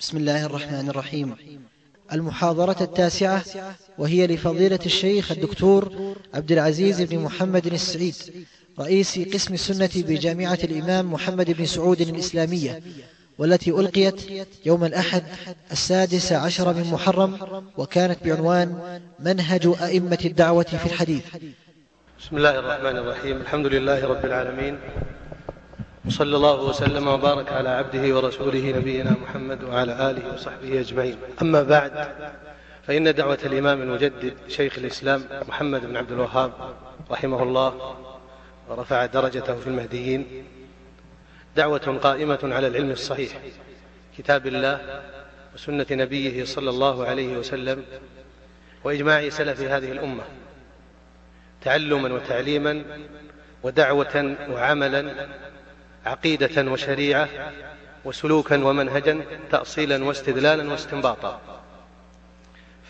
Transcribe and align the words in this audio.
بسم 0.00 0.16
الله 0.16 0.46
الرحمن 0.46 0.88
الرحيم. 0.88 1.36
المحاضرة 2.12 2.76
التاسعة 2.80 3.44
وهي 3.98 4.26
لفضيلة 4.26 4.78
الشيخ 4.86 5.32
الدكتور 5.32 5.92
عبد 6.34 6.52
العزيز 6.52 7.02
بن 7.02 7.18
محمد 7.18 7.66
السعيد 7.66 8.14
رئيس 8.80 9.18
قسم 9.18 9.54
السنة 9.54 9.90
بجامعة 9.96 10.58
الإمام 10.64 11.12
محمد 11.12 11.50
بن 11.50 11.66
سعود 11.66 12.00
الإسلامية 12.00 12.82
والتي 13.38 13.70
ألقيت 13.70 14.22
يوم 14.66 14.84
الأحد 14.84 15.22
السادس 15.72 16.32
عشر 16.32 16.74
من 16.74 16.90
محرم 16.90 17.62
وكانت 17.76 18.18
بعنوان 18.24 19.00
منهج 19.20 19.66
أئمة 19.82 20.18
الدعوة 20.24 20.62
في 20.62 20.86
الحديث. 20.86 21.24
بسم 22.20 22.36
الله 22.36 22.58
الرحمن 22.58 22.96
الرحيم. 22.96 23.36
الحمد 23.36 23.66
لله 23.66 24.04
رب 24.06 24.24
العالمين. 24.24 24.78
وصلى 26.08 26.36
الله 26.36 26.62
وسلم 26.62 27.08
وبارك 27.08 27.52
على 27.52 27.68
عبده 27.68 28.16
ورسوله 28.16 28.72
نبينا 28.76 29.10
محمد 29.10 29.64
وعلى 29.64 30.10
آله 30.10 30.34
وصحبه 30.34 30.80
أجمعين. 30.80 31.16
أما 31.42 31.62
بعد 31.62 32.08
فإن 32.86 33.14
دعوة 33.14 33.38
الإمام 33.44 33.82
المجدد 33.82 34.34
شيخ 34.48 34.78
الإسلام 34.78 35.24
محمد 35.48 35.86
بن 35.86 35.96
عبد 35.96 36.12
الوهاب 36.12 36.52
رحمه 37.10 37.42
الله 37.42 37.96
ورفع 38.68 39.06
درجته 39.06 39.54
في 39.54 39.66
المهديين 39.66 40.44
دعوة 41.56 41.98
قائمة 42.02 42.38
على 42.42 42.66
العلم 42.66 42.90
الصحيح 42.90 43.40
كتاب 44.18 44.46
الله 44.46 45.02
وسنة 45.54 45.86
نبيه 45.90 46.44
صلى 46.44 46.70
الله 46.70 47.06
عليه 47.06 47.36
وسلم 47.36 47.84
وإجماع 48.84 49.28
سلف 49.28 49.60
هذه 49.60 49.92
الأمة 49.92 50.24
تعلما 51.60 52.14
وتعليما 52.14 52.84
ودعوة 53.62 54.36
وعملا 54.50 55.28
عقيدة 56.08 56.70
وشريعة 56.72 57.28
وسلوكا 58.04 58.64
ومنهجا 58.64 59.20
تأصيلا 59.50 60.04
واستدلالا 60.04 60.70
واستنباطا. 60.70 61.40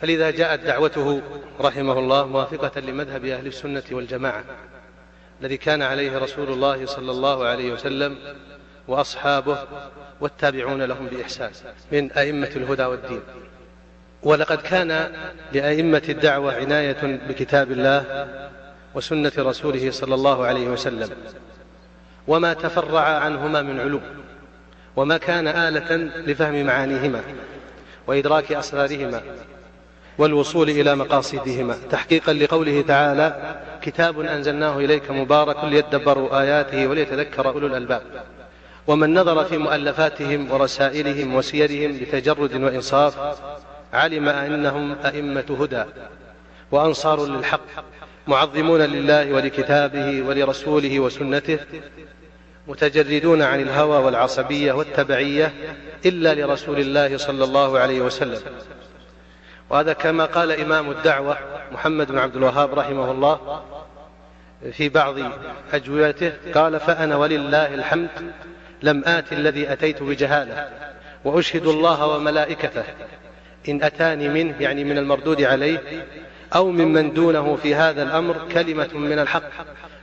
فلذا 0.00 0.30
جاءت 0.30 0.60
دعوته 0.60 1.22
رحمه 1.60 1.98
الله 1.98 2.26
موافقة 2.26 2.80
لمذهب 2.80 3.24
أهل 3.24 3.46
السنة 3.46 3.82
والجماعة 3.90 4.44
الذي 5.40 5.56
كان 5.56 5.82
عليه 5.82 6.18
رسول 6.18 6.48
الله 6.48 6.86
صلى 6.86 7.10
الله 7.10 7.46
عليه 7.46 7.72
وسلم 7.72 8.18
وأصحابه 8.88 9.58
والتابعون 10.20 10.82
لهم 10.82 11.06
بإحسان 11.06 11.50
من 11.92 12.12
أئمة 12.12 12.50
الهدى 12.56 12.84
والدين. 12.84 13.20
ولقد 14.22 14.58
كان 14.58 15.12
لأئمة 15.52 16.02
الدعوة 16.08 16.54
عناية 16.54 17.20
بكتاب 17.28 17.72
الله 17.72 18.28
وسنة 18.94 19.32
رسوله 19.38 19.90
صلى 19.90 20.14
الله 20.14 20.46
عليه 20.46 20.68
وسلم. 20.68 21.10
وما 22.28 22.52
تفرع 22.52 23.00
عنهما 23.00 23.62
من 23.62 23.80
علوم 23.80 24.02
وما 24.96 25.16
كان 25.16 25.48
آلة 25.48 25.96
لفهم 26.26 26.66
معانيهما 26.66 27.22
وإدراك 28.06 28.52
أسرارهما 28.52 29.20
والوصول 30.18 30.70
إلى 30.70 30.94
مقاصدهما. 30.94 31.76
تحقيقا 31.90 32.32
لقوله 32.32 32.82
تعالى 32.82 33.56
كتاب 33.82 34.20
أنزلناه 34.20 34.78
إليك 34.78 35.10
مبارك 35.10 35.64
ليدبروا 35.64 36.40
آياته 36.40 36.86
وليتذكر 36.86 37.48
أولو 37.48 37.66
الألباب. 37.66 38.02
ومن 38.86 39.14
نظر 39.14 39.44
في 39.44 39.58
مؤلفاتهم 39.58 40.50
ورسائلهم 40.50 41.34
وسيرهم 41.34 41.98
بتجرد 41.98 42.54
وإنصاف 42.54 43.38
علم 43.92 44.28
أنهم 44.28 44.96
أئمة 45.04 45.56
هدى 45.60 45.84
وأنصار 46.70 47.26
للحق 47.26 47.60
معظمون 48.26 48.80
لله 48.80 49.32
ولكتابه 49.32 50.22
ولرسوله 50.22 51.00
وسنته 51.00 51.58
متجردون 52.68 53.42
عن 53.42 53.60
الهوى 53.60 54.04
والعصبية 54.04 54.72
والتبعية 54.72 55.52
إلا 56.06 56.34
لرسول 56.34 56.80
الله 56.80 57.16
صلى 57.16 57.44
الله 57.44 57.78
عليه 57.78 58.00
وسلم. 58.00 58.40
وهذا 59.70 59.92
كما 59.92 60.24
قال 60.24 60.52
إمام 60.52 60.90
الدعوة 60.90 61.38
محمد 61.72 62.12
بن 62.12 62.18
عبد 62.18 62.36
الوهاب 62.36 62.78
رحمه 62.78 63.10
الله 63.10 63.62
في 64.72 64.88
بعض 64.88 65.14
أجوبته 65.72 66.32
قال 66.54 66.80
فأنا 66.80 67.16
ولله 67.16 67.74
الحمد 67.74 68.08
لم 68.82 69.02
آت 69.06 69.32
الذي 69.32 69.72
أتيت 69.72 70.02
بجهالة 70.02 70.68
وأشهد 71.24 71.66
الله 71.66 72.06
وملائكته 72.06 72.84
إن 73.68 73.82
أتاني 73.82 74.28
منه 74.28 74.54
يعني 74.60 74.84
من 74.84 74.98
المردود 74.98 75.42
عليه 75.42 75.80
أو 76.54 76.70
ممن 76.70 77.12
دونه 77.12 77.56
في 77.62 77.74
هذا 77.74 78.02
الأمر 78.02 78.36
كلمة 78.52 78.88
من 78.94 79.18
الحق 79.18 79.42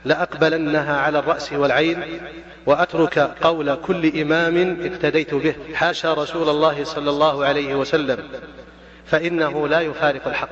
لأقبلنها 0.04 1.00
على 1.00 1.18
الرأس 1.18 1.52
والعين 1.52 2.20
وأترك 2.66 3.18
قول 3.18 3.74
كل 3.74 4.20
إمام 4.20 4.76
اقتديت 4.82 5.34
به 5.34 5.54
حاشا 5.74 6.14
رسول 6.14 6.48
الله 6.48 6.84
صلى 6.84 7.10
الله 7.10 7.44
عليه 7.44 7.74
وسلم 7.74 8.18
فإنه 9.06 9.68
لا 9.68 9.80
يفارق 9.80 10.28
الحق. 10.28 10.48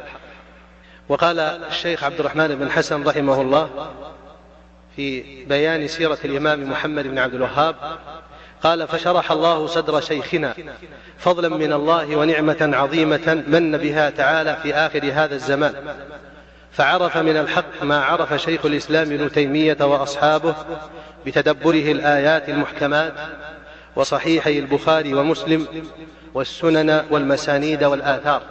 وقال 1.08 1.38
الشيخ 1.38 2.04
عبد 2.04 2.20
الرحمن 2.20 2.54
بن 2.54 2.70
حسن 2.70 3.02
رحمه 3.02 3.40
الله 3.40 3.90
في 4.96 5.44
بيان 5.44 5.88
سيرة 5.88 6.18
الإمام 6.24 6.70
محمد 6.70 7.06
بن 7.06 7.18
عبد 7.18 7.34
الوهاب 7.34 7.76
قال 8.64 8.88
فشرح 8.88 9.32
الله 9.32 9.66
صدر 9.66 10.00
شيخنا. 10.00 10.54
فضلا 11.18 11.48
من 11.48 11.72
الله 11.72 12.16
ونعمة 12.16 12.70
عظيمة 12.72 13.44
من 13.46 13.76
بها 13.76 14.10
تعالى 14.10 14.56
في 14.62 14.74
آخر 14.74 15.10
هذا 15.12 15.34
الزمان. 15.34 15.74
فعرف 16.72 17.16
من 17.16 17.36
الحق 17.36 17.82
ما 17.82 18.04
عرف 18.04 18.42
شيخ 18.42 18.66
الإسلام 18.66 19.12
ابن 19.12 19.32
تيمية 19.32 19.76
وأصحابه 19.80 20.54
بتدبره 21.26 21.92
الآيات 21.92 22.48
المحكمات 22.48 23.12
وصحيحي 23.96 24.58
البخاري 24.58 25.14
ومسلم 25.14 25.66
والسنن 26.34 27.04
والمسانيد 27.10 27.84
والآثار. 27.84 28.42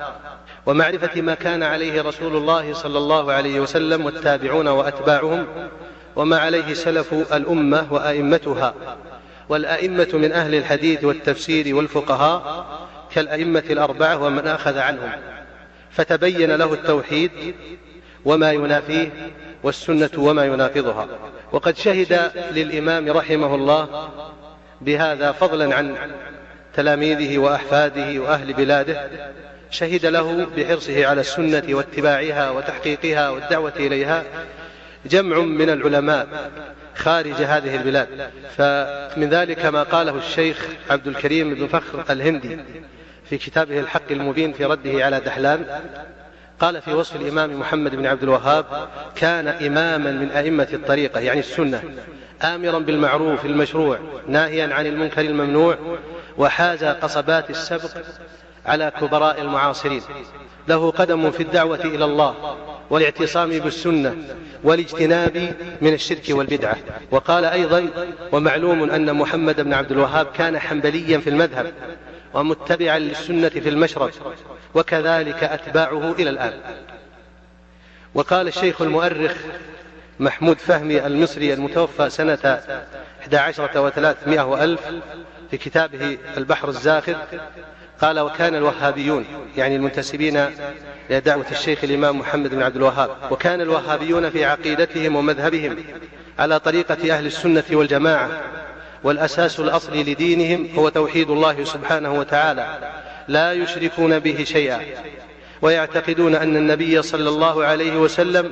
ومعرفة 0.66 1.22
ما 1.22 1.34
كان 1.34 1.64
عليه 1.64 2.02
رسول 2.02 2.36
الله 2.36 2.74
صلى 2.74 2.98
الله 2.98 3.32
عليه 3.32 3.60
وسلم 3.60 4.06
والتابعون 4.06 4.68
وأتباعهم 4.68 5.48
وما 6.16 6.40
عليه 6.40 6.74
سلف 6.74 7.14
الأمة 7.14 7.88
وأئمتها. 7.92 8.74
والأئمة 9.50 10.10
من 10.14 10.32
أهل 10.32 10.56
الحديث 10.56 11.04
والتفسير 11.04 11.76
والفقهاء 11.76 12.66
كالأئمة 13.16 13.64
الأربعة 13.70 14.24
ومن 14.24 14.48
أخذ 14.48 14.78
عنهم 14.78 15.12
فتبين 15.92 16.52
له 16.56 16.74
التوحيد 16.74 17.32
وما 18.26 18.52
ينافيه 18.52 19.12
والسنة 19.64 20.10
وما 20.18 20.46
يناقضها 20.46 21.08
وقد 21.52 21.78
شهد 21.78 22.32
للإمام 22.52 23.12
رحمه 23.12 23.56
الله 23.56 24.10
بهذا 24.82 25.32
فضلا 25.32 25.76
عن 25.76 25.98
تلاميذه 26.74 27.38
وأحفاده 27.38 28.20
وأهل 28.22 28.54
بلاده 28.54 29.10
شهد 29.72 30.06
له 30.06 30.48
بحرصه 30.58 31.06
على 31.06 31.22
السنة 31.22 31.64
واتباعها 31.70 32.50
وتحقيقها 32.50 33.30
والدعوة 33.30 33.74
إليها. 33.76 34.24
جمع 35.06 35.40
من 35.40 35.70
العلماء 35.70 36.52
خارج 36.96 37.34
هذه 37.34 37.76
البلاد. 37.76 38.08
فمن 38.58 39.30
ذلك 39.30 39.66
ما 39.66 39.84
قاله 39.84 40.18
الشيخ 40.18 40.68
عبد 40.90 41.08
الكريم 41.08 41.54
بن 41.54 41.68
فخر 41.68 42.04
الهندي 42.10 42.60
في 43.30 43.38
كتابه 43.38 43.80
الحق 43.80 44.12
المبين 44.12 44.54
في 44.54 44.66
رده 44.66 45.06
على 45.06 45.20
دحلان. 45.20 45.66
قال 46.60 46.82
في 46.82 46.94
وصف 46.94 47.16
الإمام 47.16 47.60
محمد 47.60 47.96
بن 47.96 48.06
عبد 48.06 48.24
الوهاب 48.24 48.66
كان 49.16 49.48
إماما 49.48 50.12
من 50.12 50.32
أئمة 50.32 50.68
الطريقة 50.74 51.20
يعني 51.20 51.40
السنة 51.40 51.84
آمرا 52.44 52.80
بالمعروف 52.80 53.46
المشروع 53.46 54.00
ناهيا 54.28 54.74
عن 54.74 54.86
المنكر 54.86 55.22
الممنوع 55.22 55.78
وحاز 56.38 56.84
قصبات 56.84 57.50
السبق 57.50 57.90
على 58.66 58.92
كبراء 59.02 59.42
المعاصرين. 59.42 60.02
له 60.68 60.92
قدم 60.92 61.32
في 61.32 61.44
الدعوة 61.44 61.80
إلى 61.86 62.06
الله. 62.06 62.58
والاعتصام 62.90 63.50
بالسنة 63.50 64.16
والاجتناب 64.64 65.56
من 65.82 65.94
الشرك 65.94 66.24
والبدعة. 66.30 66.78
وقال 67.12 67.46
أيضا 67.46 67.90
ومعلوم 68.32 68.92
أن 68.92 69.14
محمد 69.16 69.62
بن 69.62 69.74
عبد 69.74 69.92
الوهاب 69.92 70.26
كان 70.26 70.60
حنبليا 70.60 71.18
في 71.18 71.30
المذهب 71.30 71.74
ومتبعا 72.34 73.00
للسنة 73.00 73.50
في 73.50 73.70
المشرب 73.70 74.12
وكذلك 74.74 75.44
أتباعه 75.44 76.12
إلى 76.12 76.30
الآن. 76.30 76.54
وقال 78.14 78.48
الشيخ 78.48 78.82
المؤرخ 78.82 79.36
محمود 80.20 80.60
فهمي 80.60 81.08
المصري 81.08 81.54
المتوفى 81.54 82.10
سنة 82.10 82.62
11 83.22 83.68
و300 83.68 84.40
وألف 84.40 84.82
في 85.52 85.58
كتابه 85.58 86.18
البحر 86.38 86.70
الزاخر 86.70 87.16
قال 88.04 88.20
وكان 88.20 88.56
الوهابيون 88.56 89.26
يعني 89.58 89.76
المنتسبين 89.76 90.38
إلى 91.10 91.20
دعوة 91.20 91.46
الشيخ 91.52 91.84
الإمام 91.84 92.20
محمد 92.20 92.50
بن 92.50 92.64
عبد 92.64 92.76
الوهاب 92.76 93.10
وكان 93.32 93.62
الوهابيون 93.62 94.30
في 94.30 94.46
عقيدتهم 94.46 95.16
ومذهبهم 95.16 95.76
على 96.40 96.60
طريقة 96.60 97.18
أهل 97.18 97.26
السنة 97.26 97.64
والجماعة 97.72 98.30
والأساس 99.04 99.60
الأصلي 99.60 100.04
لدينهم 100.04 100.68
هو 100.76 100.90
توحيد 100.90 101.30
الله 101.30 101.64
سبحانه 101.64 102.14
وتعالى 102.14 102.94
لا 103.28 103.54
يشركون 103.54 104.20
به 104.20 104.44
شيئا. 104.44 104.82
ويعتقدون 105.62 106.36
أن 106.36 106.56
النبي 106.56 107.02
صلى 107.02 107.30
الله 107.30 107.66
عليه 107.66 107.98
وسلم 107.98 108.52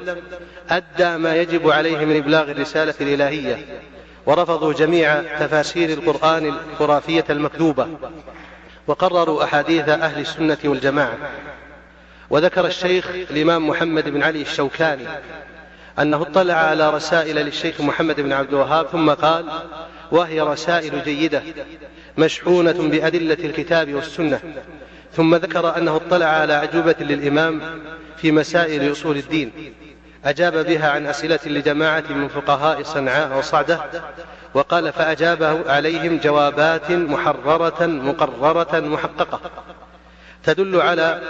أدى 0.70 1.18
ما 1.18 1.36
يجب 1.36 1.70
عليه 1.70 2.06
من 2.06 2.18
إبلاغ 2.18 2.52
الرسالة 2.52 2.94
الإلهية 3.02 3.66
ورفضوا 4.26 4.74
جميع 4.74 5.22
تفاسير 5.22 5.90
القرآن 5.90 6.54
الخرافية 6.72 7.26
المكذوبة. 7.30 7.88
وقرروا 8.88 9.44
أحاديث 9.44 9.90
أهل 9.90 10.22
السنة 10.22 10.58
والجماعة. 10.64 11.18
وذكر 12.30 12.68
الشيخ 12.68 13.10
الإمام 13.10 13.68
محمد 13.68 14.10
بن 14.10 14.24
علي 14.24 14.42
الشوكاني 14.42 15.08
أنه 16.00 16.22
اطلع 16.22 16.54
على 16.54 16.90
رسائل 16.90 17.36
للشيخ 17.36 17.82
محمد 17.82 18.22
بن 18.22 18.34
عبد 18.34 18.50
الوهاب 18.50 18.88
ثم 18.88 19.10
قال 19.10 19.46
وهي 20.12 20.42
رسائل 20.42 21.04
جيدة 21.04 21.44
مشحونة 22.18 22.90
بأدلة 22.90 23.38
الكتاب 23.44 23.94
والسنة. 23.94 24.40
ثم 25.14 25.36
ذكر 25.36 25.78
أنه 25.78 25.96
اطلع 25.96 26.26
على 26.26 26.54
عجوبة 26.54 26.96
للإمام 27.00 27.62
في 28.18 28.32
مسائل 28.32 28.92
أصول 28.92 29.18
الدين. 29.18 29.52
أجاب 30.26 30.66
بها 30.66 30.90
عن 30.90 31.08
أسئلة 31.08 31.40
لجماعة 31.46 32.04
من 32.10 32.28
فقهاء 32.28 32.84
صنعاء 32.84 33.38
وصعدة 33.38 33.80
وقال 34.54 34.94
فأجابه 34.94 35.72
عليهم 35.72 36.20
جوابات 36.24 36.92
محررة 36.92 37.86
مقررة 37.86 38.80
محققة. 38.80 39.40
تدل 40.44 40.82
على 40.82 41.22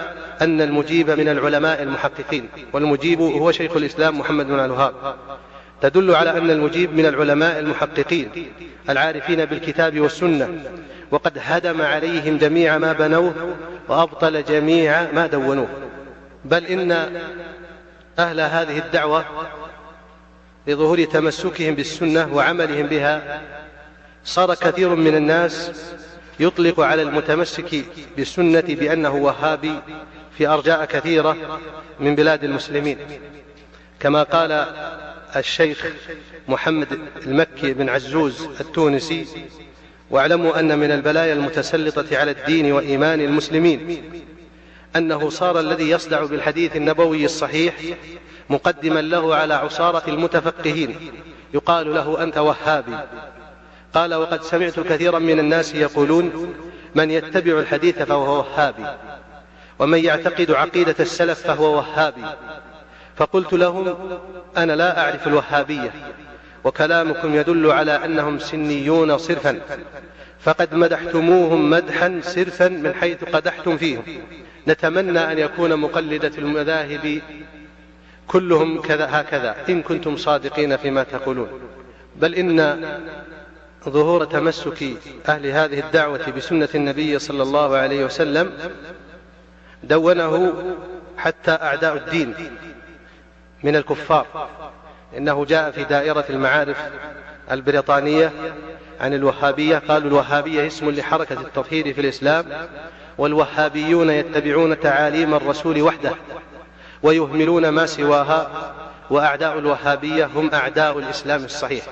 أن 0.42 0.62
المجيب 0.62 1.10
من 1.10 1.30
العلماء 1.30 1.84
المحققين 1.84 2.50
والمجيب 2.74 3.22
هو 3.22 3.52
شيخ 3.52 3.78
الإسلام 3.78 4.20
محمد 4.20 4.48
بن 4.48 4.60
الوهاب. 4.60 4.94
تدل 5.82 6.16
على 6.16 6.30
أن 6.30 6.52
المجيب 6.52 6.94
من 6.94 7.06
العلماء 7.06 7.60
المحققين 7.60 8.30
العارفين 8.90 9.46
بالكتاب 9.46 10.00
والسنة 10.00 10.50
وقد 11.12 11.38
هدم 11.42 11.82
عليهم 11.82 12.38
جميع 12.38 12.78
ما 12.78 12.94
بنوه 12.94 13.56
وأبطل 13.90 14.44
جميع 14.44 15.12
ما 15.12 15.28
دونوه. 15.28 15.68
بل 16.46 16.66
إن 16.66 17.22
أهل 18.22 18.40
هذه 18.40 18.78
الدعوة 18.78 19.26
لظهور 20.68 21.04
تمسكهم 21.04 21.76
بالسنة 21.76 22.34
وعملهم 22.34 22.88
بها 22.88 23.42
صار 24.24 24.56
كثير 24.56 24.96
من 24.96 25.16
الناس 25.16 25.72
يطلق 26.40 26.80
على 26.80 27.02
المتمسك 27.02 27.86
بالسنة 28.18 28.64
بأنه 28.68 29.16
وهابي 29.16 29.80
في 30.38 30.48
أرجاء 30.48 30.86
كثيرة 30.86 31.60
من 32.00 32.16
بلاد 32.16 32.44
المسلمين. 32.44 32.98
كما 34.00 34.24
قال 34.24 34.66
الشيخ 35.36 35.86
محمد 36.48 37.00
المكي 37.26 37.74
بن 37.74 37.90
عزوز 37.90 38.48
التونسي 38.60 39.26
واعلموا 40.10 40.60
أن 40.60 40.80
من 40.80 40.92
البلايا 40.92 41.34
المتسلطة 41.34 42.18
على 42.18 42.32
الدين 42.32 42.72
وإيمان 42.72 43.22
المسلمين 43.22 44.04
أنه 44.96 45.30
صار 45.30 45.60
الذي 45.60 45.90
يصدع 45.90 46.26
بالحديث 46.26 46.76
النبوي 46.76 47.26
الصحيح 47.26 47.76
مقدما 48.50 49.00
له 49.00 49.36
على 49.36 49.54
عصارة 49.54 50.04
المتفقهين. 50.08 51.12
يقال 51.54 51.94
له 51.94 52.24
أنت 52.24 52.38
وهابي. 52.38 52.98
قال 53.94 54.14
وقد 54.14 54.44
سمعت 54.44 54.80
كثيرا 54.80 55.20
من 55.20 55.40
الناس 55.40 55.76
يقولون 55.76 56.56
من 56.96 57.12
يتبع 57.12 57.60
الحديث 57.60 58.02
فهو 58.02 58.38
وهابي 58.38 58.86
ومن 59.80 60.06
يعتقد 60.06 60.52
عقيدة 60.52 60.96
السلف 61.00 61.48
فهو 61.48 61.76
وهابي. 61.76 62.22
فقلت 63.16 63.54
لهم 63.54 63.98
أنا 64.58 64.74
لا 64.74 65.06
أعرف 65.06 65.28
الوهابية 65.28 65.92
وكلامكم 66.64 67.36
يدل 67.36 67.72
على 67.72 68.06
أنهم 68.06 68.40
سنيون 68.40 69.18
صرفا 69.18 69.62
فقد 70.40 70.76
مدحتموهم 70.76 71.70
مدحا 71.70 72.20
صرفا 72.24 72.68
من 72.68 72.94
حيث 72.94 73.24
قدحتم 73.24 73.78
فيهم. 73.78 74.04
نتمنى 74.68 75.20
أن 75.20 75.40
يكون 75.40 75.76
مقلدة 75.76 76.32
المذاهب 76.38 77.22
كلهم 78.28 78.82
كذا 78.82 79.08
هكذا 79.12 79.56
إن 79.70 79.82
كنتم 79.82 80.18
صادقين 80.18 80.78
فيما 80.78 81.04
تقولون. 81.04 81.50
بل 82.16 82.36
إن 82.36 82.82
ظهور 83.90 84.26
تمسك 84.26 84.84
أهل 85.30 85.48
هذه 85.48 85.80
الدعوة 85.80 86.30
بسنة 86.38 86.70
النبي 86.76 87.20
صلى 87.20 87.44
الله 87.44 87.78
عليه 87.78 88.06
وسلم 88.06 88.54
دونه 89.84 90.54
حتى 91.18 91.52
أعداء 91.52 91.98
الدين 91.98 92.34
من 93.64 93.76
الكفار. 93.76 94.50
إنه 95.18 95.46
جاء 95.46 95.72
في 95.72 95.84
دائرة 95.84 96.26
المعارف 96.30 96.78
البريطانية 97.52 98.32
عن 99.00 99.14
الوهابية 99.14 99.78
قالوا 99.78 100.10
الوهابية 100.10 100.68
اسم 100.68 100.90
لحركة 100.90 101.42
التطهير 101.42 101.94
في 101.94 102.02
الإسلام. 102.02 102.46
والوهابيون 103.18 104.10
يتبعون 104.10 104.80
تعاليم 104.80 105.34
الرسول 105.34 105.82
وحده 105.82 106.16
ويهملون 107.04 107.70
ما 107.70 107.86
سواها 107.86 108.74
وأعداء 109.10 109.60
الوهابية 109.60 110.26
هم 110.26 110.50
أعداء 110.54 111.00
الإسلام 111.00 111.44
الصحيح. 111.46 111.84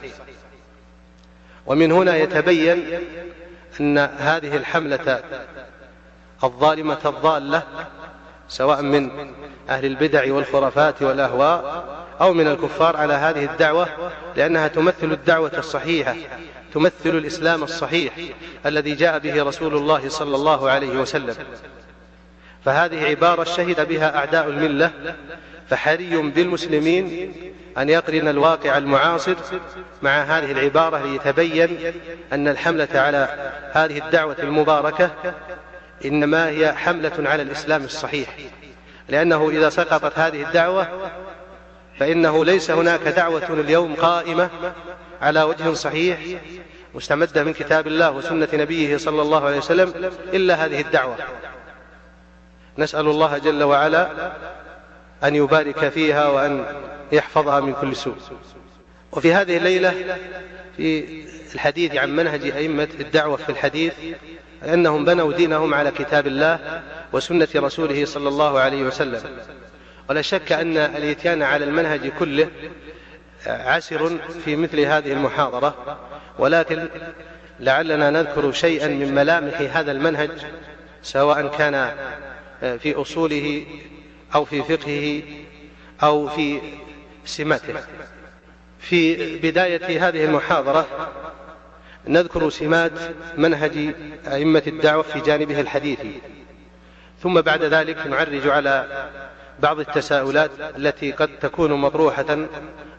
ومن 1.66 1.92
هنا 1.92 2.18
يتبين 2.18 3.00
أن 3.80 3.98
هذه 3.98 4.56
الحملة 4.56 5.24
الظالمة 6.44 6.98
الضالة 7.06 7.63
سواء 8.48 8.81
من 8.81 9.31
أهل 9.69 9.86
البدع 9.86 10.33
والخرافات 10.33 11.01
والأهواء 11.01 11.86
أو 12.21 12.33
من 12.33 12.48
الكفار 12.48 12.98
على 12.98 13.13
هذه 13.13 13.45
الدعوة 13.45 13.88
لأنها 14.36 14.68
تمثل 14.68 15.12
الدعوة 15.12 15.51
الصحيحة. 15.57 16.16
تمثل 16.74 16.94
الإسلام 17.06 17.63
الصحيح 17.63 18.13
الذي 18.66 18.95
جاء 18.95 19.19
به 19.19 19.44
رسول 19.44 19.75
الله 19.75 20.10
صلى 20.10 20.36
الله 20.36 20.69
عليه 20.69 20.98
وسلم. 21.00 21.36
فهذه 22.66 23.06
عبارة 23.06 23.44
شهد 23.44 23.88
بها 23.88 24.18
أعداء 24.18 24.48
الملة 24.48 24.92
فحري 25.69 26.18
بالمسلمين 26.18 27.33
أن 27.77 27.89
يقرن 27.89 28.27
الواقع 28.27 28.77
المعاصر 28.77 29.36
مع 30.01 30.21
هذه 30.21 30.51
العبارة 30.51 31.06
ليتبين 31.06 31.94
أن 32.33 32.48
الحملة 32.48 32.88
على 32.94 33.51
هذه 33.71 33.98
الدعوة 34.06 34.36
المباركة 34.39 35.12
إنما 36.06 36.50
هي 36.50 36.74
حملة 36.74 37.30
على 37.30 37.42
الإسلام 37.42 37.83
الصحيح. 37.83 38.30
لأنه 39.10 39.50
إذا 39.50 39.69
سقطت 39.69 40.19
هذه 40.19 40.44
الدعوة 40.48 40.88
فإنه 42.00 42.45
ليس 42.45 42.71
هناك 42.71 43.01
دعوة 43.01 43.48
اليوم 43.50 43.95
قائمة 43.95 44.50
على 45.21 45.44
وجه 45.44 45.74
صحيح 45.74 46.19
مستمدة 46.95 47.44
من 47.44 47.54
كتاب 47.54 47.88
الله 47.88 48.12
وسنة 48.12 48.48
نبيه 48.54 48.98
صلى 48.98 49.21
الله 49.21 49.45
عليه 49.45 49.57
وسلم 49.57 50.12
إلا 50.33 50.66
هذه 50.66 50.81
الدعوة. 50.81 51.16
نسأل 52.77 53.07
الله 53.07 53.38
جل 53.38 53.63
وعلا 53.63 54.31
أن 55.24 55.36
يبارك 55.36 55.89
فيها 55.89 56.27
وأن 56.27 56.66
يحفظها 57.12 57.60
من 57.60 57.74
كل 57.74 57.95
سوء. 57.95 58.16
وفي 59.12 59.33
هذه 59.33 59.57
الليلة 59.57 60.18
في 60.77 61.56
الحديث 61.56 61.95
عن 61.95 62.16
منهج 62.16 62.51
أئمة 62.51 62.88
الدعوة 63.00 63.38
في 63.38 63.50
الحديث 63.50 63.94
أنهم 64.63 65.06
بنوا 65.06 65.33
دينهم 65.33 65.74
على 65.74 65.92
كتاب 65.92 66.27
الله 66.27 66.81
وسنة 67.13 67.48
رسوله 67.56 68.06
صلى 68.06 68.30
الله 68.30 68.59
عليه 68.59 68.83
وسلم. 68.83 69.21
ولا 70.09 70.21
شك 70.21 70.52
أن 70.52 70.78
الإتيان 70.78 71.44
على 71.44 71.66
المنهج 71.66 72.11
كله 72.19 72.47
عسر 73.47 74.17
في 74.45 74.55
مثل 74.55 74.79
هذه 74.79 75.11
المحاضرة 75.11 75.99
ولكن 76.39 76.87
لعلنا 77.59 78.09
نذكر 78.09 78.51
شيئا 78.51 78.87
من 78.87 79.15
ملامح 79.15 79.77
هذا 79.77 79.91
المنهج 79.91 80.31
سواء 81.03 81.47
كان 81.47 81.91
في 82.61 82.93
أصوله 82.95 83.65
أو 84.35 84.45
في 84.45 84.63
فقهه 84.63 85.21
أو 86.03 86.27
في 86.27 86.61
سماته. 87.25 87.73
في 88.79 89.37
بداية 89.37 90.07
هذه 90.07 90.25
المحاضرة 90.25 90.87
نذكر 92.07 92.49
سمات 92.49 92.91
منهج 93.37 93.95
أئمة 94.27 94.63
الدعوة 94.67 95.03
في 95.03 95.19
جانبه 95.19 95.61
الحديثي 95.61 96.21
ثم 97.23 97.41
بعد 97.41 97.63
ذلك 97.63 98.07
نعرج 98.07 98.47
على 98.47 99.07
بعض 99.59 99.79
التساؤلات 99.79 100.51
التي 100.77 101.11
قد 101.11 101.29
تكون 101.41 101.73
مطروحة 101.73 102.47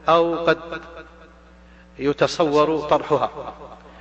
أو 0.09 0.45
قد 0.45 0.59
يتصور 1.99 2.79
طرحها. 2.79 3.31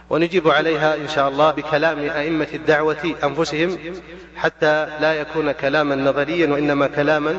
ونجيب 0.10 0.48
عليها 0.48 0.96
إن 0.96 1.08
شاء 1.08 1.30
الله 1.30 1.52
بكلام 1.52 2.00
أئمة 2.00 2.48
الدعوة 2.54 3.16
أنفسهم 3.24 3.78
حتى 4.36 4.86
لا 5.00 5.14
يكون 5.14 5.52
كلاما 5.52 5.96
نظريا 5.96 6.48
وإنما 6.54 6.88
كلاما 6.88 7.38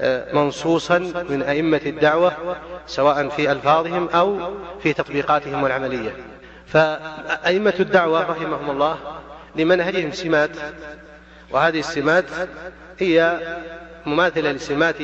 آه، 0.00 0.34
منصوصا 0.34 0.98
من 0.98 1.42
أئمة 1.42 1.80
الدعوة 1.86 2.32
سواء 2.86 3.28
في 3.28 3.52
ألفاظهم 3.52 4.08
أو 4.08 4.38
في 4.82 4.92
تطبيقاتهم 4.92 5.66
العملية. 5.66 6.16
فأئمة 6.66 7.74
الدعوة 7.80 8.30
رحمهم 8.30 8.70
الله 8.70 8.98
لمنهجهم 9.56 10.12
سمات 10.12 10.50
وهذه 11.50 11.78
السمات 11.78 12.24
هي 12.98 13.40
مماثلة 14.06 14.52
لسمات 14.52 14.96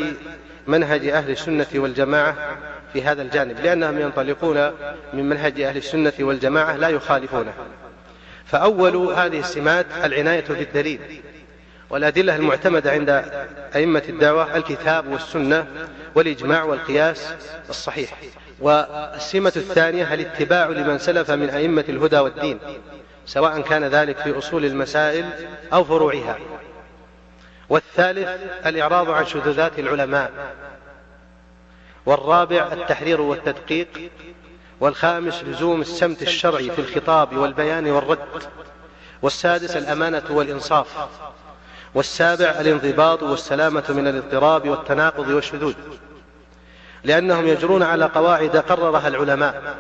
منهج 0.66 1.08
أهل 1.08 1.30
السنة 1.30 1.66
والجماعة 1.74 2.36
في 2.92 3.02
هذا 3.02 3.22
الجانب 3.22 3.60
لأنهم 3.60 4.00
ينطلقون 4.00 4.70
من 5.12 5.28
منهج 5.28 5.60
أهل 5.60 5.76
السنة 5.76 6.12
والجماعة 6.20 6.76
لا 6.76 6.88
يخالفونه. 6.88 7.52
فأول 8.46 8.96
هذه 8.96 9.40
السمات 9.40 9.86
العناية 10.04 10.44
بالدليل 10.48 11.22
والأدلة 11.90 12.36
المعتمدة 12.36 12.90
عند 12.90 13.24
أئمة 13.76 14.02
الدعوة 14.08 14.56
الكتاب 14.56 15.08
والسنة 15.08 15.66
والإجماع 16.14 16.64
والقياس 16.64 17.34
الصحيح. 17.68 18.18
والسمة 18.60 19.52
الثانية 19.56 20.14
الاتباع 20.14 20.68
لمن 20.68 20.98
سلف 20.98 21.30
من 21.30 21.50
أئمة 21.50 21.84
الهدى 21.88 22.18
والدين 22.18 22.58
سواء 23.26 23.60
كان 23.60 23.84
ذلك 23.84 24.18
في 24.18 24.38
أصول 24.38 24.64
المسائل 24.64 25.24
أو 25.72 25.84
فروعها. 25.84 26.38
والثالث 27.72 28.28
الإعراض 28.66 29.10
عن 29.10 29.26
شذوذات 29.26 29.78
العلماء 29.78 30.32
والرابع 32.06 32.72
التحرير 32.72 33.20
والتدقيق 33.20 34.10
والخامس 34.80 35.42
لزوم 35.44 35.80
السمت 35.80 36.22
الشرعي 36.22 36.70
في 36.70 36.78
الخطاب 36.78 37.36
والبيان 37.36 37.90
والرد 37.90 38.18
والسادس 39.22 39.76
الأمانة 39.76 40.22
والإنصاف 40.30 40.86
والسابع 41.94 42.46
الانضباط 42.60 43.22
والسلامة 43.22 43.84
من 43.88 44.08
الاضطراب 44.08 44.68
والتناقض 44.68 45.28
والشذوذ 45.28 45.74
لأنهم 47.04 47.46
يجرون 47.46 47.82
على 47.82 48.04
قواعد 48.04 48.56
قررها 48.56 49.08
العلماء 49.08 49.76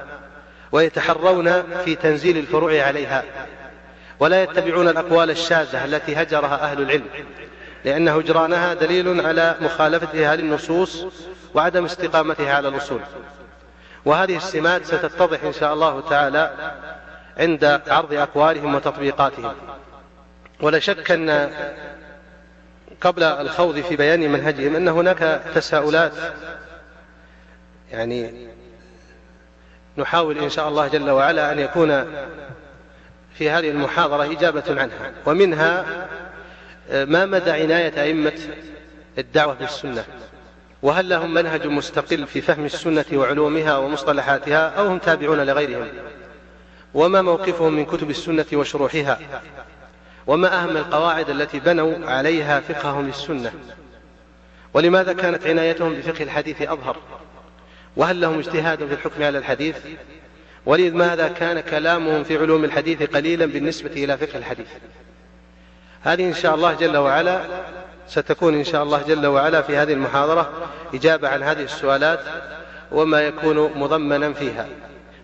ويتحرون 0.72 1.62
في 1.84 1.94
تنزيل 1.94 2.38
الفروع 2.38 2.82
عليها 2.82 3.24
ولا 4.20 4.42
يتبعون 4.42 4.88
الأقوال 4.88 5.30
الشاذة 5.30 5.84
التي 5.84 6.16
هجرها 6.16 6.54
أهل 6.54 6.82
العلم. 6.82 7.06
لأن 7.84 8.08
هجرانها 8.08 8.74
دليل 8.74 9.26
على 9.26 9.56
مخالفتها 9.60 10.36
للنصوص 10.36 11.06
وعدم 11.54 11.84
استقامتها 11.84 12.54
على 12.54 12.68
الأصول. 12.68 13.00
وهذه 14.04 14.36
السمات 14.36 14.84
ستتضح 14.84 15.44
إن 15.44 15.52
شاء 15.52 15.74
الله 15.74 16.00
تعالى 16.00 16.72
عند 17.38 17.80
عرض 17.88 18.14
أقوالهم 18.14 18.74
وتطبيقاتهم. 18.74 19.54
ولا 20.60 20.78
شك 20.78 21.10
أن 21.10 21.50
قبل 23.00 23.22
الخوض 23.22 23.80
في 23.80 23.96
بيان 23.96 24.32
منهجهم 24.32 24.76
أن 24.76 24.88
هناك 24.88 25.42
تساؤلات. 25.54 26.12
يعني 27.90 28.48
نحاول 29.96 30.38
إن 30.38 30.50
شاء 30.50 30.68
الله 30.68 30.88
جل 30.88 31.10
وعلا 31.10 31.52
أن 31.52 31.58
يكون 31.58 32.04
في 33.34 33.50
هذه 33.50 33.70
المحاضرة 33.70 34.32
إجابة 34.32 34.62
عنها. 34.68 35.12
ومنها 35.26 35.84
ما 36.90 37.26
مدى 37.26 37.50
عناية 37.50 38.02
أئمة 38.02 38.32
الدعوة 39.18 39.54
بالسنة؟ 39.54 40.04
وهل 40.82 41.08
لهم 41.08 41.34
منهج 41.34 41.66
مستقل 41.66 42.26
في 42.26 42.40
فهم 42.40 42.64
السنة 42.64 43.04
وعلومها 43.12 43.76
ومصطلحاتها 43.76 44.68
أو 44.68 44.86
هم 44.86 44.98
تابعون 44.98 45.40
لغيرهم؟ 45.40 45.88
وما 46.94 47.22
موقفهم 47.22 47.72
من 47.72 47.84
كتب 47.84 48.10
السنة 48.10 48.46
وشروحها؟ 48.52 49.18
وما 50.26 50.62
أهم 50.62 50.76
القواعد 50.76 51.30
التي 51.30 51.60
بنوا 51.60 52.10
عليها 52.10 52.60
فقههم 52.60 53.06
للسنة؟ 53.06 53.52
ولماذا 54.74 55.12
كانت 55.12 55.46
عنايتهم 55.46 55.94
بفقه 55.94 56.22
الحديث 56.22 56.62
أظهر؟ 56.62 56.96
وهل 57.96 58.20
لهم 58.20 58.38
اجتهاد 58.38 58.86
في 58.86 58.94
الحكم 58.94 59.22
على 59.22 59.38
الحديث؟ 59.38 59.76
ولماذا 60.66 61.28
كان 61.28 61.60
كلامهم 61.60 62.24
في 62.24 62.38
علوم 62.38 62.64
الحديث 62.64 63.02
قليلا 63.02 63.46
بالنسبة 63.46 63.90
إلى 63.90 64.18
فقه 64.18 64.38
الحديث؟ 64.38 64.66
هذه 66.02 66.28
إن 66.28 66.34
شاء 66.34 66.54
الله 66.54 66.74
جل 66.74 66.96
وعلا 66.96 67.40
ستكون 68.08 68.54
إن 68.54 68.64
شاء 68.64 68.82
الله 68.82 69.02
جل 69.02 69.26
وعلا 69.26 69.62
في 69.62 69.76
هذه 69.76 69.92
المحاضرة 69.92 70.50
إجابة 70.94 71.28
عن 71.28 71.42
هذه 71.42 71.62
السؤالات 71.62 72.20
وما 72.92 73.20
يكون 73.20 73.56
مضمنا 73.78 74.32
فيها. 74.32 74.66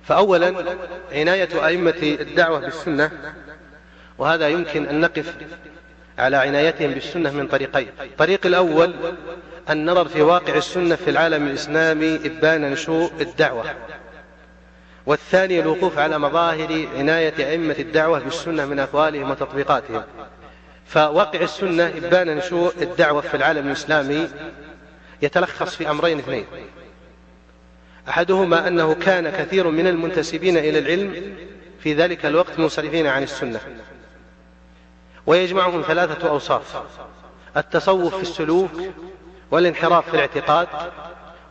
فأولا 0.04 0.54
عناية 1.12 1.66
أئمة 1.66 2.16
الدعوة 2.20 2.58
بالسنة 2.58 3.10
وهذا 4.18 4.48
يمكن 4.48 4.86
أن 4.86 5.00
نقف 5.00 5.34
على 6.18 6.36
عنايتهم 6.36 6.90
بالسنة 6.90 7.30
من 7.30 7.46
طريقين. 7.46 7.88
الطريق 8.00 8.46
الأول 8.46 8.94
النظر 9.70 10.08
في 10.08 10.22
واقع 10.22 10.54
السنة 10.54 10.96
في 10.96 11.10
العالم 11.10 11.46
الإسلامي 11.46 12.20
إبان 12.24 12.70
نشوء 12.70 13.12
الدعوة. 13.20 13.64
والثاني 15.06 15.60
الوقوف 15.60 15.98
على 15.98 16.18
مظاهر 16.18 16.86
عناية 16.96 17.50
أئمة 17.50 17.76
الدعوة 17.78 18.18
بالسنة 18.18 18.66
من 18.66 18.78
أقوالهم 18.78 19.30
وتطبيقاتهم. 19.30 20.02
فواقع 20.88 21.40
السنة 21.40 21.86
إبان 21.86 22.36
نشوء 22.36 22.72
الدعوة 22.82 23.20
في 23.20 23.36
العالم 23.36 23.66
الإسلامي 23.66 24.28
يتلخص 25.22 25.76
في 25.76 25.90
أمرين 25.90 26.18
اثنين. 26.18 26.46
أحدهما 28.08 28.68
أنه 28.68 28.94
كان 28.94 29.30
كثير 29.30 29.70
من 29.70 29.86
المنتسبين 29.86 30.56
إلى 30.56 30.78
العلم 30.78 31.36
في 31.80 31.94
ذلك 31.94 32.26
الوقت 32.26 32.58
منصرفين 32.58 33.06
عن 33.06 33.22
السنة 33.22 33.60
ويجمعهم 35.26 35.82
ثلاثة 35.82 36.28
أوصاف 36.28 36.82
التصوف 37.56 38.14
في 38.14 38.22
السلوك 38.22 38.70
والانحراف 39.50 40.08
في 40.08 40.14
الاعتقاد 40.14 40.68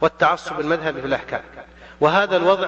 والتعصب 0.01 0.59
المذهبي 0.59 1.01
في 1.01 1.07
الأحكام. 1.07 1.41
وهذا 2.01 2.37
الوضع 2.37 2.67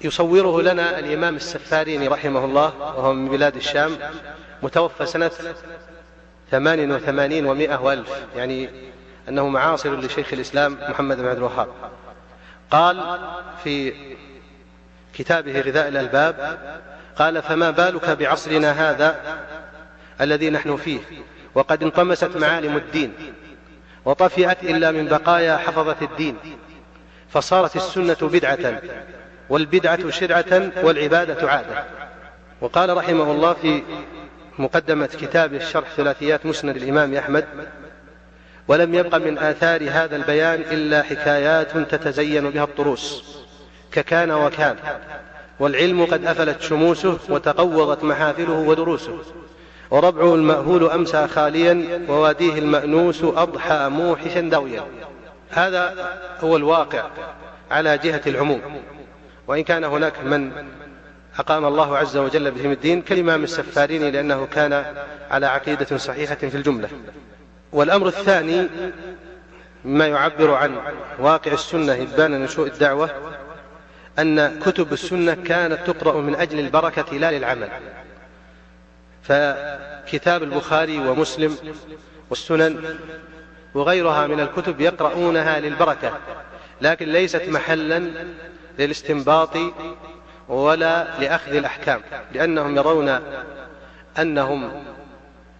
يصوره 0.00 0.62
لنا 0.62 0.98
الإمام 0.98 1.36
السفاريني 1.36 2.08
رحمه 2.08 2.44
الله 2.44 2.72
وهو 2.78 3.12
من 3.12 3.28
بلاد 3.28 3.56
الشام 3.56 3.98
متوفى 4.64 5.06
سنة 5.06 5.30
ثمان 6.50 6.92
وثمانين 6.92 7.46
ومائة 7.46 7.76
وألف 7.76 8.10
يعني 8.36 8.70
أنه 9.28 9.48
معاصر 9.48 9.96
لشيخ 10.00 10.32
الإسلام 10.32 10.78
محمد 10.88 11.16
بن 11.16 11.26
عبد 11.26 11.36
الوهاب. 11.36 11.68
قال 12.70 13.18
في 13.64 13.92
كتابه 15.14 15.60
غذاء 15.60 15.88
الألباب 15.88 16.58
قال 17.16 17.42
فما 17.42 17.70
بالك 17.70 18.10
بعصرنا 18.10 18.90
هذا 18.90 19.38
الذي 20.20 20.50
نحن 20.50 20.76
فيه؟ 20.76 21.00
وقد 21.54 21.82
انطمست 21.82 22.36
معالم 22.36 22.76
الدين 22.76 23.12
وطفئت 24.04 24.62
إلا 24.62 24.90
من 24.90 25.08
بقايا 25.08 25.56
حفظة 25.56 25.96
الدين 26.02 26.36
فصارت 27.30 27.76
السنة 27.76 28.16
بدعة 28.22 28.80
والبدعة 29.48 30.10
شرعة 30.10 30.70
والعبادة 30.82 31.50
عادة. 31.50 31.84
وقال 32.60 32.96
رحمه 32.96 33.32
الله 33.32 33.52
في 33.52 33.82
مقدمة 34.58 35.06
كتاب 35.06 35.54
الشرح 35.54 35.88
ثلاثيات 35.96 36.46
مسند 36.46 36.76
الإمام 36.76 37.14
أحمد. 37.14 37.44
ولم 38.68 38.94
يبق 38.94 39.14
من 39.16 39.38
آثار 39.38 39.82
هذا 39.90 40.16
البيان 40.16 40.60
إلا 40.60 41.02
حكايات 41.02 41.78
تتزين 41.78 42.50
بها 42.50 42.64
الطروس. 42.64 43.24
ككان 43.92 44.30
وكان. 44.30 44.76
والعلم 45.60 46.04
قد 46.04 46.24
أفلت 46.24 46.62
شموسه 46.62 47.18
وتقوضت 47.28 48.04
محافله 48.04 48.52
ودروسه. 48.52 49.18
وربعه 49.90 50.34
المأهول 50.34 50.90
أمسى 50.90 51.28
خاليا 51.28 52.00
وواديه 52.08 52.58
المأنوس 52.58 53.24
أضحى 53.24 53.88
موحشا 53.88 54.40
دويا 54.40 54.82
هذا 55.50 56.10
هو 56.40 56.56
الواقع 56.56 57.04
على 57.70 57.98
جهة 57.98 58.22
العموم. 58.26 58.60
وإن 59.46 59.62
كان 59.62 59.84
هناك 59.84 60.24
من 60.24 60.52
أقام 61.38 61.64
الله 61.64 61.96
عز 61.96 62.16
وجل 62.16 62.50
بهم 62.50 62.70
الدين 62.72 63.02
كالإمام 63.02 63.44
السفاريني 63.44 64.10
لأنه 64.10 64.46
كان 64.46 64.94
على 65.30 65.46
عقيدة 65.46 65.96
صحيحة 65.96 66.34
في 66.34 66.54
الجملة. 66.56 66.88
والأمر 67.72 68.06
الثاني 68.06 68.68
مما 69.84 70.06
يعبر 70.06 70.54
عن 70.54 70.76
واقع 71.18 71.52
السنة 71.52 71.92
إبان 71.92 72.42
نشوء 72.42 72.66
الدعوة 72.66 73.10
أن 74.18 74.60
كتب 74.60 74.92
السنة 74.92 75.34
كانت 75.34 75.90
تقرأ 75.90 76.20
من 76.20 76.34
أجل 76.34 76.58
البركة 76.58 77.16
لا 77.16 77.38
للعمل. 77.38 77.68
فكتاب 79.22 80.42
البخاري 80.42 80.98
ومسلم 81.08 81.56
والسنن 82.30 82.96
وغيرها 83.74 84.26
من 84.26 84.40
الكتب 84.40 84.80
يقرؤونها 84.80 85.60
للبركة 85.60 86.18
لكن 86.80 87.08
ليست 87.08 87.42
محلا 87.48 88.02
للاستنباط 88.78 89.56
ولا 90.48 91.20
لأخذ 91.20 91.54
الأحكام 91.54 92.00
لأنهم 92.32 92.76
يرون 92.76 93.20
أنهم 94.18 94.84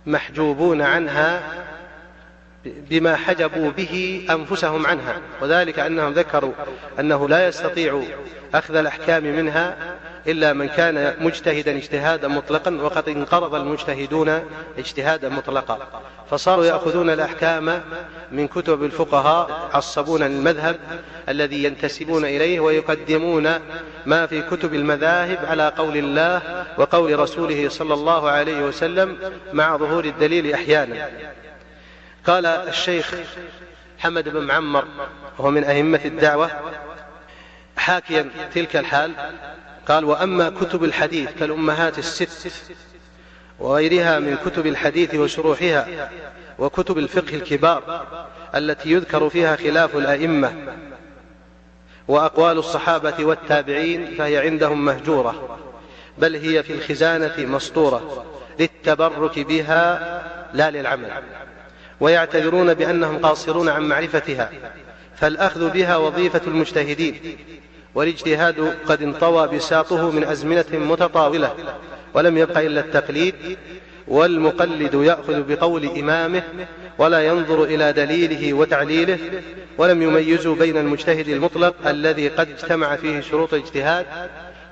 محجوبون 0.07 0.83
عنها 0.83 1.43
بما 2.65 3.17
حجبوا 3.17 3.71
به 3.71 4.27
أنفسهم 4.31 4.87
عنها 4.87 5.17
وذلك 5.41 5.79
أنهم 5.79 6.13
ذكروا 6.13 6.53
أنه 7.01 7.29
لا 7.29 7.49
يستطيع 7.49 8.03
أخذ 8.55 8.77
الأحكام 8.77 9.25
منها 9.25 9.77
إلا 10.27 10.53
من 10.53 10.69
كان 10.69 11.15
مجتهدا 11.21 11.77
اجتهادا 11.77 12.29
مطلقا 12.29 12.71
وقد 12.71 13.09
انقرض 13.09 13.55
المجتهدون 13.55 14.45
اجتهادا 14.79 15.29
مطلقا. 15.29 15.79
فصاروا 16.31 16.65
يأخذون 16.65 17.11
الأحكام 17.11 17.83
من 18.33 18.49
كتب 18.49 18.85
الفقهاء 18.85 19.71
عصبون 19.75 20.23
المذهب 20.23 20.77
الذي 21.29 21.65
ينتسبون 21.65 22.25
إليه 22.25 22.61
ويقدمون 22.61 23.59
ما 24.07 24.27
في 24.27 24.43
كتب 24.43 24.75
المذاهب 24.75 25.39
على 25.47 25.69
قول 25.69 25.97
الله 25.97 26.65
وقول 26.79 27.19
رسوله 27.19 27.69
صلى 27.69 27.95
الله 27.95 28.31
عليه 28.31 28.63
وسلم 28.63 29.19
مع 29.53 29.77
ظهور 29.77 30.05
الدليل 30.05 30.53
أحيانا. 30.53 31.11
قال 32.27 32.47
الشيخ 32.47 33.15
حمد 33.99 34.29
بن 34.29 34.41
معمر 34.41 34.85
وهو 35.39 35.51
من 35.51 35.65
أئمة 35.65 36.01
الدعوة 36.05 36.51
حاكيا 37.77 38.31
تلك 38.55 38.77
الحال 38.77 39.13
قال 39.89 40.05
وأما 40.05 40.51
كتب 40.51 40.85
الحديث 40.85 41.31
كالأمهات 41.39 41.99
الست 41.99 42.53
وغيرها 43.59 44.19
من 44.19 44.37
كتب 44.37 44.67
الحديث 44.67 45.15
وشروحها 45.15 46.11
وكتب 46.59 46.99
الفقه 46.99 47.35
الكبار 47.35 48.07
التي 48.55 48.91
يذكر 48.91 49.29
فيها 49.29 49.57
خلاف 49.57 49.97
الأئمة 49.97 50.53
وأقوال 52.09 52.59
الصحابة 52.59 53.25
والتابعين 53.25 54.15
فهي 54.19 54.39
عندهم 54.39 54.85
مهجورة 54.85 55.59
بل 56.19 56.37
هي 56.37 56.63
في 56.63 56.73
الخزانة 56.73 57.35
مسطورة 57.39 58.25
للتبرك 58.59 59.39
بها 59.39 60.23
لا 60.53 60.71
للعمل 60.71 61.11
ويعتذرون 62.01 62.75
بأنهم 62.75 63.19
قاصرون 63.19 63.69
عن 63.69 63.83
معرفتها 63.83 64.51
فالأخذ 65.17 65.71
بها 65.71 65.97
وظيفة 65.97 66.41
المجتهدين. 66.47 67.37
والاجتهاد 67.95 68.75
قد 68.87 69.03
انطوى 69.03 69.49
بساطه 69.49 70.11
من 70.11 70.25
أزمنة 70.25 70.65
متطاولة 70.73 71.55
ولم 72.15 72.39
يبق 72.39 72.59
إلا 72.59 72.81
التقليد 72.81 73.35
والمقلد 74.09 74.95
يأخذ 74.95 75.43
بقول 75.43 75.85
إمامه 75.99 76.43
ولا 76.99 77.27
ينظر 77.27 77.65
إلى 77.65 77.93
دليله 77.93 78.55
وتعليله 78.55 79.19
ولم 79.79 80.03
يميزوا 80.03 80.57
بين 80.57 80.77
المجتهد 80.77 81.29
المطلق 81.29 81.75
الذي 81.87 82.29
قد 82.29 82.49
اجتمع 82.49 82.97
فيه 82.97 83.21
شروط 83.21 83.55
الاجتهاد 83.55 84.07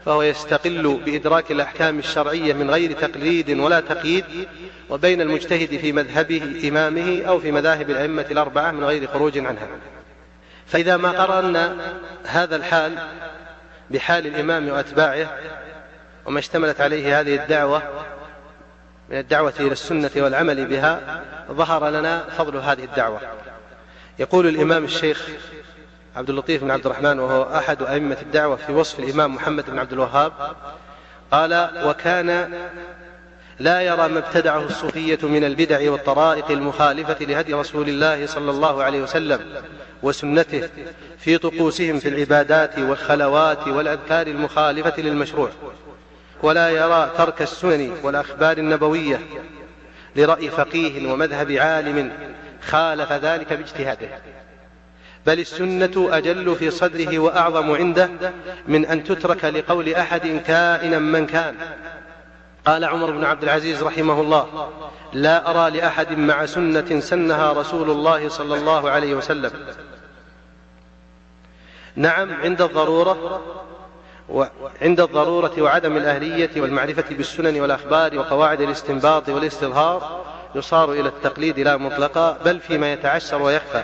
فهو 0.07 0.23
يستقل 0.23 1.01
بإدراك 1.07 1.53
الأحكام 1.53 1.99
الشرعية 1.99 2.53
من 2.53 2.71
غير 2.71 2.93
تقليد 2.93 3.51
ولا 3.51 3.81
تقييد 3.81 4.25
وبين 4.91 5.21
المجتهد 5.21 5.77
في 5.77 5.93
مذهبه 5.93 6.43
إمامه 6.69 7.23
أو 7.23 7.41
في 7.41 7.53
مذاهب 7.53 7.91
الأئمة 7.91 8.27
الأربعة 8.31 8.71
من 8.71 8.85
غير 8.85 9.07
خروج 9.07 9.39
عنها. 9.39 9.69
فإذا 10.73 10.97
ما 10.97 11.11
قرأنا 11.11 11.77
هذا 12.27 12.57
الحال 12.57 12.99
بحال 13.91 14.27
الإمام 14.27 14.69
وأتباعه 14.69 15.39
وما 16.27 16.39
اشتملت 16.39 16.81
عليه 16.81 17.21
هذه 17.21 17.35
الدعوة 17.43 17.83
من 19.09 19.19
الدعوة 19.19 19.53
إلى 19.61 19.73
السنة 19.73 20.11
والعمل 20.17 20.67
بها 20.67 21.23
ظهر 21.51 21.89
لنا 21.89 22.25
فضل 22.39 22.57
هذه 22.57 22.85
الدعوة. 22.85 23.21
يقول 24.19 24.47
الإمام 24.47 24.85
الشيخ 24.85 25.29
عبد 26.17 26.31
اللطيف 26.31 26.65
بن 26.65 26.71
عبد 26.71 26.87
الرحمن 26.87 27.19
وهو 27.19 27.43
أحد 27.43 27.83
أئمة 27.83 28.17
الدعوة 28.23 28.57
في 28.57 28.73
وصف 28.73 28.99
الإمام 28.99 29.35
محمد 29.35 29.71
بن 29.71 29.79
عبد 29.79 29.93
الوهاب 29.93 30.33
قال 31.31 31.71
وكان 31.85 32.53
لا 33.63 33.81
يرى 33.81 34.09
ما 34.09 34.19
ابتدعه 34.19 34.67
الصوفية 34.67 35.19
من 35.23 35.45
البدع 35.45 35.91
والطرائق 35.91 36.51
المخالفة 36.51 37.17
لهدي 37.21 37.55
رسول 37.55 37.89
الله 37.89 38.27
صلى 38.27 38.51
الله 38.51 38.83
عليه 38.83 39.03
وسلم 39.03 39.41
وسنته 40.03 40.69
في 41.19 41.39
طقوسهم 41.39 41.99
في 41.99 42.09
العبادات 42.09 42.79
والخلوات 42.79 43.69
والأذكار 43.69 44.27
المخالفة 44.27 45.03
للمشروع. 45.03 45.51
ولا 46.43 46.71
يرى 46.71 47.11
ترك 47.19 47.43
السنن 47.43 47.93
والأخبار 48.03 48.59
النبوية 48.59 49.21
لرأي 50.17 50.51
فقيه 50.51 51.13
ومذهب 51.13 51.53
عالم 51.53 52.13
خالف 52.63 53.13
ذلك 53.13 53.53
باجتهاده. 53.53 54.09
بل 55.27 55.41
السنة 55.41 56.09
أجل 56.13 56.57
في 56.57 56.71
صدره 56.71 57.19
وأعظم 57.19 57.71
عنده 57.71 58.11
من 58.69 58.87
أن 58.87 59.05
تترك 59.05 59.45
لقول 59.45 59.95
أحد 59.95 60.43
كائنا 60.47 60.99
من 60.99 61.27
كان. 61.27 61.55
قال 62.67 62.85
عمر 62.85 63.11
بن 63.11 63.25
عبد 63.25 63.43
العزيز 63.43 63.83
رحمه 63.83 64.21
الله 64.21 64.69
لا 65.13 65.51
أرى 65.51 65.79
لأحد 65.79 66.19
مع 66.19 66.47
سنة 66.47 67.01
سنها 67.01 67.53
رسول 67.53 67.91
الله 67.91 68.29
صلى 68.29 68.55
الله 68.55 68.91
عليه 68.91 69.15
وسلم. 69.15 69.51
نعم 71.97 72.35
عند 72.35 72.63
الضرورة 72.63 73.41
وعند 74.29 75.01
الضرورة 75.01 75.53
وعدم 75.59 75.97
الأهلية 75.97 76.51
والمعرفة 76.57 77.05
بالسنن 77.11 77.61
والأخبار 77.61 78.19
وقواعد 78.19 78.61
الاستنباط 78.61 79.29
والاستظهار 79.29 80.25
يصار 80.55 80.93
إلى 80.93 81.09
التقليد 81.09 81.61
لا 81.61 81.77
مطلقا 81.77 82.39
بل 82.45 82.61
فيما 82.61 82.93
يتعشر 82.93 83.43
ويخفى. 83.43 83.83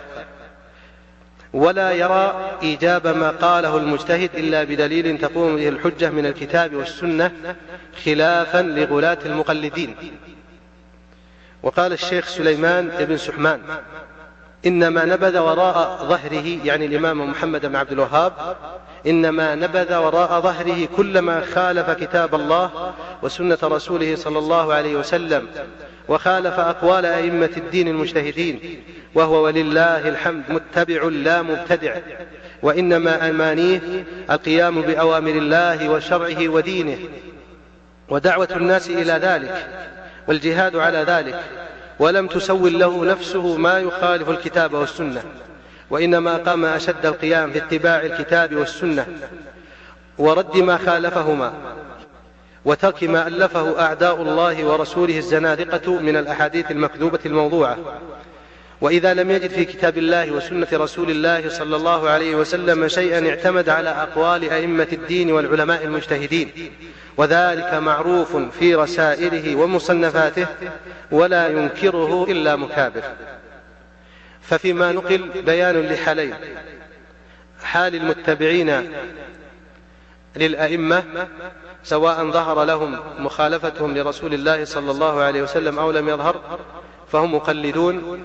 ولا 1.53 1.91
يرى 1.91 2.57
إيجاب 2.61 3.07
ما 3.07 3.29
قاله 3.29 3.77
المجتهد 3.77 4.29
إلا 4.35 4.63
بدليل 4.63 5.17
تقوم 5.17 5.55
به 5.55 5.69
الحجة 5.69 6.09
من 6.09 6.25
الكتاب 6.25 6.75
والسنة 6.75 7.55
خلافا 8.05 8.61
لغلاة 8.61 9.17
المقلدين. 9.25 9.95
وقال 11.63 11.93
الشيخ 11.93 12.27
سليمان 12.27 12.91
بن 12.99 13.17
سحمان 13.17 13.61
إنما 14.65 15.05
نبذ 15.05 15.37
وراء 15.37 16.05
ظهره 16.05 16.57
يعني 16.65 16.85
الإمام 16.85 17.29
محمد 17.29 17.65
بن 17.65 17.75
عبد 17.75 17.91
الوهاب 17.91 18.33
إنما 19.07 19.55
نبذ 19.55 19.95
وراء 19.95 20.41
ظهره 20.41 20.87
كل 20.97 21.19
ما 21.19 21.41
خالف 21.41 21.89
كتاب 21.89 22.35
الله 22.35 22.93
وسنة 23.21 23.57
رسوله 23.63 24.15
صلى 24.15 24.39
الله 24.39 24.73
عليه 24.73 24.95
وسلم 24.95 25.47
وخالف 26.09 26.59
أقوال 26.59 27.05
أئمة 27.05 27.49
الدين 27.57 27.87
المجتهدين 27.87 28.83
وهو 29.15 29.43
ولله 29.45 30.09
الحمد 30.09 30.43
متبع 30.49 31.03
لا 31.03 31.41
مبتدع 31.41 31.95
وإنما 32.63 33.29
أمانيه 33.29 33.81
القيام 34.31 34.81
بأوامر 34.81 35.31
الله 35.31 35.89
وشرعه 35.89 36.47
ودينه 36.47 36.97
ودعوة 38.09 38.49
الناس 38.51 38.89
إلى 38.89 39.13
ذلك 39.13 39.67
والجهاد 40.27 40.75
على 40.75 40.97
ذلك 40.97 41.39
ولم 41.99 42.27
تسول 42.27 42.79
له 42.79 43.05
نفسه 43.05 43.57
ما 43.57 43.79
يخالف 43.79 44.29
الكتاب 44.29 44.73
والسنة 44.73 45.23
وإنما 45.89 46.37
قام 46.37 46.65
أشد 46.65 47.05
القيام 47.05 47.51
في 47.51 47.57
اتباع 47.57 48.01
الكتاب 48.01 48.55
والسنة 48.55 49.07
ورد 50.17 50.57
ما 50.57 50.77
خالفهما. 50.77 51.53
وترك 52.65 53.03
ما 53.03 53.27
ألفه 53.27 53.81
أعداء 53.81 54.21
الله 54.21 54.65
ورسوله 54.65 55.17
الزنادقة 55.17 55.99
من 55.99 56.15
الأحاديث 56.15 56.71
المكذوبة 56.71 57.19
الموضوعة. 57.25 57.77
وإذا 58.81 59.13
لم 59.13 59.31
يجد 59.31 59.49
في 59.49 59.65
كتاب 59.65 59.97
الله 59.97 60.31
وسنة 60.31 60.67
رسول 60.73 61.11
الله 61.11 61.49
صلى 61.49 61.75
الله 61.75 62.09
عليه 62.09 62.35
وسلم 62.35 62.87
شيئا 62.87 63.29
اعتمد 63.29 63.69
على 63.69 63.89
أقوال 63.89 64.49
أئمة 64.49 64.87
الدين 64.93 65.31
والعلماء 65.31 65.83
المجتهدين. 65.83 66.51
وذلك 67.17 67.73
معروف 67.73 68.35
في 68.35 68.75
رسائله 68.75 69.55
ومصنفاته 69.55 70.47
ولا 71.11 71.47
ينكره 71.47 72.23
إلا 72.29 72.55
مكابر. 72.55 73.03
ففيما 74.41 74.91
نقل 74.91 75.29
بيان 75.45 75.81
لحالين 75.81 76.33
حال 77.63 77.95
المتبعين 77.95 78.91
للأئمة 80.35 81.03
سواء 81.83 82.31
ظهر 82.31 82.63
لهم 82.63 82.99
مخالفتهم 83.19 83.97
لرسول 83.97 84.33
الله 84.33 84.65
صلى 84.65 84.91
الله 84.91 85.21
عليه 85.21 85.41
وسلم 85.41 85.79
أو 85.79 85.91
لم 85.91 86.09
يظهر 86.09 86.41
فهم 87.11 87.35
مقلدون. 87.35 88.23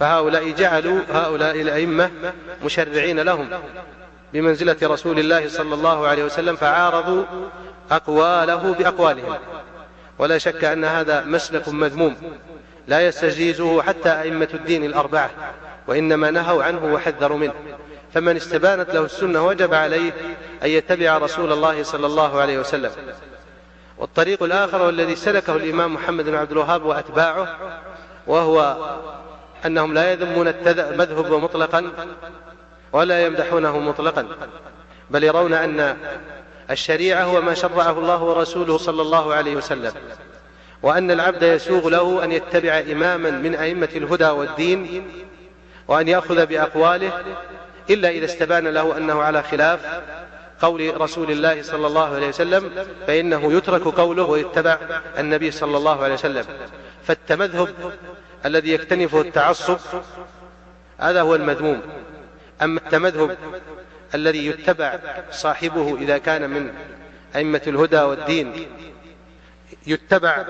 فهؤلاء 0.00 0.50
جعلوا 0.50 1.00
هؤلاء 1.12 1.60
الأئمة 1.60 2.10
مشرعين 2.64 3.20
لهم 3.20 3.48
بمنزلة 4.32 4.76
رسول 4.82 5.18
الله 5.18 5.48
صلى 5.48 5.74
الله 5.74 6.06
عليه 6.06 6.24
وسلم 6.24 6.56
فعارضوا 6.56 7.24
أقواله 7.90 8.74
بأقوالهم. 8.78 9.34
ولا 10.18 10.38
شك 10.38 10.64
أن 10.64 10.84
هذا 10.84 11.24
مسلك 11.24 11.68
مذموم 11.68 12.16
لا 12.88 13.06
يستجيزه 13.06 13.82
حتى 13.82 14.08
أئمة 14.08 14.48
الدين 14.54 14.84
الأربعة 14.84 15.30
وإنما 15.86 16.30
نهوا 16.30 16.64
عنه 16.64 16.84
وحذروا 16.84 17.38
منه. 17.38 17.54
فمن 18.14 18.36
استبانت 18.36 18.90
له 18.94 19.04
السنة 19.04 19.46
وجب 19.46 19.74
عليه 19.74 20.12
أن 20.62 20.68
يتبع 20.68 21.18
رسول 21.18 21.52
الله 21.52 21.82
صلى 21.82 22.06
الله 22.06 22.40
عليه 22.40 22.58
وسلم. 22.58 22.90
والطريق 23.98 24.42
الآخر 24.42 24.82
والذي 24.82 25.16
سلكه 25.16 25.56
الإمام 25.56 25.94
محمد 25.94 26.24
بن 26.24 26.34
عبد 26.34 26.52
الوهاب 26.52 26.84
وأتباعه 26.84 27.56
وهو 28.26 28.76
أنهم 29.66 29.94
لا 29.94 30.12
يذمون 30.12 30.48
المذهب 30.48 31.32
مطلقا 31.32 31.92
ولا 32.92 33.26
يمدحونه 33.26 33.78
مطلقا 33.78 34.26
بل 35.10 35.24
يرون 35.24 35.52
أن 35.52 35.96
الشريعة 36.70 37.24
هو 37.24 37.40
ما 37.40 37.54
شرعه 37.54 37.98
الله 37.98 38.22
ورسوله 38.22 38.78
صلى 38.78 39.02
الله 39.02 39.34
عليه 39.34 39.56
وسلم 39.56 39.92
وأن 40.82 41.10
العبد 41.10 41.42
يسوغ 41.42 41.88
له 41.88 42.24
أن 42.24 42.32
يتبع 42.32 42.82
إماما 42.92 43.30
من 43.30 43.54
أئمة 43.54 43.88
الهدى 43.96 44.28
والدين 44.28 45.10
وأن 45.88 46.08
يأخذ 46.08 46.46
بأقواله 46.46 47.12
إلا 47.90 48.08
إذا 48.08 48.24
استبان 48.24 48.68
له 48.68 48.96
أنه 48.96 49.22
على 49.22 49.42
خلاف 49.42 49.80
قول 50.60 51.00
رسول 51.00 51.30
الله 51.30 51.62
صلى 51.62 51.86
الله 51.86 52.14
عليه 52.14 52.28
وسلم 52.28 52.70
فإنه 53.06 53.52
يترك 53.52 53.82
قوله 53.82 54.22
ويتبع 54.22 54.78
النبي 55.18 55.50
صلى 55.50 55.76
الله 55.76 56.04
عليه 56.04 56.14
وسلم. 56.14 56.44
فالتمذهب 57.04 57.68
الذي 58.46 58.70
يكتنفه 58.70 59.20
التعصب 59.20 59.78
هذا 60.98 61.20
هو 61.20 61.34
المذموم. 61.34 61.80
أما 62.62 62.80
التمذهب 62.80 63.36
الذي 64.14 64.46
يتبع 64.46 64.98
صاحبه 65.30 65.96
إذا 65.96 66.18
كان 66.18 66.50
من 66.50 66.74
أئمة 67.36 67.62
الهدى 67.66 68.00
والدين 68.00 68.66
يتبع 69.86 70.44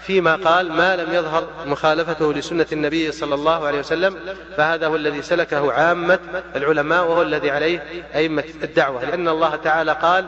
فيما 0.00 0.36
قال 0.36 0.72
ما 0.72 0.96
لم 0.96 1.14
يظهر 1.14 1.48
مخالفته 1.66 2.32
لسنة 2.32 2.66
النبي 2.72 3.12
صلى 3.12 3.34
الله 3.34 3.66
عليه 3.66 3.78
وسلم 3.78 4.16
فهذا 4.56 4.86
هو 4.86 4.96
الذي 4.96 5.22
سلكه 5.22 5.72
عامة 5.72 6.18
العلماء 6.56 7.04
وهو 7.04 7.22
الذي 7.22 7.50
عليه 7.50 8.04
أئمة 8.14 8.44
الدعوة. 8.62 9.04
لأن 9.04 9.28
الله 9.28 9.56
تعالى 9.56 9.92
قال 9.92 10.26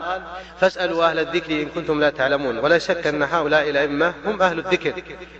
فاسألوا 0.59 1.05
أهل 1.05 1.19
الذكر 1.19 1.51
إن 1.51 1.65
كنتم 1.65 1.99
لا 1.99 2.09
تعلمون. 2.09 2.57
ولا 2.57 2.77
شك 2.77 3.07
أن 3.07 3.23
هؤلاء 3.23 3.69
الأئمة 3.69 4.13
هم 4.25 4.41
أهل 4.41 4.59
الذكر 4.59 4.93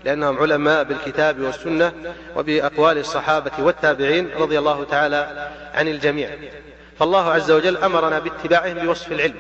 لأنهم 0.06 0.38
علماء 0.38 0.84
بالكتاب 0.84 1.40
والسنة 1.40 1.94
وبأقوال 2.36 2.98
الصحابة 2.98 3.52
والتابعين 3.60 4.30
رضي 4.38 4.60
الله 4.60 4.84
تعالى 4.84 5.50
عن 5.74 5.88
الجميع. 5.88 6.30
فالله 7.00 7.32
عز 7.32 7.52
وجل 7.52 7.78
أمرنا 7.78 8.20
باتباعهم 8.20 8.74
بوصف 8.74 9.12
العلم. 9.12 9.36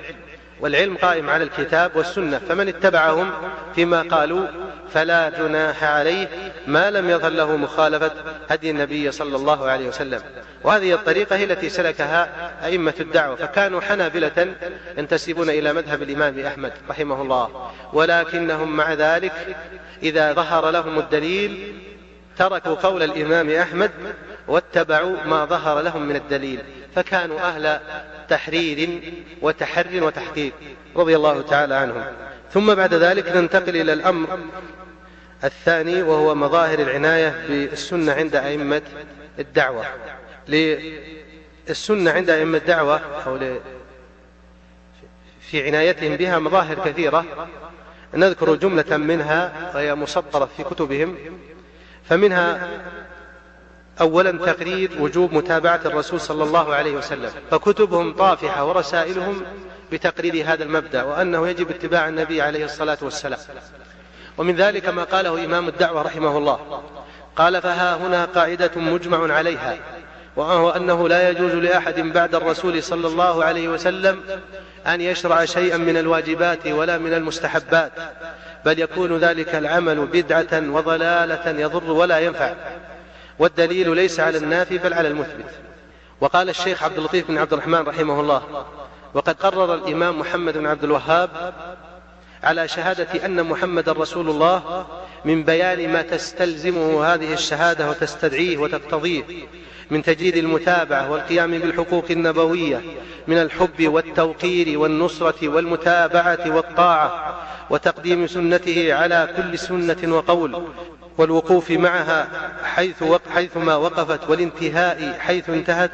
والعلم 0.63 0.97
قائم 0.97 1.29
على 1.29 1.43
الكتاب 1.43 1.95
والسنة 1.95 2.41
فمن 2.49 2.67
اتبعهم 2.67 3.31
فيما 3.75 4.01
قالوا 4.01 4.47
فلا 4.93 5.29
جناح 5.29 5.83
عليه 5.83 6.27
ما 6.67 6.91
لم 6.91 7.09
يظهر 7.09 7.31
له 7.31 7.57
مخالفة 7.57 8.11
هدي 8.49 8.69
النبي 8.71 9.11
صلى 9.11 9.35
الله 9.35 9.69
عليه 9.69 9.87
وسلم. 9.87 10.21
وهذه 10.63 10.93
الطريقة 10.93 11.35
هي 11.35 11.43
التي 11.43 11.69
سلكها 11.69 12.29
أئمة 12.65 12.93
الدعوة 12.99 13.35
فكانوا 13.35 13.81
حنابلة 13.81 14.55
ينتسبون 14.97 15.49
إلى 15.49 15.73
مذهب 15.73 16.01
الإمام 16.01 16.39
أحمد 16.39 16.73
رحمه 16.89 17.21
الله. 17.21 17.71
ولكنهم 17.93 18.77
مع 18.77 18.93
ذلك 18.93 19.55
إذا 20.03 20.33
ظهر 20.33 20.69
لهم 20.69 20.99
الدليل 20.99 21.75
تركوا 22.37 22.75
قول 22.75 23.03
الإمام 23.03 23.49
أحمد 23.49 23.91
واتبعوا 24.47 25.15
ما 25.25 25.45
ظهر 25.45 25.81
لهم 25.81 26.01
من 26.01 26.15
الدليل 26.15 26.59
فكانوا 26.95 27.39
أهل 27.39 27.79
تحرير 28.29 29.01
وتحر 29.41 30.03
وتحقيق 30.03 30.53
رضي 30.95 31.15
الله 31.15 31.41
تعالى 31.41 31.75
عنهم. 31.75 32.03
ثم 32.51 32.75
بعد 32.75 32.93
ذلك 32.93 33.27
ننتقل 33.27 33.75
إلى 33.75 33.93
الأمر 33.93 34.39
الثاني 35.43 36.03
وهو 36.03 36.35
مظاهر 36.35 36.79
العناية 36.79 37.45
بالسنة 37.47 38.13
عند 38.13 38.35
أئمة 38.35 38.81
الدعوة. 39.39 39.85
للسنة 40.47 42.11
عند 42.11 42.29
أئمة 42.29 42.57
الدعوة 42.57 43.01
أو 43.25 43.39
في 45.39 45.67
عنايتهم 45.67 46.15
بها 46.15 46.39
مظاهر 46.39 46.79
كثيرة. 46.85 47.47
نذكر 48.13 48.55
جملة 48.55 48.97
منها 48.97 49.71
وهي 49.75 49.95
مسطرة 49.95 50.49
في 50.57 50.63
كتبهم. 50.63 51.15
فمنها 52.09 52.69
أولا 54.01 54.31
تقرير 54.31 54.91
وجوب 54.99 55.33
متابعة 55.33 55.81
الرسول 55.85 56.21
صلى 56.21 56.43
الله 56.43 56.75
عليه 56.75 56.91
وسلم 56.91 57.29
فكتبهم 57.51 58.13
طافحة 58.13 58.65
ورسائلهم 58.65 59.41
بتقرير 59.91 60.45
هذا 60.45 60.63
المبدأ 60.63 61.03
وأنه 61.03 61.47
يجب 61.47 61.69
اتباع 61.69 62.07
النبي 62.07 62.41
عليه 62.41 62.65
الصلاة 62.65 62.97
والسلام. 63.01 63.39
ومن 64.37 64.55
ذلك 64.55 64.89
ما 64.89 65.03
قاله 65.03 65.45
إمام 65.45 65.67
الدعوة 65.67 66.01
رحمه 66.01 66.37
الله 66.37 66.83
قال 67.35 67.61
فها 67.61 67.95
هنا 67.95 68.25
قاعدة 68.25 68.71
مجمع 68.75 69.33
عليها 69.33 69.77
وهو 70.35 70.69
أنه 70.69 71.09
لا 71.09 71.29
يجوز 71.29 71.51
لأحد 71.53 71.99
بعد 71.99 72.35
الرسول 72.35 72.83
صلى 72.83 73.07
الله 73.07 73.43
عليه 73.43 73.67
وسلم 73.67 74.21
أن 74.87 75.01
يشرع 75.01 75.45
شيئا 75.45 75.77
من 75.77 75.97
الواجبات 75.97 76.67
ولا 76.67 76.97
من 76.97 77.13
المستحبات 77.13 77.91
بل 78.65 78.79
يكون 78.79 79.17
ذلك 79.17 79.55
العمل 79.55 80.05
بدعة 80.05 80.69
وضلالة 80.69 81.61
يضر 81.61 81.91
ولا 81.91 82.19
ينفع. 82.19 82.53
والدليل 83.43 83.95
ليس 83.95 84.19
على 84.19 84.37
النافي 84.37 84.77
بل 84.77 84.93
على 84.93 85.07
المثبت. 85.07 85.49
وقال 86.21 86.49
الشيخ 86.49 86.83
عبد 86.83 86.97
اللطيف 86.97 87.27
بن 87.27 87.37
عبد 87.37 87.53
الرحمن 87.53 87.81
رحمه 87.81 88.19
الله 88.19 88.65
وقد 89.13 89.35
قرر 89.35 89.73
الإمام 89.75 90.19
محمد 90.19 90.57
بن 90.57 90.65
عبد 90.65 90.83
الوهاب 90.83 91.53
على 92.43 92.67
شهادة 92.67 93.25
أن 93.25 93.43
محمد 93.43 93.89
رسول 93.89 94.29
الله 94.29 94.85
من 95.25 95.43
بيان 95.43 95.93
ما 95.93 96.01
تستلزمه 96.01 97.05
هذه 97.05 97.33
الشهادة 97.33 97.89
وتستدعيه 97.89 98.57
وتقتضيه 98.57 99.23
من 99.91 100.03
تجديد 100.03 100.37
المتابعة 100.37 101.11
والقيام 101.11 101.51
بالحقوق 101.51 102.05
النبوية 102.09 102.81
من 103.27 103.37
الحب 103.37 103.87
والتوقير 103.87 104.79
والنصرة 104.79 105.47
والمتابعة 105.47 106.55
والطاعة 106.55 107.39
وتقديم 107.69 108.27
سنته 108.27 108.93
على 108.93 109.33
كل 109.37 109.59
سنة 109.59 110.15
وقول. 110.15 110.67
والوقوف 111.17 111.71
معها 111.71 112.27
حيث 112.63 113.03
وق 113.03 113.21
حيث 113.33 113.57
ما 113.57 113.75
وقفت 113.75 114.29
والانتهاء 114.29 115.19
حيث 115.19 115.49
انتهت 115.49 115.91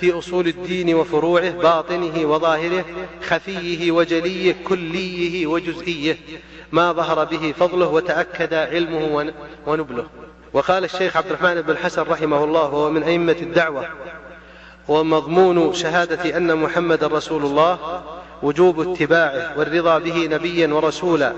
في 0.00 0.18
أصول 0.18 0.48
الدين 0.48 0.94
وفروعه 0.94 1.50
باطنه 1.50 2.26
وظاهره 2.26 2.84
خفيه 3.28 3.92
وجليه 3.92 4.56
كليه 4.68 5.46
وجزئيه. 5.46 6.16
ما 6.72 6.92
ظهر 6.92 7.24
به 7.24 7.54
فضله 7.58 7.86
وتأكد 7.86 8.54
علمه 8.54 9.32
ونبله. 9.66 10.06
وقال 10.52 10.84
الشيخ 10.84 11.16
عبد 11.16 11.26
الرحمن 11.26 11.62
بن 11.62 11.70
الحسن 11.70 12.02
رحمه 12.02 12.44
الله 12.44 12.62
وهو 12.62 12.90
من 12.90 13.02
أئمة 13.02 13.36
الدعوة 13.42 13.88
ومضمون 14.88 15.74
شهادة 15.74 16.36
أن 16.36 16.56
محمد 16.56 17.04
رسول 17.04 17.44
الله 17.44 18.02
وجوب 18.42 18.80
اتباعه 18.80 19.58
والرضا 19.58 19.98
به 19.98 20.26
نبيا 20.26 20.74
ورسولا. 20.74 21.32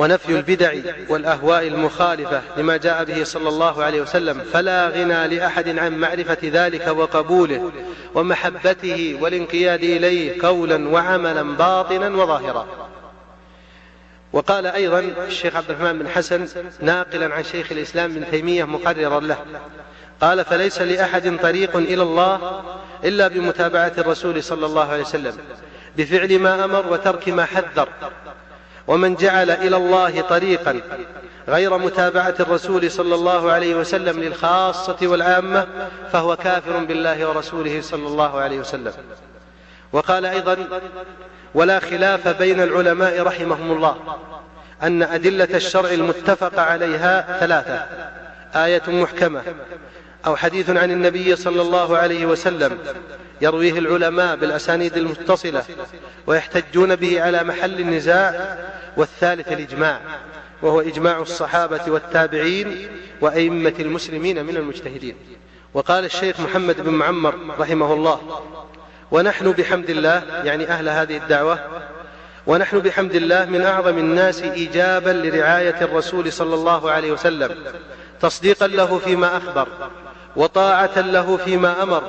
ونفي 0.00 0.36
البدع 0.36 0.74
والأهواء 1.08 1.66
المخالفة 1.66 2.42
لما 2.56 2.76
جاء 2.76 3.04
به 3.04 3.24
صلى 3.24 3.48
الله 3.48 3.84
عليه 3.84 4.00
وسلم. 4.00 4.40
فلا 4.52 4.88
غنى 4.88 5.36
لأحد 5.36 5.78
عن 5.78 5.98
معرفة 5.98 6.38
ذلك 6.44 6.86
وقبوله 6.86 7.72
ومحبته 8.14 9.18
والانقياد 9.20 9.82
إليه 9.82 10.42
قولا 10.42 10.88
وعملا 10.88 11.42
باطنا 11.42 12.08
وظاهرا. 12.08 12.66
وقال 14.32 14.66
أيضا 14.66 14.98
الشيخ 15.26 15.56
عبد 15.56 15.70
الرحمن 15.70 15.98
بن 15.98 16.08
حسن 16.08 16.46
ناقلا 16.80 17.34
عن 17.34 17.44
شيخ 17.44 17.72
الإسلام 17.72 18.10
ابن 18.10 18.30
تيمية 18.30 18.64
مقررا 18.64 19.20
له. 19.20 19.38
قال 20.20 20.44
فليس 20.44 20.80
لأحد 20.80 21.38
طريق 21.42 21.76
إلى 21.76 22.02
الله 22.02 22.62
إلا 23.04 23.28
بمتابعة 23.28 23.92
الرسول 23.98 24.42
صلى 24.42 24.66
الله 24.66 24.92
عليه 24.92 25.02
وسلم 25.02 25.36
بفعل 25.96 26.38
ما 26.38 26.64
أمر 26.64 26.92
وترك 26.92 27.28
ما 27.28 27.44
حذر. 27.44 27.88
ومن 28.90 29.14
جعل 29.14 29.50
إلى 29.50 29.76
الله 29.76 30.20
طريقا 30.20 30.80
غير 31.48 31.78
متابعة 31.78 32.34
الرسول 32.40 32.90
صلى 32.90 33.14
الله 33.14 33.52
عليه 33.52 33.74
وسلم 33.74 34.20
للخاصة 34.20 34.96
والعامة 35.02 35.66
فهو 36.12 36.36
كافر 36.36 36.76
بالله 36.78 37.28
ورسوله 37.28 37.80
صلى 37.80 38.06
الله 38.06 38.40
عليه 38.40 38.58
وسلم. 38.58 38.92
وقال 39.92 40.26
أيضا 40.26 40.56
ولا 41.54 41.78
خلاف 41.78 42.28
بين 42.28 42.60
العلماء 42.60 43.22
رحمهم 43.22 43.72
الله 43.72 43.96
أن 44.82 45.02
أدلة 45.02 45.48
الشرع 45.54 45.90
المتفق 45.90 46.60
عليها 46.60 47.38
ثلاثة 47.40 47.86
آية 48.64 48.82
محكمة 48.88 49.42
أو 50.26 50.36
حديث 50.36 50.70
عن 50.70 50.90
النبي 50.90 51.36
صلى 51.36 51.62
الله 51.62 51.96
عليه 51.96 52.26
وسلم 52.26 52.78
يرويه 53.40 53.78
العلماء 53.78 54.36
بالأسانيد 54.36 54.96
المتصلة 54.96 55.64
ويحتجون 56.26 56.96
به 56.96 57.22
على 57.22 57.42
محل 57.44 57.80
النزاع 57.80 58.58
والثالث 58.96 59.48
الإجماع 59.48 60.00
وهو 60.62 60.80
إجماع 60.80 61.18
الصحابة 61.18 61.80
والتابعين 61.88 62.88
وأئمة 63.20 63.74
المسلمين 63.80 64.44
من 64.44 64.56
المجتهدين. 64.56 65.16
وقال 65.74 66.04
الشيخ 66.04 66.40
محمد 66.40 66.80
بن 66.80 66.90
معمر 66.90 67.34
رحمه 67.58 67.92
الله 67.92 68.42
ونحن 69.10 69.52
بحمد 69.52 69.90
الله 69.90 70.22
يعني 70.44 70.68
أهل 70.68 70.88
هذه 70.88 71.16
الدعوة 71.16 71.58
ونحن 72.46 72.78
بحمد 72.78 73.14
الله 73.14 73.44
من 73.44 73.62
أعظم 73.62 73.98
الناس 73.98 74.42
ايجابا 74.42 75.10
لرعاية 75.10 75.84
الرسول 75.84 76.32
صلى 76.32 76.54
الله 76.54 76.90
عليه 76.90 77.12
وسلم 77.12 77.64
تصديقا 78.20 78.66
له 78.66 78.98
فيما 78.98 79.36
أخبر 79.36 79.68
وطاعة 80.36 81.00
له 81.00 81.36
فيما 81.36 81.82
أمر 81.82 82.02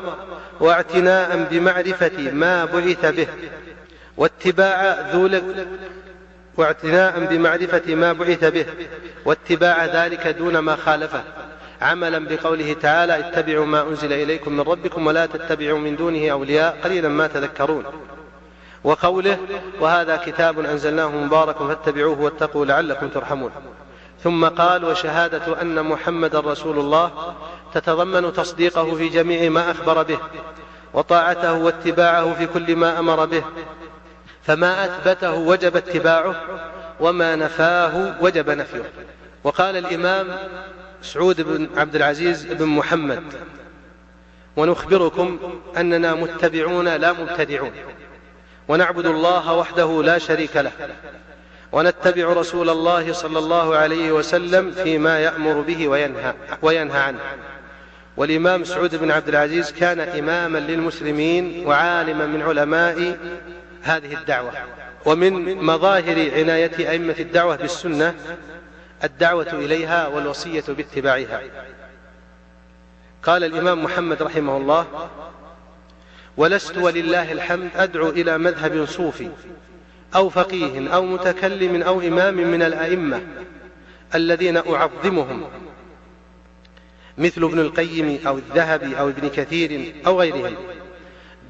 واعتناء 0.60 1.48
بمعرفة 1.52 2.32
ما 2.32 2.66
بعث 2.66 3.06
به 3.06 3.28
واتباع 4.18 5.10
ذو 5.12 5.42
واعتناء 6.58 7.20
بمعرفة 7.26 7.96
ما 7.96 8.14
بعث 8.14 8.46
به 8.46 8.66
واتباع 9.26 9.86
ذلك 9.86 10.28
دون 10.28 10.58
ما 10.58 10.76
خالفه. 10.76 11.24
عملا 11.82 12.20
بقوله 12.28 12.74
تعالى 12.74 13.20
اتبعوا 13.20 13.66
ما 13.66 13.82
أنزل 13.82 14.14
إليكم 14.14 14.54
من 14.54 14.62
ربكم 14.62 15.08
ولا 15.08 15.26
تتبعوا 15.26 15.80
من 15.80 15.96
دونه 15.96 16.30
أولياء. 16.32 16.78
قليلا 16.84 17.10
ما 17.10 17.28
تذكرون. 17.28 17.84
وقوله 18.84 19.38
وهذا 19.80 20.16
كتاب 20.26 20.60
أنزلناه 20.60 21.08
مبارك 21.08 21.58
فاتبعوه 21.58 22.22
واتقوا 22.22 22.66
لعلكم 22.66 23.08
ترحمون. 23.08 23.52
ثم 24.24 24.46
قال 24.46 24.86
وشهادة 24.86 25.62
أن 25.62 25.86
محمد 25.86 26.36
رسول 26.36 26.80
الله 26.80 27.36
تتضمن 27.74 28.34
تصديقه 28.34 28.96
في 28.96 29.10
جميع 29.10 29.50
ما 29.50 29.72
أخبر 29.72 30.04
به 30.04 30.20
وطاعته 30.94 31.54
واتباعه 31.54 32.34
في 32.34 32.46
كل 32.46 32.76
ما 32.76 33.00
أمر 33.00 33.26
به 33.26 33.44
فما 34.44 34.86
أثبته 34.86 35.34
وجب 35.34 35.76
اتباعه 35.76 36.36
وما 37.00 37.36
نفاه 37.36 38.16
وجب 38.22 38.50
نفيه. 38.50 38.92
وقال 39.44 39.78
الإمام 39.78 40.28
سعود 41.02 41.42
بن 41.42 41.70
عبد 41.78 41.96
العزيز 41.96 42.46
بن 42.46 42.66
محمد 42.66 43.24
ونخبركم 44.56 45.40
أننا 45.78 46.14
متبعون 46.14 46.88
لا 46.88 47.14
مبتدعون 47.14 47.72
ونعبد 48.68 49.06
الله 49.06 49.54
وحده 49.54 50.04
لا 50.04 50.18
شريك 50.18 50.58
له. 50.58 50.72
ونتبع 51.72 52.34
رسول 52.34 52.70
الله 52.70 53.14
صلى 53.14 53.40
الله 53.40 53.76
عليه 53.76 54.12
وسلم 54.12 54.72
فيما 54.72 55.20
يأمر 55.20 55.62
به 55.62 55.88
وينهى, 55.88 56.34
وينهى 56.62 57.00
عنه. 57.00 57.20
والإمام 58.18 58.64
سعود 58.64 58.96
بن 58.96 59.12
عبد 59.12 59.28
العزيز 59.28 59.72
كان 59.72 60.00
إماما 60.00 60.58
للمسلمين 60.58 61.68
وعالما 61.68 62.26
من 62.26 62.42
علماء 62.42 63.18
هذه 63.82 64.14
الدعوة. 64.14 64.52
ومن 65.06 65.56
مظاهر 65.56 66.32
عناية 66.36 66.92
أئمة 66.92 67.16
الدعوة 67.20 67.56
بالسنة 67.56 68.16
الدعوة 69.04 69.48
إليها 69.54 70.08
والوصية 70.08 70.64
باتباعها. 70.68 71.42
قال 73.24 73.44
الإمام 73.44 73.84
محمد 73.84 74.24
رحمه 74.24 74.58
الله 74.58 75.10
ولست 76.38 76.78
ولله 76.78 77.32
الحمد 77.32 77.70
أدعو 77.76 78.10
إلى 78.10 78.38
مذهب 78.38 78.86
صوفي 78.86 79.30
أو 80.16 80.30
فقيه 80.30 80.90
أو 80.90 81.06
متكلم 81.06 81.82
أو 81.82 82.02
إمام 82.02 82.34
من 82.36 82.62
الأئمة 82.64 83.22
الذين 84.16 84.58
أعظمهم 84.58 85.44
مثل 87.18 87.44
ابن 87.44 87.60
القيم 87.60 88.20
أو 88.28 88.38
الذهبي 88.38 89.00
أو 89.00 89.10
ابن 89.10 89.30
كثير 89.30 89.96
أو 90.08 90.20
غيرهم 90.20 90.56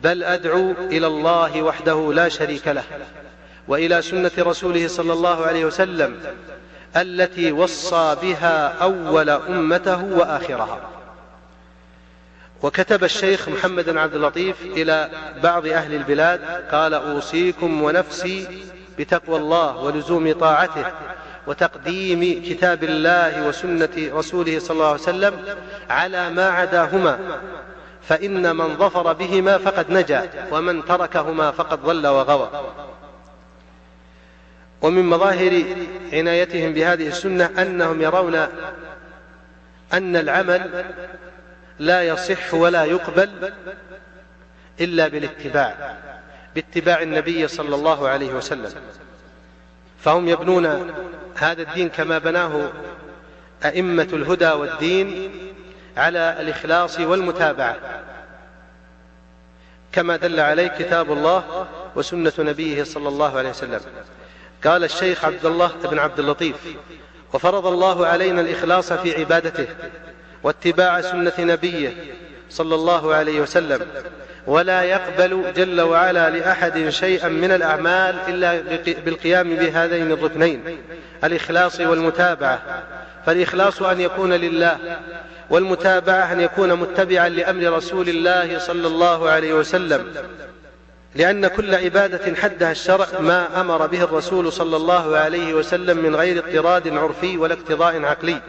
بل 0.04 0.24
أدعو 0.24 0.71
إلى 0.71 1.08
الله 1.08 1.62
وحده 1.62 2.13
لا 2.13 2.30
شريك 2.30 2.67
له 2.67 2.84
وإلى 3.67 4.02
سنة 4.02 4.32
رسوله 4.39 4.88
صلى 4.88 5.13
الله 5.13 5.45
عليه 5.45 5.65
وسلم 5.65 6.19
التي 6.95 7.52
وصى 7.52 8.17
بها 8.21 8.67
أول 8.67 9.30
أمته 9.30 10.04
وآخرها. 10.04 11.00
وكتب 12.63 13.04
الشيخ 13.04 13.50
محمد 13.50 13.89
بن 13.89 13.97
عبد 13.97 14.15
اللطيف 14.15 14.62
إلى 14.62 15.10
بعض 15.43 15.67
أهل 15.67 15.93
البلاد 15.95 16.41
قال 16.71 16.93
أوصيكم 16.93 17.82
ونفسي 17.84 18.65
بتقوى 19.00 19.38
الله 19.38 19.78
ولزوم 19.78 20.34
طاعته 20.34 20.86
وتقديم 21.47 22.43
كتاب 22.45 22.84
الله 22.84 23.47
وسنة 23.47 23.89
رسوله 23.97 24.60
صلى 24.60 24.71
الله 24.76 24.88
عليه 24.88 25.02
وسلم 25.02 25.34
على 25.89 26.30
ما 26.30 26.50
عداهما 26.50 27.19
فإن 28.02 28.56
من 28.56 28.78
ظفر 28.78 29.13
بهما 29.13 29.58
فقد 29.58 29.91
نجا 29.91 30.30
ومن 30.52 30.86
تركهما 30.86 31.52
فقد 31.52 31.82
ضل 31.84 32.08
وغوى. 32.08 32.50
ومن 34.82 35.06
مظاهر 35.06 35.63
عنايتهم 36.13 36.74
بهذه 36.74 37.08
السنة 37.08 37.50
أنهم 37.58 38.02
يرون 38.02 38.36
أن 39.93 40.15
العمل 40.15 40.86
لا 41.82 42.04
يصح 42.04 42.54
ولا 42.54 42.86
يقبل 42.86 43.54
إلا 44.82 45.08
بالاتباع 45.08 45.98
باتباع 46.56 47.02
النبي 47.02 47.48
صلى 47.48 47.76
الله 47.76 48.10
عليه 48.10 48.34
وسلم. 48.34 48.72
فهم 50.00 50.30
يبنون 50.30 50.91
هذا 51.36 51.62
الدين 51.62 51.89
كما 51.89 52.17
بناه 52.17 52.72
أئمة 53.65 54.08
الهدى 54.13 54.52
والدين 54.52 55.32
على 55.98 56.38
الإخلاص 56.39 57.00
والمتابعة. 57.00 57.78
كما 59.91 60.15
دل 60.15 60.39
عليه 60.39 60.67
كتاب 60.67 61.12
الله 61.12 61.67
وسنة 61.96 62.34
نبيه 62.39 62.84
صلى 62.84 63.10
الله 63.10 63.38
عليه 63.38 63.50
وسلم. 63.50 63.82
قال 64.65 64.84
الشيخ 64.84 65.26
عبد 65.26 65.46
الله 65.46 65.72
بن 65.84 66.00
عبد 66.00 66.20
اللطيف 66.20 66.56
وفرض 67.34 67.67
الله 67.67 68.08
علينا 68.08 68.41
الإخلاص 68.41 68.94
في 68.94 69.20
عبادته 69.20 69.67
واتباع 70.43 71.01
سنة 71.01 71.34
نبيه 71.39 71.93
صلى 72.49 72.75
الله 72.75 73.15
عليه 73.15 73.41
وسلم 73.41 73.88
ولا 74.47 74.84
يقبل 74.84 75.43
جل 75.56 75.82
وعلا 75.82 76.30
لأحد 76.30 76.89
شيئا 76.89 77.30
من 77.30 77.51
الأعمال 77.51 78.15
إلا 78.27 78.62
بالقيام 79.06 79.56
بهذين 79.56 80.12
الركنين 80.12 80.77
الإخلاص 81.23 81.80
والمتابعة. 81.80 82.84
فالإخلاص 83.25 83.82
أن 83.82 84.01
يكون 84.01 84.34
لله 84.34 84.77
والمتابعة 85.49 86.34
أن 86.34 86.39
يكون 86.39 86.73
متبعا 86.73 87.30
لأمر 87.30 87.73
رسول 87.77 88.10
الله 88.10 88.60
صلى 88.60 88.88
الله 88.88 89.30
عليه 89.30 89.54
وسلم. 89.54 90.13
لأن 91.15 91.47
كل 91.47 91.75
عبادة 91.75 92.36
حدها 92.36 92.71
الشرع 92.71 93.08
ما 93.19 93.62
أمر 93.62 93.88
به 93.88 94.04
الرسول 94.04 94.54
صلى 94.54 94.75
الله 94.75 95.17
عليه 95.17 95.54
وسلم 95.54 95.97
من 95.97 96.15
غير 96.15 96.38
اضطراد 96.45 96.97
عرفي 96.97 97.38
ولا 97.38 97.54
اقتضاء 97.54 98.06
عقلي. 98.06 98.41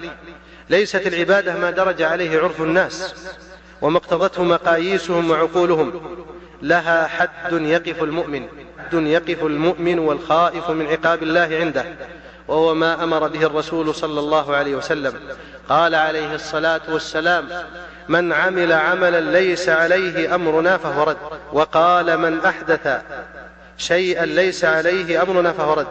ليست 0.70 1.06
العبادة 1.06 1.56
ما 1.56 1.70
درج 1.70 2.02
عليه 2.02 2.40
عرف 2.40 2.60
الناس 2.60 3.14
وما 3.82 3.98
اقتضته 3.98 4.42
مقاييسهم 4.42 5.30
وعقولهم. 5.30 6.16
لها 6.62 7.06
حد 7.06 7.52
يقف 7.52 8.02
المؤمن 8.02 8.46
حد 8.78 8.92
يقف 8.92 9.42
المؤمن 9.42 9.98
والخائف 9.98 10.70
من 10.70 10.86
عقاب 10.86 11.22
الله 11.22 11.58
عنده 11.60 11.84
وهو 12.48 12.74
ما 12.74 13.04
أمر 13.04 13.28
به 13.28 13.46
الرسول 13.46 13.94
صلى 13.94 14.20
الله 14.20 14.56
عليه 14.56 14.74
وسلم. 14.74 15.14
قال 15.68 15.94
عليه 15.94 16.34
الصلاة 16.34 16.80
والسلام 16.88 17.48
من 18.08 18.32
عمل 18.32 18.72
عملا 18.72 19.20
ليس 19.20 19.68
عليه 19.68 20.34
أمرنا 20.34 20.76
فهو 20.76 21.02
رد 21.02 21.16
وقال 21.52 22.16
من 22.16 22.40
أحدث 22.40 23.02
شيئا 23.78 24.26
ليس 24.26 24.64
عليه 24.64 25.22
أمرنا 25.22 25.52
فهو 25.52 25.74
رد. 25.74 25.86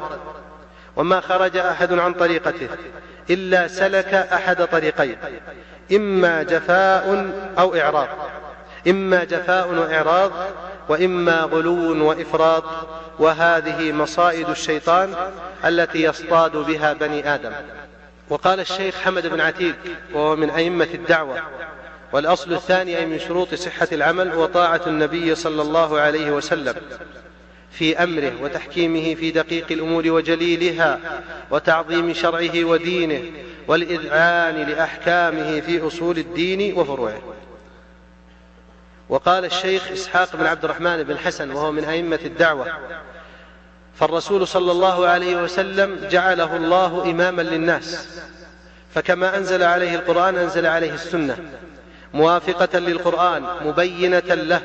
وما 0.95 1.19
خرج 1.19 1.57
أحد 1.57 1.93
عن 1.93 2.13
طريقته 2.13 2.67
إلا 3.31 3.67
سلك 3.67 4.13
أحد 4.13 4.67
طريقين. 4.67 5.17
إما 5.91 6.43
جفاء 6.43 7.31
أو 7.59 7.75
إعراض. 7.75 8.07
إما 8.87 9.23
جفاء 9.23 9.67
وإعراض 9.73 10.31
وإما 10.89 11.41
غلو 11.41 12.07
وإفراط. 12.07 12.63
وهذه 13.19 13.91
مصائد 13.91 14.49
الشيطان 14.49 15.15
التي 15.65 16.03
يصطاد 16.03 16.57
بها 16.57 16.93
بني 16.93 17.33
آدم. 17.33 17.51
وقال 18.29 18.59
الشيخ 18.59 18.95
حمد 18.95 19.27
بن 19.27 19.41
عتيق 19.41 19.75
وهو 20.13 20.35
من 20.35 20.49
أئمة 20.49 20.87
الدعوة. 20.93 21.37
والأصل 22.13 22.53
الثاني 22.53 22.97
أي 22.97 23.05
من 23.05 23.19
شروط 23.19 23.53
صحة 23.53 23.87
العمل 23.91 24.35
وطاعه 24.35 24.81
النبي 24.87 25.35
صلى 25.35 25.61
الله 25.61 25.99
عليه 25.99 26.31
وسلم. 26.31 26.75
في 27.71 28.03
أمره 28.03 28.33
وتحكيمه 28.41 29.15
في 29.15 29.31
دقيق 29.31 29.65
الأمور 29.71 30.11
وجليلها 30.11 30.99
وتعظيم 31.51 32.13
شرعه 32.13 32.63
ودينه 32.63 33.23
والإذعان 33.67 34.55
لأحكامه 34.55 35.59
في 35.59 35.87
أصول 35.87 36.17
الدين 36.17 36.79
وفروعه. 36.79 37.21
وقال 39.09 39.45
الشيخ 39.45 39.91
إسحاق 39.91 40.35
بن 40.35 40.45
عبد 40.45 40.63
الرحمن 40.63 41.03
بن 41.03 41.17
حسن 41.17 41.51
وهو 41.51 41.71
من 41.71 41.83
أئمة 41.83 42.19
الدعوة 42.25 42.67
فالرسول 43.95 44.47
صلى 44.47 44.71
الله 44.71 45.07
عليه 45.07 45.43
وسلم 45.43 46.07
جعله 46.11 46.55
الله 46.55 47.03
إماما 47.03 47.41
للناس 47.41 48.07
فكما 48.95 49.37
أنزل 49.37 49.63
عليه 49.63 49.95
القرآن 49.95 50.35
أنزل 50.37 50.65
عليه 50.65 50.93
السنة. 50.93 51.37
موافقة 52.13 52.79
للقرآن 52.79 53.43
مبينة 53.65 54.33
له 54.33 54.61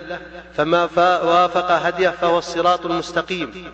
فما 0.57 0.89
وافق 1.25 1.71
هديه 1.71 2.09
فهو 2.09 2.39
الصراط 2.39 2.87
المستقيم. 2.87 3.73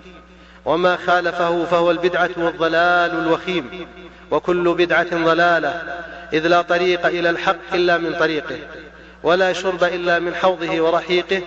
وما 0.64 0.96
خالفه 0.96 1.64
فهو 1.64 1.90
البدعة 1.90 2.30
والضلال 2.36 3.10
الوخيم. 3.10 3.86
وكل 4.30 4.74
بدعة 4.74 5.24
ضلالة 5.24 5.82
إذ 6.32 6.46
لا 6.46 6.62
طريق 6.62 7.06
إلى 7.06 7.30
الحق 7.30 7.74
إلا 7.74 7.98
من 7.98 8.14
طريقه 8.18 8.56
ولا 9.22 9.52
شرب 9.52 9.84
إلا 9.84 10.18
من 10.18 10.34
حوضه 10.34 10.80
ورحيقه 10.80 11.42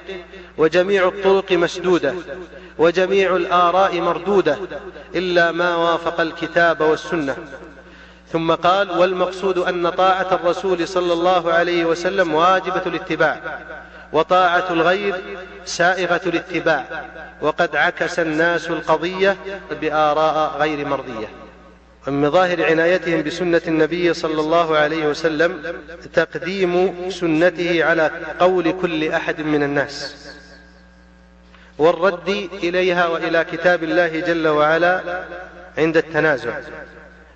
وجميع 0.57 1.07
الطرق 1.07 1.51
مسدودة 1.51 2.13
وجميع 2.77 3.35
الآراء 3.35 4.01
مردودة 4.01 4.57
إلا 5.15 5.51
ما 5.51 5.75
وافق 5.75 6.21
الكتاب 6.21 6.81
والسنة. 6.81 7.35
ثم 8.36 8.52
قال 8.52 8.91
والمقصود 8.91 9.58
أن 9.58 9.89
طاعة 9.89 10.28
الرسول 10.32 10.88
صلى 10.88 11.13
الله 11.13 11.54
عليه 11.54 11.86
وسلم 11.86 12.34
واجبة 12.34 12.82
الاتباع 12.86 13.60
وطاعة 14.13 14.65
الغير 14.69 15.15
سائغة 15.65 16.21
الاتباع 16.26 16.86
وقد 17.41 17.76
عكس 17.76 18.19
الناس 18.19 18.67
القضية 18.69 19.38
بآراء 19.82 20.58
غير 20.58 20.88
مرضية. 20.88 21.28
ومن 22.08 22.21
مظاهر 22.21 22.65
عنايتهم 22.65 23.24
بسنة 23.24 23.62
النبي 23.67 24.13
صلى 24.13 24.41
الله 24.41 24.78
عليه 24.78 25.08
وسلم 25.08 25.76
تقديم 26.13 26.91
سنته 27.10 27.84
على 27.84 28.12
قول 28.39 28.71
كل 28.82 29.10
أحد 29.10 29.41
من 29.41 29.63
الناس. 29.63 30.15
والرد 31.78 32.50
إليها 32.54 33.08
وإلى 33.08 33.45
كتاب 33.52 33.84
الله 33.84 34.19
جل 34.19 34.48
وعلا 34.48 35.24
عند 35.78 35.98
التنازع. 35.98 36.60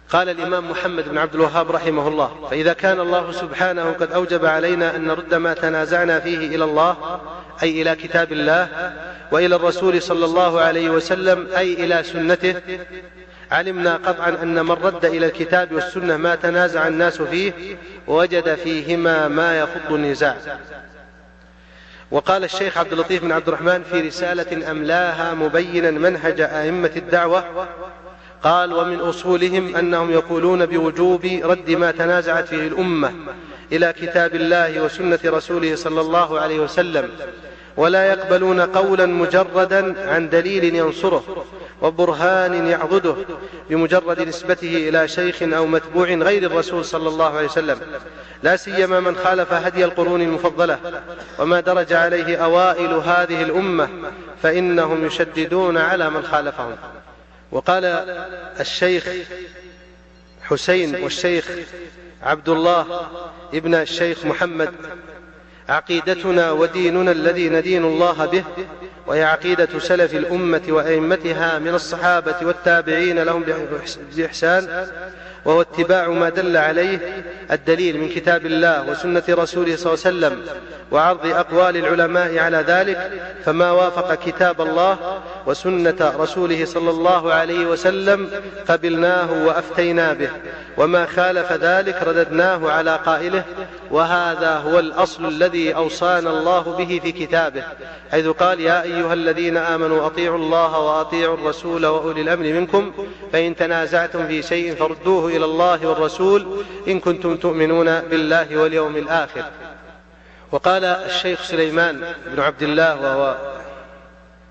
قال 0.09 0.29
الإمام 0.29 0.71
محمد 0.71 1.09
بن 1.09 1.17
عبد 1.17 1.35
الوهاب 1.35 1.71
رحمه 1.71 2.07
الله 2.07 2.47
فإذا 2.51 2.73
كان 2.73 2.99
الله 2.99 3.31
سبحانه 3.31 3.91
قد 3.91 4.11
أوجب 4.11 4.45
علينا 4.45 4.95
أن 4.95 5.07
نرد 5.07 5.33
ما 5.33 5.53
تنازعنا 5.53 6.19
فيه 6.19 6.37
إلى 6.37 6.63
الله 6.63 7.21
أي 7.63 7.81
إلى 7.81 7.95
كتاب 7.95 8.31
الله 8.31 8.93
وإلى 9.31 9.55
الرسول 9.55 10.01
صلى 10.01 10.25
الله 10.25 10.61
عليه 10.61 10.89
وسلم 10.89 11.47
أي 11.57 11.73
إلى 11.73 12.03
سنته 12.03 12.55
علمنا 13.51 13.95
قطعا 13.95 14.29
أن 14.29 14.65
من 14.65 14.71
رد 14.71 15.05
إلى 15.05 15.25
الكتاب 15.25 15.71
والسنة 15.71 16.17
ما 16.17 16.35
تنازع 16.35 16.87
الناس 16.87 17.21
فيه 17.21 17.53
وجد 18.07 18.55
فيهما 18.55 19.27
ما 19.27 19.59
يفض 19.59 19.93
النزاع. 19.93 20.37
وقال 22.11 22.43
الشيخ 22.43 22.77
عبد 22.77 22.91
اللطيف 22.91 23.21
بن 23.21 23.31
عبد 23.31 23.47
الرحمن 23.47 23.83
في 23.83 24.01
رسالة 24.01 24.71
أملاها 24.71 25.33
مبينا 25.33 25.91
منهج 25.91 26.41
أئمة 26.41 26.91
الدعوة 26.95 27.67
قال 28.43 28.73
ومن 28.73 28.99
أصولهم 28.99 29.75
أنهم 29.75 30.11
يقولون 30.11 30.65
بوجوب 30.65 31.25
رد 31.43 31.71
ما 31.71 31.91
تنازعت 31.91 32.47
فيه 32.47 32.67
الأمة 32.67 33.13
إلى 33.71 33.93
كتاب 33.93 34.35
الله 34.35 34.81
وسنة 34.81 35.19
رسوله 35.25 35.75
صلى 35.75 36.01
الله 36.01 36.39
عليه 36.39 36.59
وسلم 36.59 37.09
ولا 37.77 38.05
يقبلون 38.05 38.61
قولا 38.61 39.05
مجردا 39.05 40.09
عن 40.09 40.29
دليل 40.29 40.75
ينصره 40.75 41.45
وبرهان 41.81 42.67
يعضده 42.67 43.15
بمجرد 43.69 44.21
نسبته 44.21 44.89
إلى 44.89 45.07
شيخ 45.07 45.43
أو 45.43 45.65
متبوع 45.67 46.07
غير 46.07 46.43
الرسول 46.43 46.85
صلى 46.85 47.09
الله 47.09 47.37
عليه 47.37 47.47
وسلم 47.47 47.79
لا 48.43 48.55
سيما 48.55 48.99
من 48.99 49.15
خالف 49.15 49.53
هدي 49.53 49.85
القرون 49.85 50.21
المفضلة 50.21 50.79
وما 51.39 51.59
درج 51.59 51.93
عليه 51.93 52.37
أوائل 52.37 52.93
هذه 52.93 53.41
الأمة 53.43 53.89
فإنهم 54.43 55.05
يشددون 55.05 55.77
على 55.77 56.09
من 56.09 56.23
خالفهم. 56.23 56.75
وقال 57.51 57.85
الشيخ 58.59 59.09
حسين 60.41 60.95
والشيخ 61.03 61.51
عبد 62.23 62.49
الله 62.49 63.01
ابن 63.53 63.75
الشيخ 63.75 64.25
محمد 64.25 64.73
عقيدتنا 65.69 66.51
وديننا 66.51 67.11
الذي 67.11 67.49
ندين 67.49 67.85
الله 67.85 68.25
به 68.25 68.43
وهي 69.07 69.23
عقيدة 69.23 69.79
سلف 69.79 70.13
الأمة 70.13 70.61
وأئمتها 70.69 71.59
من 71.59 71.73
الصحابة 71.73 72.35
والتابعين 72.41 73.19
لهم 73.19 73.45
بإحسان 74.15 74.87
وهو 75.45 75.61
اتباع 75.61 76.09
ما 76.09 76.29
دل 76.29 76.57
عليه 76.57 77.23
الدليل 77.51 77.99
من 77.99 78.09
كتاب 78.09 78.45
الله 78.45 78.91
وسنة 78.91 79.23
رسوله 79.29 79.75
صلى 79.75 79.93
الله 79.93 80.05
عليه 80.05 80.35
وسلم 80.37 80.41
وعرض 80.91 81.25
أقوال 81.25 81.77
العلماء 81.77 82.37
على 82.37 82.57
ذلك 82.57 83.11
فما 83.45 83.71
وافق 83.71 84.13
كتاب 84.13 84.61
الله 84.61 84.97
وسنة 85.45 86.13
رسوله 86.19 86.65
صلى 86.65 86.89
الله 86.89 87.33
عليه 87.33 87.65
وسلم 87.65 88.29
قبلناه 88.67 89.45
وأفتينا 89.45 90.13
به 90.13 90.29
وما 90.77 91.05
خالف 91.05 91.51
ذلك 91.51 92.03
رددناه 92.03 92.71
على 92.71 92.95
قائله 93.05 93.43
وهذا 93.91 94.57
هو 94.57 94.79
الأصل 94.79 95.25
الذي 95.25 95.75
أوصانا 95.75 96.29
الله 96.29 96.61
به 96.61 96.99
في 97.03 97.11
كتابه 97.11 97.63
حيث 98.11 98.27
قال 98.27 98.59
يا 98.59 98.83
أيها 98.83 99.13
الذين 99.13 99.57
آمنوا 99.57 100.05
أطيعوا 100.05 100.37
الله 100.37 100.79
وأطيعوا 100.79 101.35
الرسول 101.35 101.85
وأولي 101.85 102.21
الأمر 102.21 102.43
منكم 102.43 102.91
فإن 103.33 103.55
تنازعتم 103.55 104.27
في 104.27 104.41
شيء 104.41 104.75
فردوه 104.75 105.28
إلى 105.29 105.45
الله 105.45 105.87
والرسول 105.87 106.63
إن 106.87 106.99
كنتم 106.99 107.37
تؤمنون 107.37 107.99
بالله 107.99 108.57
واليوم 108.57 108.95
الآخر. 108.97 109.43
وقال 110.51 110.85
الشيخ 110.85 111.43
سليمان 111.43 112.03
بن 112.25 112.39
عبد 112.39 112.63
الله 112.63 113.01
وهو 113.01 113.35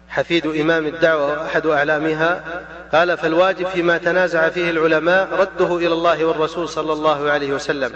حفيد 0.08 0.46
إمام 0.46 0.86
الدعوة 0.86 1.42
وأحد 1.42 1.66
أعلامها 1.66 2.44
قال 2.92 3.16
فالواجب 3.16 3.66
فيما 3.66 3.98
تنازع 3.98 4.48
فيه 4.48 4.70
العلماء 4.70 5.28
رده 5.32 5.76
إلى 5.76 5.92
الله 5.92 6.24
والرسول 6.24 6.68
صلى 6.68 6.92
الله 6.92 7.30
عليه 7.30 7.52
وسلم 7.52 7.92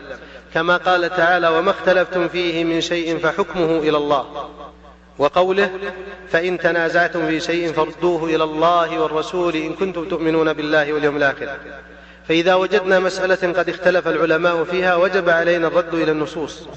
كما 0.55 0.77
قال 0.77 1.11
تعالى 1.11 1.49
وما 1.49 1.71
اختلفتم 1.71 2.29
فيه 2.29 2.65
من 2.65 2.81
شيء 2.81 3.19
فحكمه 3.19 3.79
إلى 3.79 3.97
الله 3.97 4.51
وقوله 5.19 5.71
فإن 6.29 6.59
تنازعتم 6.59 7.27
في 7.27 7.41
شيء 7.41 7.73
فردوه 7.73 8.25
إلى 8.25 8.45
الله 8.45 8.99
والرسول 8.99 9.57
إن 9.57 9.73
كنتم 9.73 10.09
تؤمنون 10.09 10.53
بالله 10.53 10.93
واليوم 10.93 11.17
الآخر 11.17 11.49
فإذا 12.29 12.55
وجدنا 12.55 12.99
مسألة 12.99 13.53
قد 13.53 13.69
اختلف 13.69 14.09
العلماء 14.09 14.65
فيها 14.65 14.97
وجب 14.97 15.31
علينا 15.31 15.67
الرد 15.67 15.95
إلى 15.95 16.11
النصوص. 16.11 16.69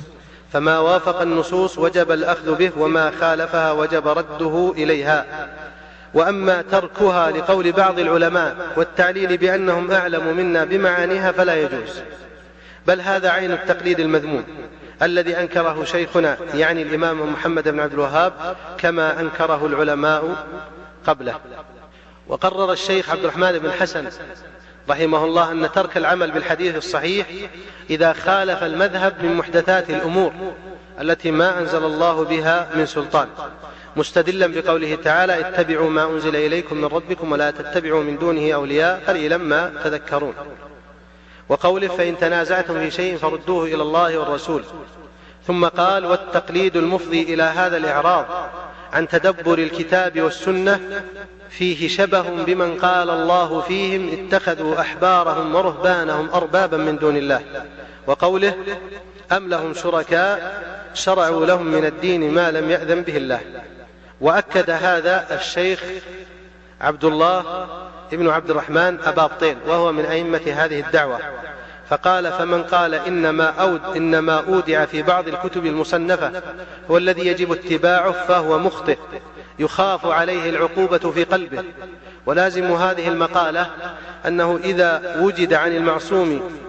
فما 0.53 0.79
وافق 0.79 1.21
النصوص 1.21 1.77
وجب 1.77 2.11
الأخذ 2.11 2.55
به 2.55 2.71
وما 2.77 3.11
خالفها 3.11 3.71
وجب 3.71 4.07
رده 4.07 4.73
إليها. 4.77 5.49
وأما 6.13 6.61
تركها 6.71 7.31
لقول 7.31 7.71
بعض 7.71 7.99
العلماء 7.99 8.55
والتعليل 8.77 9.37
بأنهم 9.37 9.91
أعلم 9.91 10.37
منا 10.37 10.65
بمعانيها 10.65 11.31
فلا 11.31 11.55
يجوز. 11.55 12.01
بل 12.87 13.01
هذا 13.01 13.29
عين 13.29 13.51
التقليد 13.51 13.99
المذموم 13.99 14.43
الذي 15.01 15.39
أنكره 15.39 15.83
شيخنا 15.83 16.37
يعني 16.53 16.81
الإمام 16.81 17.33
محمد 17.33 17.69
بن 17.69 17.79
عبد 17.79 17.93
الوهاب 17.93 18.33
كما 18.77 19.19
أنكره 19.19 19.65
العلماء 19.65 20.45
قبله. 21.07 21.39
وقرر 22.27 22.71
الشيخ 22.71 23.09
عبد 23.09 23.23
الرحمن 23.23 23.59
بن 23.59 23.71
حسن 23.71 24.07
رحمه 24.89 25.25
الله 25.25 25.51
أن 25.51 25.71
ترك 25.71 25.97
العمل 25.97 26.31
بالحديث 26.31 26.75
الصحيح 26.75 27.27
إذا 27.89 28.13
خالف 28.13 28.63
المذهب 28.63 29.13
من 29.23 29.35
محدثات 29.35 29.89
الأمور 29.89 30.33
التي 31.01 31.31
ما 31.31 31.59
أنزل 31.59 31.83
الله 31.83 32.23
بها 32.23 32.69
من 32.75 32.85
سلطان. 32.85 33.27
مستدلا 33.95 34.47
بقوله 34.47 34.95
تعالى 34.95 35.39
اتبعوا 35.39 35.89
ما 35.89 36.03
أنزل 36.03 36.35
إليكم 36.35 36.77
من 36.77 36.85
ربكم 36.85 37.31
ولا 37.31 37.51
تتبعوا 37.51 38.03
من 38.03 38.17
دونه 38.17 38.51
أولياء 38.51 39.01
قليلا 39.07 39.37
ما 39.37 39.73
تذكرون. 39.83 40.33
وقوله 41.49 41.87
فإن 41.87 42.17
تنازعتم 42.17 42.79
في 42.79 42.91
شيء 42.91 43.17
فردوه 43.17 43.65
إلى 43.65 43.81
الله 43.81 44.17
والرسول. 44.17 44.63
ثم 45.47 45.65
قال 45.65 46.05
والتقليد 46.05 46.77
المفضي 46.77 47.33
إلى 47.33 47.43
هذا 47.43 47.77
الإعراض 47.77 48.25
عن 48.93 49.07
تدبر 49.07 49.57
الكتاب 49.59 50.21
والسنة 50.21 51.03
فيه 51.49 51.87
شبه 51.87 52.21
بمن 52.21 52.77
قال 52.77 53.09
الله 53.09 53.61
فيهم 53.61 54.27
اتخذوا 54.27 54.81
أحبارهم 54.81 55.55
ورهبانهم 55.55 56.29
أربابا 56.29 56.77
من 56.77 56.97
دون 56.97 57.17
الله. 57.17 57.41
وقوله 58.07 58.55
أم 59.31 59.49
لهم 59.49 59.73
شركاء 59.73 60.63
شرعوا 60.93 61.45
لهم 61.45 61.65
من 61.65 61.85
الدين 61.85 62.33
ما 62.33 62.51
لم 62.51 62.71
يأذن 62.71 63.01
به 63.01 63.17
الله. 63.17 63.41
وأكد 64.21 64.69
هذا 64.69 65.25
الشيخ 65.31 65.83
عبد 66.81 67.05
الله 67.05 67.67
ابن 68.13 68.29
عبد 68.29 68.49
الرحمن 68.49 68.99
أبابطين 69.05 69.57
وهو 69.67 69.91
من 69.91 70.05
أئمة 70.05 70.41
هذه 70.47 70.79
الدعوة. 70.79 71.19
فقال 71.89 72.31
فمن 72.31 72.63
قال 72.63 72.93
إنما, 72.93 73.49
أود 73.49 73.81
إنما 73.95 74.43
أودع 74.47 74.85
في 74.85 75.01
بعض 75.01 75.27
الكتب 75.27 75.65
المصنفة 75.65 76.41
هو 76.91 76.97
الذي 76.97 77.27
يجب 77.27 77.51
اتباعه 77.51 78.11
فهو 78.11 78.59
مخطئ. 78.59 78.97
يخاف 79.59 80.05
عليه 80.05 80.49
العقوبة 80.49 81.11
في 81.11 81.23
قلبه. 81.23 81.63
ولازم 82.25 82.65
هذه 82.65 83.07
المقالة 83.07 83.69
أنه 84.27 84.59
إذا 84.63 85.15
وجد 85.19 85.53
عن 85.53 85.75
المعصوم 85.75 86.59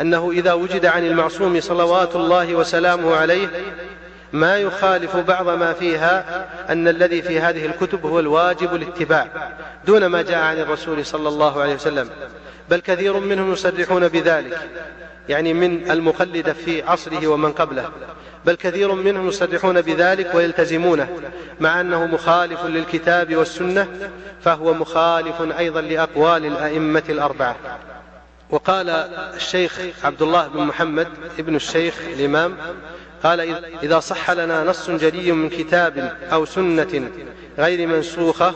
أنه 0.00 0.30
إذا 0.30 0.52
وجد 0.52 0.86
عن 0.86 1.06
المعصوم 1.06 1.60
صلوات 1.60 2.16
الله 2.16 2.54
وسلامه 2.54 3.16
عليه 3.16 3.48
ما 4.32 4.58
يخالف 4.58 5.16
بعض 5.16 5.48
ما 5.48 5.72
فيها 5.72 6.46
أن 6.68 6.88
الذي 6.88 7.22
في 7.22 7.40
هذه 7.40 7.66
الكتب 7.66 8.06
هو 8.06 8.20
الواجب 8.20 8.74
الاتباع 8.74 9.28
دون 9.86 10.06
ما 10.06 10.22
جاء 10.22 10.38
عن 10.38 10.58
الرسول 10.58 11.06
صلى 11.06 11.28
الله 11.28 11.60
عليه 11.60 11.74
وسلم. 11.74 12.10
بل 12.70 12.80
كثير 12.80 13.20
منهم 13.20 13.52
يصرحون 13.52 14.08
بذلك 14.08 14.58
يعني 15.28 15.54
من 15.54 15.90
المقلدة 15.90 16.52
في 16.52 16.82
عصره 16.82 17.26
ومن 17.26 17.52
قبله. 17.52 17.90
بل 18.46 18.54
كثير 18.54 18.92
منهم 18.92 19.28
يصرحون 19.28 19.80
بذلك 19.80 20.34
ويلتزمونه 20.34 21.08
مع 21.60 21.80
أنه 21.80 22.06
مخالف 22.06 22.64
للكتاب 22.64 23.36
والسنة 23.36 24.10
فهو 24.42 24.74
مخالف 24.74 25.42
أيضا 25.58 25.80
لأقوال 25.80 26.46
الأئمة 26.46 27.02
الأربعة. 27.08 27.56
وقال 28.50 28.90
الشيخ 29.34 29.80
عبد 30.04 30.22
الله 30.22 30.48
بن 30.48 30.60
محمد 30.60 31.08
ابن 31.38 31.56
الشيخ 31.56 31.94
الإمام 32.00 32.56
قال 33.22 33.40
إذا 33.82 34.00
صح 34.00 34.30
لنا 34.30 34.64
نص 34.64 34.90
جلي 34.90 35.32
من 35.32 35.48
كتاب 35.48 36.16
أو 36.32 36.44
سنة 36.44 37.10
غير 37.58 37.86
منسوخة 37.88 38.54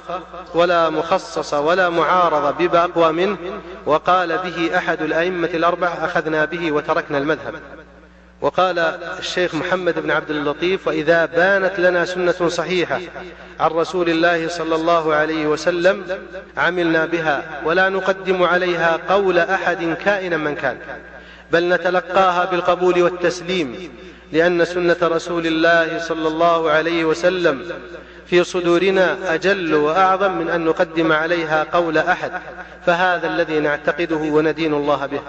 ولا 0.54 0.90
مخصصة 0.90 1.60
ولا 1.60 1.88
معارضة 1.88 2.66
بأقوى 2.66 3.12
منه 3.12 3.36
وقال 3.86 4.38
به 4.38 4.78
أحد 4.78 5.02
الأئمة 5.02 5.50
الأربعة 5.54 6.04
أخذنا 6.04 6.44
به 6.44 6.72
وتركنا 6.72 7.18
المذهب. 7.18 7.54
وقال 8.40 8.78
الشيخ 9.18 9.54
محمد 9.54 9.98
بن 9.98 10.10
عبد 10.10 10.30
اللطيف 10.30 10.88
وإذا 10.88 11.24
بانت 11.24 11.80
لنا 11.80 12.04
سنة 12.04 12.48
صحيحة 12.48 13.00
عن 13.60 13.70
رسول 13.70 14.08
الله 14.08 14.48
صلى 14.48 14.74
الله 14.74 15.14
عليه 15.14 15.46
وسلم 15.46 16.04
عملنا 16.56 17.06
بها 17.06 17.60
ولا 17.64 17.88
نقدم 17.88 18.42
عليها 18.42 18.98
قول 19.08 19.38
أحد 19.38 19.96
كائنا 20.04 20.36
من 20.36 20.54
كان 20.54 20.78
بل 21.52 21.68
نتلقاها 21.68 22.44
بالقبول 22.44 23.02
والتسليم 23.02 23.90
لأن 24.32 24.64
سنة 24.64 24.96
رسول 25.02 25.46
الله 25.46 25.98
صلى 25.98 26.28
الله 26.28 26.70
عليه 26.70 27.04
وسلم 27.04 27.72
في 28.26 28.44
صدورنا 28.44 29.34
أجل 29.34 29.74
وأعظم 29.74 30.38
من 30.38 30.50
أن 30.50 30.64
نقدم 30.64 31.12
عليها 31.12 31.66
قول 31.72 31.98
أحد 31.98 32.32
فهذا 32.86 33.26
الذي 33.28 33.60
نعتقده 33.60 34.16
وندين 34.16 34.74
الله 34.74 35.06
به. 35.06 35.20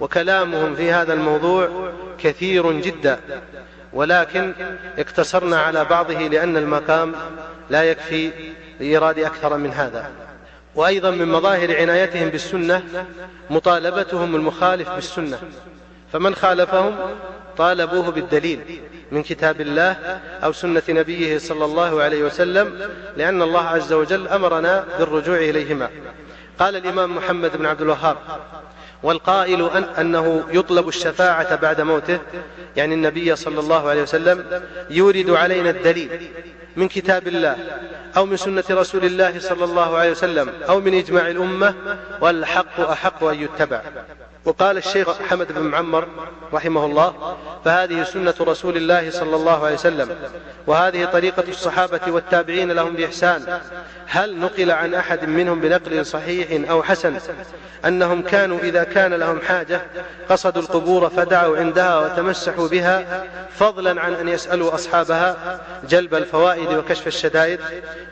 وكلامهم 0.00 0.74
في 0.74 0.92
هذا 0.92 1.12
الموضوع 1.12 1.92
كثير 2.18 2.72
جدا. 2.72 3.20
ولكن 3.92 4.52
اقتصرنا 4.98 5.60
على 5.60 5.84
بعضه 5.84 6.18
لأن 6.18 6.56
المقام 6.56 7.14
لا 7.70 7.82
يكفي 7.84 8.30
لإيراد 8.80 9.18
أكثر 9.18 9.56
من 9.56 9.72
هذا. 9.72 10.10
وأيضا 10.74 11.10
من 11.10 11.28
مظاهر 11.28 11.76
عنايتهم 11.76 12.28
بالسنة 12.28 12.82
مطالبتهم 13.50 14.34
المخالف 14.36 14.90
بالسنة. 14.90 15.38
فمن 16.12 16.34
خالفهم 16.34 16.96
طالبوه 17.56 18.10
بالدليل 18.10 18.80
من 19.12 19.22
كتاب 19.22 19.60
الله 19.60 20.20
أو 20.44 20.52
سنة 20.52 20.82
نبيه 20.88 21.38
صلى 21.38 21.64
الله 21.64 22.02
عليه 22.02 22.22
وسلم 22.22 22.90
لأن 23.16 23.42
الله 23.42 23.66
عز 23.66 23.92
وجل 23.92 24.28
أمرنا 24.28 24.84
بالرجوع 24.98 25.36
إليهما. 25.36 25.90
قال 26.58 26.76
الإمام 26.76 27.16
محمد 27.16 27.56
بن 27.56 27.66
عبد 27.66 27.82
الوهاب 27.82 28.16
والقائل 29.02 29.70
أن 29.70 29.84
أنه 29.84 30.44
يطلب 30.52 30.88
الشفاعة 30.88 31.56
بعد 31.56 31.80
موته 31.80 32.18
يعني 32.76 32.94
النبي 32.94 33.36
صلى 33.36 33.60
الله 33.60 33.88
عليه 33.88 34.02
وسلم 34.02 34.62
يورد 34.90 35.30
علينا 35.30 35.70
الدليل 35.70 36.30
من 36.76 36.88
كتاب 36.88 37.28
الله 37.28 37.56
أو 38.16 38.26
من 38.26 38.36
سنة 38.36 38.64
رسول 38.70 39.04
الله 39.04 39.38
صلى 39.38 39.64
الله 39.64 39.96
عليه 39.96 40.10
وسلم 40.10 40.52
أو 40.68 40.80
من 40.80 40.94
إجماع 40.94 41.28
الأمة 41.28 41.74
والحق 42.20 42.80
أحق 42.80 43.24
أن 43.24 43.42
يتبع. 43.42 43.82
وقال 44.44 44.76
الشيخ 44.76 45.22
حمد 45.22 45.52
بن 45.52 45.60
معمر 45.60 46.08
رحمه 46.52 46.84
الله 46.84 47.36
فهذه 47.64 48.02
سنة 48.02 48.34
رسول 48.40 48.76
الله 48.76 49.10
صلى 49.10 49.36
الله 49.36 49.64
عليه 49.64 49.74
وسلم 49.74 50.16
وهذه 50.66 51.04
طريقة 51.04 51.44
الصحابة 51.48 52.00
والتابعين 52.08 52.72
لهم 52.72 52.94
بإحسان. 52.94 53.60
هل 54.06 54.38
نقل 54.38 54.70
عن 54.70 54.94
أحد 54.94 55.24
منهم 55.24 55.60
بنقل 55.60 56.06
صحيح 56.06 56.70
أو 56.70 56.82
حسن؟ 56.82 57.18
أنهم 57.86 58.22
كانوا 58.22 58.58
إذا 58.58 58.84
كان 58.84 59.14
لهم 59.14 59.40
حاجة 59.40 59.80
قصدوا 60.28 60.62
القبور 60.62 61.08
فدعوا 61.08 61.56
عندها 61.58 61.98
وتمسحوا 61.98 62.68
بها 62.68 63.24
فضلا 63.58 64.00
عن 64.00 64.14
أن 64.14 64.28
يسألوا 64.28 64.74
أصحابها 64.74 65.60
جلب 65.88 66.14
الفوائد 66.14 66.72
وكشف 66.72 67.06
الشدائد. 67.06 67.60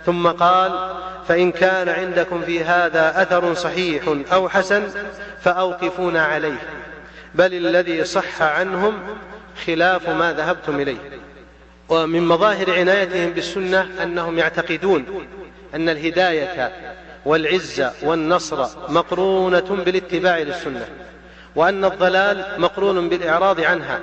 ثم 0.06 0.28
قال 0.28 0.94
فإن 1.28 1.52
كان 1.52 1.88
عندكم 1.88 2.42
في 2.42 2.64
هذا 2.64 3.22
أثر 3.22 3.54
صحيح 3.54 4.02
أو 4.32 4.48
حسن 4.48 4.82
فأوقفونا 6.18 6.22
عليه 6.22 6.58
بل 7.34 7.54
الذي 7.54 8.04
صح 8.04 8.42
عنهم 8.42 8.94
خلاف 9.66 10.08
ما 10.08 10.32
ذهبتم 10.32 10.80
إليه. 10.80 10.98
ومن 11.88 12.28
مظاهر 12.28 12.78
عنايتهم 12.78 13.30
بالسنة 13.30 13.88
أنهم 14.02 14.38
يعتقدون 14.38 15.26
أن 15.74 15.88
الهداية 15.88 16.72
والعزة 17.24 17.92
والنصر 18.02 18.66
مقرونة 18.88 19.60
بالاتباع 19.84 20.38
للسنة 20.38 20.88
وأن 21.56 21.84
الضلال 21.84 22.44
مقرون 22.58 23.08
بالإعراض 23.08 23.60
عنها 23.60 24.00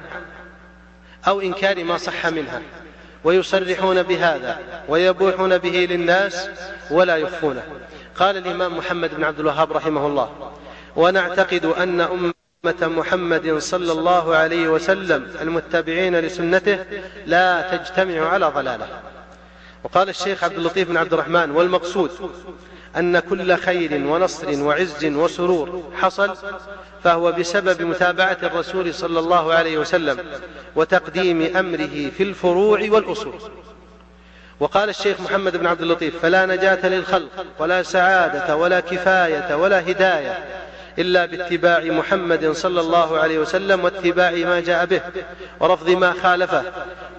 أو 1.27 1.41
إنكار 1.41 1.83
ما 1.83 1.97
صح 1.97 2.27
منها 2.27 2.61
ويصرحون 3.23 4.03
بهذا 4.03 4.59
ويبوحون 4.89 5.57
به 5.57 5.87
للناس 5.89 6.49
ولا 6.91 7.17
يخفونه. 7.17 7.63
قال 8.15 8.37
الإمام 8.37 8.77
محمد 8.77 9.15
بن 9.15 9.23
عبد 9.23 9.39
الوهاب 9.39 9.73
رحمه 9.73 10.07
الله 10.07 10.51
ونعتقد 10.95 11.65
أن 11.65 12.01
أمة 12.01 12.33
محمد 12.81 13.57
صلى 13.57 13.91
الله 13.91 14.35
عليه 14.35 14.67
وسلم 14.67 15.27
المتبعين 15.41 16.19
لسنته 16.19 16.79
لا 17.25 17.77
تجتمع 17.77 18.29
على 18.29 18.45
ضلالة. 18.45 18.87
وقال 19.83 20.09
الشيخ 20.09 20.43
عبد 20.43 20.57
اللطيف 20.57 20.87
بن 20.87 20.97
عبد 20.97 21.13
الرحمن 21.13 21.51
والمقصود 21.51 22.11
أن 22.97 23.19
كل 23.19 23.57
خير 23.57 24.07
ونصر 24.07 24.63
وعز 24.63 25.05
وسرور 25.05 25.93
حصل 26.01 26.35
فهو 27.03 27.31
بسبب 27.31 27.81
متابعة 27.81 28.37
الرسول 28.43 28.93
صلى 28.93 29.19
الله 29.19 29.53
عليه 29.53 29.77
وسلم 29.77 30.19
وتقديم 30.75 31.55
أمره 31.57 32.09
في 32.17 32.23
الفروع 32.23 32.79
والأصول. 32.89 33.33
وقال 34.59 34.89
الشيخ 34.89 35.21
محمد 35.21 35.57
بن 35.57 35.65
عبد 35.65 35.81
اللطيف 35.81 36.19
فلا 36.21 36.45
نجاة 36.45 36.87
للخلق 36.87 37.29
ولا 37.59 37.83
سعادة 37.83 38.55
ولا 38.55 38.79
كفاية 38.79 39.55
ولا 39.55 39.79
هداية 39.79 40.64
إلا 40.99 41.25
باتباع 41.25 41.83
محمد 41.83 42.51
صلى 42.51 42.81
الله 42.81 43.17
عليه 43.17 43.39
وسلم 43.39 43.83
واتباع 43.83 44.31
ما 44.31 44.59
جاء 44.59 44.85
به 44.85 45.01
ورفض 45.59 45.89
ما 45.89 46.13
خالفه 46.23 46.63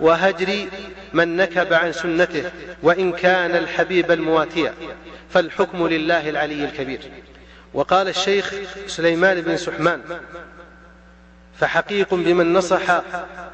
وهجر 0.00 0.66
من 1.12 1.36
نكب 1.36 1.72
عن 1.72 1.92
سنته 1.92 2.50
وإن 2.82 3.12
كان 3.12 3.56
الحبيب 3.56 4.10
المواتيا 4.10 4.74
فالحكم 5.30 5.88
لله 5.88 6.28
العلي 6.28 6.64
الكبير. 6.64 7.00
وقال 7.74 8.08
الشيخ 8.08 8.54
سليمان 8.86 9.40
بن 9.40 9.56
سحمان 9.56 10.00
فحقيق 11.58 12.14
بمن 12.14 12.52
نصح 12.52 13.02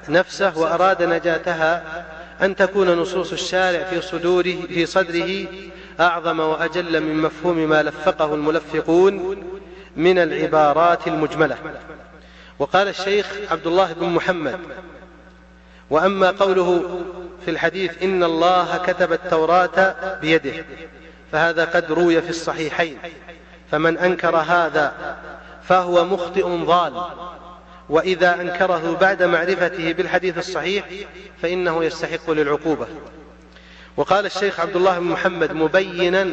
نفسه 0.08 0.58
وأراد 0.58 1.02
نجاتها 1.02 2.04
أن 2.42 2.56
تكون 2.56 2.90
نصوص 2.98 3.32
الشارع 3.32 3.82
في 3.82 4.00
صدوره 4.00 4.56
في 4.68 4.86
صدره 4.86 5.46
أعظم 6.00 6.40
وأجل 6.40 7.00
من 7.00 7.16
مفهوم 7.16 7.56
ما 7.56 7.82
لفقه 7.82 8.34
الملفقون 8.34 9.36
من 9.96 10.18
العبارات 10.18 11.06
المجملة. 11.06 11.56
وقال 12.58 12.88
الشيخ 12.88 13.26
عبد 13.50 13.66
الله 13.66 13.92
بن 13.92 14.06
محمد 14.06 14.58
وأما 15.90 16.30
قوله 16.30 17.00
في 17.44 17.50
الحديث 17.50 18.02
إن 18.02 18.24
الله 18.24 18.76
كتب 18.76 19.12
التوراة 19.12 20.18
بيده 20.20 20.64
فهذا 21.32 21.64
قد 21.64 21.92
روي 21.92 22.22
في 22.22 22.30
الصحيحين. 22.30 22.98
فمن 23.70 23.98
أنكر 23.98 24.36
هذا 24.36 25.16
فهو 25.62 26.04
مخطئ 26.04 26.46
ضال. 26.46 27.02
وإذا 27.88 28.40
أنكره 28.40 28.96
بعد 29.00 29.22
معرفته 29.22 29.92
بالحديث 29.92 30.38
الصحيح 30.38 30.84
فإنه 31.42 31.84
يستحق 31.84 32.30
للعقوبة. 32.30 32.86
وقال 33.96 34.26
الشيخ 34.26 34.60
عبد 34.60 34.76
الله 34.76 34.98
بن 34.98 35.04
محمد 35.04 35.52
مبينا 35.52 36.28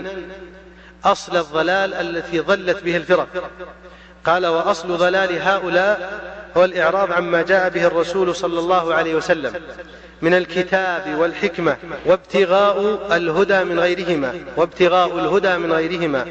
أصل 1.06 1.38
الضلال 1.38 1.94
التي 1.94 2.40
ضلت 2.40 2.84
به 2.84 2.98
الفرق. 2.98 3.28
قال 4.26 4.46
وأصل 4.46 4.98
ضلال 4.98 5.42
هؤلاء 5.42 6.20
هو 6.58 6.66
الإعراض 6.66 7.12
عما 7.12 7.42
جاء 7.42 7.70
به 7.70 7.88
الرسول 7.88 8.36
صلى 8.36 8.60
الله 8.60 8.94
عليه 8.94 9.16
وسلم 9.16 9.54
من 10.22 10.34
الكتاب 10.34 11.16
والحكمة 11.18 11.78
وابتغاء 12.06 13.00
الهدى 13.12 13.64
من 13.64 13.80
غيرهما 13.80 14.34
وابتغاء 14.58 15.20
الهدى 15.20 15.58
من 15.58 15.74
غيرهما. 15.74 16.26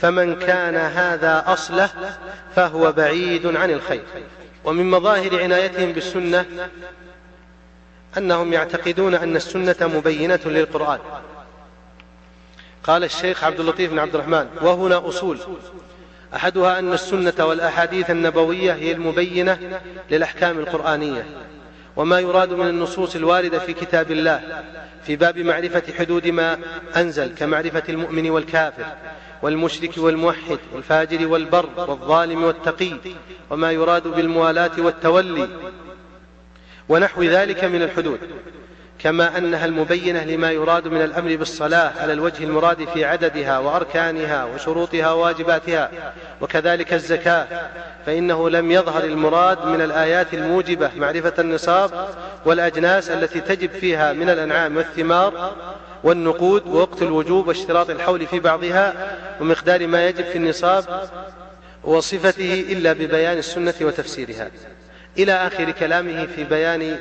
فمن 0.00 0.38
كان 0.38 0.76
هذا 0.76 1.44
أصله 1.46 1.90
فهو 2.56 2.92
بعيد 2.92 3.56
عن 3.56 3.70
الخير. 3.70 4.02
ومن 4.64 4.90
مظاهر 4.90 5.42
عنايتهم 5.42 5.92
بالسنة 5.92 6.46
أنهم 8.18 8.52
يعتقدون 8.52 9.14
أن 9.14 9.36
السنة 9.36 9.76
مبينة 9.80 10.40
للقرآن. 10.44 10.98
قال 12.84 13.04
الشيخ 13.04 13.44
عبد 13.44 13.60
اللطيف 13.60 13.90
بن 13.90 13.98
عبد 13.98 14.14
الرحمن 14.14 14.46
وهنا 14.62 15.08
أصول. 15.08 15.38
أحدها 16.34 16.78
أن 16.78 16.92
السنة 16.92 17.46
والأحاديث 17.46 18.10
النبوية 18.10 18.72
هي 18.72 18.92
المبينة 18.92 19.80
للأحكام 20.10 20.58
القرآنية 20.58 21.26
وما 21.96 22.20
يراد 22.20 22.52
من 22.52 22.68
النصوص 22.68 23.16
الواردة 23.16 23.58
في 23.58 23.72
كتاب 23.72 24.10
الله 24.10 24.62
في 25.04 25.16
باب 25.16 25.38
معرفة 25.38 25.82
حدود 25.98 26.26
ما 26.26 26.58
أنزل 26.96 27.34
كمعرفة 27.34 27.82
المؤمن 27.88 28.30
والكافر 28.30 28.86
والمشرك 29.42 29.98
والموحد 29.98 30.58
والفاجر 30.72 31.28
والبر 31.28 31.68
والظالم 31.76 32.44
والتقي 32.44 32.92
وما 33.50 33.72
يراد 33.72 34.08
بالموالاة 34.08 34.70
والتولي 34.78 35.48
ونحو 36.88 37.22
ذلك 37.22 37.64
من 37.64 37.82
الحدود. 37.82 38.18
كما 39.02 39.38
أنها 39.38 39.66
المبينة 39.66 40.24
لما 40.24 40.50
يراد 40.50 40.88
من 40.88 41.02
الأمر 41.02 41.36
بالصلاة 41.36 41.92
على 42.00 42.12
الوجه 42.12 42.44
المراد 42.44 42.88
في 42.94 43.04
عددها 43.04 43.58
وأركانها 43.58 44.44
وشروطها 44.44 45.12
وواجباتها 45.12 45.90
وكذلك 46.40 46.92
الزكاة 46.92 47.46
فإنه 48.06 48.50
لم 48.50 48.70
يظهر 48.70 49.04
المراد 49.04 49.66
من 49.66 49.80
الآيات 49.80 50.34
الموجبة 50.34 50.90
معرفة 50.96 51.32
النصاب 51.38 52.08
والأجناس 52.44 53.10
التي 53.10 53.40
تجب 53.40 53.70
فيها 53.70 54.12
من 54.12 54.30
الأنعام 54.30 54.76
والثمار 54.76 55.52
والنقود 56.04 56.66
ووقت 56.66 57.02
الوجوب 57.02 57.48
واشتراط 57.48 57.90
الحول 57.90 58.26
في 58.26 58.40
بعضها 58.40 59.16
ومقدار 59.40 59.86
ما 59.86 60.08
يجب 60.08 60.24
في 60.24 60.38
النصاب 60.38 61.08
وصفته 61.84 62.64
إلا 62.68 62.92
ببيان 62.92 63.38
السنة 63.38 63.74
وتفسيرها. 63.80 64.50
إلى 65.18 65.32
آخر 65.32 65.70
كلامه 65.70 66.26
في 66.26 66.44
بيان 66.44 66.96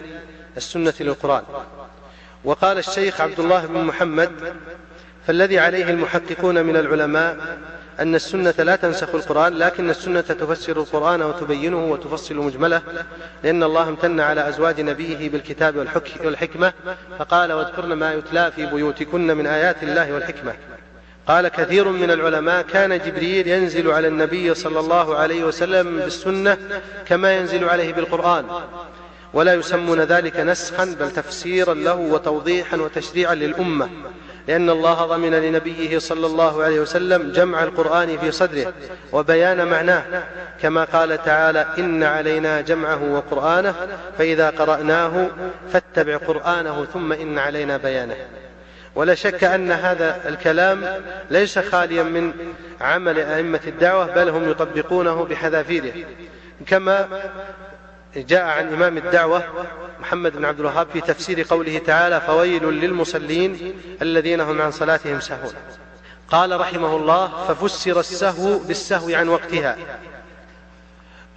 السنة 0.58 0.94
للقرآن. 1.00 1.44
وقال 2.44 2.78
الشيخ 2.78 3.22
عبد 3.22 3.40
الله 3.40 3.66
بن 3.66 3.84
محمد 3.84 4.32
فالذي 5.28 5.60
عليه 5.60 5.90
المحققون 5.90 6.66
من 6.66 6.76
العلماء 6.76 7.58
أن 8.00 8.16
السنة 8.16 8.54
لا 8.60 8.76
تنسخ 8.76 9.16
القرآن 9.16 9.54
لكن 9.54 9.90
السنة 9.90 10.22
تفسر 10.22 10.78
القرآن 10.78 11.22
وتبينه 11.22 11.86
وتفصل 11.86 12.36
مجمله 12.36 12.82
لأن 13.44 13.64
الله 13.64 13.90
امتن 13.90 14.20
على 14.20 14.50
أزواج 14.50 14.82
نبيه 14.82 15.30
بالكتاب 15.30 15.88
والحكمة 16.24 16.74
فقال 17.20 17.52
واذكرن 17.54 17.94
ما 17.94 18.14
يتلى 18.14 18.52
في 18.52 18.66
بيوتكن 18.66 19.28
من 19.38 19.48
آيات 19.48 19.84
الله 19.84 20.14
والحكمة. 20.14 20.54
قال 21.28 21.48
كثير 21.48 21.90
من 21.90 22.12
العلماء 22.12 22.62
كان 22.62 22.98
جبريل 22.98 23.48
ينزل 23.48 23.92
على 23.92 24.08
النبي 24.08 24.54
صلى 24.54 24.80
الله 24.80 25.16
عليه 25.16 25.44
وسلم 25.44 25.98
بالسنة 25.98 26.58
كما 27.06 27.38
ينزل 27.38 27.70
عليه 27.70 27.94
بالقرآن. 27.94 28.46
ولا 29.34 29.54
يسمون 29.54 30.02
ذلك 30.02 30.40
نسخا 30.40 30.86
بل 31.00 31.12
تفسيرا 31.12 31.74
له 31.74 31.96
وتوضيحا 31.96 32.78
وتشريعا 32.78 33.36
للأمة. 33.36 33.90
لأن 34.48 34.70
الله 34.70 35.06
ضمن 35.06 35.32
لنبيه 35.32 36.00
صلى 36.00 36.26
الله 36.26 36.64
عليه 36.64 36.80
وسلم 36.80 37.32
جمع 37.32 37.64
القرآن 37.64 38.18
في 38.18 38.32
صدره 38.32 38.74
وبيان 39.12 39.68
معناه. 39.68 40.04
كما 40.62 40.84
قال 40.84 41.24
تعالى 41.24 41.68
إن 41.78 42.04
علينا 42.04 42.62
جمعه 42.62 43.14
وقرآنه 43.14 43.76
فإذا 44.18 44.50
قرأناه 44.50 45.28
فاتبع 45.74 46.18
قرآنه 46.18 46.86
ثم 46.86 47.14
إن 47.14 47.38
علينا 47.38 47.78
بيانه. 47.78 48.16
ولا 48.96 49.16
شك 49.16 49.44
أن 49.44 49.72
هذا 49.72 50.30
الكلام 50.30 51.02
ليس 51.32 51.60
خاليا 51.60 52.04
من 52.04 52.34
عمل 52.82 53.20
أئمة 53.20 53.62
الدعوة 53.68 54.06
بل 54.06 54.30
هم 54.30 54.50
يطبقونه 54.50 55.26
بحذافيره. 55.26 55.94
كما 56.68 57.08
جاء 58.16 58.42
عن 58.42 58.74
إمام 58.74 58.98
الدعوة 58.98 59.44
محمد 60.00 60.38
بن 60.38 60.46
عبد 60.46 60.60
الوهاب 60.60 60.88
في 60.94 61.02
تفسير 61.02 61.46
قوله 61.50 61.78
تعالى 61.78 62.22
فويل 62.22 62.64
للمصلين 62.64 63.74
الذين 64.02 64.42
هم 64.42 64.62
عن 64.62 64.72
صلاتهم 64.72 65.20
سهون 65.20 65.54
قال 66.30 66.60
رحمه 66.60 66.96
الله 66.96 67.46
ففسر 67.48 68.00
السهو 68.00 68.60
بالسهو 68.60 69.16
عن 69.16 69.28
وقتها 69.28 69.78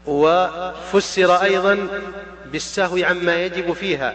وفسر 0.07 1.35
أيضا 1.43 1.89
بالسهو 2.53 3.05
عما 3.05 3.45
يجب 3.45 3.73
فيها 3.73 4.15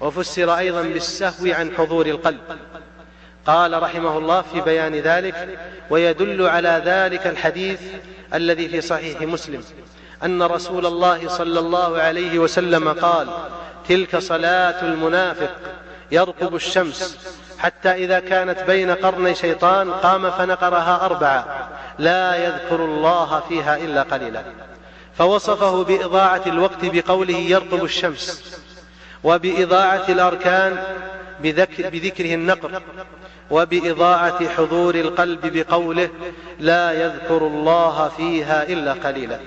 وفسر 0.00 0.58
أيضا 0.58 0.82
بالسهو 0.82 1.52
عن 1.54 1.70
حضور 1.78 2.06
القلب 2.06 2.40
قال 3.46 3.82
رحمه 3.82 4.18
الله 4.18 4.42
في 4.42 4.60
بيان 4.60 4.94
ذلك 4.94 5.58
ويدل 5.90 6.46
على 6.46 6.82
ذلك 6.84 7.26
الحديث 7.26 7.80
الذي 8.34 8.68
في 8.68 8.80
صحيح 8.80 9.22
مسلم 9.22 9.64
أن 10.24 10.42
رسول 10.42 10.86
الله 10.86 11.28
صلى 11.28 11.60
الله 11.60 11.98
عليه 11.98 12.38
وسلم 12.38 12.88
قال 12.88 13.28
تلك 13.88 14.18
صلاة 14.18 14.82
المنافق 14.82 15.50
يرقب 16.10 16.54
الشمس. 16.54 17.18
حتى 17.58 17.88
إذا 17.88 18.20
كانت 18.20 18.62
بين 18.62 18.90
قرني 18.90 19.34
شيطان 19.34 19.90
قام 19.90 20.30
فنقرها 20.30 21.04
أربعة. 21.04 21.68
لا 21.98 22.36
يذكر 22.46 22.84
الله 22.84 23.40
فيها 23.48 23.76
إلا 23.76 24.02
قليلا. 24.02 24.42
فوصفه 25.18 25.84
بإضاعة 25.84 26.42
الوقت 26.46 26.84
بقوله 26.84 27.36
يرقب 27.36 27.84
الشمس 27.84 28.56
وبإضاعة 29.24 30.04
الأركان 30.08 30.84
بذكر 31.42 31.90
بذكره 31.90 32.34
النقر 32.34 32.82
وبإضاعة 33.50 34.48
حضور 34.48 34.94
القلب 34.94 35.40
بقوله 35.42 36.08
لا 36.60 36.92
يذكر 36.92 37.46
الله 37.46 38.08
فيها 38.08 38.62
إلا 38.62 38.92
قليلا. 38.92 39.40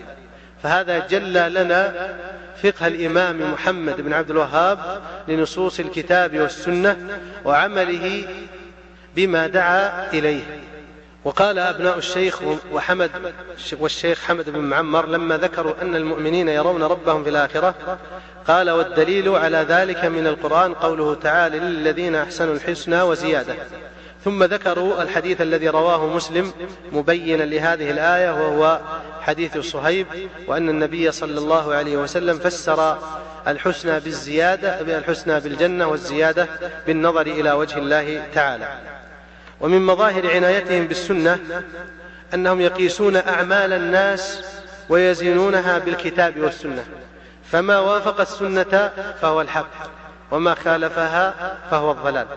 فهذا 0.64 1.07
جل 1.07 1.53
لنا 1.53 2.16
فقه 2.64 2.88
الإمام 2.88 3.53
محمد 3.53 4.01
بن 4.01 4.14
عبد 4.14 4.30
الوهاب 4.30 5.01
لنصوص 5.28 5.80
الكتاب 5.80 6.39
والسنة 6.39 7.20
وعمله 7.45 8.28
بما 9.16 9.47
دعا 9.47 10.12
إليه. 10.14 10.43
وقال 11.24 11.60
أبناء 11.60 11.97
الشيخ 11.97 12.41
وحمد 12.72 13.12
والشيخ 13.80 14.24
حمد 14.24 14.49
بن 14.49 14.60
معمر 14.60 15.05
لما 15.05 15.38
ذكروا 15.38 15.74
أن 15.82 15.95
المؤمنين 15.95 16.47
يرون 16.49 16.84
ربهم 16.84 17.24
في 17.24 17.30
الآخرة 17.30 17.76
قال 18.47 18.70
والدليل 18.70 19.30
على 19.30 19.57
ذلك 19.57 20.05
من 20.05 20.28
القرآن 20.28 20.74
قوله 20.74 21.16
تعالى 21.16 21.60
للذين 21.60 22.16
أحسنوا 22.16 22.53
الحسنى 22.53 23.01
وزيادة 23.01 23.55
ثم 24.26 24.43
ذكروا 24.43 25.01
الحديث 25.01 25.41
الذي 25.41 25.70
رواه 25.70 26.07
مسلم 26.07 26.53
مبينا 26.91 27.43
لهذه 27.43 27.91
الآية 27.91 28.32
وهو 28.32 28.80
حديث 29.22 29.57
صهيب 29.57 30.07
وأن 30.47 30.70
النبي 30.70 31.11
صلى 31.11 31.39
الله 31.39 31.74
عليه 31.74 31.97
وسلم 31.97 32.39
فسر 32.39 32.97
الحسنى 33.47 33.99
بالزيادة 33.99 34.82
الحسنى 34.82 35.39
بالجنة 35.39 35.88
والزيادة 35.88 36.47
بالنظر 36.88 37.22
إلى 37.22 37.51
وجه 37.51 37.78
الله 37.78 38.24
تعالى. 38.34 38.67
ومن 39.61 39.86
مظاهر 39.86 40.30
عنايتهم 40.36 40.88
بالسنة 40.88 41.39
أنهم 42.34 42.61
يقيسون 42.61 43.15
أعمال 43.15 43.74
الناس 43.74 44.41
ويزنونها 44.89 45.78
بالكتاب 45.78 46.39
والسنة. 46.39 46.86
فما 47.51 47.80
وافق 47.80 48.22
السنة 48.22 48.91
فهو 49.22 49.41
الحق 49.41 49.89
وما 50.32 50.53
خالفها 50.53 51.57
فهو 51.72 51.91
الضلال. 51.91 52.28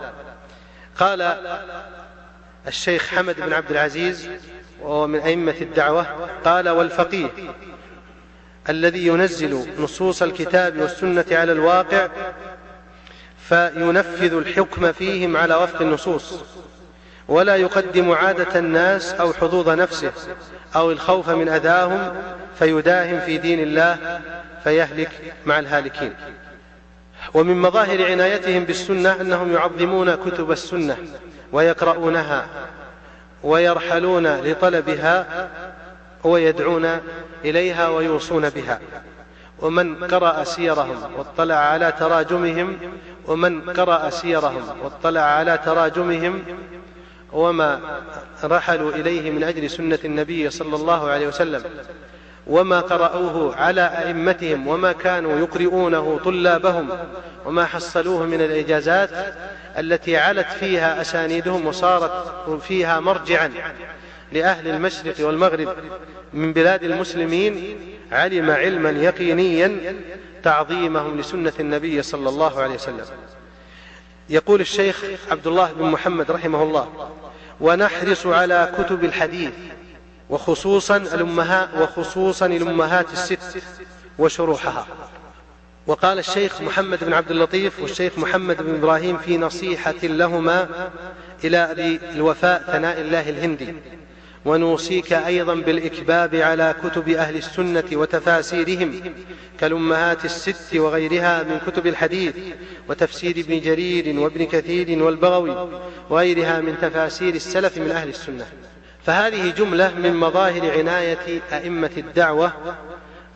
قال 0.98 1.36
الشيخ 2.66 3.06
حمد 3.06 3.36
بن 3.40 3.52
عبد 3.52 3.70
العزيز 3.70 4.28
وهو 4.80 5.06
من 5.06 5.18
أئمة 5.18 5.54
الدعوة 5.60 6.06
قال 6.44 6.68
والفقيه 6.68 7.28
الذي 8.68 9.06
ينزل 9.06 9.66
نصوص 9.78 10.22
الكتاب 10.22 10.78
والسنة 10.80 11.24
على 11.30 11.52
الواقع 11.52 12.08
فينفذ 13.48 14.34
الحكم 14.34 14.92
فيهم 14.92 15.36
على 15.36 15.54
وفق 15.54 15.82
النصوص 15.82 16.34
ولا 17.28 17.56
يقدم 17.56 18.12
عادة 18.12 18.58
الناس 18.58 19.14
أو 19.14 19.32
حظوظ 19.32 19.68
نفسه 19.68 20.12
أو 20.76 20.90
الخوف 20.90 21.28
من 21.28 21.48
أذاهم 21.48 22.14
فيداهم 22.58 23.20
في 23.20 23.38
دين 23.38 23.60
الله 23.60 24.20
فيهلك 24.64 25.10
مع 25.46 25.58
الهالكين. 25.58 26.14
ومن 27.34 27.56
مظاهر 27.56 28.10
عنايتهم 28.10 28.64
بالسنة 28.64 29.20
أنهم 29.20 29.52
يعظمون 29.52 30.14
كتب 30.14 30.52
السنة 30.52 30.96
ويقرؤونها 31.52 32.46
ويرحلون 33.42 34.26
لطلبها 34.26 35.48
ويدعون 36.24 37.00
إليها 37.44 37.88
ويوصون 37.88 38.50
بها. 38.50 38.80
ومن 39.58 40.04
قرأ 40.04 40.44
سيرهم 40.44 40.98
واطلع 41.18 41.54
على 41.54 41.92
تراجمهم 41.92 42.76
ومن 43.26 43.70
قرأ 43.70 44.10
سيرهم 44.10 44.62
واطلع 44.82 45.20
على 45.20 45.58
تراجمهم 45.64 46.42
وما 47.32 47.80
رحلوا 48.44 48.90
إليه 48.92 49.30
من 49.30 49.42
أجل 49.42 49.70
سنة 49.70 49.98
النبي 50.04 50.50
صلى 50.50 50.76
الله 50.76 51.10
عليه 51.10 51.26
وسلم. 51.26 51.62
وما 52.46 52.80
قرأوه 52.80 53.56
على 53.56 53.80
أئمتهم 53.80 54.68
وما 54.68 54.92
كانوا 54.92 55.38
يقرؤونه 55.38 56.20
طلابهم 56.24 56.88
وما 57.46 57.64
حصلوه 57.64 58.26
من 58.26 58.40
الإجازات 58.40 59.34
التي 59.78 60.16
علت 60.16 60.46
فيها 60.46 61.00
أسانيدهم 61.00 61.66
وصارت 61.66 62.62
فيها 62.62 63.00
مرجعا 63.00 63.50
لأهل 64.32 64.68
المشرق 64.68 65.14
والمغرب 65.26 65.68
من 66.32 66.52
بلاد 66.52 66.84
المسلمين 66.84 67.76
علم 68.12 68.50
علما 68.50 68.90
يقينيا 68.90 69.96
تعظيمهم 70.42 71.20
لسنة 71.20 71.52
النبي 71.60 72.02
صلى 72.02 72.28
الله 72.28 72.62
عليه 72.62 72.74
وسلم. 72.74 73.04
يقول 74.28 74.60
الشيخ 74.60 75.04
عبد 75.30 75.46
الله 75.46 75.72
بن 75.72 75.84
محمد 75.84 76.30
رحمه 76.30 76.62
الله 76.62 77.10
ونحرص 77.60 78.26
على 78.26 78.72
كتب 78.78 79.04
الحديث 79.04 79.52
وخصوصا 80.32 80.96
الأمهات 80.96 81.68
وخصوصا 81.80 82.46
الأمهات 82.46 83.12
الست 83.12 83.62
وشروحها. 84.18 84.86
وقال 85.86 86.18
الشيخ 86.18 86.62
محمد 86.62 87.04
بن 87.04 87.12
عبد 87.12 87.30
اللطيف 87.30 87.80
والشيخ 87.80 88.18
محمد 88.18 88.62
بن 88.62 88.74
إبراهيم 88.74 89.18
في 89.18 89.38
نصيحة 89.38 89.94
لهما 90.02 90.68
إلى 91.44 91.56
أبي 91.56 92.00
الوفاء 92.14 92.62
ثناء 92.66 93.00
الله 93.00 93.28
الهندي. 93.28 93.74
ونوصيك 94.44 95.12
أيضا 95.12 95.54
بالإكباب 95.54 96.34
على 96.34 96.74
كتب 96.84 97.08
أهل 97.08 97.36
السنة 97.36 97.84
وتفاسيرهم 97.92 99.14
كالأمهات 99.60 100.24
الست 100.24 100.74
وغيرها 100.74 101.42
من 101.42 101.60
كتب 101.66 101.86
الحديث 101.86 102.34
وتفسير 102.88 103.36
ابن 103.38 103.60
جرير 103.60 104.20
وابن 104.20 104.46
كثير 104.46 105.02
والبغوي 105.02 105.68
وغيرها 106.10 106.60
من 106.60 106.78
تفاسير 106.82 107.34
السلف 107.34 107.78
من 107.78 107.90
أهل 107.90 108.08
السنة. 108.08 108.46
فهذه 109.06 109.50
جملة 109.50 109.94
من 109.94 110.16
مظاهر 110.16 110.78
عناية 110.78 111.42
أئمة 111.52 111.90
الدعوة 111.96 112.52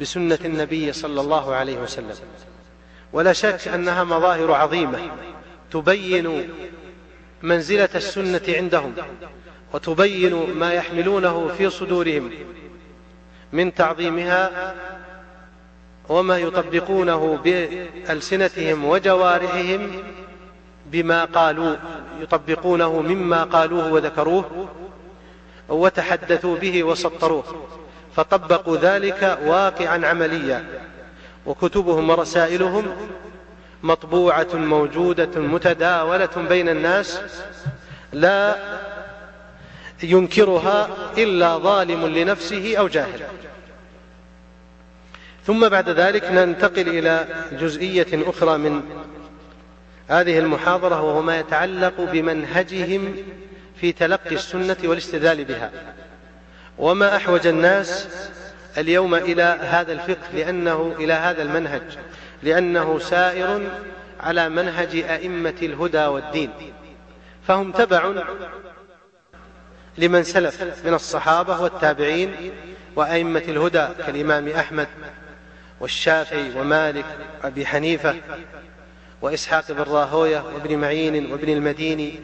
بسنة 0.01 0.39
النبي 0.45 0.93
صلى 0.93 1.21
الله 1.21 1.55
عليه 1.55 1.79
وسلم. 1.79 2.15
ولا 3.13 3.33
شك 3.33 3.69
أنها 3.69 4.05
مظاهر 4.05 4.53
عظيمة 4.53 4.99
تبين 5.71 6.49
منزلة 7.43 7.89
السنة 7.95 8.43
عندهم 8.49 8.95
وتبين 9.75 10.53
ما 10.55 10.73
يحملونه 10.73 11.49
في 11.59 11.71
صدورهم 11.71 12.31
من 13.53 13.75
تعظيمها 13.75 14.75
وما 16.09 16.39
يطبقونه 16.39 17.39
بألسنتهم 17.45 18.85
وجوارحهم 18.85 20.03
بما 20.87 21.25
قالوا 21.25 21.77
يطبقونه 22.21 23.01
مما 23.01 23.45
قالوه 23.45 23.93
وذكروه 23.93 24.69
وتحدثوا 25.69 26.57
به 26.57 26.85
وسطروه. 26.85 27.67
فطبقوا 28.17 28.77
ذلك 28.77 29.39
واقعا 29.45 30.07
عمليا. 30.07 30.65
وكتبهم 31.47 32.11
ورسائلهم 32.11 32.85
مطبوعة 33.83 34.55
موجودة 34.55 35.41
متداولة 35.41 36.47
بين 36.49 36.69
الناس 36.69 37.21
لا 38.13 38.57
ينكرها 40.03 40.89
إلا 41.19 41.59
ظالم 41.59 42.07
لنفسه 42.07 42.77
أو 42.77 42.89
جاهل. 42.89 43.21
ثم 45.47 45.69
بعد 45.69 45.89
ذلك 45.89 46.25
ننتقل 46.25 46.89
إلى 46.89 47.27
جزئية 47.53 48.31
أخرى 48.31 48.59
من 48.59 48.83
هذه 50.09 50.39
المحاضرة 50.39 51.03
وهو 51.03 51.23
ما 51.23 51.39
يتعلق 51.39 52.01
بمنهجهم 52.01 53.17
في 53.81 53.93
تلقي 53.93 54.35
السنة 54.35 54.77
والاستدلال 54.85 55.45
بها. 55.45 55.71
وما 56.79 57.17
أحوج 57.17 57.47
الناس 57.47 58.09
اليوم 58.79 59.15
إلى 59.15 59.43
هذا 59.43 59.93
الفقه 59.93 60.33
لأنه 60.35 60.95
إلى 60.99 61.13
هذا 61.13 61.43
المنهج 61.43 61.83
لأنه 62.43 62.99
سائر 62.99 63.69
على 64.21 64.49
منهج 64.49 64.97
أئمة 64.97 65.55
الهدى 65.63 66.07
والدين. 66.07 66.51
فهم 67.47 67.73
تبع 67.73 68.13
لمن 69.99 70.23
سلف 70.23 70.63
من 70.87 70.95
الصحابة 70.95 71.61
والتابعين 71.61 72.53
وأئمة 72.97 73.43
الهدى 73.49 73.89
كالإمام 74.07 74.49
أحمد 74.49 74.89
والشافعي 75.81 76.61
ومالك 76.61 77.05
وأبي 77.45 77.67
حنيفة 77.67 78.15
وإسحاق 79.23 79.73
بن 79.73 79.83
راهوية 79.83 80.45
وابن 80.55 80.79
معين 80.79 81.33
وابن 81.33 81.49
المديني 81.49 82.21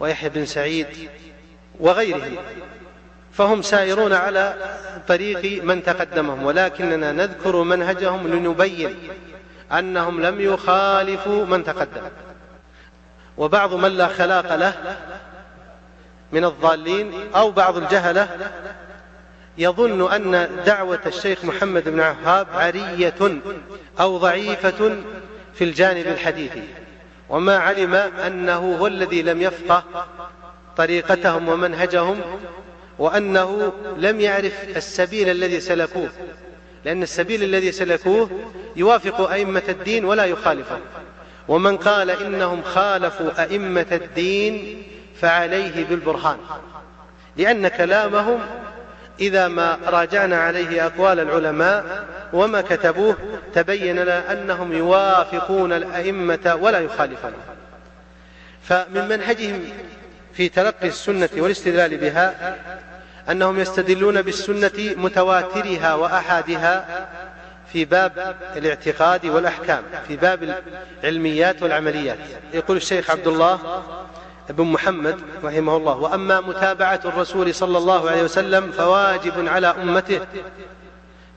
ويحيى 0.00 0.28
بن 0.28 0.46
سعيد 0.46 0.86
وغيرهم. 1.80 2.36
فهم 3.32 3.62
سائرون 3.62 4.12
على 4.12 4.56
طريق 5.08 5.64
من 5.64 5.82
تقدمهم 5.82 6.44
ولكننا 6.44 7.12
نذكر 7.12 7.62
منهجهم 7.62 8.28
لنبين 8.28 8.96
أنهم 9.72 10.20
لم 10.20 10.40
يخالفوا 10.40 11.46
من 11.46 11.64
تقدم. 11.64 12.02
وبعض 13.36 13.74
من 13.74 13.88
لا 13.96 14.08
خلاق 14.08 14.54
له 14.54 14.96
من 16.32 16.44
الضالين 16.44 17.12
أو 17.34 17.50
بعض 17.50 17.76
الجهلة 17.76 18.28
يظن 19.58 20.12
أن 20.12 20.48
دعوة 20.66 21.00
الشيخ 21.06 21.44
محمد 21.44 21.88
بن 21.88 22.00
عهاب 22.00 22.46
عرية 22.54 23.40
أو 24.00 24.18
ضعيفة 24.18 24.96
في 25.54 25.64
الجانب 25.64 26.06
الحديثي. 26.06 26.62
وما 27.28 27.58
علم 27.58 27.94
أنه 27.94 28.76
هو 28.76 28.86
الذي 28.86 29.22
لم 29.22 29.42
يفقه 29.42 29.84
طريقتهم 30.76 31.48
ومنهجهم 31.48 32.20
وأنه 32.98 33.72
لم 33.96 34.20
يعرف 34.20 34.76
السبيل 34.76 35.28
الذي 35.28 35.60
سلكوه. 35.60 36.10
لأن 36.84 37.02
السبيل 37.02 37.42
الذي 37.42 37.72
سلكوه 37.72 38.30
يوافق 38.76 39.30
أئمة 39.30 39.62
الدين 39.68 40.04
ولا 40.04 40.24
يخالفه. 40.24 40.78
ومن 41.48 41.76
قال 41.76 42.10
إنهم 42.10 42.62
خالفوا 42.62 43.42
أئمة 43.42 43.86
الدين 43.92 44.82
فعليه 45.20 45.84
بالبرهان 45.84 46.36
لأن 47.36 47.68
كلامهم 47.68 48.40
إذا 49.20 49.48
ما 49.48 49.78
راجعنا 49.86 50.36
عليه 50.36 50.86
أقوال 50.86 51.20
العلماء 51.20 52.06
وما 52.32 52.60
كتبوه 52.60 53.16
تبين 53.54 53.98
لنا 53.98 54.32
أنهم 54.32 54.72
يوافقون 54.72 55.72
الأئمة 55.72 56.58
ولا 56.60 56.78
يخالفون 56.78 57.32
فمن 58.62 59.08
منهجهم 59.08 59.64
في 60.34 60.48
تلقي 60.48 60.88
السنة 60.88 61.28
والاستدلال 61.36 61.96
بها 61.96 62.56
أنهم 63.30 63.60
يستدلون 63.60 64.22
بالسنة 64.22 64.94
متواترها 64.96 65.94
وأحادها 65.94 67.06
في 67.72 67.84
باب 67.84 68.36
الاعتقاد 68.56 69.26
والأحكام 69.26 69.82
في 70.08 70.16
باب 70.16 70.62
العلميات 71.02 71.62
والعمليات. 71.62 72.18
يقول 72.54 72.76
الشيخ 72.76 73.10
عبد 73.10 73.26
الله 73.26 73.82
بن 74.50 74.64
محمد 74.64 75.20
رحمه 75.44 75.76
الله. 75.76 75.96
وأما 75.96 76.40
متابعة 76.40 77.00
الرسول 77.04 77.54
صلى 77.54 77.78
الله 77.78 78.10
عليه 78.10 78.22
وسلم 78.22 78.72
فواجب 78.72 79.48
على 79.48 79.66
أمته 79.66 80.20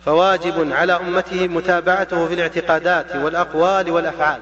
فواجب 0.06 0.72
على 0.72 0.94
أمته 0.94 1.48
متابعته 1.48 2.28
في 2.28 2.34
الاعتقادات 2.34 3.16
والأقوال 3.16 3.92
والأفعال. 3.92 4.40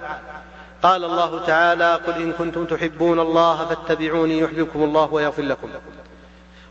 قال 0.84 1.04
الله 1.04 1.46
تعالى 1.46 1.94
قل 1.94 2.14
إن 2.14 2.32
كنتم 2.32 2.66
تحبون 2.66 3.20
الله 3.20 3.66
فاتبعوني 3.66 4.40
يحببكم 4.40 4.84
الله 4.84 5.14
ويغفر 5.14 5.44
لكم. 5.44 5.70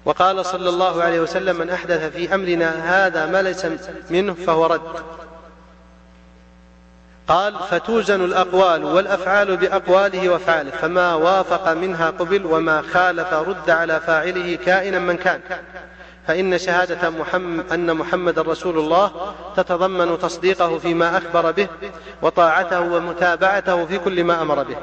وقال 0.04 0.46
صلى 0.46 0.68
الله 0.68 1.02
عليه 1.02 1.20
وسلم 1.20 1.56
من 1.56 1.70
أحدث 1.70 2.16
في 2.16 2.34
أمرنا 2.34 3.06
هذا 3.06 3.26
ما 3.26 3.42
ليس 3.42 3.66
منه 4.10 4.34
فهو 4.34 4.66
رد. 4.66 4.80
قال 7.28 7.54
فتوزن 7.70 8.24
الأقوال 8.24 8.84
والأفعال 8.84 9.56
بأقواله 9.56 10.28
وفعله 10.28 10.70
فما 10.70 11.14
وافق 11.14 11.72
منها 11.72 12.10
قبل 12.10 12.46
وما 12.46 12.82
خالف 12.82 13.32
رد 13.32 13.70
على 13.70 14.00
فاعله 14.00 14.54
كائنا 14.54 14.98
من 14.98 15.16
كان. 15.16 15.40
فإن 16.26 16.58
شهادة 16.58 17.10
محمد 17.10 17.72
أن 17.72 17.96
محمد 17.96 18.38
رسول 18.38 18.78
الله 18.78 19.34
تتضمن 19.56 20.18
تصديقه 20.18 20.78
فيما 20.78 21.18
أخبر 21.18 21.50
به 21.50 21.68
وطاعته 22.22 22.80
ومتابعته 22.80 23.86
في 23.86 23.98
كل 23.98 24.24
ما 24.24 24.42
أمر 24.42 24.62
به. 24.62 24.76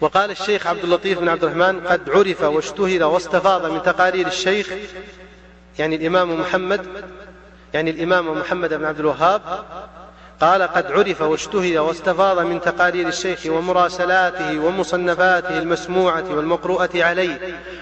وقال 0.00 0.30
الشيخ 0.30 0.66
عبد 0.66 0.84
اللطيف 0.84 1.18
بن 1.18 1.28
عبد 1.28 1.44
الرحمن 1.44 1.80
قد 1.80 2.10
عرف 2.10 2.42
واشتهر 2.42 3.04
واستفاض 3.04 3.66
من 3.66 3.82
تقارير 3.82 4.26
الشيخ 4.26 4.72
يعني 5.78 5.96
الإمام 5.96 6.40
محمد 6.40 6.86
يعني 7.74 7.90
الإمام 7.90 8.38
محمد 8.38 8.74
بن 8.74 8.84
عبد 8.84 9.00
الوهاب 9.00 9.42
قال 10.40 10.62
قد 10.62 10.92
عرف 10.92 11.22
واشتهر 11.22 11.80
واستفاض 11.80 12.38
من 12.38 12.60
تقارير 12.60 13.08
الشيخ 13.08 13.46
ومراسلاته 13.46 14.58
ومصنفاته 14.58 15.58
المسموعة 15.58 16.24
والمقروءة 16.30 16.90
عليه 16.94 17.38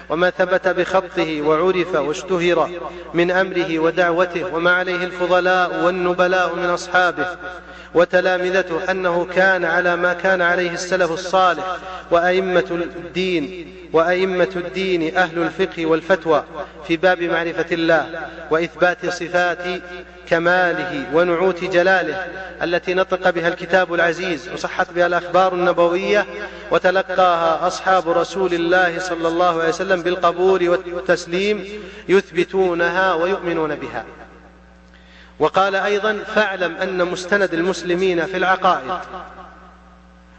وما 0.09 0.29
ثبت 0.29 0.67
بخطه 0.67 1.41
وعرف 1.41 1.95
واشتهر 1.95 2.69
من 3.13 3.31
أمره 3.31 3.79
ودعوته 3.79 4.55
وما 4.55 4.71
عليه 4.71 5.03
الفضلاء 5.03 5.85
والنبلاء 5.85 6.55
من 6.55 6.65
أصحابه 6.65 7.27
وتلامذته 7.93 8.91
أنه 8.91 9.25
كان 9.25 9.65
على 9.65 9.95
ما 9.95 10.13
كان 10.13 10.41
عليه 10.41 10.71
السلف 10.71 11.11
الصالح 11.11 11.77
وأئمة 12.11 12.65
الدين 12.71 13.75
وأئمة 13.93 14.49
الدين 14.55 15.17
أهل 15.17 15.41
الفقه 15.41 15.85
والفتوى 15.85 16.43
في 16.87 16.97
باب 16.97 17.21
معرفة 17.21 17.65
الله 17.71 18.27
وإثبات 18.51 19.05
صفات 19.05 19.81
كماله 20.29 21.05
ونعوت 21.13 21.63
جلاله 21.63 22.27
التي 22.63 22.93
نطق 22.93 23.29
بها 23.29 23.47
الكتاب 23.47 23.93
العزيز 23.93 24.49
وصحت 24.53 24.93
بها 24.93 25.07
الأخبار 25.07 25.53
النبوية 25.53 26.25
وتلقاها 26.71 27.67
أصحاب 27.67 28.09
رسول 28.09 28.53
الله 28.53 28.99
صلى 28.99 29.27
الله 29.27 29.59
عليه 29.59 29.69
وسلم 29.69 30.01
بالقبول 30.01 30.69
والتسليم 30.69 31.65
يثبتونها 32.09 33.13
ويؤمنون 33.13 33.75
بها. 33.75 34.05
وقال 35.39 35.75
أيضا 35.75 36.17
فاعلم 36.35 36.75
أن 36.75 37.05
مستند 37.05 37.53
المسلمين 37.53 38.25
في 38.25 38.37
العقائد 38.37 38.91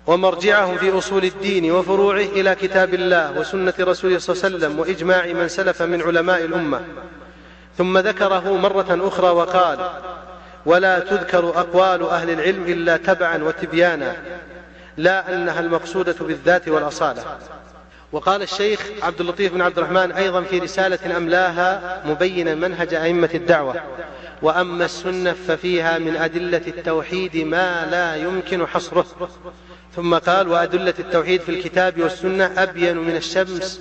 ومرجعهم 0.07 0.76
في 0.76 0.99
أصول 0.99 1.24
الدين 1.24 1.72
وفروعه 1.72 2.20
إلى 2.20 2.55
كتاب 2.55 2.95
الله 2.95 3.41
وسنة 3.41 3.74
رسوله 3.80 4.18
صلى 4.18 4.34
الله 4.34 4.45
عليه 4.45 4.57
وسلم 4.57 4.78
وإجماع 4.80 5.26
من 5.26 5.49
سلف 5.49 5.82
من 5.82 6.03
علماء 6.03 6.45
الأمة 6.45 6.80
ثم 7.79 7.99
ذكره 7.99 8.57
مرة 8.57 9.09
أخرى 9.09 9.31
وقال 9.31 9.91
ولا 10.66 10.99
تذكر 10.99 11.49
أقوال 11.49 12.03
أهل 12.03 12.31
العلم 12.31 12.64
إلا 12.64 12.97
تبعا 12.97 13.43
وتبيانا 13.43 14.16
لا 14.97 15.35
أنها 15.35 15.61
المقصودة 15.61 16.14
بالذات 16.20 16.68
والأصالة. 16.68 17.24
وقال 18.12 18.43
الشيخ 18.43 18.81
عبد 19.03 19.20
اللطيف 19.20 19.53
بن 19.53 19.61
عبد 19.61 19.79
الرحمن 19.79 20.12
أيضا 20.12 20.43
في 20.43 20.59
رسالة 20.59 21.16
أملاها 21.16 22.03
مبينا 22.07 22.55
منهج 22.55 22.95
أئمة 22.95 23.31
الدعوة 23.35 23.74
وأما 24.43 24.85
السنة 24.85 25.33
ففيها 25.49 25.99
من 25.99 26.16
أدلة 26.16 26.62
التوحيد 26.66 27.37
ما 27.37 27.87
لا 27.91 28.16
يمكن 28.16 28.66
حصره. 28.66 29.07
ثم 29.97 30.14
قال 30.14 30.49
وأدلة 30.49 30.95
التوحيد 30.99 31.41
في 31.41 31.49
الكتاب 31.49 32.01
والسنة 32.01 32.53
أبين 32.57 32.97
من 32.97 33.16
الشمس 33.16 33.81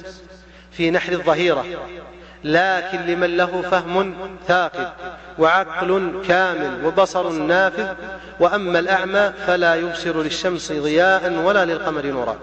في 0.72 0.92
نحر 0.92 1.14
الظهيرة. 1.14 1.66
لكن 2.46 3.02
لمن 3.06 3.38
له 3.38 3.62
فهم 3.62 4.14
ثاقب 4.48 4.88
وعقل 5.40 6.22
كامل 6.28 6.86
وبصر 6.86 7.32
نافذ 7.32 7.88
وأما 8.40 8.80
الأعمى 8.80 9.34
فلا 9.48 9.76
يبصر 9.76 10.22
للشمس 10.24 10.72
ضياء 10.72 11.32
ولا 11.46 11.66
للقمر 11.66 12.06
نورا. 12.06 12.38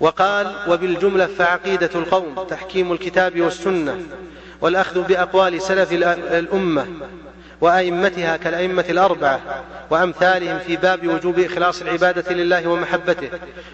وقال 0.00 0.46
وبالجملة 0.68 1.26
فعقيدة 1.26 1.90
القوم 1.94 2.46
تحكيم 2.50 2.92
الكتاب 2.92 3.40
والسنة 3.40 4.00
والأخذ 4.60 5.02
بأقوال 5.02 5.62
سلف 5.62 5.92
الأمة. 6.32 6.86
وأئمتها 7.60 8.36
كالأئمة 8.36 8.84
الأربعة 8.88 9.40
وأمثالهم 9.90 10.58
في 10.58 10.76
باب 10.76 11.06
وجوب 11.06 11.38
إخلاص 11.38 11.82
العبادة 11.82 12.34
لله 12.34 12.68
ومحبته 12.68 13.30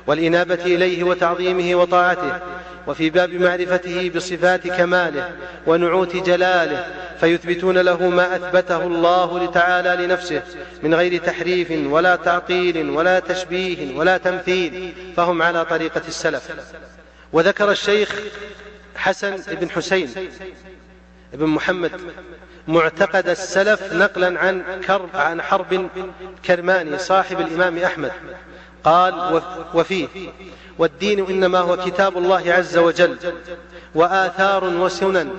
والإنابة 0.06 0.54
إليه 0.54 1.04
وتعظيمه 1.04 1.74
وطاعته 1.74 2.40
وفي 2.86 3.10
باب 3.10 3.30
معرفته 3.30 4.10
بصفات 4.16 4.68
كماله 4.68 5.30
ونعوت 5.66 6.16
جلاله 6.16 6.86
فيثبتون 7.20 7.78
له 7.78 8.08
ما 8.08 8.36
أثبته 8.36 8.82
الله 8.82 9.50
تعالى 9.50 10.06
لنفسه 10.06 10.42
من 10.82 10.94
غير 10.94 11.20
تحريف 11.20 11.72
ولا 11.86 12.16
تعطيل 12.16 12.90
ولا 12.90 13.18
تشبيه 13.18 13.96
ولا 13.96 14.18
تمثيل 14.18 14.92
فهم 15.16 15.42
على 15.42 15.64
طريقة 15.64 16.02
السلف. 16.08 16.50
وذكر 17.32 17.70
الشيخ 17.70 18.20
حسن 18.96 19.36
بن 19.60 19.70
حسين 19.70 20.08
بن 21.32 21.46
محمد 21.46 21.92
معتقد 22.68 23.28
السلف 23.28 23.92
نقلا 23.92 24.40
عن 24.40 24.80
كرب 24.86 25.08
عن 25.14 25.42
حرب 25.42 25.88
كرماني 26.44 26.98
صاحب 26.98 27.40
الإمام 27.40 27.78
أحمد. 27.78 28.12
قال 28.84 29.42
وفيه. 29.74 30.08
والدين 30.78 31.26
إنما 31.26 31.58
هو 31.58 31.76
كتاب 31.76 32.18
الله 32.18 32.52
عز 32.52 32.78
وجل 32.78 33.16
وآثار 33.94 34.64
وسنن 34.64 35.30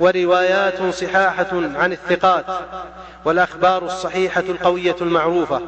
وروايات 0.00 0.94
صحاحة 0.94 1.50
عن 1.52 1.92
الثقات 1.92 2.46
والأخبار 3.24 3.84
الصحيحة 3.84 4.40
القوية 4.40 4.96
المعروفة 5.00 5.60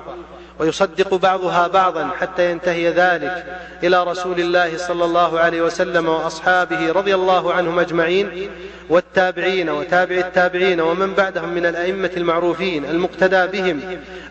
ويصدق 0.58 1.14
بعضها 1.14 1.66
بعضا 1.66 2.10
حتى 2.20 2.50
ينتهي 2.50 2.90
ذلك. 2.90 3.44
إلى 3.84 4.04
رسول 4.04 4.40
الله 4.40 4.76
صلى 4.76 5.04
الله 5.04 5.40
عليه 5.40 5.62
وسلم 5.62 6.08
وأصحابه 6.08 6.92
رضي 6.92 7.14
الله 7.14 7.52
عنهم 7.52 7.78
أجمعين 7.78 8.50
والتابعين 8.90 9.70
وتابع 9.70 10.16
التابعين 10.16 10.80
ومن 10.80 11.14
بعدهم 11.14 11.48
من 11.48 11.66
الأئمة 11.66 12.10
المعروفين 12.16 12.84
المقتدى 12.84 13.46
بهم 13.46 13.80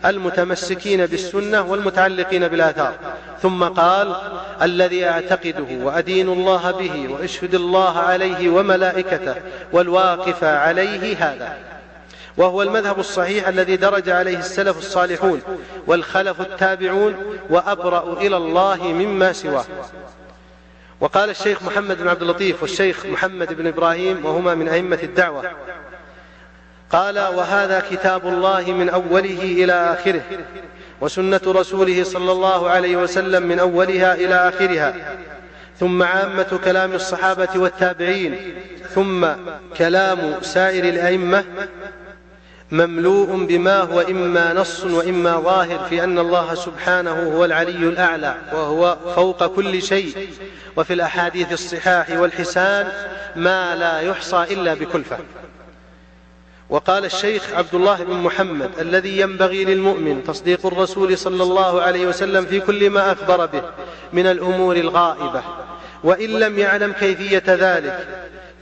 المتمسكين 0.04 1.06
بالسنة 1.06 1.62
والمتعلقين 1.62 2.48
بالآثار. 2.48 2.94
ثم 3.42 3.64
قال 3.64 4.16
الذي 4.62 5.06
أعتقده 5.06 5.66
وأدين 5.82 6.28
الله 6.28 6.70
به 6.70 7.08
وأشهد 7.08 7.54
الله 7.54 7.98
عليه 7.98 8.48
وملائكته 8.48 9.34
والواقف 9.72 10.44
عليه 10.44 11.16
هذا. 11.18 11.75
وهو 12.36 12.62
المذهب 12.62 12.98
الصحيح 12.98 13.48
الذي 13.48 13.76
درج 13.76 14.08
عليه 14.08 14.38
السلف 14.38 14.78
الصالحون 14.78 15.42
والخلف 15.86 16.40
التابعون 16.40 17.14
وأبرأ 17.50 18.12
إلى 18.20 18.36
الله 18.36 18.82
مما 18.82 19.32
سواه. 19.32 19.64
وقال 21.00 21.30
الشيخ 21.30 21.62
محمد 21.62 21.98
بن 21.98 22.08
عبد 22.08 22.22
اللطيف 22.22 22.62
والشيخ 22.62 23.06
محمد 23.06 23.52
بن 23.52 23.66
إبراهيم 23.66 24.26
وهما 24.26 24.54
من 24.54 24.68
أئمة 24.68 24.98
الدعوة. 25.02 25.50
قال 26.90 27.18
وهذا 27.18 27.82
كتاب 27.90 28.26
الله 28.26 28.72
من 28.72 28.88
أوله 28.88 29.42
إلى 29.42 29.72
آخره 29.72 30.22
وسنة 31.00 31.40
رسوله 31.46 32.04
صلى 32.04 32.32
الله 32.32 32.70
عليه 32.70 32.96
وسلم 32.96 33.42
من 33.42 33.58
أولها 33.58 34.14
إلى 34.14 34.34
آخرها 34.34 35.16
ثم 35.80 36.02
عامة 36.02 36.60
كلام 36.64 36.92
الصحابة 36.92 37.48
والتابعين 37.56 38.54
ثم 38.94 39.26
كلام 39.78 40.34
سائر 40.42 40.84
الأئمة 40.84 41.44
مملوء 42.70 43.44
بما 43.44 43.80
هو 43.80 44.00
إما 44.00 44.52
نص 44.52 44.84
وإما 44.84 45.40
ظاهر 45.40 45.78
في 45.88 46.04
أن 46.04 46.18
الله 46.18 46.54
سبحانه 46.54 47.32
هو 47.36 47.44
العلي 47.44 47.88
الأعلى 47.88 48.34
وهو 48.52 48.96
فوق 49.14 49.46
كل 49.46 49.82
شيء. 49.82 50.28
وفي 50.76 50.92
الأحاديث 50.92 51.52
الصحاح 51.52 52.10
والحسان 52.10 52.88
ما 53.36 53.76
لا 53.76 54.00
يحصى 54.00 54.46
إلا 54.50 54.74
بكلفة. 54.74 55.18
وقال 56.70 57.04
الشيخ 57.04 57.52
عبد 57.54 57.74
الله 57.74 58.04
بن 58.04 58.14
محمد 58.14 58.70
الذي 58.78 59.20
ينبغي 59.20 59.64
للمؤمن 59.64 60.24
تصديق 60.24 60.66
الرسول 60.66 61.18
صلى 61.18 61.42
الله 61.42 61.82
عليه 61.82 62.06
وسلم 62.06 62.44
في 62.46 62.60
كل 62.60 62.90
ما 62.90 63.12
أخبر 63.12 63.46
به 63.46 63.62
من 64.12 64.26
الأمور 64.26 64.76
الغائبة. 64.76 65.42
وإن 66.04 66.30
لم 66.30 66.58
يعلم 66.58 66.92
كيفية 66.92 67.44
ذلك 67.46 68.08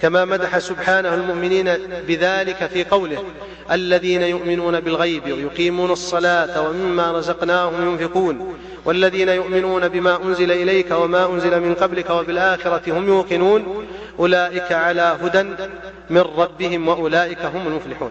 كما 0.03 0.25
مدح 0.25 0.59
سبحانه 0.59 1.15
المؤمنين 1.15 1.65
بذلك 2.09 2.67
في 2.67 2.85
قوله 2.85 3.25
الذين 3.71 4.23
يؤمنون 4.23 4.81
بالغيب 4.81 5.25
ويقيمون 5.25 5.91
الصلاة 5.91 6.69
ومما 6.69 7.13
رزقناهم 7.13 7.91
ينفقون 7.93 8.57
والذين 8.85 9.29
يؤمنون 9.29 9.89
بما 9.89 10.23
أنزل 10.23 10.53
إليك 10.53 10.91
وما 10.91 11.27
أنزل 11.27 11.61
من 11.61 11.75
قبلك 11.75 12.11
وبالآخرة 12.11 12.99
هم 12.99 13.09
يوقنون 13.09 13.87
أولئك 14.19 14.73
على 14.73 15.19
هدى 15.23 15.43
من 16.11 16.21
ربهم 16.21 16.89
وأولئك 16.89 17.45
هم 17.45 17.67
المفلحون. 17.67 18.11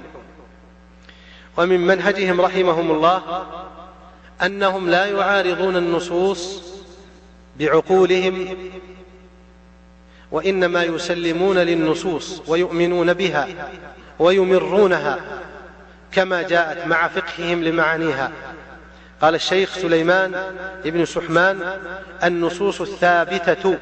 ومن 1.57 1.79
منهجهم 1.79 2.41
رحمهم 2.41 2.91
الله 2.91 3.21
أنهم 4.45 4.89
لا 4.89 5.05
يعارضون 5.05 5.75
النصوص 5.75 6.61
بعقولهم 7.59 8.47
وإنما 10.33 10.83
يسلمون 10.83 11.57
للنصوص 11.57 12.41
ويؤمنون 12.47 13.13
بها 13.13 13.47
ويمرونها 14.19 15.19
كما 16.11 16.41
جاءت 16.41 16.87
مع 16.87 17.07
فقههم 17.07 17.63
لمعانيها. 17.63 18.31
قال 19.21 19.35
الشيخ 19.35 19.73
سليمان 19.73 20.35
بن 20.85 21.05
سحمان 21.05 21.79
النصوص 22.23 22.81
الثابتة 22.81 23.77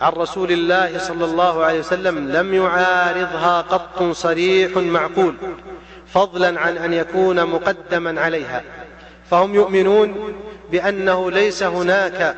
عن 0.00 0.12
رسول 0.12 0.52
الله 0.52 0.98
صلى 0.98 1.24
الله 1.24 1.64
عليه 1.64 1.78
وسلم 1.78 2.32
لم 2.32 2.54
يعارضها 2.54 3.60
قط 3.60 4.02
صريح 4.02 4.76
معقول 4.76 5.34
فضلا 6.06 6.60
عن 6.60 6.76
أن 6.76 6.92
يكون 6.92 7.44
مقدما 7.44 8.20
عليها. 8.20 8.62
فهم 9.30 9.54
يؤمنون 9.54 10.34
بأنه 10.70 11.30
ليس 11.30 11.62
هناك 11.62 12.36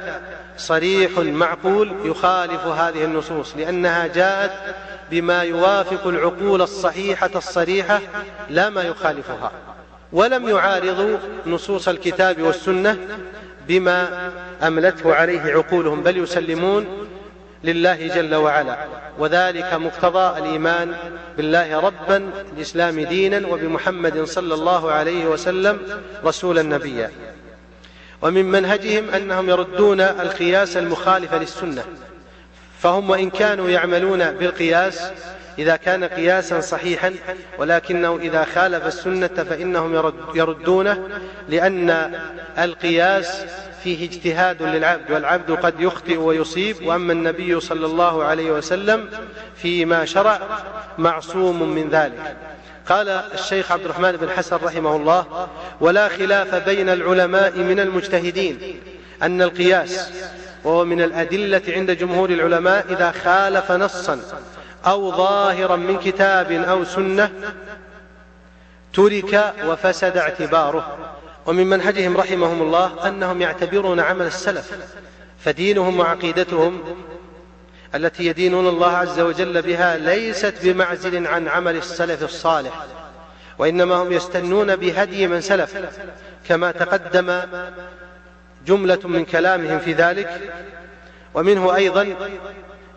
صريح 0.58 1.18
معقول 1.18 1.92
يخالف 2.04 2.66
هذه 2.66 3.04
النصوص 3.04 3.56
لأنها 3.56 4.06
جاءت 4.06 4.74
بما 5.10 5.42
يوافق 5.42 6.06
العقول 6.06 6.62
الصحيحة 6.62 7.30
الصريحة 7.34 8.00
لا 8.50 8.70
ما 8.70 8.82
يخالفها 8.82 9.52
ولم 10.12 10.48
يعارضوا 10.48 11.18
نصوص 11.46 11.88
الكتاب 11.88 12.42
والسنة 12.42 12.98
بما 13.68 14.30
أملته 14.62 15.14
عليه 15.14 15.40
عقولهم 15.40 16.02
بل 16.02 16.16
يسلمون 16.16 16.86
لله 17.64 18.06
جل 18.06 18.34
وعلا 18.34 18.78
وذلك 19.18 19.74
مقتضى 19.74 20.38
الإيمان 20.38 20.94
بالله 21.36 21.80
ربا 21.80 22.30
الإسلام 22.56 23.00
دينا 23.00 23.48
وبمحمد 23.48 24.24
صلى 24.24 24.54
الله 24.54 24.92
عليه 24.92 25.26
وسلم 25.26 25.78
رسولا 26.24 26.62
نبيا. 26.62 27.10
ومن 28.22 28.44
منهجهم 28.44 29.10
أنهم 29.10 29.50
يردون 29.50 30.00
القياس 30.00 30.76
المخالف 30.76 31.34
للسنة. 31.34 31.84
فهم 32.80 33.10
وإن 33.10 33.30
كانوا 33.30 33.70
يعملون 33.70 34.30
بالقياس 34.30 35.12
إذا 35.58 35.76
كان 35.76 36.04
قياسا 36.04 36.60
صحيحا 36.60 37.14
ولكنه 37.58 38.16
إذا 38.16 38.44
خالف 38.44 38.86
السنة 38.86 39.26
فإنهم 39.28 40.12
يردونه 40.34 41.08
لأن 41.48 42.14
القياس 42.58 43.44
فيه 43.84 44.06
اجتهاد 44.06 44.62
للعبد 44.62 45.10
والعبد 45.10 45.50
قد 45.50 45.80
يخطئ 45.80 46.16
ويصيب. 46.16 46.86
وأما 46.86 47.12
النبي 47.12 47.60
صلى 47.60 47.86
الله 47.86 48.24
عليه 48.24 48.50
وسلم 48.50 49.10
فيما 49.56 50.04
شرع 50.04 50.40
معصوم 50.98 51.74
من 51.74 51.88
ذلك. 51.88 52.36
قال 52.88 53.08
الشيخ 53.08 53.72
عبد 53.72 53.84
الرحمن 53.84 54.12
بن 54.12 54.30
حسن 54.30 54.56
رحمه 54.56 54.96
الله 54.96 55.48
ولا 55.80 56.08
خلاف 56.08 56.54
بين 56.54 56.88
العلماء 56.88 57.58
من 57.58 57.80
المجتهدين 57.80 58.80
أن 59.22 59.42
القياس 59.42 60.10
وهو 60.64 60.84
من 60.84 61.02
الأدلة 61.02 61.62
عند 61.68 61.90
جمهور 61.90 62.30
العلماء 62.30 62.86
إذا 62.90 63.10
خالف 63.10 63.72
نصا 63.72 64.20
أو 64.86 65.16
ظاهرا 65.16 65.76
من 65.76 65.98
كتاب 65.98 66.52
أو 66.52 66.84
سنة 66.84 67.30
ترك 68.94 69.54
وفسد 69.66 70.16
اعتباره. 70.16 70.98
ومن 71.46 71.66
منهجهم 71.66 72.16
رحمهم 72.16 72.62
الله 72.62 73.08
أنهم 73.08 73.42
يعتبرون 73.42 74.00
عمل 74.00 74.26
السلف 74.26 74.78
فدينهم 75.44 76.00
وعقيدتهم 76.00 76.80
التي 77.94 78.26
يدينون 78.26 78.68
الله 78.68 78.96
عز 78.96 79.20
وجل 79.20 79.62
بها 79.62 79.96
ليست 79.96 80.54
بمعزل 80.62 81.26
عن 81.26 81.48
عمل 81.48 81.76
السلف 81.76 82.22
الصالح 82.22 82.84
وإنما 83.58 83.94
هم 83.94 84.12
يستنون 84.12 84.76
بهدي 84.76 85.26
من 85.26 85.40
سلف 85.40 85.76
كما 86.48 86.70
تقدم 86.70 87.40
جملة 88.66 88.98
من 89.04 89.24
كلامهم 89.24 89.78
في 89.78 89.92
ذلك 89.92 90.40
ومنه 91.34 91.76
أيضا 91.76 92.14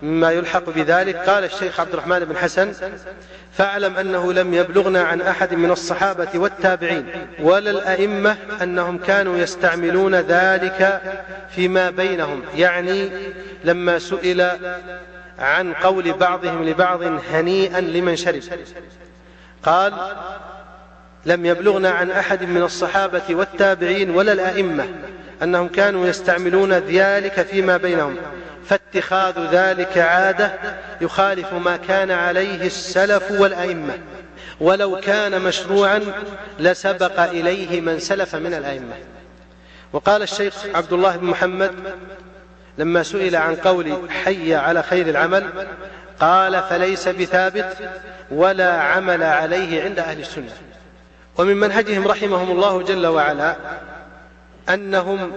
مما 0.02 0.32
يلحق 0.32 0.70
بذلك. 0.70 1.16
قال 1.16 1.44
الشيخ 1.44 1.80
عبد 1.80 1.94
الرحمن 1.94 2.20
بن 2.20 2.38
حسن 2.38 2.74
فاعلم 3.58 3.96
أنه 3.96 4.34
لم 4.34 4.54
يبلغنا 4.54 5.04
عن 5.04 5.22
أحد 5.22 5.54
من 5.54 5.72
الصحابة 5.72 6.30
والتابعين 6.36 7.06
ولا 7.40 7.72
الأئمة 7.72 8.38
أنهم 8.62 8.98
كانوا 8.98 9.38
يستعملون 9.38 10.16
ذلك 10.16 11.02
فيما 11.56 11.90
بينهم. 11.90 12.42
يعني 12.56 13.10
لما 13.64 14.00
سئل 14.00 14.52
عن 15.40 15.74
قول 15.74 16.14
بعضهم 16.14 16.70
لبعض 16.70 17.04
هنيئا 17.32 17.82
لمن 17.82 18.16
شرب 18.16 18.42
قال 19.64 19.94
لم 21.26 21.46
يبلغنا 21.46 21.90
عن 21.90 22.12
أحد 22.12 22.44
من 22.44 22.62
الصحابة 22.62 23.22
والتابعين 23.30 24.10
ولا 24.10 24.32
الأئمة 24.34 24.88
أنهم 25.44 25.68
كانوا 25.68 26.08
يستعملون 26.08 26.74
ذلك 26.74 27.42
فيما 27.42 27.78
بينهم. 27.78 28.18
فاتخاذ 28.66 29.40
ذلك 29.52 29.98
عادة 29.98 30.52
يخالف 31.02 31.54
ما 31.54 31.78
كان 31.78 32.12
عليه 32.12 32.66
السلف 32.66 33.32
والأئمة. 33.32 33.98
ولو 34.60 35.00
كان 35.00 35.42
مشروعا 35.42 36.02
لسبق 36.60 37.20
إليه 37.20 37.82
من 37.82 38.00
سلف 38.00 38.36
من 38.36 38.54
الأئمة. 38.54 38.94
وقال 39.94 40.22
الشيخ 40.22 40.54
عبد 40.76 40.94
الله 40.94 41.18
بن 41.18 41.28
محمد 41.28 41.72
لما 42.78 43.04
سئل 43.04 43.36
عن 43.36 43.56
قول 43.56 44.10
حي 44.10 44.56
على 44.56 44.84
خير 44.84 45.10
العمل 45.10 45.68
قال 46.20 46.64
فليس 46.64 47.08
بثابت 47.08 47.78
ولا 48.32 48.82
عمل 48.82 49.24
عليه 49.24 49.84
عند 49.84 50.00
أهل 50.00 50.20
السنة. 50.20 50.52
ومن 51.38 51.58
منهجهم 51.58 52.08
رحمهم 52.08 52.52
الله 52.52 52.82
جل 52.82 53.08
وعلا 53.08 53.56
أنهم 54.70 55.32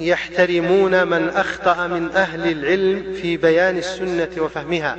يحترمون 0.00 1.06
من 1.06 1.28
أخطأ 1.28 1.86
من 1.86 2.10
أهل 2.12 2.52
العلم 2.52 3.14
في 3.22 3.36
بيان 3.36 3.78
السنة 3.78 4.30
وفهمها. 4.38 4.96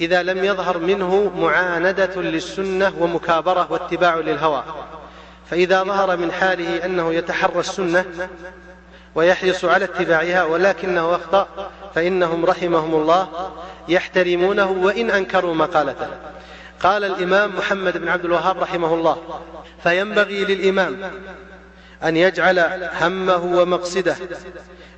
إذا 0.00 0.22
لم 0.22 0.44
يظهر 0.44 0.78
منه 0.78 1.32
معاندة 1.36 2.22
للسنة 2.22 2.92
ومكابرة 2.98 3.66
واتباع 3.72 4.14
للهوى 4.14 4.64
فإذا 5.50 5.82
ظهر 5.82 6.16
من 6.16 6.32
حاله 6.32 6.84
أنه 6.84 7.14
يتحرى 7.14 7.60
السنة 7.60 8.04
ويحرص 9.14 9.64
على 9.64 9.84
اتباعها 9.84 10.44
ولكنه 10.44 11.14
أخطأ 11.14 11.70
فإنهم 11.94 12.44
رحمهم 12.44 12.94
الله 12.94 13.50
يحترمونه 13.88 14.70
وإن 14.70 15.10
أنكروا 15.10 15.54
مقالته. 15.54 16.08
قال 16.80 17.04
الإمام 17.04 17.56
محمد 17.56 17.98
بن 17.98 18.08
عبد 18.08 18.24
الوهاب 18.24 18.58
رحمه 18.58 18.94
الله 18.94 19.40
فينبغي 19.82 20.44
للإمام 20.44 20.96
أن 22.02 22.16
يجعل 22.16 22.88
همه 23.00 23.44
ومقصده 23.44 24.16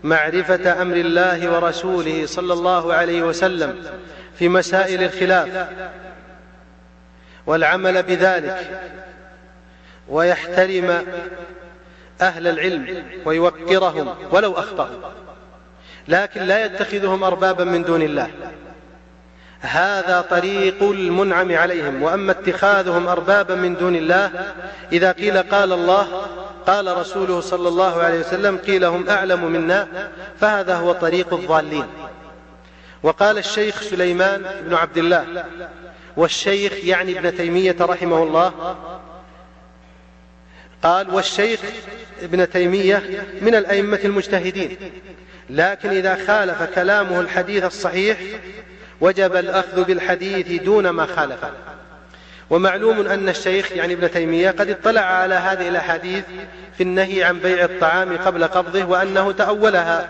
معرفة 0.04 0.82
أمر 0.82 0.96
الله 0.96 1.52
ورسوله 1.52 2.26
صلى 2.26 2.52
الله 2.52 2.94
عليه 2.94 3.22
وسلم 3.22 3.84
في 4.38 4.48
مسائل 4.48 5.02
الخلاف 5.02 5.68
والعمل 7.46 8.02
بذلك 8.02 8.80
ويحترم 10.08 11.04
أهل 12.20 12.46
العلم 12.48 13.04
ويوقرهم 13.24 14.14
ولو 14.30 14.52
أخطأوا 14.52 15.10
لكن 16.08 16.42
لا 16.42 16.64
يتخذهم 16.64 17.24
أربابا 17.24 17.64
من 17.64 17.82
دون 17.82 18.02
الله. 18.02 18.30
هذا 19.60 20.20
طريق 20.20 20.82
المنعم 20.82 21.56
عليهم 21.56 22.02
وأما 22.02 22.32
اتخاذهم 22.32 23.08
أربابا 23.08 23.54
من 23.54 23.76
دون 23.76 23.96
الله 23.96 24.30
إذا 24.92 25.12
قيل 25.12 25.42
قال 25.42 25.72
الله 25.72 26.06
قال 26.66 26.96
رسوله 26.96 27.40
صلى 27.40 27.68
الله 27.68 28.02
عليه 28.02 28.20
وسلم 28.20 28.56
قيل 28.56 28.84
هم 28.84 29.08
أعلم 29.08 29.44
منا 29.44 29.88
فهذا 30.40 30.76
هو 30.76 30.92
طريق 30.92 31.34
الضالين. 31.34 31.86
وقال 33.02 33.38
الشيخ 33.38 33.82
سليمان 33.82 34.42
بن 34.62 34.74
عبد 34.74 34.98
الله 34.98 35.44
والشيخ 36.16 36.72
يعني 36.84 37.18
ابن 37.18 37.36
تيمية 37.36 37.76
رحمه 37.80 38.22
الله 38.22 38.76
قال 40.82 41.14
والشيخ 41.14 41.60
ابن 42.22 42.50
تيمية 42.50 43.26
من 43.40 43.54
الأئمة 43.54 44.00
المجتهدين 44.04 44.76
لكن 45.50 45.88
إذا 45.88 46.14
خالف 46.26 46.62
كلامه 46.62 47.20
الحديث 47.20 47.64
الصحيح 47.64 48.18
وجب 49.00 49.36
الأخذ 49.36 49.84
بالحديث 49.84 50.62
دون 50.62 50.88
ما 50.88 51.06
خالفه. 51.06 51.50
ومعلوم 52.50 53.06
أن 53.06 53.28
الشيخ 53.28 53.72
يعني 53.72 53.94
ابن 53.94 54.10
تيمية 54.10 54.50
قد 54.50 54.70
اطلع 54.70 55.00
على 55.00 55.34
هذه 55.34 55.68
الأحاديث 55.68 56.24
في 56.76 56.82
النهي 56.82 57.24
عن 57.24 57.38
بيع 57.38 57.64
الطعام 57.64 58.16
قبل 58.16 58.44
قبضه 58.44 58.84
وأنه 58.84 59.32
تأولها. 59.32 60.08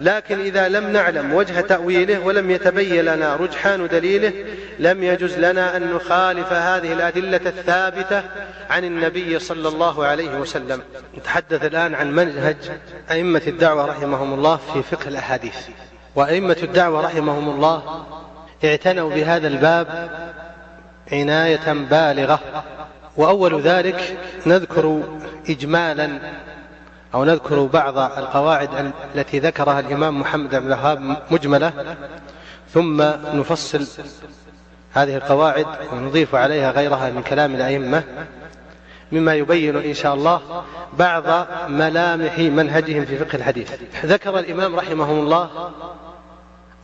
لكن 0.00 0.40
إذا 0.40 0.68
لم 0.68 0.92
نعلم 0.92 1.34
وجه 1.34 1.60
تأويله 1.60 2.20
ولم 2.20 2.50
يتبين 2.50 3.04
لنا 3.04 3.36
رجحان 3.36 3.88
دليله 3.88 4.32
لم 4.78 5.02
يجز 5.02 5.38
لنا 5.38 5.76
أن 5.76 5.92
نخالف 5.92 6.52
هذه 6.52 6.92
الأدلة 6.92 7.40
الثابتة 7.46 8.22
عن 8.70 8.84
النبي 8.84 9.38
صلى 9.38 9.68
الله 9.68 10.06
عليه 10.06 10.38
وسلم. 10.38 10.82
نتحدث 11.18 11.64
الآن 11.64 11.94
عن 11.94 12.12
منهج 12.14 12.56
أئمة 13.10 13.42
الدعوة 13.46 13.86
رحمهم 13.86 14.34
الله 14.34 14.56
في 14.56 14.82
فقه 14.82 15.08
الأحاديث. 15.08 15.56
وأئمة 16.14 16.56
الدعوة 16.62 17.00
رحمهم 17.00 17.48
الله 17.48 18.04
اعتنوا 18.64 19.10
بهذا 19.10 19.48
الباب 19.48 20.10
عناية 21.12 21.72
بالغة. 21.72 22.40
وأول 23.16 23.60
ذلك 23.60 24.18
نذكر 24.46 25.02
إجمالا 25.48 26.18
أو 27.14 27.24
نذكر 27.24 27.64
بعض 27.66 27.98
القواعد 27.98 28.92
التي 29.14 29.38
ذكرها 29.38 29.80
الإمام 29.80 30.20
محمد 30.20 30.50
بن 30.50 30.66
الوهاب 30.66 31.16
مجملة. 31.30 31.96
ثم 32.74 33.02
نفصل 33.34 33.86
هذه 34.92 35.16
القواعد 35.16 35.66
ونضيف 35.92 36.34
عليها 36.34 36.70
غيرها 36.70 37.10
من 37.10 37.22
كلام 37.22 37.54
الأئمة 37.54 38.02
مما 39.12 39.34
يبين 39.34 39.76
إن 39.76 39.94
شاء 39.94 40.14
الله 40.14 40.64
بعض 40.98 41.46
ملامح 41.68 42.38
منهجهم 42.38 43.04
في 43.04 43.18
فقه 43.18 43.36
الحديث. 43.36 43.72
ذكر 44.04 44.38
الإمام 44.38 44.76
رحمه 44.76 45.10
الله 45.10 45.70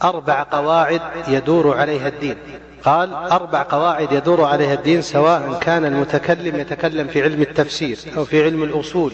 أربع 0.04 0.42
قواعد 0.42 1.00
يدور 1.28 1.78
عليها 1.78 2.08
الدين. 2.08 2.36
قال 2.84 3.12
أربع 3.12 3.62
قواعد 3.62 4.12
يدور 4.12 4.44
عليها 4.44 4.74
الدين 4.74 5.02
سواء 5.02 5.58
كان 5.60 5.84
المتكلم 5.84 6.60
يتكلم 6.60 7.06
في 7.06 7.22
علم 7.22 7.42
التفسير 7.42 7.98
أو 8.16 8.24
في 8.24 8.44
علم 8.44 8.62
الأصول 8.62 9.12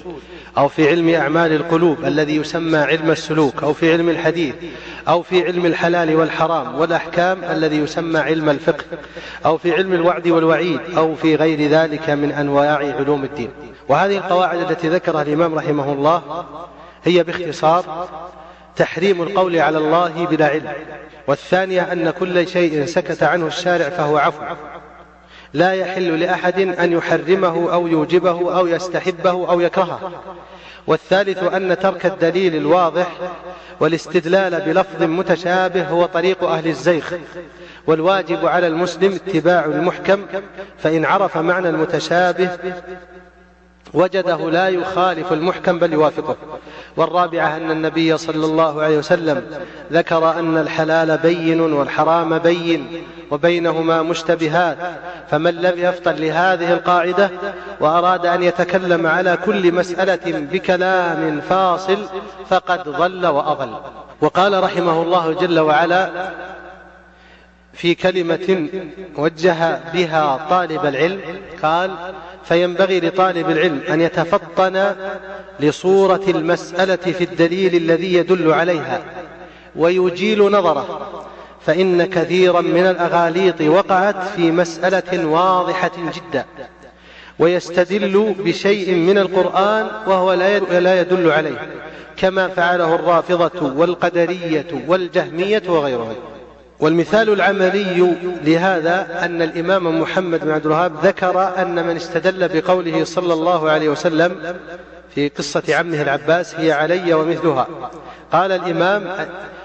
أو 0.58 0.68
في 0.68 0.88
علم 0.88 1.08
أعمال 1.08 1.52
القلوب 1.52 2.04
الذي 2.04 2.36
يسمى 2.36 2.78
علم 2.78 3.10
السلوك 3.10 3.62
أو 3.62 3.72
في 3.72 3.92
علم 3.92 4.08
الحديث 4.08 4.54
أو 5.08 5.22
في 5.22 5.44
علم 5.46 5.66
الحلال 5.66 6.16
والحرام 6.16 6.78
والأحكام 6.80 7.44
الذي 7.44 7.76
يسمى 7.76 8.18
علم 8.18 8.50
الفقه 8.50 8.84
أو 9.46 9.58
في 9.58 9.72
علم 9.72 9.92
الوعد 9.92 10.28
والوعيد 10.28 10.80
أو 10.96 11.14
في 11.14 11.36
غير 11.36 11.68
ذلك 11.68 12.10
من 12.10 12.32
أنواع 12.32 12.76
علوم 12.76 13.24
الدين. 13.24 13.50
وهذه 13.88 14.16
القواعد 14.16 14.70
التي 14.70 14.88
ذكرها 14.88 15.22
الإمام 15.22 15.54
رحمه 15.54 15.92
الله 15.92 16.44
هي 17.04 17.22
باختصار 17.22 18.08
تحريم 18.76 19.22
القول 19.22 19.56
على 19.56 19.78
الله 19.78 20.26
بلا 20.30 20.46
علم. 20.46 20.72
والثانية 21.26 21.92
أن 21.92 22.10
كل 22.10 22.48
شيء 22.48 22.84
سكت 22.84 23.22
عنه 23.22 23.46
الشارع 23.46 23.88
فهو 23.88 24.18
عفو. 24.18 24.42
لا 25.54 25.72
يحل 25.72 26.20
لأحد 26.20 26.60
أن 26.60 26.92
يحرمه 26.92 27.72
أو 27.72 27.86
يوجبه 27.86 28.58
أو 28.58 28.66
يستحبه 28.66 29.30
أو 29.30 29.60
يكرهه. 29.60 30.12
والثالث 30.86 31.42
أن 31.42 31.78
ترك 31.78 32.06
الدليل 32.06 32.56
الواضح 32.56 33.06
والاستدلال 33.80 34.60
بلفظ 34.60 35.02
متشابه 35.02 35.88
هو 35.88 36.06
طريق 36.06 36.44
أهل 36.44 36.68
الزيغ 36.68 37.04
والواجب 37.86 38.46
على 38.46 38.66
المسلم 38.66 39.12
اتباع 39.12 39.64
المحكم 39.64 40.26
فإن 40.78 41.04
عرف 41.04 41.36
معنى 41.36 41.68
المتشابه 41.68 42.50
وجده 43.94 44.50
لا 44.50 44.68
يخالف 44.68 45.32
المحكم 45.32 45.78
بل 45.78 45.92
يوافقه. 45.92 46.36
والرابعة 46.96 47.56
أن 47.56 47.70
النبي 47.70 48.16
صلى 48.16 48.46
الله 48.46 48.82
عليه 48.82 48.98
وسلم 48.98 49.42
ذكر 49.92 50.30
أن 50.30 50.58
الحلال 50.58 51.18
بين 51.18 51.60
والحرام 51.60 52.38
بين 52.38 53.04
وبينهما 53.30 54.02
مشتبهات 54.02 54.76
فمن 55.30 55.54
لم 55.54 55.72
يفطن 55.76 56.14
لهذه 56.14 56.72
القاعدة 56.72 57.30
وأراد 57.80 58.26
أن 58.26 58.42
يتكلم 58.42 59.06
على 59.06 59.38
كل 59.44 59.72
مسألة 59.72 60.46
بكلام 60.52 61.40
فاصل 61.40 61.98
فقد 62.48 62.88
ضل 62.88 63.26
وأضل. 63.26 63.70
وقال 64.20 64.62
رحمه 64.62 65.02
الله 65.02 65.32
جل 65.32 65.60
وعلا 65.60 66.10
في 67.74 67.94
كلمة 67.94 68.68
وجه 69.16 69.80
بها 69.94 70.46
طالب 70.50 70.86
العلم 70.86 71.20
قال 71.62 71.90
فينبغي 72.44 73.00
لطالب 73.00 73.50
العلم 73.50 73.80
أن 73.88 74.00
يتفطن 74.00 74.94
لصورة 75.60 76.22
المسألة 76.28 76.96
في 76.96 77.24
الدليل 77.24 77.74
الذي 77.74 78.14
يدل 78.14 78.52
عليها 78.52 79.02
ويجيل 79.76 80.42
نظره 80.42 81.10
فإن 81.66 82.04
كثيرا 82.04 82.60
من 82.60 82.86
الأغاليط 82.86 83.60
وقعت 83.60 84.24
في 84.36 84.50
مسألة 84.50 85.26
واضحة 85.26 85.90
جدا 85.96 86.44
ويستدل 87.38 88.34
بشيء 88.38 88.94
من 88.94 89.18
القرآن 89.18 89.86
وهو 90.06 90.32
لا 90.32 91.00
يدل 91.00 91.30
عليه 91.30 91.68
كما 92.16 92.48
فعله 92.48 92.94
الرافضة 92.94 93.72
والقدرية 93.76 94.66
والجهمية 94.86 95.62
وغيرهم. 95.68 96.16
والمثال 96.82 97.32
العملي 97.32 98.16
لهذا 98.44 99.24
أن 99.24 99.42
الإمام 99.42 100.00
محمد 100.00 100.40
بن 100.40 100.50
عبد 100.50 100.66
الوهاب 100.66 100.92
ذكر 101.02 101.62
أن 101.62 101.86
من 101.86 101.96
استدل 101.96 102.48
بقوله 102.48 103.04
صلى 103.04 103.34
الله 103.34 103.70
عليه 103.70 103.88
وسلم 103.88 104.56
في 105.14 105.28
قصة 105.28 105.62
عمه 105.68 106.02
العباس 106.02 106.54
هي 106.54 106.72
علي 106.72 107.14
ومثلها. 107.14 107.66
قال 108.32 108.52
الإمام 108.52 109.04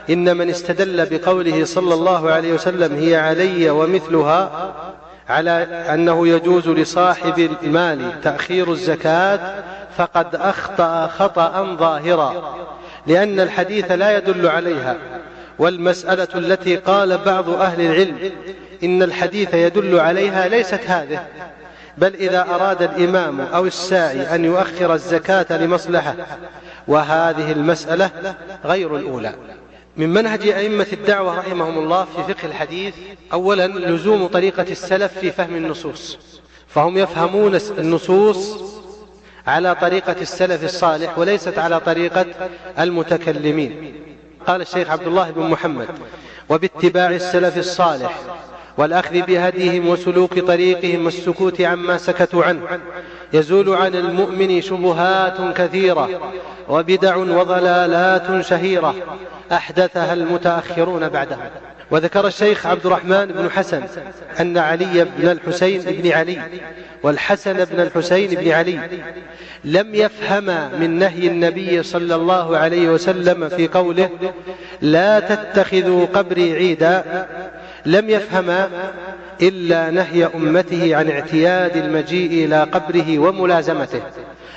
إن 0.09 0.37
من 0.37 0.49
استدل 0.49 1.05
بقوله 1.05 1.65
صلى 1.65 1.93
الله 1.93 2.31
عليه 2.31 2.53
وسلم 2.53 2.95
هي 2.95 3.15
علي 3.15 3.69
ومثلها 3.69 4.73
على 5.29 5.51
أنه 5.93 6.27
يجوز 6.27 6.67
لصاحب 6.67 7.57
المال 7.63 8.21
تأخير 8.21 8.71
الزكاة 8.71 9.63
فقد 9.97 10.35
أخطأ 10.35 11.07
خطأ 11.07 11.75
ظاهرا 11.79 12.55
لأن 13.07 13.39
الحديث 13.39 13.91
لا 13.91 14.17
يدل 14.17 14.47
عليها. 14.47 14.95
والمسألة 15.59 16.27
التي 16.35 16.75
قال 16.75 17.17
بعض 17.17 17.49
أهل 17.49 17.81
العلم 17.81 18.31
إن 18.83 19.03
الحديث 19.03 19.53
يدل 19.53 19.99
عليها 19.99 20.47
ليست 20.47 20.81
هذه 20.85 21.27
بل 21.97 22.13
إذا 22.15 22.41
أراد 22.41 22.81
الإمام 22.81 23.41
أو 23.41 23.65
الساعي 23.65 24.35
أن 24.35 24.45
يؤخر 24.45 24.93
الزكاة 24.93 25.57
لمصلحة 25.57 26.15
وهذه 26.87 27.51
المسألة 27.51 28.11
غير 28.65 28.95
الأولى. 28.95 29.33
من 29.97 30.09
منهج 30.09 30.47
أئمة 30.47 30.87
الدعوة 30.93 31.39
رحمهم 31.39 31.77
الله 31.77 32.05
في 32.05 32.33
فقه 32.33 32.45
الحديث 32.45 32.93
أولا 33.33 33.67
لزوم 33.67 34.27
طريقة 34.27 34.65
السلف 34.71 35.19
في 35.19 35.31
فهم 35.31 35.55
النصوص 35.55 36.17
فهم 36.67 36.97
يفهمون 36.97 37.59
النصوص 37.77 38.63
على 39.47 39.75
طريقة 39.75 40.15
السلف 40.21 40.63
الصالح 40.63 41.17
وليست 41.19 41.57
على 41.57 41.79
طريقة 41.79 42.25
المتكلمين. 42.79 43.93
قال 44.47 44.61
الشيخ 44.61 44.89
عبد 44.89 45.07
الله 45.07 45.31
بن 45.31 45.41
محمد 45.49 45.87
وباتباع 46.49 47.09
السلف 47.09 47.57
الصالح 47.57 48.19
والأخذ 48.77 49.21
بهديهم 49.21 49.87
وسلوك 49.87 50.39
طريقهم 50.39 51.05
والسكوت 51.05 51.61
عما 51.61 51.97
سكتوا 51.97 52.43
عنه 52.43 52.79
يزول 53.33 53.75
عن 53.75 53.95
المؤمن 53.95 54.61
شبهات 54.61 55.57
كثيرة 55.57 56.31
وبدع 56.69 57.15
وضلالات 57.15 58.45
شهيرة 58.45 58.95
أحدثها 59.51 60.13
المتأخرون 60.13 61.09
بعدهم 61.09 61.49
وذكر 61.91 62.27
الشيخ 62.27 62.65
عبد 62.65 62.85
الرحمن 62.85 63.25
بن 63.25 63.51
حسن 63.51 63.83
أن 64.39 64.57
علي 64.57 65.05
بن 65.17 65.29
الحسين 65.29 65.81
بن 65.81 66.11
علي 66.11 66.41
والحسن 67.03 67.65
بن 67.65 67.79
الحسين 67.79 68.29
بن 68.29 68.51
علي 68.51 68.79
لم 69.63 69.95
يفهما 69.95 70.69
من 70.79 70.99
نهي 70.99 71.27
النبي 71.27 71.83
صلى 71.83 72.15
الله 72.15 72.57
عليه 72.57 72.89
وسلم 72.89 73.49
في 73.49 73.67
قوله 73.67 74.09
لا 74.81 75.19
تتخذوا 75.19 76.05
قبري 76.05 76.53
عيدا 76.55 77.27
لم 77.85 78.09
يفهما 78.09 78.69
إلا 79.41 79.89
نهي 79.89 80.25
أمته 80.25 80.95
عن 80.95 81.09
اعتياد 81.09 81.77
المجيء 81.77 82.45
إلى 82.45 82.63
قبره 82.63 83.19
وملازمته. 83.19 84.01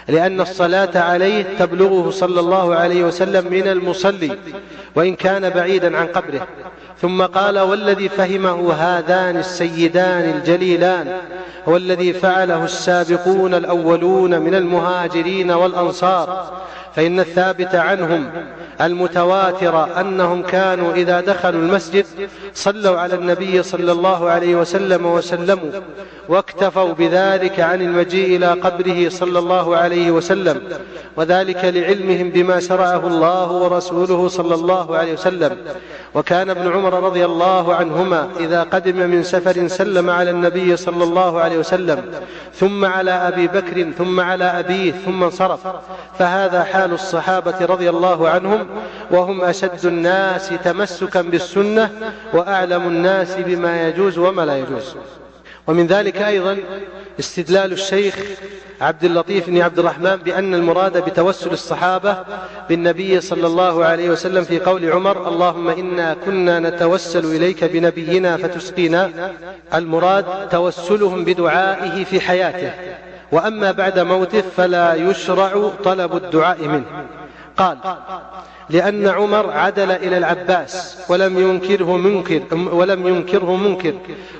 لأن 0.09 0.41
الصلاة 0.41 0.99
عليه 0.99 1.45
تبلغه 1.59 2.11
صلى 2.11 2.41
الله 2.41 2.74
عليه 2.74 3.05
وسلم 3.05 3.53
من 3.53 3.68
المصلي 3.68 4.38
وإن 4.95 5.14
كان 5.14 5.51
بعيدا 5.51 5.97
عن 5.97 6.07
قبره. 6.07 6.47
ثم 7.01 7.22
قال 7.22 7.59
والذي 7.59 8.09
فهمه 8.09 8.72
هذان 8.72 9.36
السيدان 9.36 10.30
الجليلان 10.30 11.16
هو 11.68 11.76
الذي 11.76 12.12
فعله 12.12 12.64
السابقون 12.64 13.55
الأولون 13.55 14.38
من 14.41 14.55
المهاجرين 14.55 15.51
والأنصار 15.51 16.53
فإن 16.97 17.20
الثابت 17.20 17.74
عنهم 17.74 18.30
المتواتر 18.80 20.00
أنهم 20.00 20.42
كانوا 20.42 20.92
إذا 20.92 21.20
دخلوا 21.20 21.60
المسجد 21.60 22.06
صلوا 22.54 22.98
على 22.98 23.14
النبي 23.14 23.62
صلى 23.62 23.92
الله 23.92 24.30
عليه 24.30 24.54
وسلم 24.54 25.06
وسلموا 25.06 25.70
واكتفوا 26.28 26.92
بذلك 26.92 27.60
عن 27.60 27.82
المجيء 27.82 28.36
إلى 28.36 28.46
قبره 28.46 29.08
صلى 29.08 29.38
الله 29.38 29.76
عليه 29.76 30.10
وسلم 30.10 30.62
وذلك 31.16 31.64
لعلمهم 31.64 32.30
بما 32.30 32.60
شرعه 32.60 33.06
الله 33.06 33.52
ورسوله 33.52 34.28
صلى 34.28 34.54
الله 34.54 34.96
عليه 34.96 35.12
وسلم. 35.12 35.56
وكان 36.14 36.50
ابن 36.50 36.72
عمر 36.72 37.02
رضي 37.02 37.24
الله 37.24 37.74
عنهما 37.74 38.28
إذا 38.40 38.62
قدم 38.62 38.96
من 39.10 39.22
سفر 39.22 39.68
سلم 39.68 40.10
على 40.10 40.30
النبي 40.30 40.76
صلى 40.76 41.04
الله 41.04 41.40
عليه 41.40 41.58
وسلم 41.58 42.04
ثم 42.54 42.84
على 42.84 43.10
أبي 43.10 43.46
بكر 43.46 43.90
ثم 43.98 44.20
على 44.20 44.44
أبيه 44.44 44.92
ثم 44.92 45.22
انصرف. 45.22 45.60
فهذا 46.18 46.64
حال 46.64 46.92
الصحابة 46.92 47.64
رضي 47.64 47.90
الله 47.90 48.28
عنهم 48.28 48.66
وهم 49.10 49.44
أشد 49.44 49.86
الناس 49.86 50.48
تمسكا 50.64 51.22
بالسنة 51.22 51.90
وأعلم 52.32 52.82
الناس 52.88 53.36
بما 53.36 53.88
يجوز 53.88 54.18
وما 54.18 54.42
لا 54.42 54.58
يجوز. 54.58 54.96
ومن 55.66 55.86
ذلك 55.86 56.16
أيضا 56.16 56.58
استدلال 57.18 57.72
الشيخ 57.72 58.16
عبد 58.80 59.04
اللطيف 59.04 59.46
بن 59.46 59.60
عبد 59.60 59.78
الرحمن 59.78 60.16
بأن 60.16 60.54
المراد 60.54 61.04
بتوسل 61.04 61.50
الصحابة 61.50 62.16
بالنبي 62.68 63.20
صلى 63.20 63.46
الله 63.46 63.84
عليه 63.84 64.10
وسلم 64.10 64.44
في 64.44 64.60
قول 64.60 64.92
عمر 64.92 65.28
اللهم 65.28 65.68
إنا 65.68 66.16
كنا 66.24 66.60
نتوسل 66.60 67.24
إليك 67.24 67.64
بنبينا 67.64 68.36
فتسقينا. 68.36 69.32
المراد 69.74 70.48
توسلهم 70.48 71.24
بدعائه 71.24 72.04
في 72.04 72.20
حياته. 72.20 72.72
وأما 73.32 73.72
بعد 73.72 73.98
موته 73.98 74.42
فلا 74.56 74.94
يشرع 74.94 75.70
طلب 75.84 76.16
الدعاء 76.16 76.68
منه. 76.68 76.84
قال 77.61 77.78
لأن 78.70 79.06
عمر 79.06 79.50
عدل 79.50 79.90
إلى 79.90 80.18
العباس 80.18 80.98
ولم 81.08 81.38
ينكره 81.38 81.96
منكر 81.96 82.42
ولم 82.72 83.08
ينكره 83.08 83.56
منكر 83.56 83.94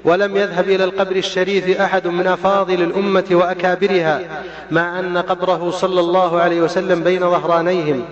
ولم 0.05 0.37
يذهب 0.37 0.69
إلى 0.69 0.85
القبر 0.85 1.17
الشريف 1.17 1.81
أحد 1.81 2.07
من 2.07 2.27
أفاضل 2.27 2.83
الأمة 2.83 3.25
وأكابرها 3.31 4.21
مع 4.71 4.99
أن 4.99 5.19
قبره 5.19 5.71
صلى 5.71 6.01
الله 6.01 6.41
عليه 6.41 6.61
وسلم 6.61 7.03
بين 7.05 7.21
ظهرانيهم 7.21 8.05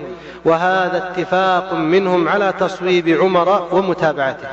وهذا 0.44 0.96
اتفاق 0.96 1.74
منهم 1.74 2.28
على 2.28 2.52
تصويب 2.60 3.08
عمر 3.08 3.68
ومتابعته. 3.72 4.48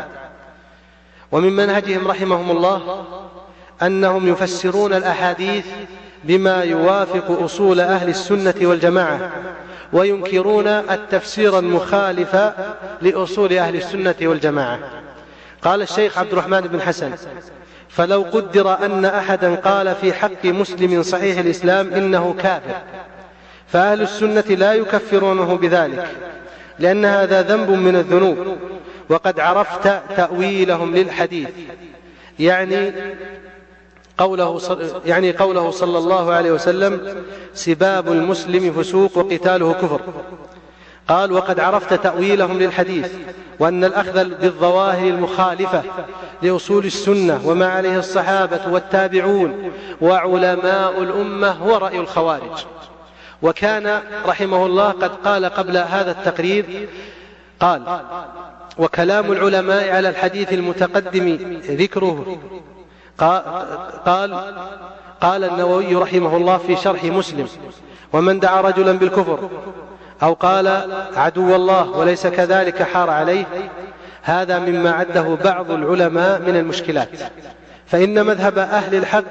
ومن 1.32 1.56
منهجهم 1.56 2.08
رحمهم 2.08 2.52
الله 2.52 3.06
أنهم 3.82 4.28
يفسرون 4.28 4.94
الأحاديث 4.94 5.66
بما 6.28 6.64
يوافق 6.64 7.42
أصول 7.44 7.80
أهل 7.80 8.10
السنة 8.10 8.56
والجماعة 8.62 9.32
وينكرون 9.94 10.68
التفسير 10.68 11.60
المخالف 11.60 12.36
لأصول 13.02 13.54
أهل 13.54 13.76
السنة 13.76 14.16
والجماعة. 14.22 14.80
قال 15.62 15.82
الشيخ 15.82 16.18
عبد 16.18 16.32
الرحمن 16.32 16.62
بن 16.62 16.82
حسن 16.82 17.12
فلو 17.90 18.22
قدر 18.22 18.86
أن 18.86 19.06
أحدا 19.06 19.56
قال 19.56 19.96
في 19.96 20.14
حق 20.14 20.46
مسلم 20.46 21.04
صحيح 21.04 21.38
الإسلام 21.38 21.94
إنه 21.94 22.36
كافر 22.40 22.76
فأهل 23.68 24.02
السنة 24.02 24.44
لا 24.50 24.74
يكفرونه 24.74 25.56
بذلك 25.56 26.08
لأن 26.80 27.06
هذا 27.06 27.42
ذنب 27.42 27.70
من 27.70 27.96
الذنوب 27.96 28.58
وقد 29.10 29.40
عرفت 29.40 30.02
تأويلهم 30.18 30.96
للحديث. 30.96 31.50
يعني 32.40 32.94
قوله 34.18 34.60
يعني 35.06 35.32
قوله 35.32 35.72
صلى 35.72 35.98
الله 35.98 36.34
عليه 36.34 36.52
وسلم 36.52 37.24
سباب 37.54 38.12
المسلم 38.12 38.74
فسوق 38.74 39.18
وقتاله 39.18 39.74
كفر. 39.74 40.02
قال 41.08 41.32
وقد 41.32 41.60
عرفت 41.60 41.94
تأويلهم 41.94 42.60
للحديث 42.60 43.12
وأن 43.60 43.84
الأخذ 43.84 44.24
بالظواهر 44.24 45.08
المخالفة 45.08 45.84
لأصول 46.42 46.86
السنة 46.86 47.42
وما 47.46 47.68
عليه 47.68 48.00
الصحابة 48.00 48.60
والتابعون 48.72 49.72
وعلماء 50.02 51.02
الأمة 51.02 51.52
هو 51.52 51.78
رأي 51.78 52.00
الخوارج. 52.00 52.66
وكان 53.42 54.02
رحمه 54.26 54.66
الله 54.66 54.90
قد 54.90 55.12
قال 55.26 55.46
قبل 55.46 55.78
هذا 55.78 56.12
التقرير 56.12 56.90
قال 57.60 58.00
وكلام 58.78 59.32
العلماء 59.32 59.90
على 59.90 60.10
الحديث 60.10 60.54
المتقدم 60.54 61.38
ذكره. 61.70 62.38
قال 63.20 64.40
قال 65.22 65.44
النووي 65.44 65.96
رحمه 65.96 66.38
الله 66.38 66.58
في 66.58 66.76
شرح 66.76 67.04
مسلم 67.04 67.48
ومن 68.14 68.40
دعا 68.40 68.62
رجلا 68.62 68.92
بالكفر 68.92 69.50
أو 70.24 70.34
قال 70.34 70.68
عدو 71.16 71.56
الله 71.56 71.90
وليس 71.90 72.28
كذلك 72.28 72.84
حار 72.84 73.10
عليه 73.10 73.46
هذا 74.22 74.60
مما 74.60 74.92
عده 74.92 75.38
بعض 75.44 75.72
العلماء 75.72 76.42
من 76.42 76.56
المشكلات 76.56 77.10
فإن 77.86 78.26
مذهب 78.26 78.58
أهل 78.58 78.96
الحق 78.96 79.24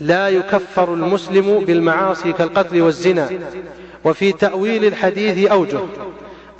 لا 0.00 0.28
يكفر 0.28 0.94
المسلم 0.94 1.58
بالمعاصي 1.58 2.32
كالقتل 2.32 2.82
والزنا 2.82 3.28
وفي 4.04 4.32
تأويل 4.32 4.84
الحديث 4.84 5.50
أوجه 5.50 5.80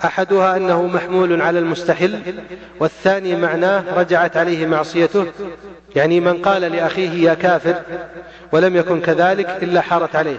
أحدها 0.04 0.56
أنه 0.56 0.82
محمول 0.86 1.42
على 1.42 1.58
المستحل 1.58 2.18
والثاني 2.80 3.36
معناه 3.36 3.84
رجعت 3.96 4.36
عليه 4.36 4.66
معصيته 4.66 5.26
يعني 5.96 6.20
من 6.20 6.42
قال 6.42 6.62
لأخيه 6.62 7.28
يا 7.28 7.34
كافر 7.34 7.74
ولم 8.52 8.76
يكن 8.76 9.00
كذلك 9.00 9.58
إلا 9.62 9.80
حارت 9.80 10.16
عليه. 10.16 10.38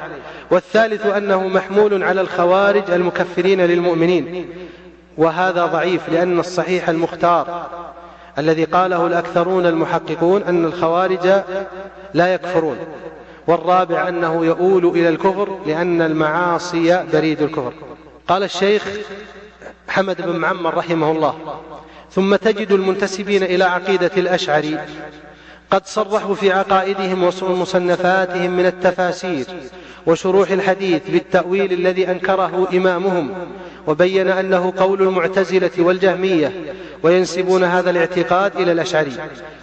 والثالث 0.51 1.06
أنه 1.06 1.47
محمول 1.47 2.03
على 2.03 2.22
الخوارج 2.22 2.91
المكفرين 2.91 3.62
للمؤمنين. 3.62 4.49
وهذا 5.18 5.66
ضعيف 5.66 6.10
لأن 6.10 6.39
الصحيح 6.39 6.89
المختار 6.89 7.68
الذي 8.38 8.64
قاله 8.64 9.08
الأكثرون 9.08 9.66
المحققون 9.66 10.43
أن 10.43 10.66
الخوارج 10.66 11.28
لا 12.14 12.34
يكفرون 12.34 12.78
والرابع 13.47 14.08
أنه 14.08 14.45
يؤول 14.45 14.86
إلى 14.86 15.10
الكفر 15.10 15.60
لأن 15.66 16.01
المعاصي 16.01 17.03
بريد 17.14 17.41
الكفر. 17.41 17.74
قال 18.28 18.43
الشيخ 18.43 18.88
حمد 19.88 20.22
بن 20.22 20.36
معمر 20.36 20.78
رحمه 20.78 21.11
الله. 21.11 21.59
ثم 22.11 22.36
تجد 22.36 22.72
المنتسبين 22.72 23.43
إلى 23.43 23.63
عقيدة 23.63 24.11
الأشعري. 24.18 24.80
قد 25.72 25.86
صرحوا 25.86 26.36
في 26.36 26.51
عقائدهم 26.51 27.24
ومصنفاتهم 27.24 28.51
من 28.51 28.66
التفاسير 28.66 29.45
وشروح 30.07 30.51
الحديث 30.51 31.01
بالتأويل 31.09 31.74
الذي 31.74 32.11
أنكره 32.11 32.68
إمامهم 32.74 33.34
وبين 33.88 34.28
أنه 34.28 34.74
قول 34.78 35.01
المعتزلة 35.01 35.72
والجهمية 35.78 36.51
وينسبون 37.03 37.63
هذا 37.63 37.89
الاعتقاد 37.89 38.55
إلى 38.55 38.72
الأشعري 38.72 39.11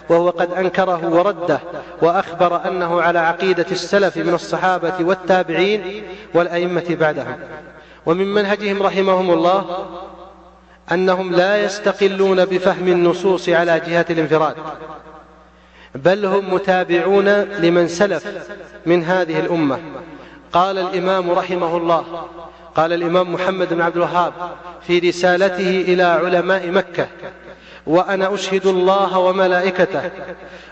وهو 0.08 0.30
قد 0.30 0.52
أنكره 0.52 1.08
ورده 1.08 1.60
وأخبر 2.02 2.68
أنه 2.68 3.02
على 3.02 3.18
عقيدة 3.18 3.66
السلف 3.70 4.16
من 4.16 4.34
الصحابة 4.34 4.94
والتابعين 5.00 6.02
والأئمة 6.34 6.96
بعدهم. 7.00 7.36
ومن 8.06 8.34
منهجهم 8.34 8.82
رحمهم 8.82 9.30
الله 9.30 9.86
أنهم 10.92 11.32
لا 11.32 11.64
يستقلون 11.64 12.44
بفهم 12.44 12.88
النصوص 12.88 13.48
على 13.48 13.80
جهة 13.86 14.06
الانفراد 14.10 14.54
بل 15.94 16.26
هم 16.26 16.54
متابعون 16.54 17.28
لمن 17.42 17.88
سلف 17.88 18.26
من 18.86 19.04
هذه 19.04 19.40
الأمة. 19.40 19.78
قال 20.52 20.78
الإمام 20.78 21.30
رحمه 21.30 21.76
الله 21.76 22.04
قال 22.74 22.92
الإمام 22.92 23.32
محمد 23.32 23.74
بن 23.74 23.80
عبد 23.80 23.96
الوهاب 23.96 24.32
في 24.86 24.98
رسالته 24.98 25.80
إلى 25.88 26.02
علماء 26.02 26.70
مكة 26.70 27.06
وأنا 27.86 28.34
أشهد 28.34 28.66
الله 28.66 29.18
وملائكته 29.18 30.10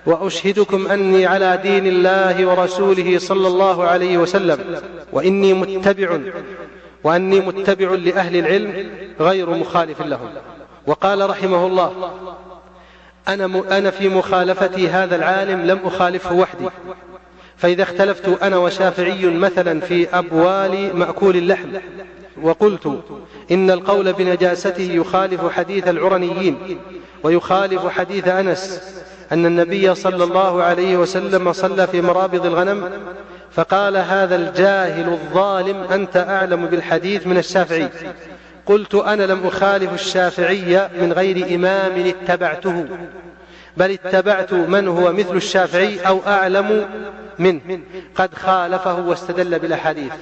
وأشهدكم 0.07 0.87
أني 0.87 1.27
على 1.27 1.59
دين 1.63 1.87
الله 1.87 2.47
ورسوله 2.47 3.19
صلى 3.19 3.49
الله 3.49 3.85
عليه 3.85 4.19
وسلم 4.19 4.81
وإني 5.13 5.55
متبع 5.55 6.19
وأني 7.05 7.41
متبع 7.41 7.91
لأهل 7.91 8.37
العلم 8.37 8.91
غير 9.21 9.51
مخالف 9.51 10.03
لهم. 10.03 10.29
وقال 10.87 11.31
رحمه 11.31 11.67
الله 11.67 12.13
أنا, 13.29 13.79
أنا 13.79 13.91
في 13.91 14.09
مخالفتي 14.09 14.89
هذا 14.89 15.17
العالم 15.17 15.67
لم 15.67 15.79
أخالفه 15.85 16.35
وحدي. 16.35 16.69
فإذا 17.57 17.83
اختلفت 17.83 18.43
أنا 18.43 18.57
وشافعي 18.57 19.27
مثلا 19.27 19.81
في 19.81 20.09
أبوال 20.19 20.97
مأكول 20.97 21.37
اللحم 21.37 21.69
وقلت 22.43 23.03
إن 23.51 23.71
القول 23.71 24.13
بنجاسته 24.13 24.93
يخالف 24.93 25.53
حديث 25.53 25.89
العرنيين 25.89 26.79
ويخالف 27.23 27.89
حديث 27.89 28.29
أنس 28.29 28.83
أن 29.33 29.47
النبي 29.47 29.95
صلى 29.95 30.25
الله 30.25 30.63
عليه 30.63 30.97
وسلم 30.97 31.53
صلى 31.53 31.87
في 31.87 32.01
مرابض 32.01 32.47
الغنم 32.47 32.91
فقال 33.53 33.97
هذا 33.97 34.37
الجاهل 34.37 35.09
الظالم 35.09 35.83
أنت 35.83 36.17
أعلم 36.17 36.67
بالحديث 36.67 37.27
من 37.27 37.39
الشافعي. 37.39 37.89
قلت 38.67 38.95
أنا 38.95 39.23
لم 39.23 39.47
أخالف 39.47 39.93
الشافعي 39.95 40.89
من 41.01 41.13
غير 41.13 41.55
إمام 41.55 42.07
اتبعته 42.07 42.87
بل 43.77 43.91
اتبعت 43.91 44.53
من 44.53 44.89
هو 44.89 45.13
مثل 45.13 45.37
الشافعي 45.37 46.01
أو 46.01 46.21
أعلم 46.27 46.87
منه. 47.39 47.81
قد 48.15 48.35
خالفه 48.35 49.01
واستدل 49.01 49.59
بالأحاديث. 49.59 50.13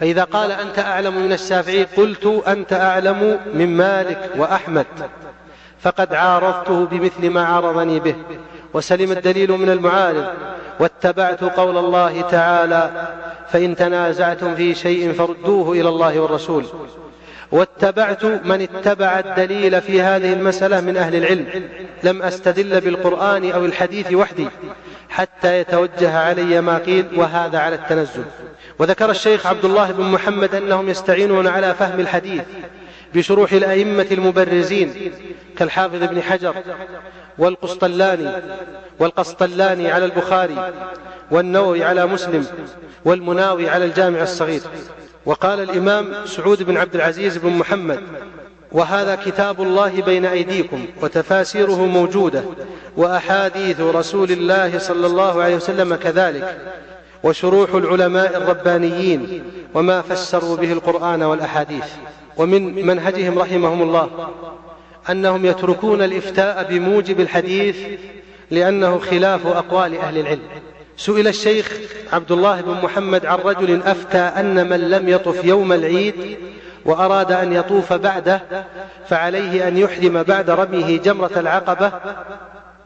فإذا 0.00 0.24
قال 0.24 0.50
أنت 0.52 0.78
أعلم 0.78 1.16
من 1.16 1.32
الشافعي 1.32 1.84
قلت 1.84 2.42
أنت 2.46 2.72
أعلم 2.72 3.40
من 3.54 3.76
مالك 3.76 4.30
وأحمد. 4.36 4.86
فقد 5.80 6.14
عارضته 6.14 6.86
بمثل 6.86 7.30
ما 7.30 7.44
عارضني 7.44 8.00
به. 8.00 8.14
وسلم 8.74 9.12
الدليل 9.12 9.52
من 9.52 9.70
المعارض. 9.70 10.24
واتبعت 10.80 11.44
قول 11.44 11.76
الله 11.76 12.20
تعالى 12.20 12.90
فإن 13.48 13.76
تنازعتم 13.76 14.54
في 14.54 14.74
شيء 14.74 15.12
فردوه 15.12 15.72
إلى 15.72 15.88
الله 15.88 16.20
والرسول. 16.20 16.64
واتبعت 17.52 18.24
من 18.24 18.62
اتبع 18.62 19.18
الدليل 19.18 19.80
في 19.80 20.02
هذه 20.02 20.32
المسألة 20.32 20.80
من 20.80 20.96
أهل 20.96 21.16
العلم. 21.16 21.46
لم 22.02 22.22
أستدل 22.22 22.80
بالقرآن 22.80 23.50
أو 23.50 23.64
الحديث 23.64 24.12
وحدي 24.12 24.48
حتى 25.08 25.60
يتوجه 25.60 26.18
علي 26.18 26.60
ما 26.60 26.78
قيل 26.78 27.06
وهذا 27.16 27.58
على 27.58 27.74
التنزل 27.74 28.24
وذكر 28.78 29.10
الشيخ 29.10 29.46
عبد 29.46 29.64
الله 29.64 29.90
بن 29.90 30.04
محمد 30.04 30.54
أنهم 30.54 30.88
يستعينون 30.88 31.46
على 31.46 31.74
فهم 31.74 32.00
الحديث. 32.00 32.42
بشروح 33.14 33.52
الأئمة 33.52 34.06
المبرزين 34.10 35.12
كالحافظ 35.56 36.02
ابن 36.02 36.22
حجر 36.22 36.54
والقسطلاني 37.38 38.30
والقسطلاني 38.98 39.90
على 39.90 40.04
البخاري 40.04 40.72
والنووي 41.30 41.84
على 41.84 42.06
مسلم 42.06 42.46
والمناوي 43.04 43.68
على 43.68 43.84
الجامع 43.84 44.22
الصغير. 44.22 44.60
وقال 45.26 45.60
الإمام 45.60 46.26
سعود 46.26 46.62
بن 46.62 46.76
عبد 46.76 46.94
العزيز 46.94 47.36
بن 47.36 47.50
محمد 47.50 48.00
وهذا 48.72 49.14
كتاب 49.14 49.62
الله 49.62 50.02
بين 50.02 50.26
أيديكم 50.26 50.86
وتفاسيره 51.02 51.86
موجودة 51.86 52.42
وأحاديث 52.96 53.80
رسول 53.80 54.30
الله 54.30 54.78
صلى 54.78 55.06
الله 55.06 55.42
عليه 55.42 55.56
وسلم 55.56 55.94
كذلك 55.94 56.60
وشروح 57.22 57.74
العلماء 57.74 58.36
الربانيين 58.36 59.44
وما 59.74 60.02
فسروا 60.02 60.56
به 60.56 60.72
القرآن 60.72 61.22
والأحاديث. 61.22 61.84
ومن 62.40 62.86
منهجهم 62.86 63.38
رحمهم 63.38 63.82
الله 63.82 64.30
أنهم 65.10 65.46
يتركون 65.46 66.02
الإفتاء 66.02 66.66
بموجب 66.70 67.20
الحديث 67.20 67.76
لأنه 68.50 68.98
خلاف 68.98 69.46
أقوال 69.46 69.98
أهل 69.98 70.18
العلم. 70.18 70.48
سئل 70.96 71.28
الشيخ 71.28 71.78
عبد 72.12 72.32
الله 72.32 72.60
بن 72.60 72.72
محمد 72.72 73.26
عن 73.26 73.38
رجل 73.38 73.82
أفتى 73.82 74.18
أن 74.18 74.68
من 74.68 74.90
لم 74.90 75.08
يطف 75.08 75.44
يوم 75.44 75.72
العيد 75.72 76.38
وأراد 76.84 77.32
أن 77.32 77.52
يطوف 77.52 77.92
بعده 77.92 78.40
فعليه 79.08 79.68
أن 79.68 79.76
يحرم 79.76 80.22
بعد 80.22 80.50
رميه 80.50 80.98
جمرة 80.98 81.32
العقبة 81.36 81.92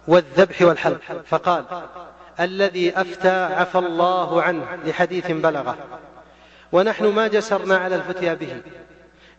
والذبح 0.09 0.63
والحلق. 0.63 1.01
فقال 1.27 1.65
الذي 2.41 2.93
أفتى 2.97 3.45
عفى 3.45 3.79
الله 3.79 4.43
عنه 4.43 4.65
لحديث 4.87 5.31
بلغه 5.31 5.77
ونحن 6.73 7.05
ما 7.07 7.29
جسرنا 7.29 7.77
على 7.77 7.97
الفتيا 7.97 8.35
به. 8.35 8.61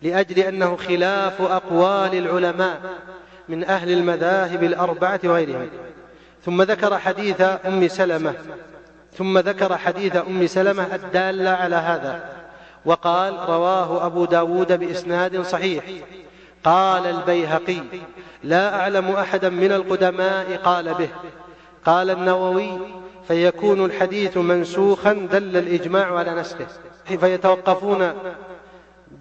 لأجل 0.05 0.39
أنه 0.39 0.75
خلاف 0.75 1.41
أقوال 1.41 2.15
العلماء 2.15 2.81
من 3.49 3.63
أهل 3.63 3.91
المذاهب 3.91 4.63
الأربعة 4.63 5.19
وغيرهم. 5.23 5.69
ثم 6.45 6.61
ذكر 6.61 6.97
حديث 6.97 7.41
أم 7.41 7.87
سلمة 7.87 8.33
ثم 9.17 9.37
ذكر 9.37 9.77
حديث 9.77 10.15
أم 10.15 10.47
سلمة 10.47 10.95
الدالة 10.95 11.49
على 11.49 11.75
هذا 11.75 12.29
وقال 12.85 13.33
رواه 13.49 14.05
أبو 14.05 14.25
داود 14.25 14.79
بإسناد 14.79 15.41
صحيح. 15.41 15.83
قال 16.63 17.05
البيهقي 17.05 17.81
لا 18.43 18.79
أعلم 18.79 19.11
أحدا 19.11 19.49
من 19.49 19.71
القدماء 19.71 20.59
قال 20.63 20.93
به. 20.93 21.09
قال 21.85 22.09
النووي 22.09 22.79
فيكون 23.27 23.85
الحديث 23.85 24.37
منسوخا 24.37 25.13
دل 25.13 25.57
الإجماع 25.57 26.17
على 26.17 26.35
نسخه. 26.35 26.67
فيتوقفون 27.05 28.13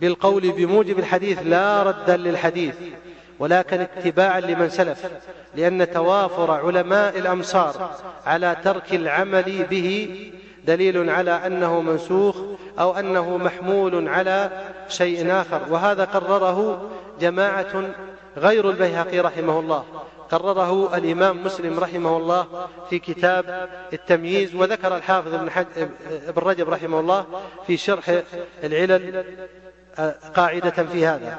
بالقول 0.00 0.52
بموجب 0.52 0.98
الحديث 0.98 1.38
لا 1.44 1.82
ردا 1.82 2.16
للحديث 2.16 2.74
ولكن 3.38 3.80
اتباعا 3.80 4.40
لمن 4.40 4.68
سلف 4.68 5.06
لأن 5.54 5.90
توافر 5.90 6.50
علماء 6.50 7.18
الأمصار 7.18 7.90
على 8.26 8.56
ترك 8.64 8.94
العمل 8.94 9.66
به 9.70 10.16
دليل 10.66 11.10
على 11.10 11.30
أنه 11.30 11.80
منسوخ 11.80 12.36
أو 12.78 12.92
أنه 12.98 13.36
محمول 13.36 14.08
على 14.08 14.50
شيء 14.88 15.32
آخر. 15.32 15.60
وهذا 15.70 16.04
قرره 16.04 16.90
جماعة 17.20 17.84
غير 18.36 18.70
البيهقي 18.70 19.20
رحمه 19.20 19.60
الله. 19.60 19.84
قرره 20.30 20.96
الإمام 20.96 21.44
مسلم 21.44 21.80
رحمه 21.80 22.16
الله 22.16 22.68
في 22.90 22.98
كتاب 22.98 23.68
التمييز 23.92 24.54
وذكر 24.54 24.96
الحافظ 24.96 25.34
ابن, 25.34 25.50
حج 25.50 25.66
ابن 26.26 26.42
رجب 26.42 26.70
رحمه 26.70 27.00
الله 27.00 27.26
في 27.66 27.76
شرح 27.76 28.22
العلل. 28.64 29.24
قاعدة 30.34 30.70
في 30.70 31.06
هذا. 31.06 31.38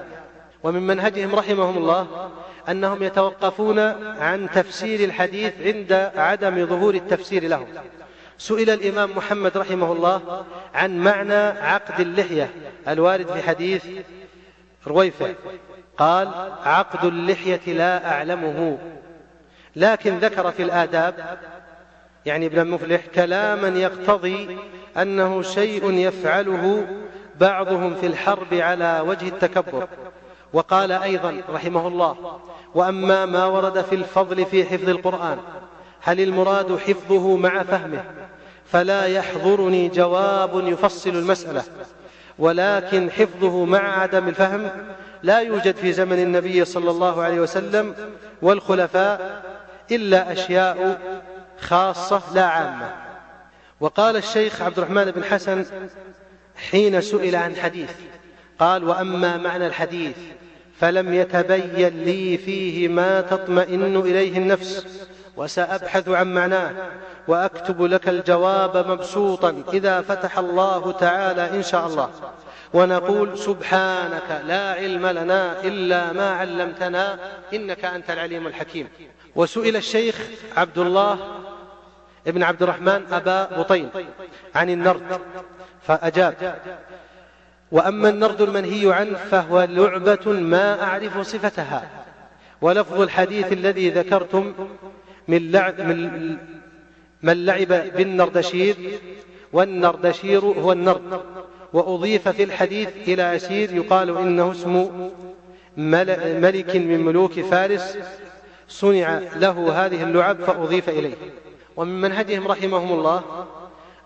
ومن 0.63 0.87
منهجهم 0.87 1.35
رحمهم 1.35 1.77
الله 1.77 2.31
أنهم 2.69 3.03
يتوقفون 3.03 3.79
عن 4.19 4.49
تفسير 4.53 4.99
الحديث 4.99 5.53
عند 5.61 6.11
عدم 6.15 6.65
ظهور 6.65 6.93
التفسير 6.95 7.47
له 7.47 7.67
سئل 8.37 8.69
الإمام 8.69 9.17
محمد 9.17 9.57
رحمه 9.57 9.91
الله 9.91 10.45
عن 10.73 10.97
معنى 10.97 11.59
عقد 11.59 11.99
اللحية 11.99 12.49
الوارد 12.87 13.27
في 13.31 13.41
حديث 13.41 13.85
رويفة. 14.87 15.35
قال 15.97 16.27
عقد 16.63 17.05
اللحية 17.05 17.73
لا 17.73 18.11
أعلمه. 18.11 18.77
لكن 19.75 20.17
ذكر 20.17 20.51
في 20.51 20.63
الآداب 20.63 21.39
يعني 22.25 22.45
ابن 22.45 22.59
المفلح 22.59 23.01
كلاما 23.15 23.67
يقتضي 23.67 24.57
أنه 24.97 25.41
شيء 25.41 25.91
يفعله 25.91 26.87
بعضهم 27.39 27.95
في 27.95 28.05
الحرب 28.07 28.53
على 28.53 29.03
وجه 29.07 29.27
التكبر. 29.27 29.88
وقال 30.53 30.91
أيضا 30.91 31.41
رحمه 31.49 31.88
الله 31.88 32.39
وأما 32.75 33.25
ما 33.25 33.45
ورد 33.45 33.81
في 33.81 33.95
الفضل 33.95 34.45
في 34.45 34.65
حفظ 34.65 34.89
القرآن 34.89 35.38
هل 36.01 36.21
المراد 36.21 36.77
حفظه 36.77 37.36
مع 37.38 37.63
فهمه؟ 37.63 38.03
فلا 38.65 39.05
يحضرني 39.05 39.87
جواب 39.87 40.67
يفصل 40.67 41.09
المسألة. 41.09 41.63
ولكن 42.39 43.12
حفظه 43.12 43.66
مع 43.66 44.01
عدم 44.01 44.28
الفهم 44.28 44.70
لا 45.24 45.39
يوجد 45.39 45.75
في 45.75 45.93
زمن 45.93 46.20
النبي 46.20 46.66
صلى 46.66 46.91
الله 46.91 47.21
عليه 47.24 47.39
وسلم 47.39 47.95
والخلفاء 48.41 49.43
إلا 49.91 50.32
أشياء 50.32 51.01
خاصة 51.59 52.21
لا 52.33 52.45
عامة. 52.45 52.93
وقال 53.79 54.16
الشيخ 54.17 54.62
عبد 54.62 54.78
الرحمن 54.78 55.12
بن 55.12 55.24
حسن 55.24 55.66
حين 56.57 57.01
سئل 57.01 57.36
عن 57.36 57.55
حديث 57.55 57.91
قال 58.59 58.83
وأما 58.83 59.37
معنى 59.37 59.67
الحديث 59.67 60.15
فلم 60.79 61.13
يتبين 61.13 62.03
لي 62.03 62.37
فيه 62.37 62.87
ما 62.87 63.21
تطمئن 63.21 63.95
إليه 63.95 64.37
النفس 64.37 64.86
وسأبحث 65.37 66.09
عن 66.09 66.33
معناه 66.33 66.71
وأكتب 67.27 67.82
لك 67.82 68.09
الجواب 68.09 68.91
مبسوطا 68.91 69.63
إذا 69.73 70.01
فتح 70.01 70.37
الله 70.37 70.91
تعالى 70.91 71.49
إن 71.49 71.63
شاء 71.63 71.87
الله 71.87 72.09
ونقول 72.73 73.37
سبحانك 73.37 74.41
لا 74.45 74.71
علم 74.71 75.07
لنا 75.07 75.63
إلا 75.63 76.13
ما 76.13 76.29
علمتنا 76.32 77.19
إنك 77.53 77.86
أنت 77.86 78.09
العليم 78.09 78.47
الحكيم. 78.47 78.87
وسئل 79.36 79.75
الشيخ 79.75 80.21
عبد 80.57 80.77
الله 80.77 81.17
ابن 82.27 82.43
عبد 82.43 82.63
الرحمن 82.63 83.01
أبا 83.11 83.59
بطين 83.59 83.89
عن 84.55 84.69
النرد. 84.69 85.19
فأجاب. 85.87 86.55
وأما 87.71 88.09
النرد 88.09 88.41
المنهي 88.41 88.93
عنه 88.93 89.17
فهو 89.17 89.63
لعبة 89.63 90.32
ما 90.32 90.83
أعرف 90.83 91.17
صفتها. 91.17 91.89
ولفظ 92.62 93.01
الحديث 93.01 93.53
الذي 93.53 93.89
ذكرتم 93.89 94.53
من 95.28 95.51
لعب 95.51 95.82
من, 95.82 96.37
من 97.24 97.45
لعب 97.45 97.67
بالنردشير 97.67 98.75
والنردشير 99.53 100.39
هو 100.45 100.71
النرد. 100.71 101.21
وأضيف 101.74 102.28
في 102.28 102.43
الحديث 102.43 102.89
إلى 103.07 103.36
أسير 103.36 103.74
يقال 103.74 104.17
إنه 104.17 104.51
اسم 104.51 104.89
ملك 105.78 106.75
من 106.75 107.05
ملوك 107.05 107.39
فارس 107.39 107.97
صنع 108.67 109.20
له 109.36 109.86
هذه 109.86 110.03
اللعب 110.03 110.41
فأضيف 110.41 110.89
إليه. 110.89 111.16
ومن 111.75 112.01
منهجهم 112.01 112.47
رحمهم 112.47 112.91
الله 112.99 113.24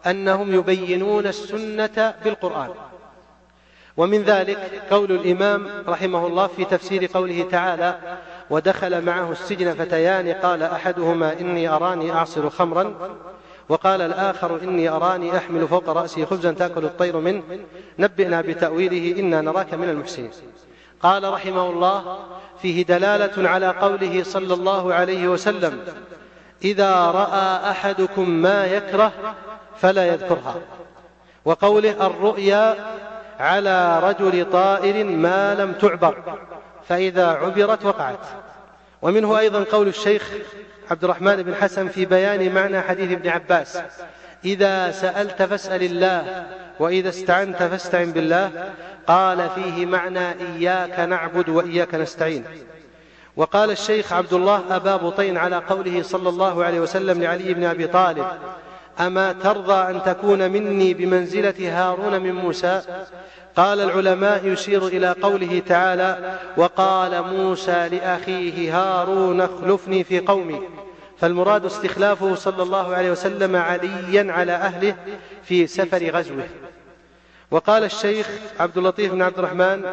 أنهم 0.07 0.53
يبينون 0.53 1.27
السنة 1.27 2.13
بالقرآن. 2.23 2.69
ومن 3.97 4.23
ذلك 4.23 4.81
قول 4.91 5.11
الإمام 5.11 5.67
رحمه 5.87 6.27
الله 6.27 6.47
في 6.47 6.65
تفسير 6.65 7.09
قوله 7.13 7.47
تعالى 7.51 7.97
ودخل 8.49 9.01
معه 9.05 9.31
السجن 9.31 9.73
فتيان 9.73 10.33
قال 10.33 10.63
أحدهما 10.63 11.39
إني 11.39 11.69
أراني 11.69 12.11
أعصر 12.11 12.49
خمرا 12.49 12.93
وقال 13.69 14.01
الآخر 14.01 14.59
إني 14.63 14.89
أراني 14.89 15.37
أحمل 15.37 15.67
فوق 15.67 15.89
رأسي 15.89 16.25
خبزا 16.25 16.51
تأكل 16.51 16.85
الطير 16.85 17.17
منه 17.17 17.43
نبئنا 17.99 18.41
بتأويله 18.41 19.19
إنا 19.19 19.41
نراك 19.41 19.73
من 19.73 19.89
المحسنين 19.89 20.31
قال 21.01 21.33
رحمه 21.33 21.69
الله 21.69 22.19
فيه 22.61 22.85
دلالة 22.85 23.49
على 23.49 23.67
قوله 23.67 24.23
صلى 24.23 24.53
الله 24.53 24.93
عليه 24.93 25.27
وسلم 25.27 25.79
إذا 26.63 27.11
رأى 27.11 27.71
أحدكم 27.71 28.29
ما 28.29 28.65
يكره 28.65 29.11
فلا 29.81 30.05
يذكرها. 30.05 30.55
وقوله 31.45 32.07
الرؤيا 32.07 32.75
على 33.39 33.99
رجل 34.03 34.51
طائر 34.51 35.03
ما 35.05 35.55
لم 35.55 35.73
تعبر 35.73 36.15
فإذا 36.87 37.27
عبرت 37.27 37.85
وقعت. 37.85 38.25
ومنه 39.01 39.39
أيضا 39.39 39.63
قول 39.63 39.87
الشيخ 39.87 40.31
عبد 40.91 41.03
الرحمن 41.03 41.43
بن 41.43 41.55
حسن 41.55 41.87
في 41.87 42.05
بيان 42.05 42.53
معنى 42.53 42.81
حديث 42.81 43.11
ابن 43.11 43.29
عباس 43.29 43.79
إذا 44.45 44.91
سألت 44.91 45.41
فاسأل 45.41 45.83
الله 45.83 46.45
وإذا 46.79 47.09
استعنت 47.09 47.57
فاستعن 47.57 48.11
بالله. 48.11 48.71
قال 49.07 49.49
فيه 49.49 49.85
معنى 49.85 50.31
إياك 50.31 50.99
نعبد 50.99 51.49
وإياك 51.49 51.95
نستعين. 51.95 52.43
وقال 53.35 53.71
الشيخ 53.71 54.13
عبد 54.13 54.33
الله 54.33 54.63
أبا 54.69 54.95
بطين 54.95 55.37
على 55.37 55.55
قوله 55.55 56.03
صلى 56.03 56.29
الله 56.29 56.63
عليه 56.63 56.79
وسلم 56.79 57.23
لعلي 57.23 57.53
بن 57.53 57.63
أبي 57.63 57.87
طالب 57.87 58.25
أما 58.99 59.33
ترضى 59.33 59.91
أن 59.91 60.03
تكون 60.03 60.51
مني 60.51 60.93
بمنزلة 60.93 61.53
هارون 61.59 62.21
من 62.21 62.35
موسى؟ 62.35 62.81
قال 63.55 63.79
العلماء 63.79 64.47
يشير 64.47 64.87
إلى 64.87 65.11
قوله 65.11 65.61
تعالى 65.67 66.39
وقال 66.57 67.21
موسى 67.21 67.89
لأخيه 67.89 68.77
هارون 68.77 69.41
اخلفني 69.41 70.03
في 70.03 70.19
قومي. 70.19 70.61
فالمراد 71.19 71.65
استخلافه 71.65 72.35
صلى 72.35 72.63
الله 72.63 72.95
عليه 72.95 73.11
وسلم 73.11 73.55
عليا 73.55 74.33
على 74.33 74.51
أهله 74.51 74.95
في 75.43 75.67
سفر 75.67 76.09
غزوه. 76.09 76.47
وقال 77.51 77.83
الشيخ 77.83 78.29
عبد 78.59 78.77
اللطيف 78.77 79.11
بن 79.11 79.21
عبد 79.21 79.39
الرحمن 79.39 79.83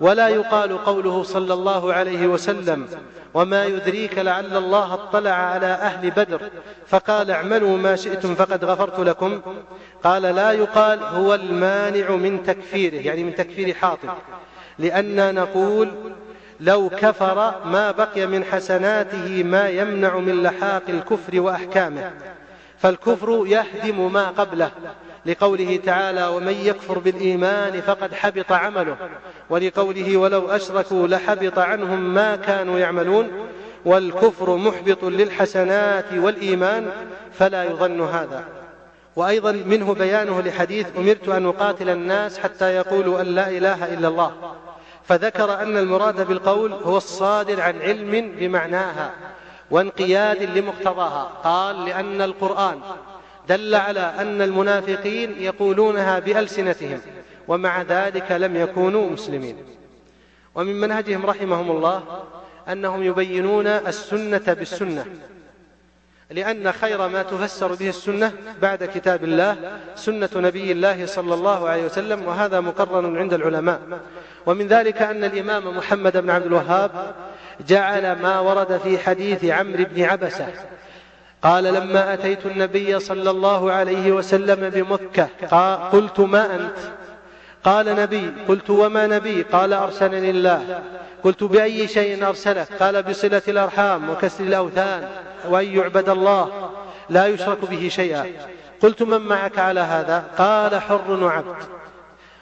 ولا 0.00 0.28
يقال 0.28 0.84
قوله 0.84 1.22
صلى 1.22 1.54
الله 1.54 1.92
عليه 1.92 2.26
وسلم 2.26 2.86
وما 3.34 3.64
يدريك 3.64 4.18
لعل 4.18 4.56
الله 4.56 4.94
اطلع 4.94 5.30
على 5.30 5.66
أهل 5.66 6.10
بدر 6.10 6.40
فقال 6.86 7.30
اعملوا 7.30 7.78
ما 7.78 7.96
شئتم 7.96 8.34
فقد 8.34 8.64
غفرت 8.64 9.00
لكم. 9.00 9.40
قال 10.04 10.22
لا 10.22 10.52
يقال 10.52 11.02
هو 11.02 11.34
المانع 11.34 12.10
من 12.10 12.42
تكفيره 12.42 12.94
يعني 12.94 13.24
من 13.24 13.34
تكفير 13.34 13.74
حاطب 13.74 14.08
لأننا 14.78 15.32
نقول 15.32 15.90
لو 16.60 16.88
كفر 16.88 17.54
ما 17.64 17.90
بقي 17.90 18.26
من 18.26 18.44
حسناته 18.44 19.42
ما 19.42 19.68
يمنع 19.68 20.18
من 20.18 20.42
لحاق 20.42 20.82
الكفر 20.88 21.40
وأحكامه 21.40 22.12
فالكفر 22.78 23.44
يهدم 23.46 24.12
ما 24.12 24.28
قبله. 24.28 24.70
لقوله 25.28 25.80
تعالى 25.84 26.26
ومن 26.26 26.52
يكفر 26.52 26.98
بالإيمان 26.98 27.80
فقد 27.80 28.14
حبط 28.14 28.52
عمله 28.52 28.96
ولقوله 29.50 30.16
ولو 30.16 30.48
أشركوا 30.48 31.08
لحبط 31.08 31.58
عنهم 31.58 32.14
ما 32.14 32.36
كانوا 32.36 32.78
يعملون 32.78 33.30
والكفر 33.84 34.56
محبط 34.56 35.04
للحسنات 35.04 36.04
والإيمان 36.14 36.90
فلا 37.32 37.64
يظن 37.64 38.00
هذا. 38.00 38.44
وأيضا 39.16 39.52
منه 39.52 39.94
بيانه 39.94 40.40
لحديث 40.40 40.86
أمرت 40.96 41.28
أن 41.28 41.46
أقاتل 41.46 41.90
الناس 41.90 42.38
حتى 42.38 42.74
يقولوا 42.74 43.20
أن 43.20 43.26
لا 43.26 43.48
إله 43.48 43.94
إلا 43.94 44.08
الله 44.08 44.32
فذكر 45.04 45.62
أن 45.62 45.76
المراد 45.76 46.26
بالقول 46.26 46.72
هو 46.72 46.96
الصادر 46.96 47.60
عن 47.60 47.82
علم 47.82 48.32
بمعناها 48.38 49.10
وانقياد 49.70 50.42
لمقتضاها. 50.42 51.22
قال 51.44 51.84
لأن 51.84 52.22
القرآن 52.22 52.80
دل 53.48 53.74
على 53.74 54.00
أن 54.00 54.42
المنافقين 54.42 55.42
يقولونها 55.42 56.18
بألسنتهم 56.18 57.00
ومع 57.48 57.82
ذلك 57.82 58.32
لم 58.32 58.56
يكونوا 58.56 59.10
مسلمين. 59.10 59.56
ومن 60.54 60.80
منهجهم 60.80 61.26
رحمهم 61.26 61.70
الله 61.70 62.02
أنهم 62.68 63.02
يبينون 63.02 63.66
السنة 63.66 64.56
بالسنة 64.58 65.04
لأن 66.30 66.72
خير 66.72 67.08
ما 67.08 67.22
تفسر 67.22 67.74
به 67.74 67.88
السنة 67.88 68.32
بعد 68.62 68.84
كتاب 68.84 69.24
الله 69.24 69.78
سنة 69.94 70.28
نبي 70.36 70.72
الله 70.72 71.06
صلى 71.06 71.34
الله 71.34 71.68
عليه 71.68 71.84
وسلم 71.84 72.26
وهذا 72.26 72.60
مقرر 72.60 73.18
عند 73.18 73.34
العلماء. 73.34 73.80
ومن 74.46 74.66
ذلك 74.66 75.02
أن 75.02 75.24
الإمام 75.24 75.76
محمد 75.76 76.16
بن 76.16 76.30
عبد 76.30 76.46
الوهاب 76.46 77.14
جعل 77.68 78.12
ما 78.12 78.40
ورد 78.40 78.78
في 78.78 78.98
حديث 78.98 79.44
عمرو 79.44 79.84
بن 79.84 80.02
عبسة 80.02 80.48
قال 81.42 81.64
لما 81.64 82.14
أتيت 82.14 82.46
النبي 82.46 82.98
صلى 82.98 83.30
الله 83.30 83.72
عليه 83.72 84.12
وسلم 84.12 84.70
بمكة 84.70 85.28
قلت 85.74 86.20
ما 86.20 86.54
أنت؟ 86.54 86.78
قال 87.64 87.86
نبي 87.96 88.32
قلت 88.48 88.70
وما 88.70 89.06
نبي؟ 89.06 89.42
قال 89.42 89.72
أرسلني 89.72 90.30
الله. 90.30 90.82
قلت 91.24 91.44
بأي 91.44 91.88
شيء 91.88 92.28
أرسلك؟ 92.28 92.72
قال 92.80 93.02
بصلة 93.02 93.42
الأرحام 93.48 94.10
وكسر 94.10 94.44
الأوثان 94.44 95.08
وأن 95.48 95.64
يعبد 95.64 96.08
الله. 96.08 96.70
لا 97.10 97.26
يشرك 97.26 97.58
به 97.70 97.88
شيئا. 97.88 98.26
قلت 98.82 99.02
من 99.02 99.20
معك 99.20 99.58
على 99.58 99.80
هذا؟ 99.80 100.24
قال 100.38 100.80
حر 100.80 101.10
وعبد. 101.10 101.56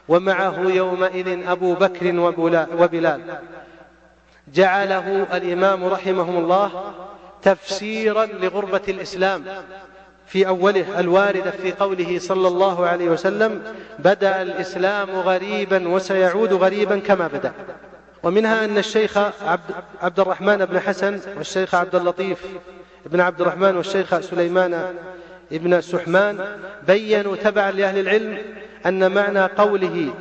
ومعه 0.08 0.60
يومئذ 0.60 1.48
أبو 1.48 1.74
بكر 1.74 2.20
وبلال. 2.78 3.20
جعله 4.54 5.26
الإمام 5.32 5.84
رحمه 5.84 6.38
الله 6.38 6.70
تفسيرا 7.46 8.26
لغربة 8.26 8.80
الإسلام. 8.88 9.44
في 10.26 10.46
أوله 10.48 11.00
الواردة 11.00 11.50
في 11.50 11.72
قوله 11.72 12.18
صلى 12.18 12.48
الله 12.48 12.86
عليه 12.86 13.08
وسلم 13.08 13.62
بدأ 13.98 14.42
الإسلام 14.42 15.10
غريبا 15.10 15.88
وسيعود 15.88 16.52
غريبا 16.52 16.98
كما 16.98 17.26
بدأ. 17.26 17.52
ومنها 18.22 18.64
أن 18.64 18.78
الشيخ 18.78 19.18
عبد, 19.18 19.74
عبد 20.02 20.20
الرحمن 20.20 20.64
بن 20.64 20.80
حسن 20.80 21.20
والشيخ 21.36 21.74
عبد 21.74 21.94
اللطيف 21.94 22.38
بن 23.06 23.20
عبد 23.20 23.40
الرحمن 23.40 23.76
والشيخ 23.76 24.20
سليمان 24.20 24.94
ابن 25.52 25.80
سحمان 25.80 26.58
بينوا 26.86 27.36
تبعا 27.36 27.70
لأهل 27.70 27.98
العلم 27.98 28.38
أن 28.86 29.12
معنى 29.14 29.44
قوله 29.44 30.14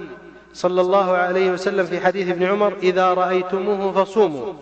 صلى 0.53 0.81
الله 0.81 1.11
عليه 1.11 1.51
وسلم 1.51 1.85
في 1.85 1.99
حديث 1.99 2.29
ابن 2.29 2.43
عمر 2.43 2.73
إذا 2.83 3.13
رأيتموه 3.13 4.03
فصوموا. 4.03 4.53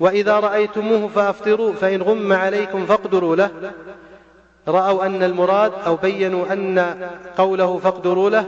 وإذا 0.00 0.40
رأيتموه 0.40 1.08
فأفطروا 1.08 1.72
فإن 1.72 2.02
غم 2.02 2.32
عليكم 2.32 2.86
فاقدروا 2.86 3.36
له. 3.36 3.50
رأوا 4.68 5.06
أن 5.06 5.22
المراد 5.22 5.72
أو 5.86 5.96
بينوا 5.96 6.52
أن 6.52 7.08
قوله 7.38 7.78
فاقدروا 7.78 8.30
له 8.30 8.46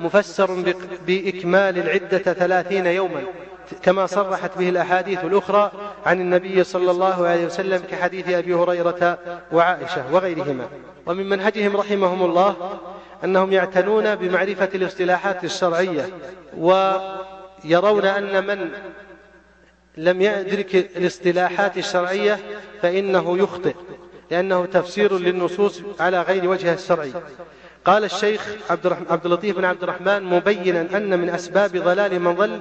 مفسر 0.00 0.74
بإكمال 1.06 1.78
العدة 1.78 2.32
ثلاثين 2.32 2.86
يوما. 2.86 3.22
كما 3.82 4.06
صرحت 4.06 4.58
به 4.58 4.68
الأحاديث 4.68 5.24
الأخرى 5.24 5.70
عن 6.06 6.20
النبي 6.20 6.64
صلى 6.64 6.90
الله 6.90 7.26
عليه 7.26 7.46
وسلم 7.46 7.82
كحديث 7.90 8.28
أبي 8.28 8.54
هريرة 8.54 9.18
وعائشة 9.52 10.04
وغيرهما. 10.12 10.64
ومن 11.06 11.28
منهجهم 11.28 11.76
رحمهم 11.76 12.24
الله 12.24 12.56
أنهم 13.24 13.52
يعتنون 13.52 14.14
بمعرفة 14.14 14.68
الاصطلاحات 14.74 15.44
الشرعية 15.44 16.08
ويرون 16.58 18.04
أن 18.04 18.46
من 18.46 18.70
لم 19.96 20.22
يدرك 20.22 20.74
الاصطلاحات 20.74 21.78
الشرعية 21.78 22.38
فإنه 22.82 23.38
يخطئ 23.38 23.74
لأنه 24.30 24.66
تفسير 24.66 25.18
للنصوص 25.18 25.82
على 26.00 26.22
غير 26.22 26.48
وجهها 26.48 26.74
الشرعي. 26.74 27.12
قال 27.84 28.04
الشيخ 28.04 28.48
عبد, 28.70 29.26
اللطيف 29.26 29.56
بن 29.56 29.64
عبد 29.64 29.82
الرحمن 29.82 30.22
مبينا 30.22 30.80
أن 30.80 31.18
من 31.18 31.30
أسباب 31.30 31.76
ضلال 31.76 32.20
من 32.20 32.34
ضل 32.34 32.60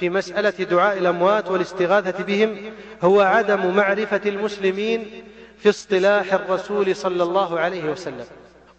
في 0.00 0.10
مسألة 0.10 0.50
دعاء 0.50 0.98
الأموات 0.98 1.50
والاستغاثة 1.50 2.24
بهم 2.24 2.56
هو 3.02 3.20
عدم 3.20 3.76
معرفة 3.76 4.20
المسلمين 4.26 5.24
في 5.58 5.68
اصطلاح 5.68 6.32
الرسول 6.32 6.96
صلى 6.96 7.22
الله 7.22 7.60
عليه 7.60 7.90
وسلم. 7.90 8.24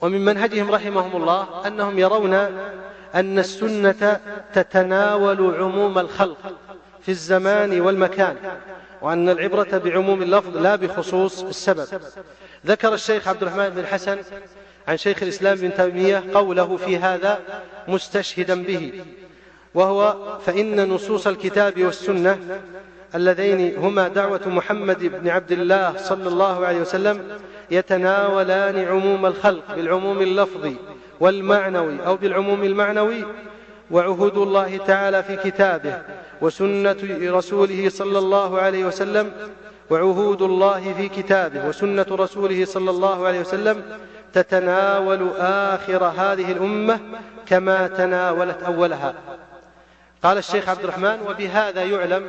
ومن 0.01 0.25
منهجهم 0.25 0.71
رحمهم 0.71 1.21
الله 1.21 1.67
أنهم 1.67 1.99
يرون 1.99 2.33
أن 3.15 3.39
السنة 3.39 4.19
تتناول 4.53 5.55
عموم 5.55 5.99
الخلق. 5.99 6.37
في 7.03 7.09
الزمان 7.09 7.81
والمكان 7.81 8.35
وأن 9.01 9.29
العبرة 9.29 9.77
بعموم 9.77 10.21
اللفظ 10.21 10.57
لا 10.57 10.75
بخصوص 10.75 11.43
السبب. 11.43 11.87
ذكر 12.65 12.93
الشيخ 12.93 13.27
عبد 13.27 13.41
الرحمن 13.41 13.69
بن 13.69 13.85
حسن 13.85 14.17
عن 14.87 14.97
شيخ 14.97 15.23
الإسلام 15.23 15.57
بن 15.57 15.73
تيمية 15.73 16.23
قوله 16.33 16.77
في 16.77 16.97
هذا 16.97 17.39
مستشهدا 17.87 18.63
به 18.63 19.03
وهو 19.73 20.15
فإن 20.45 20.89
نصوص 20.89 21.27
الكتاب 21.27 21.83
والسنة 21.83 22.39
اللذين 23.15 23.77
هما 23.77 24.07
دعوة 24.07 24.41
محمد 24.45 24.99
بن 24.99 25.29
عبد 25.29 25.51
الله 25.51 25.97
صلى 25.97 26.27
الله 26.27 26.65
عليه 26.65 26.81
وسلم 26.81 27.39
يتناولان 27.71 28.87
عموم 28.87 29.25
الخلق 29.25 29.75
بالعموم 29.75 30.21
اللفظي 30.21 30.75
والمعنوي 31.19 32.05
أو 32.05 32.15
بالعموم 32.15 32.63
المعنوي 32.63 33.25
وعهود 33.91 34.37
الله 34.37 34.77
تعالى 34.77 35.23
في 35.23 35.35
كتابه 35.35 36.01
وسنة 36.41 36.95
رسوله 37.23 37.89
صلى 37.89 38.19
الله 38.19 38.61
عليه 38.61 38.85
وسلم 38.85 39.31
وعهود 39.89 40.41
الله 40.41 40.93
في 40.93 41.09
كتابه 41.09 41.67
وسنة 41.67 42.05
رسوله 42.11 42.65
صلى 42.65 42.89
الله 42.89 43.27
عليه 43.27 43.39
وسلم 43.39 43.83
تتناول 44.33 45.29
آخر 45.37 46.03
هذه 46.05 46.51
الأمة 46.51 46.99
كما 47.45 47.87
تناولت 47.87 48.63
أولها. 48.63 49.13
قال 50.23 50.37
الشيخ 50.37 50.69
عبد 50.69 50.83
الرحمن 50.83 51.17
وبهذا 51.27 51.83
يعلم 51.83 52.27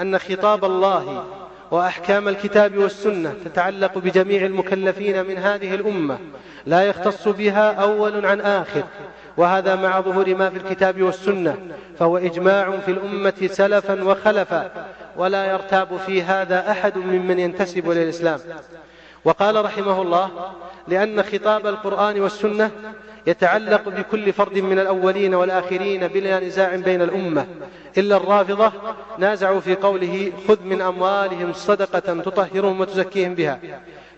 أن 0.00 0.18
خطاب 0.18 0.64
الله 0.64 1.24
وأحكام 1.70 2.28
الكتاب 2.28 2.78
والسنة 2.78 3.34
تتعلق 3.44 3.98
بجميع 3.98 4.46
المكلفين 4.46 5.26
من 5.26 5.38
هذه 5.38 5.74
الأمة 5.74 6.18
لا 6.66 6.82
يختص 6.82 7.28
بها 7.28 7.72
أول 7.72 8.26
عن 8.26 8.40
آخر 8.40 8.82
وهذا 9.36 9.74
مع 9.74 10.00
ظهور 10.00 10.34
ما 10.34 10.50
في 10.50 10.56
الكتاب 10.56 11.02
والسنة 11.02 11.56
فهو 11.98 12.18
إجماع 12.18 12.78
في 12.78 12.90
الأمة 12.90 13.48
سلفا 13.50 14.04
وخلفا 14.04 14.70
ولا 15.16 15.44
يرتاب 15.44 15.96
في 16.06 16.22
هذا 16.22 16.70
أحد 16.70 16.98
ممن 16.98 17.38
ينتسب 17.38 17.90
للإسلام 17.90 18.38
وقال 19.24 19.64
رحمه 19.64 20.02
الله 20.02 20.30
لأن 20.88 21.22
خطاب 21.22 21.66
القرآن 21.66 22.20
والسنة 22.20 22.70
يتعلق 23.26 23.88
بكل 23.88 24.32
فرد 24.32 24.58
من 24.58 24.78
الأولين 24.78 25.34
والآخرين 25.34 26.08
بلا 26.08 26.40
نزاع 26.40 26.76
بين 26.76 27.02
الأمة 27.02 27.46
إلا 27.98 28.16
الرافضة 28.16 28.72
نازعوا 29.18 29.60
في 29.60 29.74
قوله 29.74 30.32
خذ 30.48 30.62
من 30.62 30.82
أموالهم 30.82 31.52
صدقة 31.52 32.22
تطهرهم 32.22 32.80
وتزكيهم 32.80 33.34
بها 33.34 33.60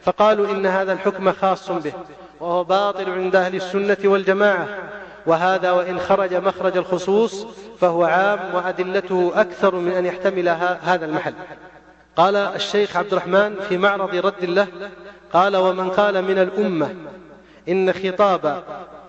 فقالوا 0.03 0.51
إن 0.51 0.67
هذا 0.67 0.93
الحكم 0.93 1.33
خاص 1.33 1.71
به 1.71 1.93
وهو 2.41 2.65
باطل 2.65 3.11
عند 3.11 3.37
أهل 3.37 3.55
السنة 3.55 3.97
والجماعة. 4.05 4.69
وهذا 5.27 5.71
وإن 5.71 6.01
خرج 6.01 6.35
مخرج 6.35 6.77
الخصوص 6.77 7.47
فهو 7.81 8.05
عام 8.05 8.55
وأدلته 8.55 9.33
أكثر 9.35 9.75
من 9.75 9.93
أن 9.93 10.07
يحتمل 10.07 10.49
هذا 10.83 11.07
المحل. 11.07 11.35
قال 12.17 12.37
الشيخ 12.37 12.97
عبد 12.97 13.13
الرحمن 13.13 13.57
في 13.69 13.79
معرض 13.79 14.15
رد 14.15 14.45
له 14.45 14.67
قال 15.33 15.57
ومن 15.57 15.91
قال 15.91 16.25
من 16.25 16.39
الأمة 16.39 16.95
إن 17.69 17.93
خطاب 17.93 18.63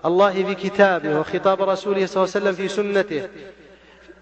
الله 0.04 0.32
في 0.32 0.54
كتابه 0.54 1.20
وخطاب 1.20 1.62
رسوله 1.62 2.06
صلى 2.06 2.24
الله 2.24 2.34
عليه 2.34 2.44
وسلم 2.44 2.52
في 2.52 2.68
سنته 2.68 3.28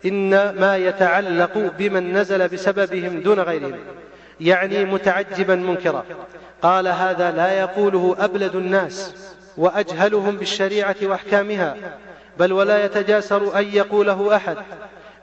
إن 0.06 0.30
ما 0.60 0.76
يتعلق 0.76 1.72
بمن 1.78 2.12
نزل 2.12 2.48
بسببهم 2.48 3.20
دون 3.20 3.40
غيرهم 3.40 3.78
يعني 4.40 4.84
متعجبا 4.84 5.54
منكرا 5.54 6.04
قال 6.62 6.88
هذا 6.88 7.30
لا 7.30 7.52
يقوله 7.52 8.16
أبلد 8.18 8.56
الناس 8.56 9.14
وأجهلهم 9.56 10.36
بالشريعة 10.36 10.96
وأحكامها 11.02 11.76
بل 12.38 12.52
ولا 12.52 12.84
يتجاسر 12.84 13.58
أن 13.58 13.64
يقوله 13.72 14.36
أحد 14.36 14.56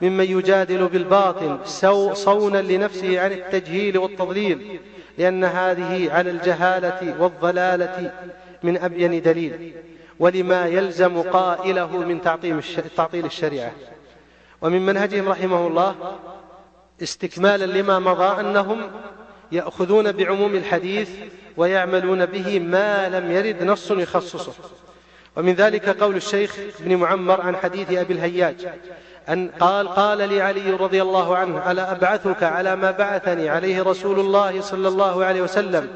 ممن 0.02 0.26
يجادل 0.26 0.88
بالباطل 0.88 1.58
صونا 2.14 2.58
لنفسه 2.58 3.20
عن 3.20 3.32
التجهيل 3.32 3.98
والتضليل 3.98 4.80
لأن 5.18 5.44
هذه 5.44 6.12
على 6.12 6.32
الجهالة 6.32 7.16
والضلالة 7.20 8.12
من 8.64 8.78
أبين 8.78 9.22
دليل 9.22 9.74
ولما 10.20 10.66
يلزم 10.66 11.22
قائله 11.22 11.98
من 11.98 12.22
تعطيل 12.96 13.26
الشريعة. 13.26 13.72
ومن 14.62 14.86
منهجهم 14.86 15.30
رحمه 15.30 15.68
الله 15.68 15.96
استكمالا 17.04 17.66
لما 17.66 18.00
مضى 18.00 18.40
أنهم 18.40 18.82
يأخذون 19.52 20.12
بعموم 20.12 20.56
الحديث 20.56 21.10
ويعملون 21.62 22.26
به 22.26 22.60
ما 22.60 23.10
لم 23.10 23.32
يرد 23.32 23.64
نص 23.64 23.92
يخصصه. 23.92 24.54
ومن 25.36 25.54
ذلك 25.54 25.90
قول 25.90 26.16
الشيخ 26.16 26.58
ابن 26.80 26.96
معمر 26.96 27.42
عن 27.42 27.56
حديث 27.56 27.92
أبي 27.92 28.14
الهياج 28.14 28.68
أن 29.30 29.50
قال 29.60 29.88
قال 29.88 30.18
لي 30.30 30.42
علي 30.42 30.72
رضي 30.72 31.02
الله 31.02 31.38
عنه 31.38 31.72
ألا 31.72 31.92
أبعثك 31.92 32.44
على 32.44 32.76
ما 32.76 32.92
بعثني 32.92 33.50
عليه 33.50 33.84
رسول 33.84 34.20
الله 34.20 34.62
صلى 34.62 34.88
الله 34.88 35.26
عليه 35.26 35.42
وسلم؟ 35.42 35.88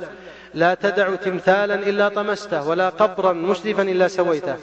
لا 0.54 0.74
تدع 0.74 1.16
تمثالا 1.16 1.76
إلا 1.76 2.10
طمسته 2.10 2.68
ولا 2.68 2.90
قبرا 2.90 3.34
مشرفا 3.34 3.82
إلا 3.82 4.08
سويته. 4.08 4.56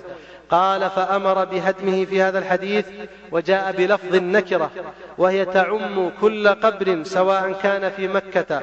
قال 0.52 0.90
فأمر 0.90 1.44
بهدمه 1.44 2.04
في 2.04 2.22
هذا 2.22 2.38
الحديث 2.38 2.86
وجاء 3.30 3.72
بلفظ 3.72 4.14
النكرة 4.14 4.70
وهي 5.18 5.44
تعم 5.44 6.10
كل 6.20 6.48
قبر 6.48 7.02
سواء 7.04 7.52
كان 7.52 7.90
في 7.90 8.08
مكة 8.08 8.62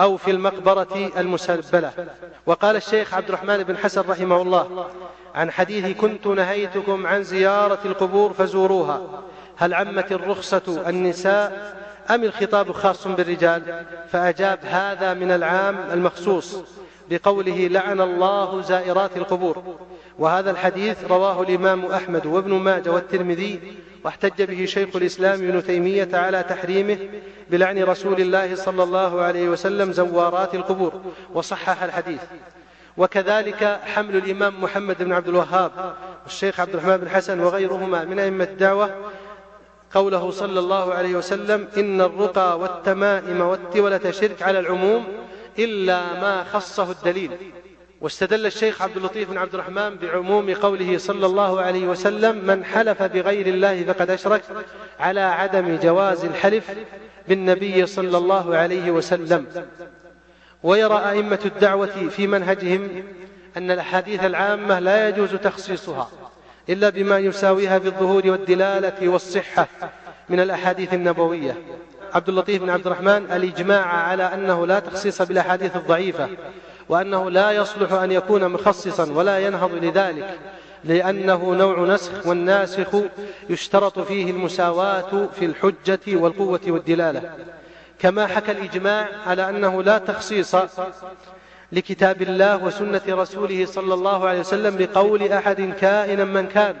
أو 0.00 0.16
في 0.16 0.30
المقبرة 0.30 1.10
المسبلة. 1.16 1.92
وقال 2.46 2.76
الشيخ 2.76 3.14
عبد 3.14 3.28
الرحمن 3.28 3.62
بن 3.62 3.76
حسن 3.76 4.00
رحمه 4.08 4.42
الله 4.42 4.86
عن 5.34 5.50
حديث 5.50 5.96
كنت 5.96 6.26
نهيتكم 6.26 7.06
عن 7.06 7.22
زيارة 7.22 7.78
القبور 7.84 8.32
فزوروها 8.32 9.00
هل 9.56 9.74
عمت 9.74 10.12
الرخصة 10.12 10.84
النساء 10.88 11.76
أم 12.10 12.24
الخطاب 12.24 12.72
خاص 12.72 13.06
بالرجال؟ 13.06 13.84
فأجاب 14.12 14.58
هذا 14.64 15.14
من 15.14 15.30
العام 15.30 15.76
المخصوص 15.92 16.64
بقوله 17.10 17.68
لعن 17.68 18.00
الله 18.00 18.60
زائرات 18.60 19.16
القبور. 19.16 19.76
وهذا 20.18 20.50
الحديث 20.50 21.04
رواه 21.04 21.42
الإمام 21.42 21.86
أحمد 21.86 22.26
وابن 22.26 22.54
ماجه 22.54 22.90
والترمذي 22.90 23.60
واحتج 24.04 24.42
به 24.42 24.64
شيخ 24.64 24.96
الإسلام 24.96 25.48
ابن 25.48 25.62
تيمية 25.62 26.08
على 26.12 26.42
تحريمه 26.42 26.98
بلعن 27.50 27.82
رسول 27.82 28.20
الله 28.20 28.54
صلى 28.54 28.82
الله 28.82 29.20
عليه 29.20 29.48
وسلم 29.48 29.92
زوارات 29.92 30.54
القبور 30.54 30.92
وصحح 31.34 31.82
الحديث. 31.82 32.20
وكذلك 32.96 33.80
حمل 33.84 34.16
الإمام 34.16 34.62
محمد 34.62 35.02
بن 35.02 35.12
عبد 35.12 35.28
الوهاب 35.28 35.94
والشيخ 36.24 36.60
عبد 36.60 36.74
الرحمن 36.74 36.96
بن 36.96 37.08
حسن 37.08 37.40
وغيرهما 37.40 38.04
من 38.04 38.18
أئمة 38.18 38.44
الدعوة 38.44 38.94
قوله 39.94 40.30
صلى 40.30 40.60
الله 40.60 40.94
عليه 40.94 41.14
وسلم 41.14 41.68
إن 41.76 42.00
الرقى 42.00 42.58
والتمائم 42.58 43.40
والتولة 43.40 44.10
شرك 44.10 44.42
على 44.42 44.58
العموم 44.58 45.04
إلا 45.58 46.20
ما 46.20 46.44
خصه 46.44 46.90
الدليل. 46.90 47.30
واستدل 48.00 48.46
الشيخ 48.46 48.82
عبد 48.82 48.96
اللطيف 48.96 49.30
بن 49.30 49.38
عبد 49.38 49.54
الرحمن 49.54 49.96
بعموم 49.96 50.54
قوله 50.54 50.98
صلى 50.98 51.26
الله 51.26 51.60
عليه 51.60 51.86
وسلم 51.86 52.44
من 52.46 52.64
حلف 52.64 53.02
بغير 53.02 53.46
الله 53.46 53.84
فقد 53.84 54.10
أشرك 54.10 54.42
على 55.00 55.20
عدم 55.20 55.76
جواز 55.76 56.24
الحلف 56.24 56.70
بالنبي 57.28 57.86
صلى 57.86 58.18
الله 58.18 58.56
عليه 58.56 58.90
وسلم. 58.90 59.46
ويرى 60.62 61.10
أئمة 61.10 61.38
الدعوة 61.44 62.08
في 62.08 62.26
منهجهم 62.26 63.02
أن 63.56 63.70
الأحاديث 63.70 64.24
العامة 64.24 64.78
لا 64.78 65.08
يجوز 65.08 65.34
تخصيصها 65.34 66.10
إلا 66.68 66.88
بما 66.88 67.18
يساويها 67.18 67.78
في 67.78 67.86
الظهور 67.86 68.22
والدلالة 68.26 69.08
والصحة 69.08 69.68
من 70.28 70.40
الأحاديث 70.40 70.94
النبوية. 70.94 71.56
عبد 72.14 72.28
اللطيف 72.28 72.62
بن 72.62 72.70
عبد 72.70 72.86
الرحمن 72.86 73.32
الإجماع 73.32 73.86
على 73.86 74.22
أنه 74.22 74.66
لا 74.66 74.78
تخصيص 74.78 75.22
بالأحاديث 75.22 75.76
الضعيفة 75.76 76.28
وأنه 76.88 77.30
لا 77.30 77.52
يصلح 77.52 77.92
أن 77.92 78.12
يكون 78.12 78.48
مخصصا 78.48 79.12
ولا 79.12 79.38
ينهض 79.38 79.70
لذلك 79.72 80.38
لأنه 80.84 81.54
نوع 81.54 81.80
نسخ 81.80 82.26
والناسخ 82.26 82.88
يشترط 83.50 83.98
فيه 83.98 84.30
المساواة 84.30 85.28
في 85.38 85.44
الحجة 85.44 86.00
والقوة 86.06 86.60
والدلالة. 86.66 87.32
كما 87.98 88.26
حكى 88.26 88.52
الإجماع 88.52 89.08
على 89.26 89.48
أنه 89.48 89.82
لا 89.82 89.98
تخصيص 89.98 90.56
لكتاب 91.72 92.22
الله 92.22 92.64
وسنة 92.64 93.02
رسوله 93.08 93.66
صلى 93.66 93.94
الله 93.94 94.28
عليه 94.28 94.40
وسلم 94.40 94.76
بقول 94.76 95.32
أحد 95.32 95.74
كائنا 95.80 96.24
من 96.24 96.46
كان 96.46 96.74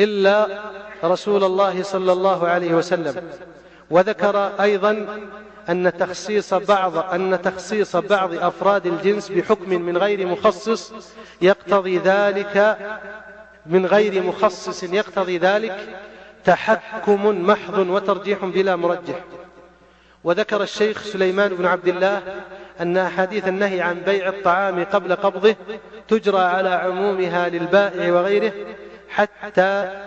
إلا 0.00 0.60
رسول 1.04 1.44
الله 1.44 1.82
صلى 1.82 2.12
الله 2.12 2.48
عليه 2.48 2.74
وسلم. 2.74 3.14
وذكر 3.92 4.52
أيضا 4.60 5.06
أن 5.70 5.92
تخصيص 5.98 6.54
بعض 6.54 6.96
أن 6.96 7.42
تخصيص 7.42 7.96
بعض 7.96 8.34
أفراد 8.34 8.86
الجنس 8.86 9.28
بحكم 9.28 9.70
من 9.70 9.98
غير 9.98 10.26
مخصص 10.26 10.92
يقتضي 11.42 11.98
ذلك 11.98 12.78
من 13.66 13.86
غير 13.86 14.22
مخصص 14.22 14.82
يقتضي 14.82 15.38
ذلك 15.38 15.98
تحكم 16.44 17.46
محض 17.46 17.78
وترجيح 17.78 18.44
بلا 18.44 18.76
مرجح. 18.76 19.24
وذكر 20.24 20.62
الشيخ 20.62 21.02
سليمان 21.02 21.54
بن 21.54 21.66
عبد 21.66 21.88
الله 21.88 22.22
أن 22.80 22.96
أحاديث 22.96 23.48
النهي 23.48 23.80
عن 23.80 24.00
بيع 24.00 24.28
الطعام 24.28 24.84
قبل 24.84 25.16
قبضه 25.16 25.56
تجرى 26.08 26.40
على 26.40 26.68
عمومها 26.68 27.48
للبائع 27.48 28.12
وغيره 28.12 28.52
حتى 29.08 30.02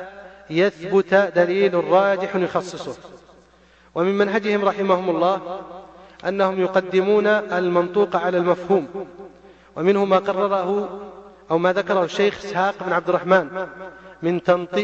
يثبت 0.49 1.14
دليل 1.14 1.84
راجح 1.84 2.36
يخصصه. 2.36 3.14
ومن 3.95 4.17
منهجهم 4.17 4.65
رحمهم 4.65 5.09
الله 5.09 5.59
أنهم 6.27 6.61
يقدمون 6.61 7.27
المنطوق 7.27 8.15
على 8.15 8.38
المفهوم. 8.38 8.88
ومنه 9.76 10.05
ما 10.05 10.17
قرره 10.17 10.89
أو 11.51 11.57
ما 11.57 11.73
ذكره 11.73 12.03
الشيخ 12.03 12.45
إسحاق 12.45 12.76
بن 12.85 12.93
عبد 12.93 13.09
الرحمن 13.09 13.67
من, 14.23 14.41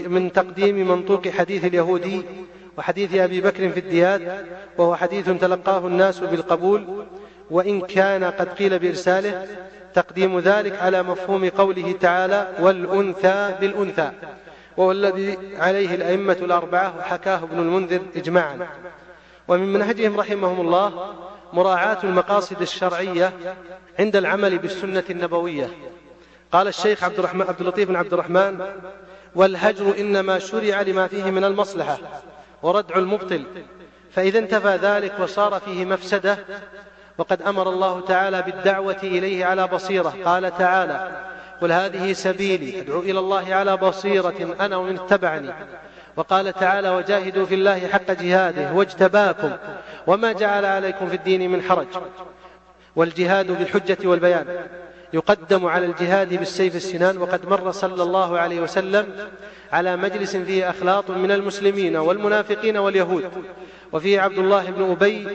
من 0.07 0.31
تقديم 0.33 0.87
منطوق 0.91 1.27
حديث 1.27 1.65
اليهودي 1.65 2.25
وحديث 2.77 3.15
أبي 3.15 3.41
بكر 3.41 3.69
في 3.69 3.79
الديات 3.79 4.45
وهو 4.77 4.95
حديث 4.95 5.29
تلقاه 5.29 5.87
الناس 5.87 6.19
بالقبول 6.19 7.05
وإن 7.51 7.81
كان 7.81 8.23
قد 8.23 8.49
قيل 8.49 8.79
بإرساله 8.79 9.47
تقديم 9.93 10.39
ذلك 10.39 10.79
على 10.81 11.03
مفهوم 11.03 11.49
قوله 11.49 11.91
تعالى 12.01 12.47
والأنثى 12.59 13.55
بالأنثى 13.61 14.11
وهو 14.77 14.91
الذي 14.91 15.37
عليه 15.59 15.95
الأئمة 15.95 16.37
الأربعة 16.41 16.97
وحكاه 16.99 17.37
ابن 17.37 17.59
المنذر 17.59 18.01
إجماعا. 18.15 18.67
ومن 19.51 19.73
منهجهم 19.73 20.19
رحمهم 20.19 20.61
الله 20.61 21.13
مراعاة 21.53 21.97
المقاصد 22.03 22.61
الشرعية 22.61 23.33
عند 23.99 24.15
العمل 24.15 24.57
بالسنة 24.57 25.03
النبوية. 25.09 25.69
قال 26.51 26.67
الشيخ 26.67 27.03
عبد 27.03 27.19
الرحمن 27.19 27.41
عبد 27.41 27.59
اللطيف 27.59 27.89
بن 27.89 27.95
عبد 27.95 28.13
الرحمن 28.13 28.65
والهجر 29.35 29.99
إنما 29.99 30.39
شرع 30.39 30.81
لما 30.81 31.07
فيه 31.07 31.23
من 31.23 31.43
المصلحة 31.43 31.97
وردع 32.63 32.95
المبطل 32.95 33.43
فإذا 34.11 34.39
انتفى 34.39 34.75
ذلك 34.75 35.19
وصار 35.19 35.59
فيه 35.59 35.85
مفسدة 35.85 36.37
وقد 37.17 37.41
أمر 37.41 37.69
الله 37.69 38.01
تعالى 38.01 38.41
بالدعوة 38.41 38.99
إليه 39.03 39.45
على 39.45 39.67
بصيرة. 39.67 40.13
قال 40.25 40.57
تعالى 40.57 41.25
قل 41.61 41.71
هذه 41.71 42.13
سبيلي 42.13 42.81
أدعو 42.81 42.99
إلى 42.99 43.19
الله 43.19 43.55
على 43.55 43.77
بصيرة 43.77 44.55
أنا 44.59 44.77
ومن 44.77 44.99
اتبعني. 44.99 45.53
وقال 46.15 46.53
تعالى 46.53 46.89
وجاهدوا 46.89 47.45
في 47.45 47.55
الله 47.55 47.87
حق 47.87 48.11
جهاده 48.11 48.73
واجتباكم 48.73 49.51
وما 50.07 50.31
جعل 50.31 50.65
عليكم 50.65 51.09
في 51.09 51.15
الدين 51.15 51.51
من 51.51 51.61
حرج. 51.61 51.87
والجهاد 52.95 53.51
بالحجة 53.51 53.97
والبيان 54.03 54.45
يقدم 55.13 55.65
على 55.65 55.85
الجهاد 55.85 56.33
بالسيف 56.33 56.75
السنان 56.75 57.17
وقد 57.17 57.49
مر 57.49 57.71
صلى 57.71 58.03
الله 58.03 58.39
عليه 58.39 58.61
وسلم 58.61 59.29
على 59.71 59.97
مجلس 59.97 60.35
فيه 60.35 60.69
أخلاط 60.69 61.09
من 61.09 61.31
المسلمين 61.31 61.95
والمنافقين 61.95 62.77
واليهود. 62.77 63.31
وفيه 63.93 64.21
عبد 64.21 64.37
الله 64.37 64.71
بن 64.71 64.91
أبي 64.91 65.27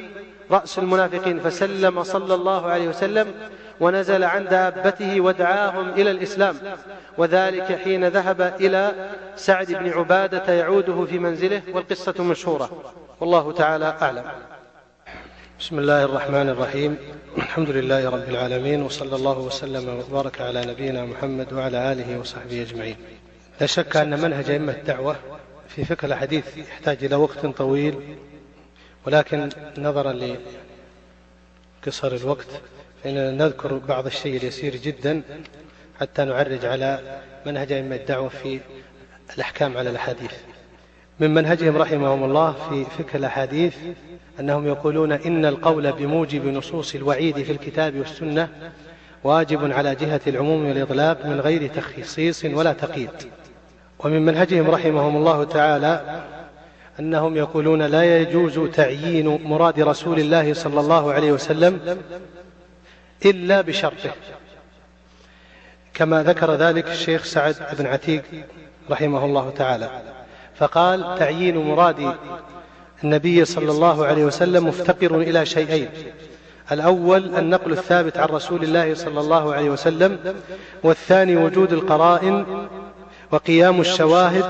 رأس 0.50 0.78
المنافقين 0.78 1.40
فسلم 1.40 2.02
صلى 2.02 2.34
الله 2.34 2.66
عليه 2.66 2.88
وسلم 2.88 3.34
ونزل 3.80 4.24
عن 4.24 4.44
دابته 4.44 5.20
ودعاهم 5.20 5.88
إلى 5.90 6.10
الإسلام. 6.10 6.56
وذلك 7.18 7.78
حين 7.84 8.08
ذهب 8.08 8.40
إلى 8.60 9.10
سعد 9.36 9.72
بن 9.72 9.92
عبادة 9.92 10.52
يعوده 10.52 11.04
في 11.04 11.18
منزله 11.18 11.62
والقصة 11.72 12.24
مشهورة. 12.24 12.94
والله 13.20 13.52
تعالى 13.52 13.96
أعلم. 14.02 14.24
بسم 15.60 15.78
الله 15.78 16.04
الرحمن 16.04 16.48
الرحيم. 16.48 16.96
الحمد 17.38 17.70
لله 17.70 18.10
رب 18.10 18.28
العالمين 18.28 18.82
وصلى 18.82 19.16
الله 19.16 19.38
وسلم 19.38 20.02
وبارك 20.10 20.40
على 20.40 20.66
نبينا 20.66 21.04
محمد 21.04 21.52
وعلى 21.52 21.92
آله 21.92 22.18
وصحبه 22.18 22.62
أجمعين. 22.62 22.96
لا 23.60 23.66
شك 23.66 23.96
أن 23.96 24.20
منهج 24.20 24.50
أئمة 24.50 24.72
الدعوة 24.72 25.16
في 25.68 25.84
فقه 25.84 26.06
الحديث 26.06 26.56
يحتاج 26.56 27.04
إلى 27.04 27.16
وقت 27.16 27.46
طويل 27.46 28.16
ولكن 29.06 29.48
نظرا 29.78 30.36
لقصر 31.86 32.12
الوقت 32.12 32.46
نذكر 33.14 33.78
بعض 33.88 34.06
الشيء 34.06 34.36
اليسير 34.36 34.76
جدا 34.76 35.22
حتى 36.00 36.24
نعرج 36.24 36.64
على 36.64 37.20
منهج 37.46 37.72
أئمة 37.72 37.96
الدعوة 37.96 38.28
في 38.28 38.60
الأحكام 39.34 39.76
على 39.76 39.90
الأحاديث. 39.90 40.32
من 41.20 41.34
منهجهم 41.34 41.76
رحمهم 41.76 42.24
الله 42.24 42.52
في 42.52 42.84
فقه 42.84 43.16
الأحاديث 43.16 43.76
أنهم 44.40 44.66
يقولون 44.66 45.12
إن 45.12 45.44
القول 45.44 45.92
بموجب 45.92 46.46
نصوص 46.46 46.94
الوعيد 46.94 47.42
في 47.42 47.52
الكتاب 47.52 47.96
والسنة 47.96 48.48
واجب 49.24 49.72
على 49.72 49.94
جهة 49.94 50.20
العموم 50.26 50.68
والإطلاق 50.68 51.26
من 51.26 51.40
غير 51.40 51.66
تخصيص 51.66 52.44
ولا 52.44 52.72
تقييد. 52.72 53.10
ومن 53.98 54.26
منهجهم 54.26 54.70
رحمهم 54.70 55.16
الله 55.16 55.44
تعالى 55.44 56.22
أنهم 57.00 57.36
يقولون 57.36 57.82
لا 57.82 58.20
يجوز 58.20 58.70
تعيين 58.70 59.26
مراد 59.44 59.80
رسول 59.80 60.18
الله 60.18 60.54
صلى 60.54 60.80
الله 60.80 61.12
عليه 61.12 61.32
وسلم 61.32 61.98
إلا 63.24 63.60
بشرطه. 63.60 64.10
كما 65.94 66.22
ذكر 66.22 66.54
ذلك 66.54 66.86
الشيخ 66.86 67.24
سعد 67.24 67.56
بن 67.78 67.86
عتيق 67.86 68.22
رحمه 68.90 69.24
الله 69.24 69.50
تعالى. 69.50 69.90
فقال 70.56 71.18
تعيين 71.18 71.56
مراد 71.56 72.14
النبي 73.04 73.44
صلى 73.44 73.70
الله 73.70 74.06
عليه 74.06 74.24
وسلم 74.24 74.68
مفتقر 74.68 75.20
إلى 75.20 75.46
شيئين. 75.46 75.88
الأول 76.72 77.34
النقل 77.34 77.72
الثابت 77.72 78.18
عن 78.18 78.28
رسول 78.28 78.62
الله 78.62 78.94
صلى 78.94 79.20
الله 79.20 79.54
عليه 79.54 79.70
وسلم 79.70 80.34
والثاني 80.82 81.36
وجود 81.36 81.72
القرائن 81.72 82.68
وقيام 83.30 83.80
الشواهد 83.80 84.44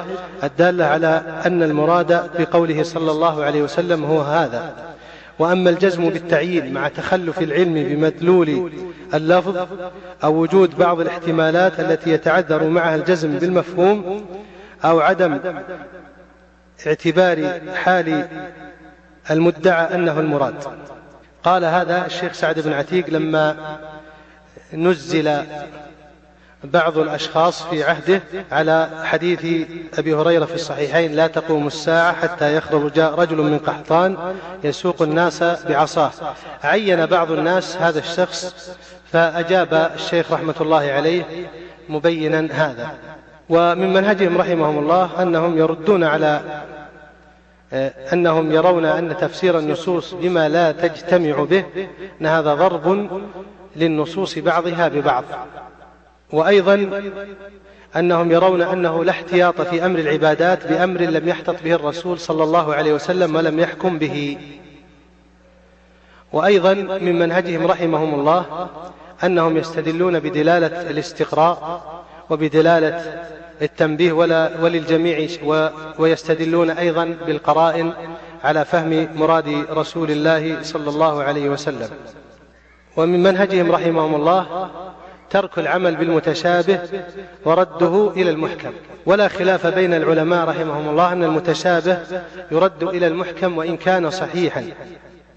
الدالة 0.44 0.84
على 0.84 1.42
أن 1.46 1.62
المراد 1.62 2.30
بقوله 2.38 2.82
صلى 2.82 3.10
الله 3.10 3.44
عليه 3.44 3.62
وسلم 3.62 4.04
هو 4.04 4.20
هذا. 4.20 4.95
وأما 5.38 5.70
الجزم 5.70 6.10
بالتعيين 6.10 6.72
مع 6.72 6.88
تخلف 6.88 7.38
العلم 7.38 7.74
بمدلول 7.74 8.72
اللفظ 9.14 9.66
أو 10.24 10.34
وجود 10.34 10.78
بعض 10.78 11.00
الاحتمالات 11.00 11.80
التي 11.80 12.10
يتعذر 12.10 12.68
معها 12.68 12.94
الجزم 12.94 13.38
بالمفهوم 13.38 14.26
أو 14.84 15.00
عدم 15.00 15.38
اعتبار 16.86 17.60
حال 17.74 18.28
المدعى 19.30 19.94
أنه 19.94 20.20
المراد. 20.20 20.54
قال 21.44 21.64
هذا 21.64 22.06
الشيخ 22.06 22.32
سعد 22.32 22.60
بن 22.60 22.72
عتيق 22.72 23.10
لما 23.10 23.56
نزل 24.72 25.42
بعض 26.72 26.98
الأشخاص 26.98 27.62
في 27.62 27.84
عهده 27.84 28.22
على 28.52 28.88
حديث 29.04 29.68
أبي 29.98 30.14
هريرة 30.14 30.44
في 30.44 30.54
الصحيحين 30.54 31.12
لا 31.12 31.26
تقوم 31.26 31.66
الساعة 31.66 32.12
حتى 32.12 32.56
يخرج 32.56 32.98
رجل 32.98 33.36
من 33.36 33.58
قحطان 33.58 34.34
يسوق 34.64 35.02
الناس 35.02 35.42
بعصاه. 35.42 36.10
عين 36.64 37.06
بعض 37.06 37.30
الناس 37.30 37.76
هذا 37.76 37.98
الشخص 37.98 38.70
فأجاب 39.12 39.90
الشيخ 39.94 40.32
رحمة 40.32 40.54
الله 40.60 40.90
عليه 40.90 41.24
مبينا 41.88 42.48
هذا. 42.50 42.90
ومن 43.48 43.92
منهجهم 43.92 44.38
رحمهم 44.38 44.78
الله 44.78 45.22
أنهم 45.22 45.58
يردون 45.58 46.04
على 46.04 46.40
أنهم 48.12 48.52
يرون 48.52 48.84
أن 48.84 49.16
تفسير 49.16 49.58
النصوص 49.58 50.14
بما 50.14 50.48
لا 50.48 50.72
تجتمع 50.72 51.44
به 51.44 51.64
أن 52.20 52.26
هذا 52.26 52.54
ضرب 52.54 53.10
للنصوص 53.76 54.38
بعضها 54.38 54.88
ببعض. 54.88 55.24
وأيضا 56.32 57.02
أنهم 57.96 58.32
يرون 58.32 58.62
أنه 58.62 59.04
لا 59.04 59.10
احتياط 59.10 59.60
في 59.60 59.86
أمر 59.86 59.98
العبادات 59.98 60.66
بأمر 60.66 61.00
لم 61.00 61.28
يحتط 61.28 61.62
به 61.62 61.74
الرسول 61.74 62.18
صلى 62.18 62.44
الله 62.44 62.74
عليه 62.74 62.94
وسلم 62.94 63.36
ولم 63.36 63.60
يحكم 63.60 63.98
به. 63.98 64.38
وأيضا 66.32 66.74
من 66.74 67.18
منهجهم 67.18 67.66
رحمهم 67.66 68.14
الله 68.14 68.68
أنهم 69.24 69.56
يستدلون 69.56 70.20
بدلالة 70.20 70.90
الاستقراء 70.90 71.82
وبدلالة 72.30 73.24
التنبيه 73.62 74.12
ولا 74.12 74.50
وللجميع 74.60 75.28
ويستدلون 75.98 76.70
أيضا 76.70 77.04
بالقرائن 77.26 77.92
على 78.44 78.64
فهم 78.64 79.08
مراد 79.14 79.66
رسول 79.70 80.10
الله 80.10 80.62
صلى 80.62 80.90
الله 80.90 81.22
عليه 81.22 81.48
وسلم. 81.48 81.88
ومن 82.96 83.22
منهجهم 83.22 83.72
رحمهم 83.72 84.14
الله 84.14 84.70
ترك 85.30 85.58
العمل 85.58 85.96
بالمتشابه 85.96 86.78
ورده 87.44 88.12
إلى 88.16 88.30
المحكم. 88.30 88.72
ولا 89.06 89.28
خلاف 89.28 89.66
بين 89.66 89.94
العلماء 89.94 90.48
رحمهم 90.48 90.88
الله 90.88 91.12
أن 91.12 91.24
المتشابه 91.24 91.98
يرد 92.50 92.82
إلى 92.82 93.06
المحكم 93.06 93.58
وإن 93.58 93.76
كان 93.76 94.10
صحيحا. 94.10 94.64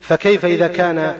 فكيف 0.02 0.46
إذا 0.46 0.68
كان 0.68 1.16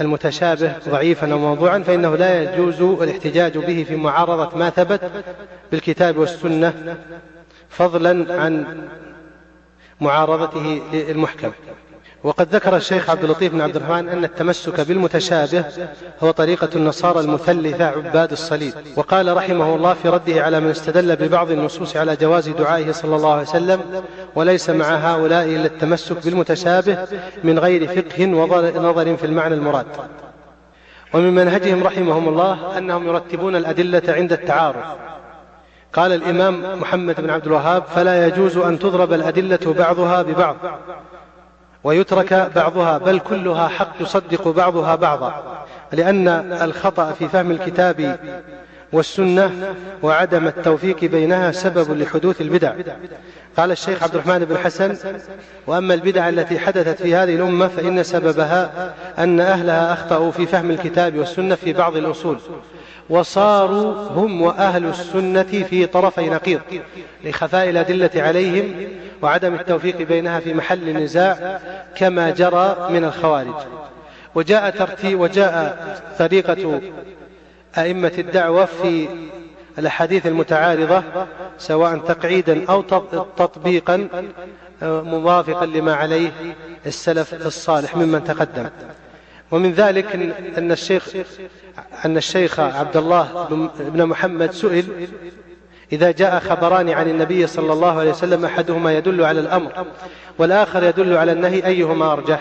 المتشابه 0.00 0.72
ضعيفا 0.88 1.32
أو 1.32 1.38
موضوعا 1.38 1.78
فإنه 1.78 2.16
لا 2.16 2.42
يجوز 2.42 2.82
الاحتجاج 3.02 3.58
به 3.58 3.84
في 3.88 3.96
معارضة 3.96 4.58
ما 4.58 4.70
ثبت 4.70 5.00
بالكتاب 5.72 6.18
والسنة 6.18 6.96
فضلا 7.68 8.42
عن 8.42 8.82
معارضته 10.00 10.82
للمحكم. 10.92 11.52
وقد 12.24 12.54
ذكر 12.54 12.76
الشيخ 12.76 13.10
عبد 13.10 13.24
اللطيف 13.24 13.52
بن 13.52 13.60
عبد 13.60 13.76
الرحمن 13.76 14.08
أن 14.08 14.24
التمسك 14.24 14.80
بالمتشابه 14.80 15.64
هو 16.22 16.30
طريقة 16.30 16.68
النصارى 16.76 17.20
المثلثة 17.20 17.84
عباد 17.84 18.32
الصليب. 18.32 18.72
وقال 18.96 19.36
رحمه 19.36 19.74
الله 19.74 19.94
في 19.94 20.08
رده 20.08 20.44
على 20.44 20.60
من 20.60 20.70
استدل 20.70 21.16
ببعض 21.16 21.50
النصوص 21.50 21.96
على 21.96 22.16
جواز 22.16 22.48
دعائه 22.48 22.92
صلى 22.92 23.16
الله 23.16 23.32
عليه 23.32 23.42
وسلم 23.42 23.80
وليس 24.34 24.70
مع 24.70 24.86
هؤلاء 24.86 25.44
إلا 25.44 25.66
التمسك 25.66 26.24
بالمتشابه 26.24 26.98
من 27.44 27.58
غير 27.58 27.86
فقه 27.86 28.26
ونظر 28.26 29.16
في 29.16 29.26
المعنى 29.26 29.54
المراد. 29.54 29.86
ومن 31.14 31.34
منهجهم 31.34 31.84
رحمهم 31.84 32.28
الله 32.28 32.78
أنهم 32.78 33.06
يرتبون 33.06 33.56
الأدلة 33.56 34.02
عند 34.08 34.32
التعارض. 34.32 34.82
قال 35.92 36.12
الإمام 36.12 36.80
محمد 36.80 37.20
بن 37.20 37.30
عبد 37.30 37.46
الوهاب 37.46 37.82
فلا 37.82 38.26
يجوز 38.26 38.56
أن 38.56 38.78
تضرب 38.78 39.12
الأدلة 39.12 39.74
بعضها 39.78 40.22
ببعض. 40.22 40.56
ويترك 41.84 42.50
بعضها 42.56 42.98
بل 42.98 43.18
كلها 43.18 43.68
حق 43.68 43.92
يصدق 44.00 44.48
بعضها 44.48 44.94
بعضا. 44.94 45.64
لأن 45.92 46.28
الخطأ 46.52 47.12
في 47.12 47.28
فهم 47.28 47.50
الكتاب 47.50 48.18
والسنة 48.92 49.74
وعدم 50.02 50.46
التوفيق 50.46 51.04
بينها 51.04 51.52
سبب 51.52 51.92
لحدوث 51.98 52.40
البدع. 52.40 52.72
قال 53.56 53.70
الشيخ 53.70 54.02
عبد 54.02 54.14
الرحمن 54.14 54.44
بن 54.44 54.58
حسن 54.58 54.96
وأما 55.66 55.94
البدع 55.94 56.28
التي 56.28 56.58
حدثت 56.58 57.02
في 57.02 57.14
هذه 57.14 57.34
الأمة 57.34 57.68
فإن 57.68 58.02
سببها 58.02 58.94
أن 59.18 59.40
أهلها 59.40 59.92
أخطأوا 59.92 60.30
في 60.30 60.46
فهم 60.46 60.70
الكتاب 60.70 61.18
والسنة 61.18 61.54
في 61.54 61.72
بعض 61.72 61.96
الأصول. 61.96 62.38
وصاروا 63.10 64.08
هم 64.08 64.42
وأهل 64.42 64.84
السنة 64.84 65.42
في 65.42 65.86
طرفي 65.86 66.30
نقيض 66.30 66.60
لخفاء 67.24 67.68
الأدلة 67.70 68.10
عليهم 68.16 68.74
وعدم 69.22 69.54
التوفيق 69.54 69.96
بينها 70.02 70.40
في 70.40 70.54
محل 70.54 70.88
النزاع 70.88 71.60
كما 71.96 72.30
جرى 72.30 72.88
من 72.90 73.04
الخوارج. 73.04 73.54
وجاء 74.34 74.70
ترتيب 74.70 75.20
وجاء 75.20 75.78
طريقة 76.18 76.80
أئمة 77.78 78.12
الدعوة 78.18 78.64
في 78.64 79.08
الأحاديث 79.78 80.26
المتعارضة 80.26 81.02
سواء 81.58 81.98
تقعيدا 81.98 82.70
أو 82.70 82.82
تطبيقا 83.36 84.08
موافقا 84.82 85.66
لما 85.66 85.94
عليه 85.94 86.32
السلف 86.86 87.46
الصالح 87.46 87.96
ممن 87.96 88.24
تقدم. 88.24 88.68
ومن 89.50 89.72
ذلك 89.72 90.14
أن 90.58 90.72
الشيخ 90.72 91.08
أن 92.04 92.16
الشيخ 92.16 92.60
عبد 92.60 92.96
الله 92.96 93.48
بن 93.80 94.06
محمد 94.06 94.50
سئل 94.52 95.08
إذا 95.92 96.10
جاء 96.10 96.40
خبران 96.40 96.90
عن 96.90 97.08
النبي 97.08 97.46
صلى 97.46 97.72
الله 97.72 98.00
عليه 98.00 98.10
وسلم 98.10 98.44
أحدهما 98.44 98.92
يدل 98.92 99.24
على 99.24 99.40
الأمر 99.40 99.86
والآخر 100.38 100.82
يدل 100.82 101.16
على 101.16 101.32
النهي 101.32 101.66
أيهما 101.66 102.12
أرجح. 102.12 102.40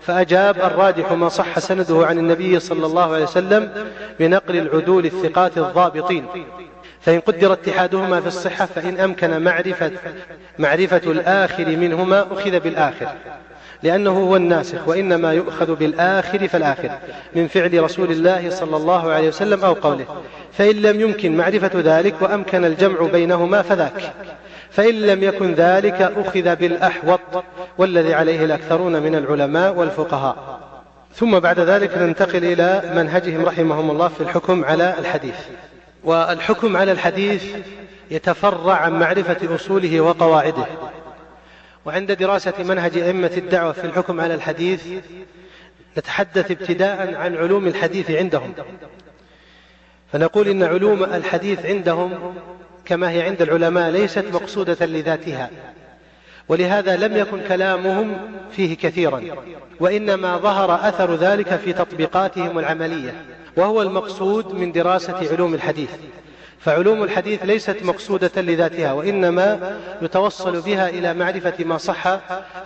فأجاب 0.00 0.56
الراجح 0.56 1.12
ما 1.12 1.28
صح 1.28 1.58
سنده 1.58 2.06
عن 2.06 2.18
النبي 2.18 2.60
صلى 2.60 2.86
الله 2.86 3.14
عليه 3.14 3.24
وسلم 3.24 3.86
بنقل 4.20 4.56
العدول 4.56 5.06
الثقات 5.06 5.58
الضابطين. 5.58 6.26
فإن 7.00 7.20
قدر 7.20 7.52
اتحادهما 7.52 8.20
في 8.20 8.26
الصحة 8.26 8.66
فإن 8.66 9.00
أمكن 9.00 9.42
معرفة, 9.42 9.92
معرفة 10.58 11.02
الآخر 11.10 11.66
منهما 11.66 12.26
أخذ 12.32 12.60
بالآخر. 12.60 13.08
لأنه 13.82 14.10
هو 14.10 14.36
الناسخ 14.36 14.88
وإنما 14.88 15.32
يؤخذ 15.32 15.74
بالآخر 15.74 16.48
فالآخر 16.48 16.90
من 17.36 17.48
فعل 17.48 17.82
رسول 17.82 18.10
الله 18.10 18.50
صلى 18.50 18.76
الله 18.76 19.12
عليه 19.12 19.28
وسلم 19.28 19.64
أو 19.64 19.72
قوله. 19.72 20.04
فإن 20.52 20.76
لم 20.76 21.00
يمكن 21.00 21.36
معرفة 21.36 21.70
ذلك 21.74 22.14
وأمكن 22.20 22.64
الجمع 22.64 23.02
بينهما 23.12 23.62
فذاك. 23.62 24.12
فإن 24.70 24.94
لم 24.94 25.22
يكن 25.22 25.54
ذلك 25.54 26.12
أخذ 26.16 26.56
بالأحوط 26.56 27.20
والذي 27.78 28.14
عليه 28.14 28.44
الأكثرون 28.44 29.02
من 29.02 29.14
العلماء 29.14 29.74
والفقهاء. 29.74 30.58
ثم 31.14 31.38
بعد 31.38 31.60
ذلك 31.60 31.98
ننتقل 31.98 32.44
إلى 32.44 32.92
منهجهم 32.94 33.44
رحمهم 33.44 33.90
الله 33.90 34.08
في 34.08 34.20
الحكم 34.20 34.64
على 34.64 34.94
الحديث. 34.98 35.36
والحكم 36.04 36.76
على 36.76 36.92
الحديث 36.92 37.44
يتفرع 38.10 38.74
عن 38.74 38.98
معرفة 38.98 39.54
أصوله 39.54 40.00
وقواعده. 40.00 40.66
وعند 41.88 42.12
دراسة 42.12 42.52
منهج 42.58 42.98
أئمة 42.98 43.30
الدعوة 43.36 43.72
في 43.72 43.84
الحكم 43.84 44.20
على 44.20 44.34
الحديث 44.34 44.86
نتحدث 45.98 46.50
ابتداء 46.50 47.14
عن 47.14 47.36
علوم 47.36 47.66
الحديث 47.66 48.10
عندهم. 48.10 48.54
فنقول 50.12 50.48
إن 50.48 50.62
علوم 50.62 51.04
الحديث 51.04 51.66
عندهم 51.66 52.34
كما 52.84 53.10
هي 53.10 53.22
عند 53.22 53.42
العلماء 53.42 53.90
ليست 53.90 54.24
مقصودة 54.32 54.86
لذاتها 54.86 55.50
ولهذا 56.48 56.96
لم 56.96 57.16
يكن 57.16 57.40
كلامهم 57.48 58.16
فيه 58.52 58.76
كثيرا 58.76 59.22
وإنما 59.80 60.36
ظهر 60.36 60.88
أثر 60.88 61.14
ذلك 61.14 61.56
في 61.56 61.72
تطبيقاتهم 61.72 62.58
العملية 62.58 63.24
وهو 63.56 63.82
المقصود 63.82 64.54
من 64.54 64.72
دراسة 64.72 65.30
علوم 65.32 65.54
الحديث. 65.54 65.90
فعلوم 66.60 67.02
الحديث 67.02 67.44
ليست 67.44 67.76
مقصودة 67.82 68.42
لذاتها 68.42 68.92
وإنما 68.92 69.76
يتوصل 70.02 70.60
بها 70.60 70.88
إلى 70.88 71.14
معرفة 71.14 71.64
ما 71.64 71.78
صح 71.78 72.06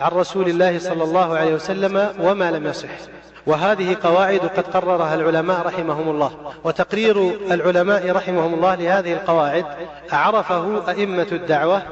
عن 0.01 0.11
رسول 0.13 0.49
الله 0.49 0.79
صلى 0.79 1.05
الله 1.05 1.37
عليه 1.37 1.55
وسلم 1.55 2.09
وما 2.21 2.51
لم 2.51 2.67
يصح. 2.67 2.89
وهذه 3.47 3.97
قواعد 4.03 4.41
قد 4.41 4.67
قررها 4.67 5.15
العلماء 5.15 5.67
رحمهم 5.67 6.09
الله 6.11 6.53
وتقرير 6.65 7.31
العلماء 7.51 8.11
رحمهم 8.11 8.55
الله 8.55 8.75
لهذه 8.75 9.13
القواعد 9.13 9.67
عرفه 10.13 10.91
أئمة 10.91 11.27
الدعوة 11.33 11.83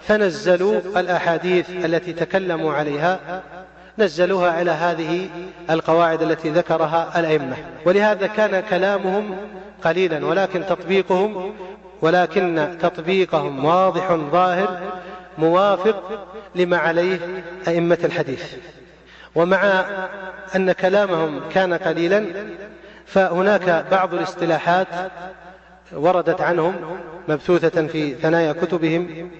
فنزلوا 0.00 0.80
الأحاديث 0.96 1.70
التي 1.70 2.12
تكلموا 2.12 2.72
عليها 2.72 3.42
نزلوها 3.98 4.50
على 4.50 4.70
هذه 4.70 5.28
القواعد 5.70 6.22
التي 6.22 6.50
ذكرها 6.50 7.20
الأئمة. 7.20 7.56
ولهذا 7.84 8.26
كان 8.26 8.60
كلامهم 8.60 9.36
قليلا 9.84 10.26
ولكن 10.26 10.66
تطبيقهم 10.66 11.54
ولكن 12.02 12.76
تطبيقهم 12.80 13.64
واضح 13.64 14.12
ظاهر 14.12 14.80
موافق 15.38 16.26
لما 16.54 16.76
عليه 16.76 17.18
أئمة 17.68 17.98
الحديث. 18.04 18.54
ومع 19.34 19.84
أن 20.56 20.72
كلامهم 20.72 21.40
كان 21.54 21.74
قليلا 21.74 22.24
فهناك 23.06 23.86
بعض 23.90 24.14
الاصطلاحات 24.14 24.86
وردت 25.92 26.40
عنهم 26.40 26.74
مبثوثة 27.28 27.86
في 27.86 28.14
ثنايا 28.14 28.52
كتبهم 28.52 29.30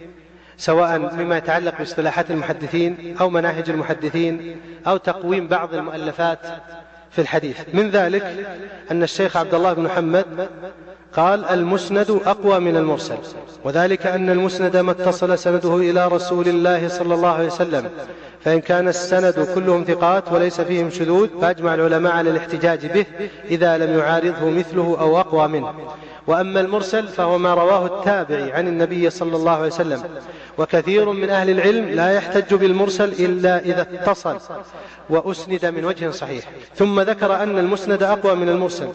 سواء 0.59 0.99
مما 0.99 1.37
يتعلق 1.37 1.79
باصطلاحات 1.79 2.31
المحدثين 2.31 3.17
أو 3.21 3.31
مناهج 3.31 3.71
المحدثين 3.71 4.57
أو 4.87 4.97
تقويم 4.97 5.49
بعض 5.49 5.75
المؤلفات 5.75 6.39
في 7.11 7.21
الحديث. 7.23 7.61
من 7.73 7.91
ذلك 7.91 8.47
أن 8.91 9.03
الشيخ 9.03 9.37
عبد 9.37 9.55
الله 9.55 9.73
بن 9.73 9.83
محمد 9.83 10.49
قال 11.13 11.45
المسند 11.45 12.21
أقوى 12.27 12.59
من 12.59 12.77
المرسل 12.77 13.17
وذلك 13.65 14.07
أن 14.07 14.31
المسند 14.31 14.77
ما 14.77 14.91
اتصل 14.91 15.39
سنده 15.39 15.77
إلى 15.77 16.09
رسول 16.09 16.49
الله 16.49 16.89
صلى 16.89 17.15
الله 17.15 17.29
عليه 17.29 17.47
وسلم 17.47 17.91
فإن 18.45 18.61
كان 18.61 18.89
السند 18.89 19.49
كلهم 19.55 19.85
ثقات 19.85 20.33
وليس 20.33 20.61
فيهم 20.61 20.91
شذوذ 20.91 21.29
فأجمع 21.41 21.75
العلماء 21.75 22.13
على 22.13 22.31
الاحتجاج 22.31 22.87
به 22.87 23.07
إذا 23.51 23.79
لم 23.79 23.99
يعارضه 23.99 24.51
مثله 24.51 24.97
أو 25.01 25.21
أقوى 25.21 25.49
منه. 25.49 25.75
وأما 26.27 26.61
المرسل 26.61 27.09
فهو 27.09 27.39
ما 27.39 27.55
رواه 27.55 27.87
التابعي 27.87 28.53
عن 28.53 28.69
النبي 28.69 29.11
صلى 29.11 29.37
الله 29.37 29.51
عليه 29.51 29.67
وسلم. 29.67 30.03
وكثير 30.59 31.13
من 31.13 31.31
أهل 31.31 31.51
العلم 31.51 31.89
لا 31.89 32.13
يحتج 32.13 32.55
بالمرسل 32.55 33.09
إلا 33.13 33.59
إذا 33.59 33.83
اتصل 33.83 34.39
وأسند 35.11 35.67
من 35.67 35.85
وجه 35.85 36.11
صحيح. 36.11 36.45
ثم 36.77 37.01
ذكر 37.01 37.43
أن 37.43 37.59
المسند 37.59 38.03
أقوى 38.03 38.35
من 38.35 38.49
المرسل. 38.49 38.89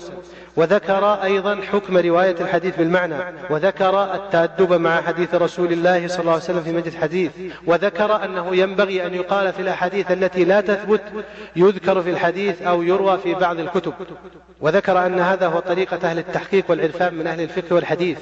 وذكر 0.56 1.06
أيضا 1.06 1.56
حكم 1.72 1.98
رواية 1.98 2.36
الحديث 2.42 2.78
بالمعنى 2.78 3.16
وذكر 3.50 4.16
التأدب 4.16 4.74
مع 4.74 5.02
حديث 5.02 5.36
رسول 5.36 5.74
الله 5.74 6.08
صلى 6.08 6.20
الله 6.20 6.32
عليه 6.32 6.44
وسلم 6.44 6.64
في 6.64 6.72
مجلس 6.72 6.96
الحديث 6.96 7.32
وذكر 7.66 8.26
أنه 8.26 8.56
ينبغي 8.56 9.06
أن 9.06 9.14
يقال 9.14 9.54
في 9.54 9.62
الأحاديث 9.62 10.12
التي 10.12 10.44
لا 10.44 10.62
تثبت 10.62 11.02
يذكر 11.56 12.02
في 12.02 12.10
الحديث 12.10 12.62
أو 12.62 12.82
يروى 12.84 13.18
في 13.18 13.34
بعض 13.34 13.60
الكتب 13.60 13.94
وذكر 14.62 15.06
أن 15.06 15.20
هذا 15.20 15.48
هو 15.48 15.60
طريقة 15.60 16.10
أهل 16.10 16.18
التحقيق 16.18 16.66
والعرفان 16.70 17.14
من 17.14 17.28
أهل 17.28 17.42
الفقه 17.42 17.76
والحديث 17.76 18.18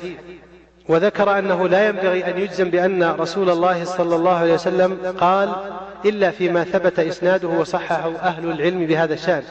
وذكر 0.90 1.40
أنه 1.40 1.68
لا 1.68 1.88
ينبغي 1.88 2.28
أن 2.28 2.38
يجزم 2.38 2.70
بأن 2.70 3.04
رسول 3.04 3.50
الله 3.50 3.84
صلى 3.84 4.16
الله 4.16 4.36
عليه 4.36 4.54
وسلم 4.54 5.16
قال 5.20 5.56
إلا 6.06 6.32
فيما 6.32 6.64
ثبت 6.64 7.00
إسناده 7.00 7.48
وصححه 7.48 8.16
أهل 8.16 8.52
العلم 8.52 8.86
بهذا 8.86 9.14
الشأن 9.14 9.44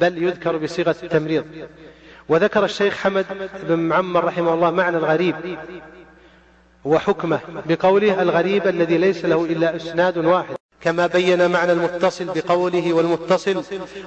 بل 0.00 0.22
يذكر 0.22 0.56
بصيغة 0.56 0.96
التمريض. 1.02 1.44
وذكر 2.28 2.64
الشيخ 2.64 2.94
حمد 2.94 3.26
بن 3.68 3.78
معمر 3.78 4.24
رحمه 4.24 4.54
الله 4.54 4.70
معنى 4.70 4.96
الغريب 4.96 5.58
وحكمه 6.84 7.40
بقوله 7.66 8.22
الغريب 8.22 8.66
الذي 8.66 8.98
ليس 8.98 9.24
له 9.24 9.44
إلا 9.44 9.76
إسناد 9.76 10.18
واحد. 10.18 10.58
كما 10.80 11.06
بين 11.06 11.50
معنى 11.50 11.72
المتصل 11.72 12.24
بقوله 12.24 12.92
والمتصل 12.92 13.62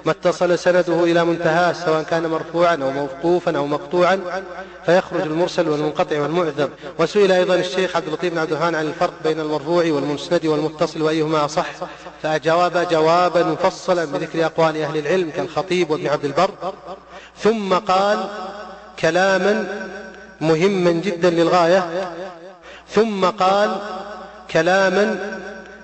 ما 0.05 0.11
اتصل 0.11 0.59
سنده 0.59 1.03
إلى 1.03 1.25
منتهاه 1.25 1.73
سواء 1.73 2.03
كان 2.03 2.27
مرفوعا 2.27 2.75
أو 2.75 2.91
موقوفا 2.91 3.57
أو 3.57 3.67
مقطوعا 3.67 4.43
فيخرج 4.85 5.21
المرسل 5.21 5.69
والمنقطع 5.69 6.21
والمعذب 6.21 6.69
وسئل 6.99 7.31
أيضا 7.31 7.55
الشيخ 7.55 7.95
عبد 7.95 8.07
اللطيف 8.07 8.33
بن 8.33 8.39
عبد 8.39 8.51
الرحمن 8.51 8.75
عن 8.75 8.85
الفرق 8.85 9.13
بين 9.23 9.39
المرفوع 9.39 9.85
والمسند 9.85 10.45
والمتصل 10.45 11.01
وأيهما 11.01 11.45
أصح؟ 11.45 11.67
فأجاب 12.23 12.87
جوابا 12.91 13.43
مفصلا 13.43 14.05
بذكر 14.05 14.45
أقوال 14.45 14.81
أهل 14.81 14.97
العلم 14.97 15.29
كالخطيب 15.29 15.91
وابن 15.91 16.07
عبد 16.07 16.25
البر. 16.25 16.51
ثم 17.43 17.73
قال 17.73 18.25
كلاما 18.99 19.65
مهما 20.41 20.91
جدا 20.91 21.29
للغاية. 21.29 22.11
ثم 22.89 23.25
قال 23.25 23.75
كلاما 24.51 25.17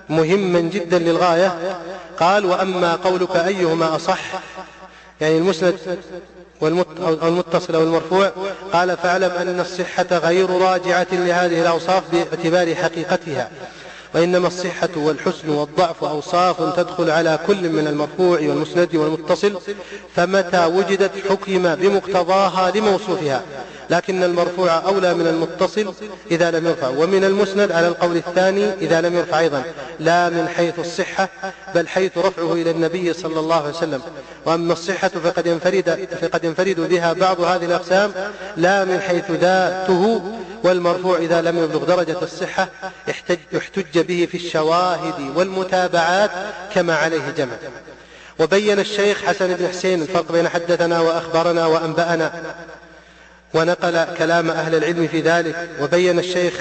مهما 0.08 0.60
جدا 0.60 0.98
للغاية. 0.98 1.78
قال 2.20 2.44
وأما 2.46 2.94
قولك 2.94 3.36
أيهما 3.36 3.96
أصح؟ 3.96 4.18
يعني 5.20 5.38
المسند 5.38 5.78
أو 6.62 7.28
المتصل 7.28 7.74
أو 7.74 7.82
المرفوع. 7.82 8.32
قال 8.72 8.96
فاعلم 8.96 9.30
أن 9.30 9.60
الصحة 9.60 10.06
غير 10.12 10.50
راجعة 10.50 11.06
لهذه 11.12 11.62
الأوصاف 11.62 12.02
باعتبار 12.12 12.74
حقيقتها. 12.74 13.50
وإنما 14.14 14.46
الصحة 14.46 14.88
والحسن 14.96 15.48
والضعف 15.48 16.04
أوصاف 16.04 16.76
تدخل 16.76 17.10
على 17.10 17.38
كل 17.46 17.68
من 17.68 17.86
المرفوع 17.86 18.40
والمسند 18.40 18.96
والمتصل 18.96 19.60
فمتى 20.16 20.64
وجدت 20.66 21.12
حكم 21.28 21.74
بمقتضاها 21.74 22.70
لموصوفها. 22.70 23.42
لكن 23.90 24.22
المرفوع 24.22 24.78
أولى 24.78 25.14
من 25.14 25.26
المتصل 25.26 25.94
إذا 26.30 26.50
لم 26.50 26.66
يرفع 26.66 26.88
ومن 26.88 27.24
المسند 27.24 27.72
على 27.72 27.88
القول 27.88 28.16
الثاني 28.16 28.72
إذا 28.72 29.00
لم 29.00 29.16
يرفع 29.16 29.38
أيضا 29.38 29.62
لا 30.00 30.28
من 30.28 30.48
حيث 30.48 30.78
الصحة 30.78 31.28
بل 31.74 31.88
حيث 31.88 32.18
رفعه 32.18 32.52
إلى 32.52 32.70
النبي 32.70 33.12
صلى 33.12 33.40
الله 33.40 33.56
عليه 33.56 33.76
وسلم. 33.76 34.00
وأما 34.46 34.72
الصحة 34.72 35.08
فقد 35.08 35.46
ينفرد, 35.46 36.08
فقد 36.22 36.44
ينفرد 36.44 36.80
بها 36.80 37.12
بعض 37.12 37.40
هذه 37.40 37.64
الأقسام 37.64 38.12
لا 38.56 38.84
من 38.84 39.00
حيث 39.00 39.30
ذاته 39.30 40.22
والمرفوع 40.64 41.18
إذا 41.18 41.42
لم 41.42 41.64
يبلغ 41.64 41.84
درجة 41.84 42.16
الصحة 42.22 42.68
احتج, 43.10 43.38
احتج 43.56 43.98
به 43.98 44.28
في 44.30 44.36
الشواهد 44.36 45.36
والمتابعات 45.36 46.30
كما 46.74 46.96
عليه 46.96 47.30
جمع. 47.36 47.56
وبين 48.38 48.78
الشيخ 48.78 49.24
حسن 49.24 49.54
بن 49.54 49.68
حسين 49.68 50.02
الفرق 50.02 50.32
بين 50.32 50.48
حدثنا 50.48 51.00
وأخبرنا 51.00 51.66
وأنبأنا 51.66 52.32
ونقل 53.54 54.04
كلام 54.18 54.50
أهل 54.50 54.74
العلم 54.74 55.08
في 55.08 55.20
ذلك 55.20 55.68
وبين 55.80 56.18
الشيخ 56.18 56.54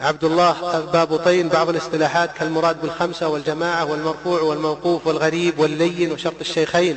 عبد 0.00 0.24
الله 0.24 0.80
بابطين 0.92 1.48
بعض 1.48 1.68
الاصطلاحات 1.68 2.30
كالمراد 2.38 2.80
بالخمسة 2.82 3.28
والجماعة 3.28 3.84
والمرفوع 3.84 4.40
والموقوف 4.40 5.06
والغريب 5.06 5.58
واللين 5.58 6.12
وشرط 6.12 6.40
الشيخين. 6.40 6.96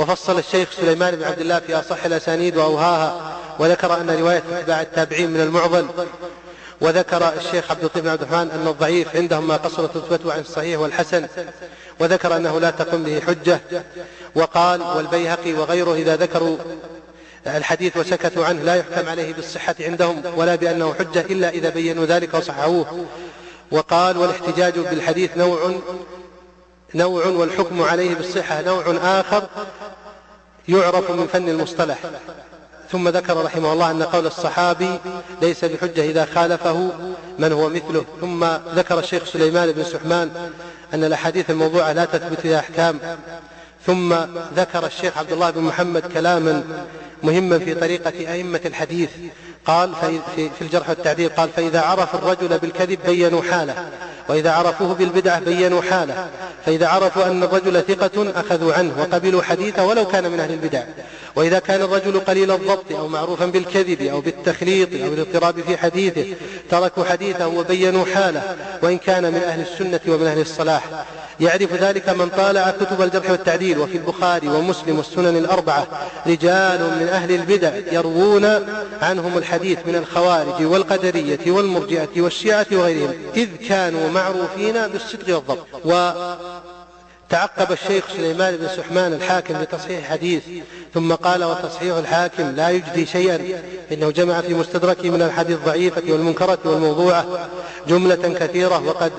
وفصل 0.00 0.38
الشيخ 0.38 0.68
سليمان 0.80 1.16
بن 1.16 1.24
عبد 1.24 1.40
الله 1.40 1.58
في 1.58 1.78
أصح 1.78 2.04
الأسانيد 2.04 2.56
وأوهاها 2.56 3.38
وذكر 3.58 4.00
أن 4.00 4.10
رواية 4.10 4.42
أتباع 4.52 4.80
التابعين 4.80 5.30
من 5.30 5.40
المعضل 5.40 5.86
وذكر 6.80 7.32
الشيخ 7.36 7.70
عبد 7.70 7.80
اللطيف 7.80 8.02
بن 8.02 8.08
عبد 8.08 8.22
الرحمن 8.22 8.50
أن 8.50 8.68
الضعيف 8.68 9.16
عندهم 9.16 9.48
ما 9.48 9.56
قصرت 9.56 9.96
رتبته 9.96 10.32
عن 10.32 10.40
الصحيح 10.40 10.80
والحسن. 10.80 11.26
وذكر 12.00 12.36
أنه 12.36 12.60
لا 12.60 12.70
تقوم 12.70 13.02
به 13.02 13.20
حجة. 13.20 13.60
وقال 14.34 14.82
والبيهقي 14.82 15.52
وغيره 15.52 15.94
إذا 15.94 16.16
ذكروا 16.16 16.56
الحديث 17.46 17.96
وسكتوا 17.96 18.46
عنه 18.46 18.62
لا 18.62 18.74
يحكم 18.74 19.08
عليه 19.08 19.34
بالصحة 19.34 19.74
عندهم 19.80 20.22
ولا 20.36 20.54
بأنه 20.54 20.94
حجة 20.94 21.20
إلا 21.20 21.48
إذا 21.48 21.68
بينوا 21.68 22.04
ذلك 22.04 22.34
وصححوه. 22.34 23.06
وقال 23.70 24.18
والاحتجاج 24.18 24.78
بالحديث 24.78 25.36
نوع 25.36 25.74
نوع 26.94 27.26
والحكم 27.26 27.82
عليه 27.82 28.14
بالصحة 28.14 28.62
نوع 28.62 28.84
آخر 29.02 29.48
يعرف 30.68 31.10
من 31.10 31.26
فن 31.26 31.48
المصطلح. 31.48 31.98
ثم 32.90 33.08
ذكر 33.08 33.44
رحمه 33.44 33.72
الله 33.72 33.90
أن 33.90 34.02
قول 34.02 34.26
الصحابي 34.26 34.98
ليس 35.42 35.64
بحجة 35.64 36.04
إذا 36.04 36.24
خالفه 36.24 36.90
من 37.38 37.52
هو 37.52 37.68
مثله. 37.68 38.04
ثم 38.20 38.44
ذكر 38.74 38.98
الشيخ 38.98 39.24
سليمان 39.24 39.72
بن 39.72 39.84
سحمان 39.84 40.50
أن 40.94 41.04
الأحاديث 41.04 41.50
الموضوعة 41.50 41.92
لا 41.92 42.04
تثبت 42.04 42.40
فيها 42.40 42.58
أحكام. 42.58 43.00
ثم 43.86 44.14
ذكر 44.56 44.86
الشيخ 44.86 45.18
عبد 45.18 45.32
الله 45.32 45.50
بن 45.50 45.60
محمد 45.60 46.12
كلاما 46.12 46.62
مهما 47.22 47.58
في 47.58 47.74
طريقة 47.74 48.32
أئمة 48.32 48.60
الحديث. 48.64 49.10
قال 49.66 49.92
في 50.36 50.62
الجرح 50.62 50.90
والتعديل 50.90 51.28
قال 51.28 51.48
فإذا 51.56 51.80
عرف 51.80 52.14
الرجل 52.14 52.58
بالكذب 52.58 52.98
بينوا 53.06 53.42
حاله 53.42 53.88
وإذا 54.28 54.52
عرفوه 54.52 54.94
بالبدعة 54.94 55.40
بينوا 55.40 55.82
حاله 55.82 56.28
فإذا 56.66 56.88
عرفوا 56.88 57.26
أن 57.26 57.42
الرجل 57.42 57.82
ثقة 57.82 58.40
أخذوا 58.40 58.74
عنه 58.74 58.92
وقبلوا 59.00 59.42
حديثه 59.42 59.86
ولو 59.86 60.06
كان 60.06 60.30
من 60.30 60.40
أهل 60.40 60.52
البدع. 60.52 60.82
وإذا 61.36 61.58
كان 61.58 61.82
الرجل 61.82 62.20
قليل 62.20 62.50
الضبط 62.50 62.92
أو 62.92 63.08
معروفا 63.08 63.46
بالكذب 63.46 64.02
أو 64.02 64.20
بالتخليط 64.20 64.88
أو 64.92 65.14
الاضطراب 65.14 65.60
في 65.60 65.76
حديثه 65.76 66.26
تركوا 66.70 67.04
حديثه 67.04 67.46
وبينوا 67.48 68.04
حاله 68.04 68.56
وإن 68.82 68.98
كان 68.98 69.22
من 69.32 69.42
أهل 69.42 69.60
السنة 69.60 70.00
ومن 70.08 70.26
أهل 70.26 70.40
الصلاح. 70.40 71.04
يعرف 71.40 71.72
ذلك 71.72 72.08
من 72.08 72.28
طالع 72.28 72.70
كتب 72.70 73.02
الجرح 73.02 73.30
والتعديل 73.30 73.78
وفي 73.78 73.96
البخاري 73.96 74.48
ومسلم 74.48 74.96
والسنن 74.98 75.36
الأربعة 75.36 75.86
رجال 76.26 76.80
من 77.00 77.08
أهل 77.12 77.34
البدع 77.34 77.72
يروون 77.92 78.44
عنهم 79.02 79.38
الحديث 79.38 79.78
من 79.86 79.96
الخوارج 79.96 80.66
والقدرية 80.66 81.38
والمرجئة 81.46 82.08
والشيعة 82.16 82.66
وغيرهم 82.72 83.14
إذ 83.36 83.48
كانوا 83.68 84.10
معروفين 84.10 84.88
بالصدق 84.88 85.34
والضبط. 85.36 86.73
تعقب 87.28 87.72
الشيخ 87.72 88.04
سليمان 88.16 88.56
بن 88.56 88.68
سحمان 88.68 89.12
الحاكم 89.12 89.60
بتصحيح 89.60 90.10
حديث 90.10 90.42
ثم 90.94 91.12
قال 91.14 91.44
وتصحيح 91.44 91.96
الحاكم 91.96 92.50
لا 92.56 92.70
يجدي 92.70 93.06
شيئا 93.06 93.62
إنه 93.92 94.10
جمع 94.10 94.40
في 94.40 94.54
مستدركه 94.54 95.10
من 95.10 95.22
الحديث 95.22 95.56
الضعيفة 95.56 96.02
والمنكرة 96.12 96.58
والموضوعة 96.64 97.48
جملة 97.88 98.34
كثيرة 98.38 98.86
وقد 98.86 99.12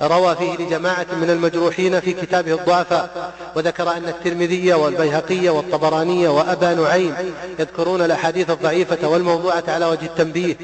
روى 0.00 0.36
فيه 0.36 0.56
لجماعة 0.56 1.06
من 1.20 1.30
المجروحين 1.30 2.00
في 2.00 2.12
كتابه 2.12 2.54
الضعفاء 2.54 3.32
وذكر 3.56 3.90
أن 3.90 4.08
الترمذي 4.08 4.72
والبيهقي 4.72 5.48
والطبراني 5.48 6.28
وأبا 6.28 6.74
نعيم 6.74 7.14
يذكرون 7.58 8.02
الأحاديث 8.02 8.50
الضعيفة 8.50 9.08
والموضوعة 9.08 9.64
على 9.68 9.86
وجه 9.86 10.04
التنبيه 10.04 10.56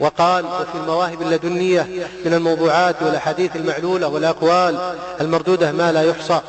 وقال 0.00 0.44
وفي 0.44 0.74
المواهب 0.74 1.22
اللدنية 1.22 1.86
من 2.24 2.34
الموضوعات 2.34 3.02
والأحاديث 3.02 3.56
المعلولة 3.56 4.08
والأقوال 4.08 4.94
المردودة 5.20 5.72
ما 5.72 5.92
لا 5.92 6.02
يحصى. 6.02 6.40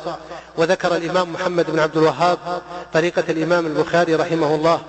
وذكر 0.56 0.96
الإمام 0.96 1.32
محمد 1.32 1.70
بن 1.70 1.78
عبد 1.78 1.96
الوهاب 1.96 2.38
طريقة 2.92 3.24
الإمام 3.28 3.66
البخاري 3.66 4.14
رحمه 4.14 4.54
الله. 4.54 4.80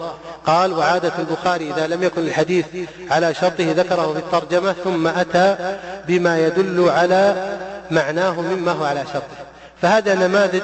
قال 0.46 0.74
وعادة 0.74 1.12
البخاري 1.20 1.74
إذا 1.74 1.88
لم 1.88 2.04
يكن 2.04 2.22
الحديث 2.22 2.66
على 3.12 3.34
شرطه 3.34 3.72
ذكره 3.72 4.14
في 4.14 4.20
الترجمة 4.20 4.76
ثم 4.84 5.08
أتى 5.08 5.78
بما 6.08 6.40
يدل 6.40 6.90
على 6.90 7.56
معناه 7.92 8.42
مما 8.42 8.72
هو 8.72 8.84
على 8.86 9.04
شرطه. 9.14 9.48
فهذا 9.82 10.16
نماذج 10.16 10.62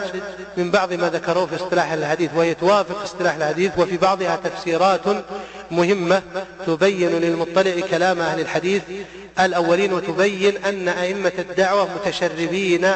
من 0.57 0.71
بعض 0.71 0.93
ما 0.93 1.09
ذكروه 1.09 1.45
في 1.45 1.55
اصطلاح 1.55 1.91
الحديث 1.91 2.31
وهي 2.35 2.53
توافق 2.53 3.01
اصطلاح 3.01 3.35
الحديث 3.35 3.71
وفي 3.77 3.97
بعضها 3.97 4.39
تفسيرات 4.43 5.01
مهمة 5.71 6.21
تبين 6.67 7.09
للمطلع 7.09 7.73
كلام 7.91 8.19
أهل 8.19 8.39
الحديث 8.39 8.81
الأولين 9.39 9.93
وتبين 9.93 10.65
أن 10.65 10.87
أئمة 10.87 11.31
الدعوة 11.39 11.87
متشربين 11.95 12.87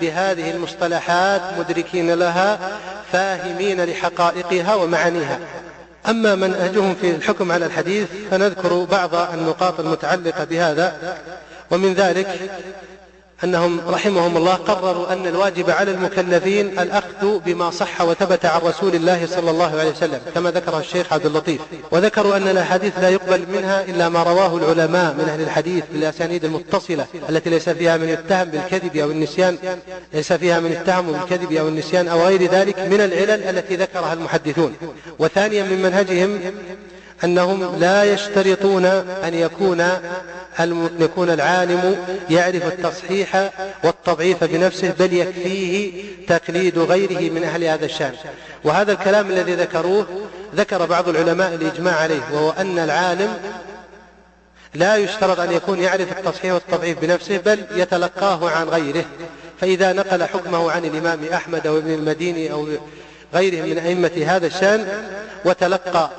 بهذه 0.00 0.50
المصطلحات 0.50 1.42
مدركين 1.58 2.14
لها 2.14 2.78
فاهمين 3.12 3.84
لحقائقها 3.84 4.74
ومعانيها. 4.74 5.38
أما 6.08 6.34
منهجهم 6.34 6.94
في 6.94 7.10
الحكم 7.10 7.52
على 7.52 7.66
الحديث 7.66 8.08
فنذكر 8.30 8.84
بعض 8.84 9.14
النقاط 9.14 9.80
المتعلقة 9.80 10.44
بهذا. 10.44 11.18
ومن 11.70 11.94
ذلك 11.94 12.50
أنهم 13.44 13.80
رحمهم 13.88 14.36
الله 14.36 14.54
قرروا 14.54 15.12
أن 15.12 15.26
الواجب 15.26 15.70
على 15.70 15.90
المكلفين 15.90 16.78
الأخذ 16.78 17.38
بما 17.38 17.70
صح 17.70 18.00
وثبت 18.00 18.44
عن 18.44 18.60
رسول 18.60 18.94
الله 18.94 19.26
صلى 19.26 19.50
الله 19.50 19.78
عليه 19.78 19.90
وسلم 19.90 20.20
كما 20.34 20.50
ذكره 20.50 20.78
الشيخ 20.78 21.12
عبد 21.12 21.26
اللطيف. 21.26 21.60
وذكروا 21.90 22.36
أن 22.36 22.48
الأحاديث 22.48 22.98
لا 22.98 23.08
يقبل 23.08 23.46
منها 23.52 23.84
إلا 23.84 24.08
ما 24.08 24.22
رواه 24.22 24.56
العلماء 24.56 25.14
من 25.14 25.28
أهل 25.28 25.40
الحديث 25.40 25.84
بالأسانيد 25.92 26.44
المتصلة 26.44 27.06
التي 27.28 27.50
ليس 27.50 27.68
فيها 27.68 27.96
من 27.96 28.08
يتهم 28.08 28.44
بالكذب 28.44 28.96
أو 28.96 29.10
النسيان 29.10 29.58
ليس 30.14 30.32
فيها 30.32 30.60
من 30.60 30.72
يتهم 30.72 31.12
بالكذب 31.12 31.52
أو 31.52 31.68
النسيان 31.68 32.08
أو 32.08 32.22
غير 32.26 32.50
ذلك 32.50 32.78
من 32.78 33.00
العلل 33.00 33.42
التي 33.58 33.76
ذكرها 33.76 34.12
المحدثون. 34.12 34.76
وثانيا 35.18 35.62
من 35.62 35.82
منهجهم 35.82 36.40
أنهم 37.24 37.80
لا 37.80 38.04
يشترطون 38.04 38.84
أن 39.24 39.34
يكون 39.34 39.84
يكون 41.00 41.30
العالم 41.30 41.96
يعرف 42.30 42.66
التصحيح 42.66 43.50
والتضعيف 43.84 44.44
بنفسه 44.44 44.94
بل 44.98 45.12
يكفيه 45.12 46.04
تقليد 46.28 46.78
غيره 46.78 47.32
من 47.32 47.44
أهل 47.44 47.64
هذا 47.64 47.84
الشأن. 47.84 48.12
وهذا 48.64 48.92
الكلام 48.92 49.30
الذي 49.30 49.54
ذكروه 49.54 50.06
ذكر 50.56 50.86
بعض 50.86 51.08
العلماء 51.08 51.54
الإجماع 51.54 51.94
عليه 51.96 52.20
وهو 52.32 52.50
أن 52.50 52.78
العالم 52.78 53.38
لا 54.74 54.96
يشترط 54.96 55.40
أن 55.40 55.52
يكون 55.52 55.80
يعرف 55.80 56.18
التصحيح 56.18 56.54
والتضعيف 56.54 56.98
بنفسه 56.98 57.38
بل 57.38 57.64
يتلقاه 57.74 58.50
عن 58.50 58.68
غيره. 58.68 59.04
فإذا 59.60 59.92
نقل 59.92 60.24
حكمه 60.24 60.70
عن 60.70 60.84
الإمام 60.84 61.18
أحمد 61.34 61.66
أو 61.66 61.78
ابن 61.78 61.94
المديني 61.94 62.52
أو 62.52 62.68
غيرهم 63.34 63.68
من 63.68 63.78
أئمة 63.78 64.24
هذا 64.26 64.46
الشأن 64.46 64.86
وتلقى 65.44 66.10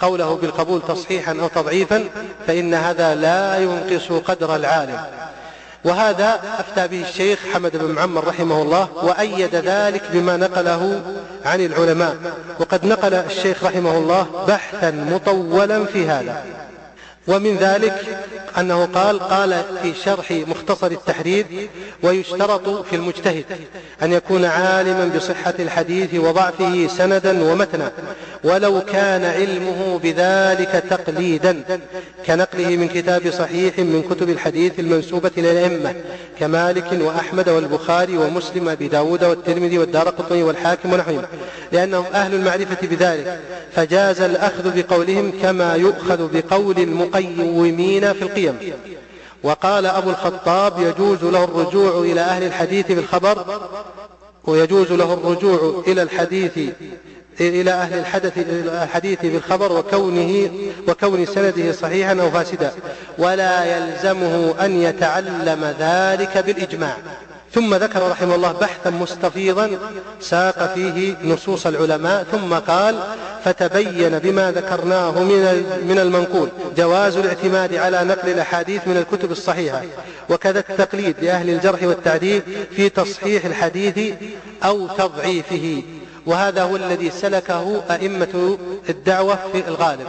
قوله 0.00 0.34
بالقبول 0.34 0.82
تصحيحا 0.88 1.36
أو 1.40 1.48
تضعيفا 1.48 2.04
فإن 2.46 2.74
هذا 2.74 3.14
لا 3.14 3.58
ينقص 3.58 4.12
قدر 4.12 4.56
العالم. 4.56 5.00
وهذا 5.84 6.40
أفتى 6.58 6.88
به 6.88 7.08
الشيخ 7.08 7.38
حمد 7.54 7.76
بن 7.76 7.90
معمر 7.90 8.26
رحمه 8.26 8.62
الله 8.62 8.88
وأيد 9.02 9.54
ذلك 9.54 10.02
بما 10.12 10.36
نقله 10.36 11.02
عن 11.44 11.60
العلماء. 11.60 12.16
وقد 12.60 12.86
نقل 12.86 13.14
الشيخ 13.14 13.64
رحمه 13.64 13.98
الله 13.98 14.26
بحثا 14.48 14.90
مطولا 14.90 15.84
في 15.84 16.06
هذا. 16.06 16.44
ومن 17.28 17.56
ذلك 17.56 18.24
أنه 18.58 18.84
قال 18.84 19.18
قال 19.18 19.62
في 19.82 19.94
شرح 20.04 20.30
مختصر 20.30 20.86
التحرير 20.86 21.46
ويشترط 22.02 22.86
في 22.86 22.96
المجتهد 22.96 23.44
أن 24.02 24.12
يكون 24.12 24.44
عالما 24.44 25.10
بصحة 25.16 25.54
الحديث 25.58 26.14
وضعفه 26.14 26.86
سندا 26.86 27.44
ومتنا 27.44 27.92
ولو 28.44 28.80
كان 28.80 29.24
علمه 29.24 30.00
بذلك 30.02 30.84
تقليدا 30.90 31.62
كنقله 32.26 32.76
من 32.76 32.88
كتاب 32.88 33.30
صحيح 33.30 33.78
من 33.78 34.02
كتب 34.10 34.30
الحديث 34.30 34.80
المنسوبة 34.80 35.30
إلى 35.38 35.66
كمالك 36.38 36.92
وأحمد 37.00 37.48
والبخاري 37.48 38.16
ومسلم 38.16 38.68
أبي 38.68 38.88
والترمذي 38.98 39.78
والدار 39.78 40.14
والحاكم 40.30 40.92
ونحوهم 40.92 41.22
لأنهم 41.72 42.04
أهل 42.14 42.34
المعرفة 42.34 42.86
بذلك 42.86 43.40
فجاز 43.74 44.20
الأخذ 44.20 44.82
بقولهم 44.82 45.32
كما 45.42 45.74
يؤخذ 45.74 46.28
بقول 46.32 46.78
المقيمين 47.20 48.12
في 48.12 48.22
القيم. 48.22 48.58
وقال 49.42 49.86
أبو 49.86 50.10
الخطاب 50.10 50.78
يجوز 50.78 51.24
له 51.24 51.44
الرجوع 51.44 51.98
إلى 51.98 52.20
أهل 52.20 52.42
الحديث 52.42 52.92
بالخبر 52.92 53.60
ويجوز 54.44 54.92
له 54.92 55.14
الرجوع 55.14 55.84
إلى 55.86 56.02
الحديث 56.02 56.58
إلى 57.40 57.70
أهل 57.70 57.98
الحدث 57.98 58.32
الحديث 58.82 59.18
بالخبر 59.22 59.72
وكونه 59.72 60.50
وكون 60.88 61.26
سنده 61.26 61.72
صحيحا 61.72 62.20
أو 62.20 62.30
فاسدا. 62.30 62.72
ولا 63.18 63.64
يلزمه 63.64 64.54
أن 64.64 64.82
يتعلم 64.82 65.74
ذلك 65.78 66.38
بالإجماع. 66.38 66.96
ثم 67.54 67.74
ذكر 67.74 68.10
رحمه 68.10 68.34
الله 68.34 68.52
بحثا 68.52 68.90
مستفيضا 68.90 69.70
ساق 70.20 70.74
فيه 70.74 71.16
نصوص 71.24 71.66
العلماء 71.66 72.24
ثم 72.32 72.54
قال 72.54 73.00
فتبين 73.44 74.18
بما 74.18 74.52
ذكرناه 74.52 75.10
من 75.22 75.64
من 75.88 75.98
المنقول 75.98 76.48
جواز 76.76 77.16
الاعتماد 77.16 77.74
على 77.74 78.04
نقل 78.04 78.28
الأحاديث 78.28 78.88
من 78.88 78.96
الكتب 78.96 79.30
الصحيحة 79.30 79.82
وكذا 80.30 80.58
التقليد 80.58 81.16
لأهل 81.22 81.50
الجرح 81.50 81.82
والتعديل 81.82 82.42
في 82.76 82.88
تصحيح 82.88 83.44
الحديث 83.44 84.14
أو 84.64 84.86
تضعيفه. 84.86 85.82
وهذا 86.26 86.62
هو 86.62 86.76
الذي 86.76 87.10
سلكه 87.10 87.82
أئمة 87.90 88.58
الدعوة 88.88 89.38
في 89.52 89.68
الغالب. 89.68 90.06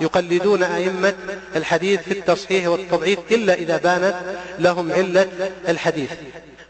يقلدون 0.00 0.62
أئمة 0.62 1.14
الحديث 1.56 2.00
في 2.00 2.12
التصحيح 2.12 2.68
والتضعيف 2.68 3.18
إلا 3.30 3.54
إذا 3.54 3.76
بانت 3.76 4.14
لهم 4.58 4.92
علة 4.92 5.28
الحديث. 5.68 6.10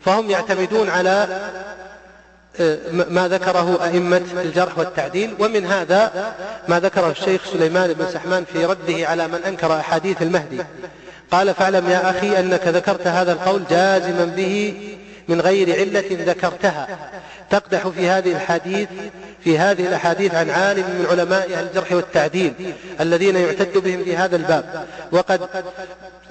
فهم 0.04 0.30
يعتمدون 0.30 0.88
على 0.88 1.40
آه، 2.60 2.78
ما 2.90 3.28
ذكره 3.28 3.84
أئمة 3.84 4.22
الجرح 4.32 4.78
والتعديل 4.78 5.34
ومن 5.38 5.66
هذا 5.66 6.34
ما 6.68 6.80
ذكره 6.80 7.10
الشيخ 7.10 7.44
سليمان 7.52 7.92
بن 7.92 8.06
سحمان 8.12 8.44
في 8.44 8.64
رده 8.64 9.08
على 9.08 9.28
من 9.28 9.44
أنكر 9.46 9.80
أحاديث 9.80 10.22
المهدي. 10.22 10.64
قال 11.30 11.54
فاعلم 11.54 11.90
يا 11.90 12.10
أخي 12.10 12.38
أنك 12.40 12.66
ذكرت 12.66 13.06
هذا 13.06 13.32
القول 13.32 13.62
جازما 13.70 14.24
به 14.24 14.74
من 15.28 15.40
غير 15.40 15.80
علة 15.80 16.04
ذكرتها. 16.10 16.98
تقدح 17.52 17.88
في 17.88 18.08
هذه 18.08 18.32
الحديث 18.32 18.88
في 19.44 19.58
هذه 19.58 19.86
الأحاديث 19.86 20.34
عن 20.34 20.50
عالم 20.50 20.82
من 20.82 21.06
علماء 21.10 21.60
الجرح 21.60 21.92
والتعديل 21.92 22.52
الذين 23.00 23.36
يعتد 23.36 23.78
بهم 23.78 24.04
في 24.04 24.16
هذا 24.16 24.36
الباب. 24.36 24.86
وقد 25.12 25.40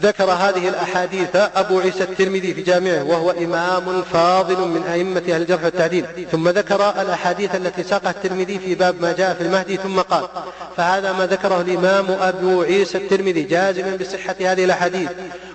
ذكر 0.01 0.23
هذه 0.23 0.69
الأحاديث 0.69 1.35
أبو 1.35 1.79
عيسى 1.79 2.03
الترمذي 2.03 2.53
في 2.53 2.61
جامعه 2.61 3.03
وهو 3.03 3.31
إمام 3.31 4.01
فاضل 4.01 4.67
من 4.67 4.83
أئمة 4.83 5.19
أهل 5.19 5.41
الجرح 5.41 5.63
والتعديل. 5.63 6.05
ثم 6.31 6.49
ذكر 6.49 7.01
الأحاديث 7.01 7.55
التي 7.55 7.83
ساقها 7.83 8.11
الترمذي 8.11 8.59
في 8.59 8.75
باب 8.75 9.01
ما 9.01 9.11
جاء 9.11 9.33
في 9.33 9.41
المهدي 9.43 9.77
ثم 9.77 9.99
قال 9.99 10.27
فهذا 10.77 11.11
ما 11.11 11.25
ذكره 11.25 11.61
الإمام 11.61 12.05
أبو 12.21 12.61
عيسى 12.61 12.97
الترمذي 12.97 13.43
جازما 13.43 13.95
بصحة 13.95 14.35
هذه 14.39 14.63
الأحاديث. 14.65 15.09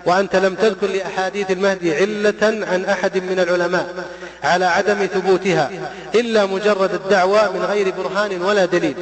وأنت 0.06 0.36
لم 0.36 0.55
تذكر 0.55 0.86
لأحاديث 0.86 1.51
المهدي 1.51 1.97
علة 1.97 2.66
عن 2.72 2.84
أحد 2.84 3.18
من 3.18 3.38
العلماء. 3.40 3.86
على 4.44 4.64
عدم 4.64 5.06
ثبوتها 5.06 5.55
إلا 6.14 6.46
مجرد 6.46 6.94
الدعوة 6.94 7.52
من 7.52 7.62
غير 7.62 7.92
برهان 7.98 8.42
ولا 8.42 8.64
دليل. 8.64 8.94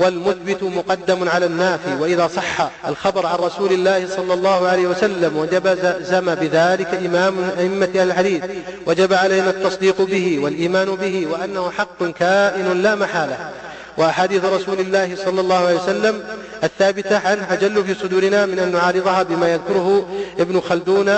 والمثبت 0.00 0.62
مقدم 0.62 1.28
على 1.28 1.46
النافي 1.46 1.94
وإذا 2.00 2.28
صح 2.36 2.70
الخبر 2.88 3.26
عن 3.26 3.38
رسول 3.38 3.72
الله 3.72 4.08
صلى 4.16 4.34
الله 4.34 4.68
عليه 4.68 4.86
وسلم 4.86 5.36
وجب 5.36 5.78
زم 6.00 6.34
بذلك 6.34 6.94
إمام 7.06 7.34
أئمة 7.58 7.90
الحديث 7.94 8.44
وجب 8.86 9.12
علينا 9.12 9.50
التصديق 9.50 10.02
به 10.02 10.38
والإيمان 10.42 10.94
به 10.94 11.26
وأنه 11.32 11.70
حق 11.70 12.04
كائن 12.04 12.82
لا 12.82 12.94
محالة. 12.94 13.50
وأحاديث 13.98 14.44
رسول 14.44 14.80
الله 14.80 15.16
صلى 15.24 15.40
الله 15.40 15.66
عليه 15.66 15.76
وسلم 15.76 16.24
الثابتة 16.64 17.28
عنه 17.28 17.52
أجل 17.52 17.84
في 17.84 17.94
صدورنا 17.94 18.46
من 18.46 18.58
أن 18.58 18.72
نعارضها 18.72 19.22
بما 19.22 19.52
يذكره 19.52 20.08
ابن 20.38 20.60
خلدون 20.60 21.08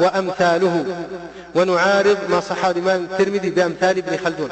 وأمثاله 0.00 0.84
ونعارض 1.54 2.18
ما 2.28 2.40
صح 2.40 2.64
الإمام 2.64 3.08
الترمذي 3.12 3.50
بأمثال 3.50 3.98
ابن 3.98 4.16
خلدون. 4.24 4.48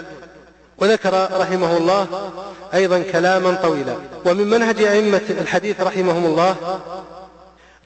وذكر 0.78 1.28
رحمه 1.40 1.76
الله 1.76 2.30
أيضا 2.74 3.02
كلاما 3.12 3.54
طويلا. 3.62 3.96
ومن 4.26 4.50
منهج 4.50 4.82
أئمة 4.82 5.20
الحديث 5.30 5.80
رحمهم 5.80 6.26
الله 6.26 6.80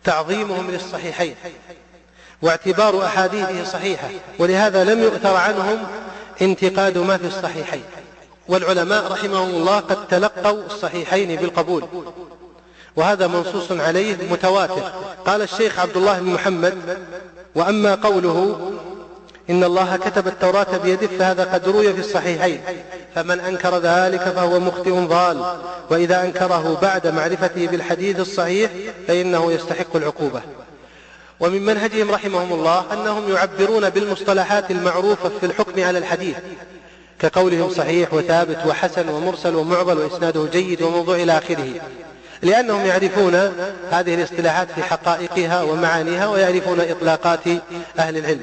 تعظيمهم 0.04 0.70
للصحيحين 0.70 1.34
واعتبار 2.42 3.04
أحاديثه 3.04 3.64
صحيحة 3.64 4.08
ولهذا 4.38 4.84
لم 4.84 5.02
يؤثر 5.02 5.36
عنهم 5.36 5.78
انتقاد 6.42 6.98
ما 6.98 7.16
في 7.16 7.26
الصحيحين. 7.26 7.82
والعلماء 8.48 9.12
رحمهم 9.12 9.48
الله 9.48 9.78
قد 9.80 10.08
تلقوا 10.08 10.62
الصحيحين 10.66 11.36
بالقبول. 11.36 11.84
وهذا 12.96 13.26
منصوص 13.26 13.72
عليه 13.72 14.16
متواتر. 14.30 14.92
قال 15.26 15.42
الشيخ 15.42 15.78
عبد 15.78 15.96
الله 15.96 16.18
بن 16.18 16.30
محمد 16.30 16.98
وأما 17.54 17.94
قوله 17.94 18.70
إن 19.50 19.64
الله 19.64 19.96
كتب 19.96 20.26
التوراة 20.26 20.76
بيده 20.84 21.06
فهذا 21.06 21.44
قد 21.44 21.68
روي 21.68 21.92
في 21.92 22.00
الصحيحين. 22.00 22.60
فمن 23.14 23.40
أنكر 23.40 23.78
ذلك 23.78 24.20
فهو 24.20 24.60
مخطئ 24.60 24.90
ضال. 24.90 25.56
وإذا 25.90 26.22
أنكره 26.22 26.78
بعد 26.82 27.06
معرفته 27.06 27.66
بالحديث 27.66 28.20
الصحيح 28.20 28.70
فإنه 29.08 29.52
يستحق 29.52 29.96
العقوبة. 29.96 30.42
ومن 31.40 31.66
منهجهم 31.66 32.10
رحمهم 32.10 32.52
الله 32.52 32.84
أنهم 32.92 33.32
يعبرون 33.32 33.90
بالمصطلحات 33.90 34.70
المعروفة 34.70 35.30
في 35.40 35.46
الحكم 35.46 35.84
على 35.84 35.98
الحديث. 35.98 36.36
كقولهم 37.18 37.70
صحيح 37.70 38.14
وثابت 38.14 38.58
وحسن 38.66 39.08
ومرسل 39.08 39.54
ومعضل 39.54 39.98
وإسناده 39.98 40.46
جيد 40.52 40.82
وموضوع 40.82 41.16
إلى 41.16 41.38
آخره. 41.38 41.68
لأنهم 42.44 42.86
يعرفون 42.86 43.34
هذه 43.90 44.14
الاصطلاحات 44.14 44.68
في 44.74 44.82
حقائقها 44.82 45.62
ومعانيها 45.62 46.26
ويعرفون 46.28 46.80
إطلاقات 46.80 47.40
أهل 47.98 48.16
العلم. 48.16 48.40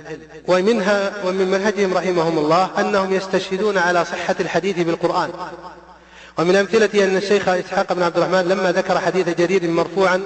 ومنها 0.47 1.11
ومن 1.25 1.47
منهجهم 1.47 1.93
رحمهم 1.93 2.37
الله 2.37 2.69
أنهم 2.79 3.13
يستشهدون 3.13 3.77
على 3.77 4.05
صحة 4.05 4.35
الحديث 4.39 4.79
بالقرآن. 4.79 5.29
ومن 6.37 6.55
أمثلة 6.55 7.03
أن 7.03 7.17
الشيخ 7.17 7.49
إسحاق 7.49 7.93
بن 7.93 8.03
عبد 8.03 8.17
الرحمن 8.17 8.41
لما 8.41 8.71
ذكر 8.71 8.99
حديث 8.99 9.29
جرير 9.29 9.67
مرفوعا 9.67 10.21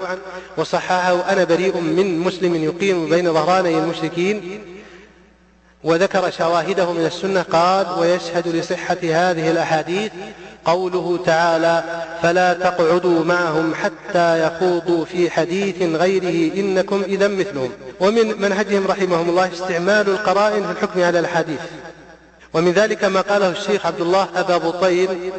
وصححه 0.58 1.32
أنا 1.32 1.44
بريء 1.44 1.78
من 1.78 2.20
مسلم 2.20 2.56
يقيم 2.56 3.10
بين 3.10 3.34
ظهراني 3.34 3.78
المشركين 3.78 4.62
وذكر 5.86 6.32
شواهده 6.32 6.92
من 6.92 7.06
السنة 7.06 7.42
قال 7.42 7.88
ويشهد 8.00 8.48
لصحة 8.48 8.98
هذه 9.04 9.52
الأحاديث 9.52 10.12
قوله 10.66 11.20
تعالى 11.26 11.84
فلا 12.22 12.54
تقعدوا 12.54 13.24
معهم 13.24 13.76
حتى 13.76 14.48
يخوضوا 14.48 15.06
في 15.06 15.30
حديث 15.30 15.82
غيره 15.82 16.54
إنكم 16.60 17.04
إذا 17.08 17.28
مثلهم. 17.28 17.72
ومن 18.00 18.42
منهجهم 18.42 18.88
رحمهم 18.88 19.30
الله 19.30 19.54
استعمال 19.54 20.10
القرائن 20.10 20.64
في 20.64 20.72
الحكم 20.72 21.04
على 21.04 21.20
الحديث. 21.20 21.60
ومن 22.54 22.72
ذلك 22.72 23.04
ما 23.04 23.22
قاله 23.22 23.50
الشيخ 23.50 23.86
عبد 23.86 24.02
الله 24.02 24.28
أبا 24.36 24.58
بطيل 24.58 25.32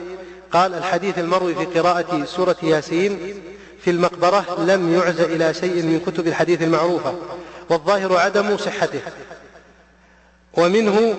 قال 0.52 0.74
الحديث 0.74 1.18
المروي 1.18 1.54
في 1.54 1.64
قراءة 1.64 2.24
سورة 2.24 2.56
ياسين 2.62 3.18
في 3.80 3.90
المقبرة 3.90 4.44
لم 4.58 4.94
يعز 4.94 5.20
إلى 5.20 5.54
شيء 5.54 5.82
من 5.82 6.00
كتب 6.06 6.26
الحديث 6.26 6.62
المعروفة 6.62 7.14
والظاهر 7.70 8.16
عدم 8.16 8.56
صحته. 8.56 9.00
ومنه 10.56 11.14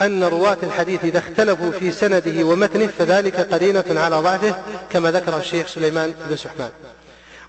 أن 0.00 0.24
رواة 0.24 0.56
الحديث 0.62 1.04
إذا 1.04 1.18
اختلفوا 1.18 1.70
في 1.70 1.92
سنده 1.92 2.44
ومتنه 2.44 2.86
فذلك 2.98 3.54
قرينة 3.54 3.84
على 3.90 4.16
ضعفه 4.16 4.54
كما 4.90 5.10
ذكر 5.10 5.38
الشيخ 5.38 5.66
سليمان 5.66 6.14
بن 6.28 6.36
سحمان. 6.36 6.70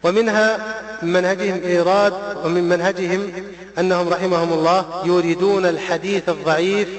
ومنها 0.03 0.57
من 1.01 1.13
منهجهم 1.13 1.61
إيراد 1.63 2.13
ومن 2.43 2.63
منهجهم 2.63 3.31
أنهم 3.79 4.09
رحمهم 4.09 4.53
الله 4.53 5.03
يريدون 5.05 5.65
الحديث 5.65 6.29
الضعيف 6.29 6.89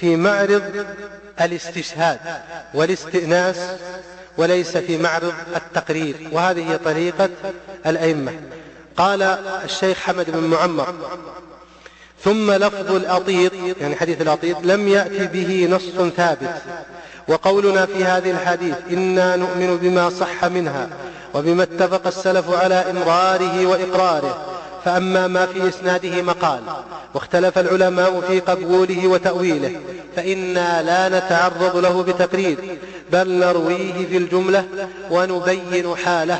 في 0.00 0.16
معرض 0.16 0.86
الاستشهاد 1.40 2.18
والاستئناس 2.74 3.56
وليس 4.36 4.76
في 4.76 4.98
معرض 4.98 5.32
التقرير. 5.56 6.28
وهذه 6.32 6.80
طريقة 6.84 7.28
الأئمة. 7.86 8.32
قال 8.96 9.22
الشيخ 9.64 9.98
حمد 9.98 10.30
بن 10.30 10.44
معمر 10.44 10.94
ثم 12.24 12.50
لفظ 12.50 12.94
الأطيط 12.94 13.52
يعني 13.80 13.96
حديث 13.96 14.20
الأطيط 14.20 14.56
لم 14.62 14.88
يأتي 14.88 15.26
به 15.26 15.68
نص 15.70 16.10
ثابت. 16.16 16.54
وقولنا 17.28 17.86
في 17.86 18.04
هذه 18.04 18.30
الحديث 18.30 18.74
إنا 18.90 19.36
نؤمن 19.36 19.76
بما 19.76 20.10
صح 20.10 20.44
منها 20.44 20.88
وبما 21.34 21.62
اتفق 21.62 22.06
السلف 22.06 22.50
على 22.50 22.74
إمراره 22.74 23.66
وإقراره. 23.66 24.46
فأما 24.84 25.26
ما 25.26 25.46
في 25.46 25.68
إسناده 25.68 26.22
مقال 26.22 26.60
واختلف 27.14 27.58
العلماء 27.58 28.20
في 28.20 28.40
قبوله 28.40 29.06
وتأويله 29.06 29.80
فإنا 30.16 30.82
لا 30.82 31.18
نتعرض 31.18 31.76
له 31.76 32.02
بتقرير 32.02 32.78
بل 33.12 33.38
نرويه 33.38 34.06
في 34.10 34.16
الجملة 34.16 34.64
ونبين 35.10 35.96
حاله. 35.96 36.38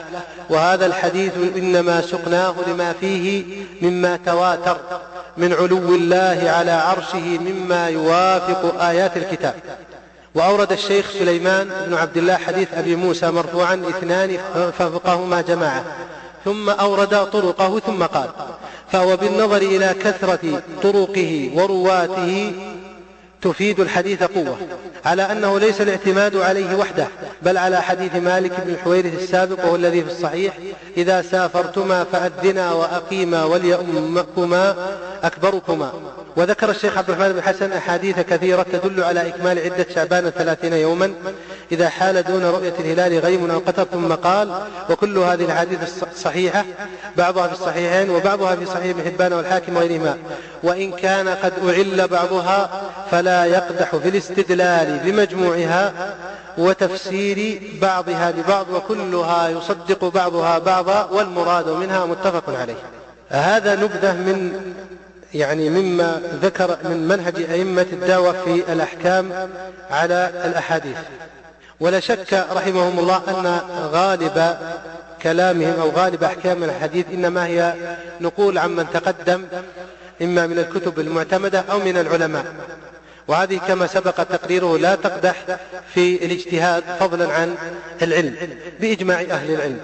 وهذا 0.51 0.87
الحديث 0.87 1.33
إنما 1.57 2.01
سقناه 2.01 2.55
لما 2.67 2.93
فيه 2.93 3.45
مما 3.83 4.19
تواتر. 4.27 4.77
من 5.37 5.53
علو 5.53 5.95
الله 5.95 6.51
على 6.51 6.71
عرشه 6.71 7.39
مما 7.39 7.89
يوافق 7.89 8.83
آيات 8.83 9.17
الكتاب. 9.17 9.55
وأورد 10.35 10.73
الشيخ 10.73 11.11
سليمان 11.11 11.71
بن 11.87 11.95
عبد 11.95 12.17
الله 12.17 12.37
حديث 12.37 12.69
أبي 12.75 12.97
موسى 12.97 13.31
مرفوعا 13.31 13.75
اثنان 13.75 14.39
ففقهما 14.79 15.41
جماعة. 15.41 15.85
ثم 16.45 16.71
أورد 16.71 17.31
طرقه 17.31 17.79
ثم 17.79 18.03
قال 18.03 18.29
فهو 18.93 19.17
بالنظر 19.17 19.57
إلى 19.57 19.95
كثرة 20.05 20.63
طرقه 20.83 21.51
ورواته 21.55 22.53
تفيد 23.43 23.81
الحديث 23.81 24.23
قوة. 24.23 24.59
على 25.05 25.23
أنه 25.23 25.59
ليس 25.59 25.81
الاعتماد 25.81 26.37
عليه 26.37 26.77
وحده 26.77 27.09
بل 27.43 27.59
على 27.59 27.83
حديث 27.83 28.15
مالك 28.15 28.61
بن 28.61 28.71
الحويرث 28.73 29.23
السابق 29.23 29.65
وهو 29.65 29.77
الذي 29.77 30.03
في 30.03 30.11
الصحيح 30.11 30.59
إذا 30.97 31.23
سافرتما 31.23 32.05
فأدنا 32.05 32.73
وأقيما 32.73 33.45
وليؤمكما 33.45 34.77
أكبركما. 35.23 35.93
وذكر 36.37 36.71
الشيخ 36.71 36.99
عبد 36.99 37.11
الرحمن 37.11 37.33
بن 37.33 37.43
حسن 37.43 37.73
أحاديث 37.73 38.21
كثيرة 38.21 38.67
تدل 38.73 39.03
على 39.03 39.29
إكمال 39.29 39.59
عدة 39.59 39.87
شعبان 39.95 40.31
ثلاثين 40.31 40.73
يوما. 40.73 41.13
إذا 41.73 41.89
حال 41.89 42.23
دون 42.23 42.45
رؤية 42.45 42.75
الهلال 42.81 43.19
غيم 43.19 43.51
أو 43.51 43.59
قتر 43.59 43.85
ثم 43.85 44.13
قال 44.13 44.63
وكل 44.91 45.19
هذه 45.19 45.45
الأحاديث 45.45 46.03
الصحيحة 46.13 46.65
بعضها 47.17 47.47
في 47.47 47.53
الصحيحين 47.53 48.11
وبعضها 48.11 48.57
في 48.57 48.67
صحيح 48.67 48.97
ابن 48.97 49.11
حبان 49.11 49.33
والحاكم 49.33 49.77
وغيرهما. 49.77 50.17
وإن 50.63 50.93
كان 50.93 51.29
قد 51.29 51.53
أعل 51.69 52.09
بعضها 52.09 52.83
فلا 53.11 53.45
يقدح 53.45 53.97
في 53.97 54.09
الاستدلال 54.09 55.01
بمجموعها 55.05 55.93
وتفسير 56.59 57.63
بعضها 57.83 58.31
لبعض 58.31 58.67
وكلها 58.71 59.49
يصدق 59.49 60.05
بعضها 60.05 60.59
بعضا 60.59 61.09
والمراد 61.13 61.69
منها 61.69 62.07
متفق 62.07 62.61
عليه. 62.61 62.77
هذا 63.29 63.75
نبذة 63.75 64.13
من 64.13 64.61
يعني 65.35 65.71
مما 65.71 66.23
ذكر 66.43 66.79
من 66.85 67.09
منهج 67.09 67.43
أئمة 67.51 67.87
الدعوة 67.93 68.33
في 68.33 68.73
الأحكام 68.73 69.51
على 69.91 70.31
الأحاديث. 70.45 70.97
ولا 71.81 72.01
شك 72.01 72.47
رحمهم 72.53 72.99
الله 72.99 73.23
أن 73.29 73.61
غالب 73.93 74.57
كلامهم 75.23 75.81
أو 75.81 75.91
غالب 75.91 76.25
أحكام 76.25 76.65
الحديث 76.65 77.07
إنما 77.13 77.47
هي 77.47 77.75
نقول 78.21 78.59
عمن 78.59 78.87
تقدم 78.93 79.45
إما 80.23 80.47
من 80.47 80.59
الكتب 80.59 81.01
المعتمدة 81.01 81.65
أو 81.71 81.79
من 81.79 81.97
العلماء. 81.97 82.45
وهذه 83.29 83.61
كما 83.69 83.87
سبق 83.87 84.23
تقريره 84.23 84.79
لا 84.79 84.95
تقدح 84.95 85.45
في 85.95 86.25
الاجتهاد 86.25 86.83
فضلا 87.01 87.33
عن 87.33 87.55
العلم 88.03 88.37
بإجماع 88.81 89.21
أهل 89.21 89.55
العلم. 89.55 89.81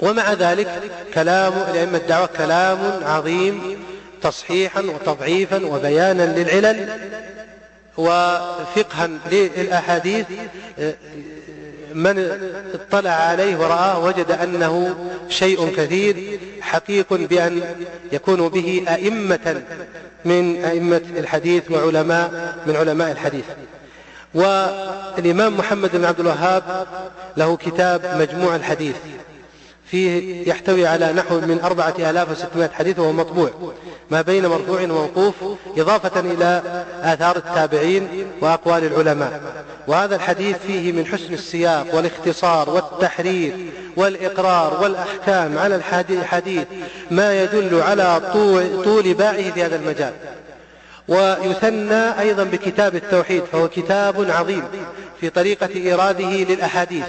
ومع 0.00 0.32
ذلك 0.32 0.80
كلام 1.14 1.52
الأئمة 1.70 1.98
الدعوة 1.98 2.26
كلام 2.26 2.78
عظيم 3.04 3.78
تصحيحا 4.22 4.80
وتضعيفا 4.80 5.66
وبيانا 5.66 6.38
للعلل 6.38 6.98
وفقها 7.96 9.08
للأحاديث 9.30 10.26
من 11.94 12.38
اطلع 12.74 13.10
عليه 13.10 13.56
ورآه 13.56 14.04
وجد 14.04 14.30
أنه 14.30 14.96
شيء 15.28 15.74
كثير 15.76 16.40
حقيق 16.60 17.12
بأن 17.12 17.62
يكون 18.12 18.48
به 18.48 18.84
أئمة 18.88 19.62
من 20.24 20.64
أئمة 20.64 21.02
الحديث 21.16 21.70
وعلماء 21.70 22.56
من 22.66 22.76
علماء 22.76 23.12
الحديث. 23.12 23.44
والإمام 24.34 25.56
محمد 25.56 25.96
بن 25.96 26.04
عبد 26.04 26.20
الوهاب 26.20 26.86
له 27.36 27.56
كتاب 27.56 28.16
مجموع 28.20 28.56
الحديث. 28.56 28.96
فيه 29.90 30.48
يحتوي 30.50 30.86
على 30.86 31.12
نحو 31.12 31.40
من 31.40 31.60
أربعة 31.64 31.94
آلاف 31.98 32.30
وستمائة 32.30 32.70
حديث 32.70 32.98
وهو 32.98 33.12
مطبوع. 33.12 33.50
ما 34.10 34.22
بين 34.22 34.46
مرفوع 34.46 34.82
وموقوف 34.82 35.34
إضافة 35.76 36.20
إلى 36.20 36.62
آثار 37.02 37.36
التابعين 37.36 38.08
وأقوال 38.40 38.84
العلماء. 38.84 39.40
وهذا 39.86 40.16
الحديث 40.16 40.56
فيه 40.66 40.92
من 40.92 41.06
حسن 41.06 41.34
السياق 41.34 41.94
والاختصار 41.94 42.70
والتحرير 42.70 43.56
والإقرار 43.96 44.82
والأحكام 44.82 45.58
على 45.58 45.76
الحديث 46.10 46.66
ما 47.10 47.42
يدل 47.42 47.80
على 47.80 48.20
طول 48.84 49.14
باعه 49.14 49.50
في 49.50 49.64
هذا 49.64 49.76
المجال. 49.76 50.12
ويثنى 51.08 52.20
أيضا 52.20 52.44
بكتاب 52.44 52.96
التوحيد 52.96 53.42
فهو 53.52 53.68
كتاب 53.68 54.30
عظيم 54.30 54.64
في 55.20 55.30
طريقة 55.30 55.68
إيراده 55.76 56.30
للأحاديث. 56.30 57.04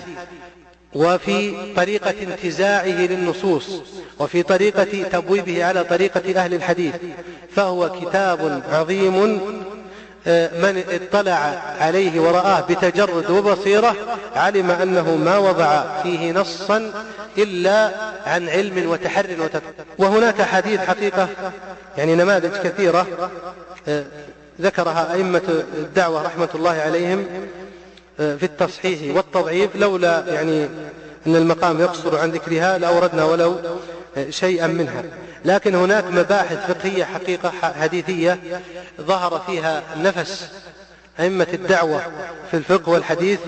وفي 0.94 1.74
طريقة 1.76 2.14
انتزاعه 2.22 2.86
للنصوص 2.88 3.82
وفي 4.20 4.44
طريقة 4.44 5.04
تبويبه 5.12 5.66
على 5.66 5.84
طريقة 5.84 6.44
أهل 6.44 6.54
الحديث 6.54 6.94
فهو 7.56 7.90
كتاب 7.90 8.62
عظيم 8.72 9.42
آه، 10.28 10.50
من 10.62 10.84
اطلع 10.90 11.34
عليه 11.80 12.22
ورآه 12.22 12.62
بتجرد 12.62 13.30
وبصيرة 13.30 13.96
علم 14.36 14.72
أنه 14.72 15.16
ما 15.16 15.38
وضع 15.38 16.02
فيه 16.04 16.32
نصا 16.32 16.92
إلا 17.38 17.92
عن 18.26 18.50
علم 18.50 18.90
وتحر 18.90 19.28
وتدقيق 19.40 19.86
وهناك 19.98 20.42
حديث 20.42 20.80
حقيقة 20.80 21.30
يعني 21.98 22.16
نماذج 22.16 22.52
كثيرة 22.64 23.08
آه، 23.88 24.04
ذكرها 24.62 25.14
أئمة 25.14 25.64
الدعوة 25.78 26.22
رحمة 26.22 26.50
الله 26.56 26.72
عليهم 26.72 27.26
في 28.20 28.44
التصحيح 28.44 29.16
والتضعيف 29.16 29.76
لولا 29.76 30.24
يعني 30.28 30.64
أن 31.28 31.36
المقام 31.36 31.80
يقصر 31.80 32.18
عن 32.18 32.32
ذكرها 32.32 32.78
لأوردنا 32.78 33.24
ولو 33.24 33.56
شيئا 34.30 34.68
منها. 34.68 35.04
لكن 35.46 35.76
هناك 35.76 36.06
مباحث 36.06 36.72
فقهية 36.72 37.04
حقيقة 37.04 37.50
حديثية 37.82 38.40
ظهر 39.02 39.44
فيها 39.48 39.84
نفس 39.98 40.48
أئمة 41.20 41.48
الدعوة 41.54 42.02
في 42.52 42.58
الفقه 42.58 42.90
والحديث 42.90 43.40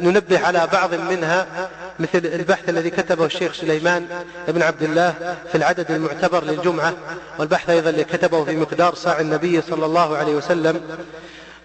ننبه 0.00 0.46
على 0.46 0.68
بعض 0.72 0.94
منها 0.94 1.70
مثل 2.00 2.26
البحث 2.26 2.68
الذي 2.68 2.90
كتبه 2.90 3.24
الشيخ 3.24 3.52
سليمان 3.54 4.06
بن 4.48 4.62
عبد 4.62 4.82
الله 4.82 5.36
في 5.52 5.54
العدد 5.54 5.90
المعتبر 5.90 6.44
للجمعة 6.44 6.94
والبحث 7.38 7.70
أيضا 7.70 7.90
اللي 7.90 8.04
كتبه 8.04 8.44
في 8.44 8.56
مقدار 8.56 8.94
صاع 8.94 9.20
النبي 9.20 9.60
صلى 9.60 9.86
الله 9.86 10.16
عليه 10.16 10.34
وسلم 10.34 10.80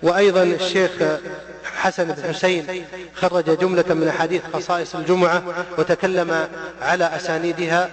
وأيضا 0.04 0.44
الشيخ 0.44 0.92
حسن 1.76 2.04
بن 2.04 2.34
حسين 2.34 2.86
خرج 3.16 3.58
جملة 3.60 3.94
من 3.94 4.08
أحاديث 4.08 4.42
خصائص 4.54 4.96
الجمعة 4.96 5.44
وتكلم 5.78 6.48
على 6.82 7.16
أسانيدها 7.16 7.90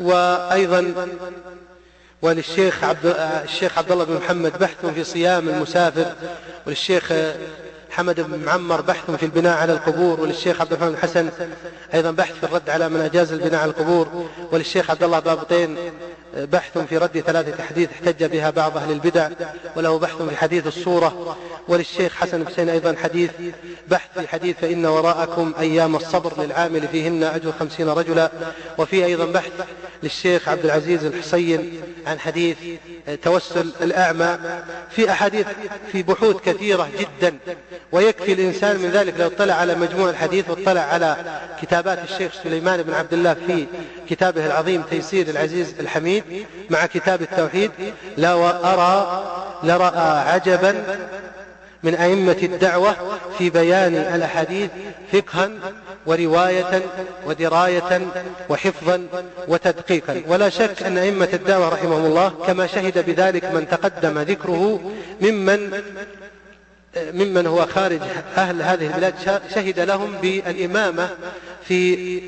وأيضا 0.00 0.94
وللشيخ 2.22 2.84
عبد 2.84 3.16
الشيخ 3.44 3.78
عبد 3.78 3.92
الله 3.92 4.04
بن 4.04 4.14
محمد 4.14 4.58
بحث 4.58 4.86
في 4.86 5.04
صيام 5.04 5.48
المسافر 5.48 6.06
وللشيخ 6.66 7.12
حمد 7.90 8.20
بن 8.20 8.38
معمر 8.44 8.80
بحث 8.80 9.10
في 9.10 9.22
البناء 9.22 9.58
على 9.58 9.72
القبور 9.72 10.20
وللشيخ 10.20 10.60
عبد 10.60 10.72
الرحمن 10.72 10.94
الحسن 10.94 11.30
أيضا 11.94 12.10
بحث 12.10 12.34
في 12.34 12.44
الرد 12.44 12.70
على 12.70 12.88
من 12.88 13.00
أجاز 13.00 13.32
البناء 13.32 13.60
على 13.60 13.70
القبور 13.70 14.28
وللشيخ 14.52 14.90
عبد 14.90 15.02
الله 15.02 15.18
بابطين 15.18 15.76
بحث 16.34 16.78
في 16.78 16.98
رد 16.98 17.20
ثلاثة 17.20 17.62
حديث 17.62 17.88
احتج 17.92 18.24
بها 18.24 18.50
بعض 18.50 18.76
أهل 18.76 18.92
البدع 18.92 19.28
وله 19.76 19.98
بحث 19.98 20.22
في 20.22 20.36
حديث 20.36 20.66
الصورة 20.66 21.36
وللشيخ 21.68 22.14
حسن 22.14 22.46
حسين 22.46 22.68
أيضا 22.68 22.96
حديث 23.02 23.30
بحث 23.88 24.18
في 24.18 24.28
حديث 24.28 24.56
فإن 24.60 24.86
وراءكم 24.86 25.52
أيام 25.58 25.96
الصبر 25.96 26.42
للعامل 26.42 26.88
فيهن 26.88 27.22
أجر 27.22 27.52
خمسين 27.60 27.88
رجلا 27.88 28.30
وفي 28.78 29.04
أيضا 29.04 29.24
بحث 29.24 29.52
للشيخ 30.02 30.48
عبد 30.48 30.64
العزيز 30.64 31.04
الحسين 31.04 31.80
عن 32.06 32.18
حديث 32.18 32.56
توسل 33.22 33.72
الأعمى 33.80 34.38
في 34.90 35.10
أحاديث 35.10 35.46
في 35.92 36.02
بحوث 36.02 36.36
كثيرة 36.36 36.88
جدا 36.98 37.38
ويكفي 37.92 38.32
الإنسان 38.32 38.76
من 38.76 38.90
ذلك 38.90 39.14
لو 39.18 39.26
اطلع 39.26 39.54
على 39.54 39.74
مجموع 39.74 40.10
الحديث 40.10 40.50
واطلع 40.50 40.80
على 40.80 41.16
كتابات 41.62 41.98
الشيخ 42.10 42.32
سليمان 42.44 42.82
بن 42.82 42.94
عبد 42.94 43.12
الله 43.12 43.34
في 43.34 43.66
كتابه 44.08 44.46
العظيم 44.46 44.82
تيسير 44.82 45.28
العزيز 45.28 45.74
الحميد. 45.80 46.19
مع 46.70 46.86
كتاب 46.86 47.22
التوحيد 47.22 47.70
لو 48.18 48.46
أرى 48.46 49.24
لرأى 49.62 50.18
عجبا 50.30 50.84
من 51.82 51.94
أئمة 51.94 52.36
الدعوة 52.42 52.96
في 53.38 53.50
بيان 53.50 53.94
الأحاديث 53.94 54.70
فقها 55.12 55.50
ورواية 56.06 56.82
ودراية 57.26 58.06
وحفظا 58.48 59.06
وتدقيقا. 59.48 60.22
ولا 60.26 60.48
شك 60.48 60.82
أن 60.82 60.98
أئمة 60.98 61.28
الدعوة 61.32 61.68
رحمهم 61.68 62.04
الله 62.04 62.28
كما 62.28 62.66
شهد 62.66 63.06
بذلك 63.06 63.44
من 63.44 63.68
تقدم 63.68 64.18
ذكره 64.18 64.92
ممن 65.20 65.82
ممن 66.96 67.46
هو 67.46 67.66
خارج 67.66 68.00
أهل 68.36 68.62
هذه 68.62 68.86
البلاد 68.86 69.14
شهد 69.54 69.80
لهم 69.80 70.12
بالإمامة 70.22 71.08
في 71.64 72.20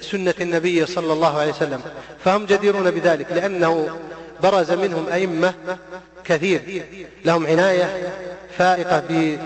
سنة 0.00 0.34
النبي 0.40 0.86
صلى 0.86 1.12
الله 1.12 1.38
عليه 1.38 1.52
وسلم. 1.52 1.80
فهم 2.24 2.46
جديرون 2.46 2.90
بذلك 2.90 3.32
لأنه 3.32 3.98
برز 4.42 4.70
منهم 4.70 5.08
أئمة 5.08 5.54
كثير. 6.24 6.84
لهم 7.24 7.46
عناية 7.46 8.12
فائقة 8.58 9.38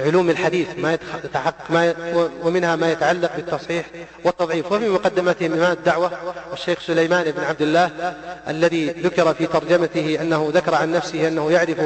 علوم 0.00 0.30
الحديث 0.30 0.68
ما 0.78 0.98
يتحقق 1.24 1.70
ما 1.70 1.94
ومنها 2.42 2.76
ما 2.76 2.92
يتعلق 2.92 3.36
بالتصحيح 3.36 3.86
والتضعيف. 4.24 4.72
وفي 4.72 4.88
مقدمته 4.88 5.46
إمام 5.46 5.72
الدعوة 5.72 6.10
والشيخ 6.50 6.80
سليمان 6.80 7.30
بن 7.30 7.44
عبد 7.44 7.62
الله 7.62 8.14
الذي 8.48 8.86
ذكر 8.86 9.34
في 9.34 9.46
ترجمته 9.46 10.18
أنه 10.20 10.50
ذكر 10.54 10.74
عن 10.74 10.92
نفسه 10.92 11.28
أنه 11.28 11.50
يعرف 11.50 11.78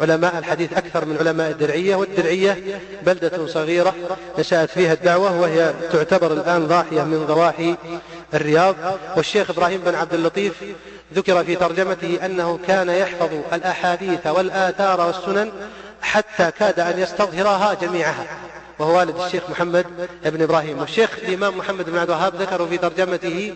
علماء 0.00 0.38
الحديث 0.38 0.72
أكثر 0.72 1.04
من 1.04 1.16
علماء 1.20 1.50
الدرعية 1.50 1.96
والدرعية 1.96 2.80
بلدة 3.02 3.46
صغيرة 3.46 3.94
نشأت 4.38 4.70
فيها 4.70 4.92
الدعوة 4.92 5.40
وهي 5.40 5.74
تعتبر 5.92 6.32
الآن 6.32 6.66
ضاحية 6.66 7.02
من 7.02 7.24
ضواحي 7.26 7.76
الرياض. 8.34 8.76
والشيخ 9.16 9.50
إبراهيم 9.50 9.80
بن 9.80 9.94
عبد 9.94 10.14
اللطيف 10.14 10.54
ذكر 11.14 11.44
في 11.44 11.56
ترجمته 11.56 12.18
أنه 12.24 12.58
كان 12.66 12.88
يحفظ 12.88 13.28
الأحاديث 13.52 14.26
والآثار 14.26 15.00
والسنن 15.00 15.52
حتى 16.02 16.50
كاد 16.58 16.80
أن 16.80 16.98
يستظهرها 16.98 17.74
جميعها 17.74 18.26
وهو 18.78 18.98
والد 18.98 19.20
الشيخ 19.20 19.50
محمد 19.50 19.86
بن 20.24 20.42
إبراهيم. 20.42 20.78
والشيخ 20.78 21.10
الإمام 21.22 21.58
محمد 21.58 21.90
بن 21.90 21.98
عبد 21.98 22.10
الوهاب 22.10 22.42
ذكروا 22.42 22.66
في 22.66 22.78
ترجمته 22.78 23.54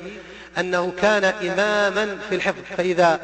أنه 0.59 0.93
كان 1.03 1.25
إماما 1.25 2.17
في 2.29 2.35
الحفظ 2.35 2.59
فإذا 2.77 3.21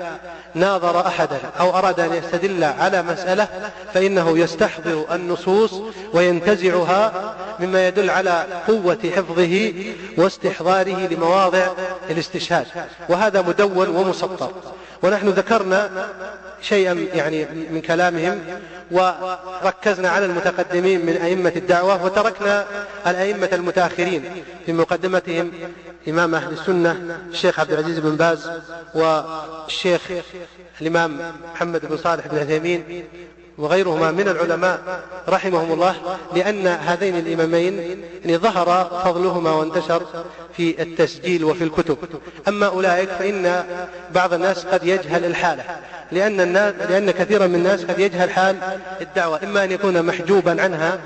ناظر 0.55 1.07
أحدا 1.07 1.39
أو 1.61 1.70
أراد 1.78 2.01
أن 2.01 2.15
يستدل 2.15 2.65
على 2.65 3.02
مسألة 3.02 3.48
فإنه 3.94 4.39
يستحضر 4.39 5.05
النصوص 5.15 5.74
وينتزعها 6.15 7.35
مما 7.61 7.89
يدل 7.89 8.11
على 8.11 8.47
قوة 8.69 8.98
حفظه 9.16 9.73
واستحضاره 10.19 11.07
لمواضع 11.07 11.66
الاستشهاد 12.11 12.66
وهذا 13.09 13.43
مدون 13.43 13.89
ومسطر. 13.89 14.52
ونحن 15.02 15.28
ذكرنا 15.28 16.09
شيئا 16.62 17.06
يعني 17.14 17.47
من 17.70 17.81
كلامهم 17.81 18.40
وركزنا 18.90 20.09
على 20.09 20.27
المتقدمين 20.27 21.06
من 21.06 21.16
أئمة 21.16 21.52
الدعوة 21.56 22.05
وتركنا 22.05 22.66
الأئمة 23.06 23.48
المتأخرين 23.52 24.44
في 24.66 24.72
مقدمتهم 24.72 25.52
إمام 26.09 26.35
أهل 26.35 26.52
السنة 26.52 27.20
الشيخ 27.31 27.60
عبد 27.60 27.72
العزيز 27.72 27.98
بن 27.98 28.16
باز 28.16 28.51
والشيخ 28.94 30.01
الإمام 30.81 31.18
محمد 31.55 31.86
بن 31.86 31.97
صالح 31.97 32.27
بن 32.27 32.39
عثيمين 32.39 33.05
وغيرهما 33.59 34.10
من 34.10 34.28
العلماء 34.28 35.02
رحمهم 35.28 35.72
الله 35.72 35.94
لأن 36.35 36.66
هذين 36.66 37.18
الإمامين 37.18 37.78
يعني 38.24 38.36
ظهر 38.36 39.01
فضلهما 39.05 39.51
وانتشر 39.51 40.02
في 40.56 40.82
التسجيل 40.82 41.44
وفي 41.44 41.64
الكتب. 41.64 41.98
أما 42.48 42.66
أولئك 42.66 43.09
فإن 43.09 43.64
بعض 44.14 44.32
الناس 44.35 44.66
قد 44.66 44.85
يجهل 44.85 45.24
الحالة 45.24 45.64
لأن, 46.12 46.40
الناس 46.40 46.74
لأن 46.74 47.10
كثيرا 47.10 47.47
من 47.47 47.55
الناس 47.55 47.85
قد 47.85 47.98
يجهل 47.98 48.31
حال 48.31 48.56
الدعوة 49.01 49.40
إما 49.43 49.64
أن 49.64 49.72
يكون 49.72 50.02
محجوبا 50.02 50.62
عنها 50.62 51.01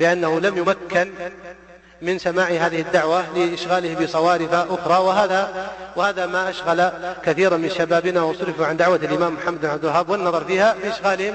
بأنه 0.00 0.40
لم 0.40 0.58
يمكن 0.58 1.10
من 2.04 2.18
سماع 2.18 2.48
هذه 2.48 2.80
الدعوة 2.80 3.24
لإشغاله 3.36 4.04
بصوارف 4.04 4.54
أخرى 4.54 4.98
وهذا 4.98 5.70
وهذا 5.96 6.26
ما 6.26 6.50
أشغل 6.50 6.90
كثيرا 7.24 7.56
من 7.56 7.70
شبابنا 7.70 8.22
وصرفوا 8.22 8.66
عن 8.66 8.76
دعوة 8.76 8.96
الإمام 8.96 9.34
محمد 9.34 9.60
بن 9.60 9.68
عبد 9.68 9.84
الوهاب 9.84 10.08
والنظر 10.08 10.44
فيها 10.44 10.74
في 10.82 10.90
إشغالهم 10.90 11.34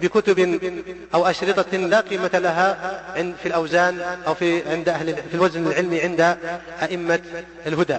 بكتب 0.00 0.60
أو 1.14 1.26
أشرطة 1.26 1.76
لا 1.76 2.00
قيمة 2.00 2.30
لها 2.34 3.00
في 3.14 3.46
الأوزان 3.46 4.00
أو 4.26 4.34
في 4.34 4.70
عند 4.70 4.88
أهل 4.88 5.14
في 5.14 5.34
الوزن 5.34 5.66
العلمي 5.66 6.00
عند 6.00 6.36
أئمة 6.82 7.20
الهدى. 7.66 7.98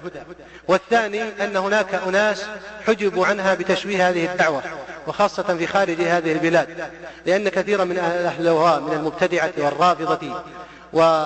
والثاني 0.67 1.23
أن 1.23 1.57
هناك 1.57 1.95
أناس 2.07 2.45
حجبوا 2.87 3.25
عنها 3.25 3.53
بتشويه 3.53 4.09
هذه 4.09 4.31
الدعوة 4.31 4.61
وخاصة 5.07 5.43
في 5.43 5.67
خارج 5.67 6.01
هذه 6.01 6.31
البلاد 6.31 6.67
لأن 7.25 7.49
كثيرا 7.49 7.83
من 7.83 7.97
أهل 7.97 8.41
الهواء 8.41 8.79
من 8.79 8.93
المبتدعة 8.93 9.51
والرافضة 9.57 10.43
و 10.93 11.23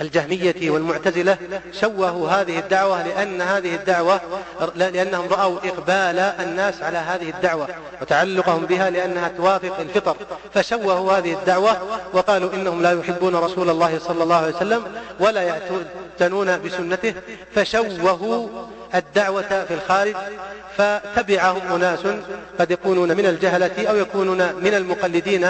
الجهمية 0.00 0.70
والمعتزلة 0.70 1.36
شوهوا 1.80 2.28
هذه 2.28 2.58
الدعوة 2.58 3.06
لأن 3.06 3.42
هذه 3.42 3.74
الدعوة 3.74 4.20
لأنهم 4.76 5.28
رأوا 5.28 5.58
إقبال 5.64 6.18
الناس 6.18 6.82
على 6.82 6.98
هذه 6.98 7.30
الدعوة 7.30 7.68
وتعلقهم 8.02 8.66
بها 8.66 8.90
لأنها 8.90 9.28
توافق 9.28 9.80
الفطر. 9.80 10.16
فشوهوا 10.54 11.12
هذه 11.12 11.32
الدعوة 11.32 11.76
وقالوا 12.12 12.54
إنهم 12.54 12.82
لا 12.82 12.92
يحبون 12.92 13.36
رسول 13.36 13.70
الله 13.70 13.98
صلى 13.98 14.22
الله 14.22 14.36
عليه 14.36 14.56
وسلم 14.56 14.82
ولا 15.20 15.42
يأتون 15.42 16.58
بسنته. 16.64 17.14
فشوهوا 17.54 18.48
الدعوة 18.94 19.64
في 19.68 19.74
الخارج 19.74 20.14
فتبعهم 20.76 21.72
أناس 21.74 22.00
قد 22.58 22.70
يكونون 22.70 23.16
من 23.16 23.26
الجهلة 23.26 23.88
أو 23.90 23.96
يكونون 23.96 24.38
من 24.54 24.74
المقلدين 24.74 25.48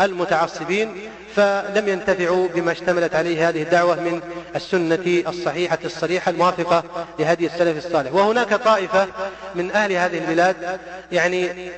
المتعصبين. 0.00 1.10
فلم 1.36 1.88
ينتفعوا 1.88 2.48
بما 2.48 2.72
اشتملت 2.72 3.14
عليه 3.14 3.48
هذه 3.48 3.62
الدعوة 3.62 4.00
من 4.00 4.20
السنة 4.56 5.22
الصحيحة 5.28 5.78
الصريحة 5.84 6.30
الموافقة 6.30 6.84
لهدي 7.18 7.46
السلف 7.46 7.86
الصالح. 7.86 8.12
وهناك 8.12 8.54
طائفة 8.54 9.08
من 9.54 9.70
أهل 9.70 9.92
هذه 9.92 10.18
البلاد 10.18 10.80
يعني 11.12 11.70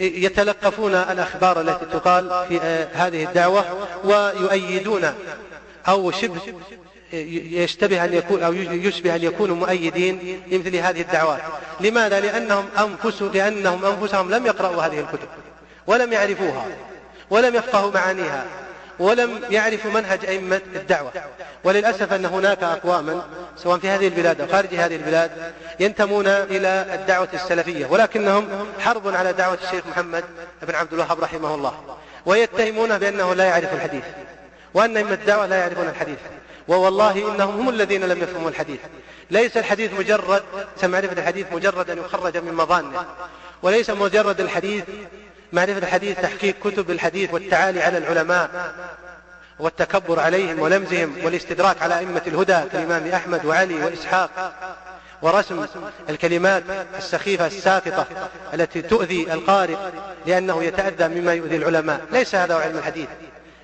يتلقفون 0.00 0.94
الأخبار 0.94 1.60
التي 1.60 1.84
تقال 1.84 2.44
في 2.48 2.58
هذه 2.92 3.24
الدعوة 3.24 3.64
ويؤيدون 4.04 5.14
أو 5.88 6.10
شبه 6.10 6.40
يشتبه 7.12 8.04
أن 8.04 8.14
يكون 8.14 8.42
أو 8.42 8.52
يشبه 8.52 9.14
أن 9.14 9.22
يكونوا 9.22 9.56
مؤيدين 9.56 10.42
لمثل 10.50 10.76
هذه 10.76 11.00
الدعوات. 11.00 11.40
لماذا؟ 11.80 12.20
لأنهم 12.20 12.68
أنفس 12.78 13.22
لأنهم 13.22 13.84
أنفسهم 13.84 14.30
لم 14.30 14.46
يقرأوا 14.46 14.82
هذه 14.82 15.00
الكتب 15.00 15.28
ولم 15.86 16.12
يعرفوها. 16.12 16.66
ولم 17.30 17.54
يفقهوا 17.54 17.90
معانيها 17.90 18.44
ولم 18.98 19.40
يعرفوا 19.50 19.90
منهج 19.90 20.26
أئمة 20.26 20.60
الدعوة. 20.74 21.12
وللأسف 21.64 22.12
أن 22.12 22.26
هناك 22.26 22.62
أقواما 22.62 23.22
سواء 23.56 23.78
في 23.78 23.88
هذه 23.88 24.08
البلاد 24.08 24.40
أو 24.40 24.48
خارج 24.48 24.74
هذه 24.74 24.96
البلاد 24.96 25.30
ينتمون 25.80 26.26
إلى 26.26 26.86
الدعوة 26.94 27.28
السلفية 27.34 27.86
ولكنهم 27.86 28.48
حرب 28.80 29.14
على 29.14 29.32
دعوة 29.32 29.58
الشيخ 29.64 29.86
محمد 29.86 30.24
بن 30.62 30.74
عبد 30.74 30.92
الوهاب 30.92 31.20
رحمه 31.20 31.54
الله 31.54 31.72
ويتهمونه 32.26 32.98
بأنه 32.98 33.34
لا 33.34 33.44
يعرف 33.44 33.74
الحديث 33.74 34.04
وأن 34.74 34.96
أئمة 34.96 35.12
الدعوة 35.12 35.46
لا 35.46 35.56
يعرفون 35.56 35.88
الحديث 35.88 36.18
ووالله 36.68 37.34
إنهم 37.34 37.60
هم 37.60 37.68
الذين 37.68 38.04
لم 38.04 38.22
يفهموا 38.22 38.50
الحديث. 38.50 38.80
ليس 39.30 39.56
الحديث 39.56 39.92
مجرد 39.92 40.42
معرفة 40.82 41.12
الحديث 41.12 41.46
مجرد 41.52 41.90
أن 41.90 41.98
يخرج 41.98 42.36
من 42.36 42.54
مظانه 42.54 43.04
وليس 43.62 43.90
مجرد 43.90 44.40
الحديث 44.40 44.84
معرفة 45.52 45.78
الحديث 45.78 46.20
تحقيق 46.20 46.54
كتب 46.64 46.90
الحديث 46.90 47.34
والتعالي 47.34 47.82
على 47.82 47.98
العلماء 47.98 48.74
والتكبر 49.58 50.20
عليهم 50.20 50.60
ولمزهم 50.60 51.14
والاستدراك 51.24 51.82
على 51.82 51.98
أئمة 51.98 52.22
الهدى 52.26 52.60
كالإمام 52.72 53.06
أحمد 53.06 53.44
وعلي 53.44 53.84
وإسحاق 53.84 54.52
ورسم 55.22 55.66
الكلمات 56.08 56.62
السخيفة 56.98 57.46
الساقطة 57.46 58.06
التي 58.54 58.82
تؤذي 58.82 59.32
القارئ 59.32 59.76
لأنه 60.26 60.64
يتأذى 60.64 61.20
مما 61.20 61.34
يؤذي 61.34 61.56
العلماء. 61.56 62.00
ليس 62.12 62.34
هذا 62.34 62.54
علم 62.54 62.78
الحديث. 62.78 63.08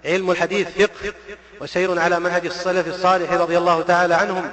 علم 0.05 0.31
الحديث 0.31 0.69
فقه 0.69 1.13
وسير 1.61 2.01
على 2.01 2.21
منهج 2.21 2.47
السلف 2.47 2.89
الصالح 2.89 3.33
رضي 3.33 3.59
الله 3.59 3.83
تعالى 3.83 4.15
عنهم 4.15 4.51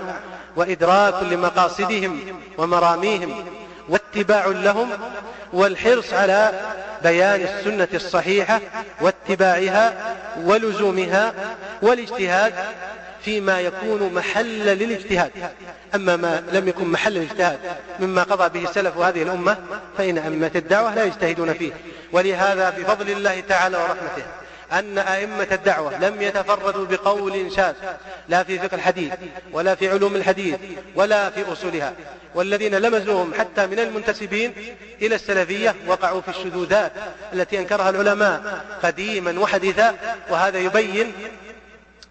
وإدراك 0.55 1.23
لمقاصدهم 1.23 2.41
ومراميهم 2.57 3.45
واتباع 3.89 4.47
لهم 4.47 4.89
والحرص 5.53 6.13
على 6.13 6.51
بيان 7.03 7.41
السنة 7.41 7.87
الصحيحة 7.93 8.61
واتباعها 9.01 10.15
ولزومها 10.43 11.33
والاجتهاد 11.81 12.53
فيما 13.21 13.59
يكون 13.61 14.13
محل 14.13 14.65
للاجتهاد. 14.65 15.31
أما 15.95 16.15
ما 16.15 16.43
لم 16.51 16.67
يكن 16.67 16.87
محل 16.87 17.17
الاجتهاد 17.17 17.59
مما 17.99 18.23
قضى 18.23 18.59
به 18.59 18.71
سلف 18.71 18.97
هذه 18.97 19.23
الأمة 19.23 19.57
فإن 19.97 20.17
أئمة 20.17 20.51
الدعوة 20.55 20.95
لا 20.95 21.03
يجتهدون 21.03 21.53
فيه. 21.53 21.71
ولهذا 22.11 22.69
بفضل 22.69 23.09
الله 23.09 23.39
تعالى 23.39 23.77
ورحمته 23.77 24.23
أن 24.71 24.97
أئمة 24.97 25.47
الدعوة 25.51 25.97
لم 25.97 26.21
يتفردوا 26.21 26.85
بقول 26.85 27.51
شاذ 27.55 27.73
لا 28.29 28.43
في 28.43 28.59
فقه 28.59 28.75
الحديث 28.75 29.13
ولا 29.51 29.75
في 29.75 29.89
علوم 29.89 30.15
الحديث 30.15 30.55
ولا 30.95 31.29
في 31.29 31.51
أصولها. 31.51 31.93
والذين 32.35 32.75
لمزوهم 32.75 33.33
حتى 33.33 33.67
من 33.67 33.79
المنتسبين 33.79 34.53
إلى 35.01 35.15
السلفية 35.15 35.75
وقعوا 35.87 36.21
في 36.21 36.27
الشذوذات 36.27 36.91
التي 37.33 37.59
أنكرها 37.59 37.89
العلماء 37.89 38.65
قديما 38.83 39.39
وحديثا 39.39 39.95
وهذا 40.29 40.59
يبين 40.59 41.13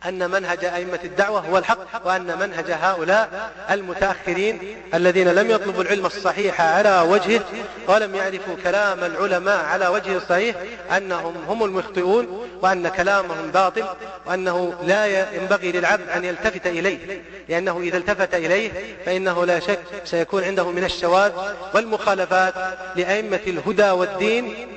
أن 0.08 0.30
منهج 0.30 0.64
أئمة 0.64 0.98
الدعوة 1.04 1.40
هو 1.40 1.58
الحق 1.58 2.06
وأن 2.06 2.38
منهج 2.38 2.70
هؤلاء 2.70 3.52
المتأخرين 3.70 4.76
الذين 4.94 5.28
لم 5.28 5.50
يطلبوا 5.50 5.82
العلم 5.82 6.06
الصحيح 6.06 6.60
على 6.60 7.00
وجهه. 7.00 7.40
ولم 7.88 8.14
يعرفوا 8.14 8.56
كلام 8.64 9.04
العلماء 9.04 9.64
على 9.64 9.88
وجه 9.88 10.16
الصحيح 10.16 10.56
أنهم 10.96 11.34
هم 11.48 11.64
المخطئون 11.64 12.48
وأن 12.62 12.88
كلامهم 12.88 13.50
باطل 13.50 13.84
وأنه 14.26 14.74
لا 14.82 15.32
ينبغي 15.36 15.72
للعبد 15.72 16.08
أن 16.08 16.24
يلتفت 16.24 16.66
إليه. 16.66 17.22
لأنه 17.48 17.80
إذا 17.80 17.98
التفت 17.98 18.34
إليه 18.34 18.70
فإنه 19.06 19.44
لا 19.44 19.60
شك 19.60 19.78
سيكون 20.04 20.44
عنده 20.44 20.70
من 20.70 20.84
الشواذ 20.84 21.32
والمخالفات 21.74 22.54
لأئمة 22.96 23.40
الهدى 23.46 23.90
والدين 23.90 24.68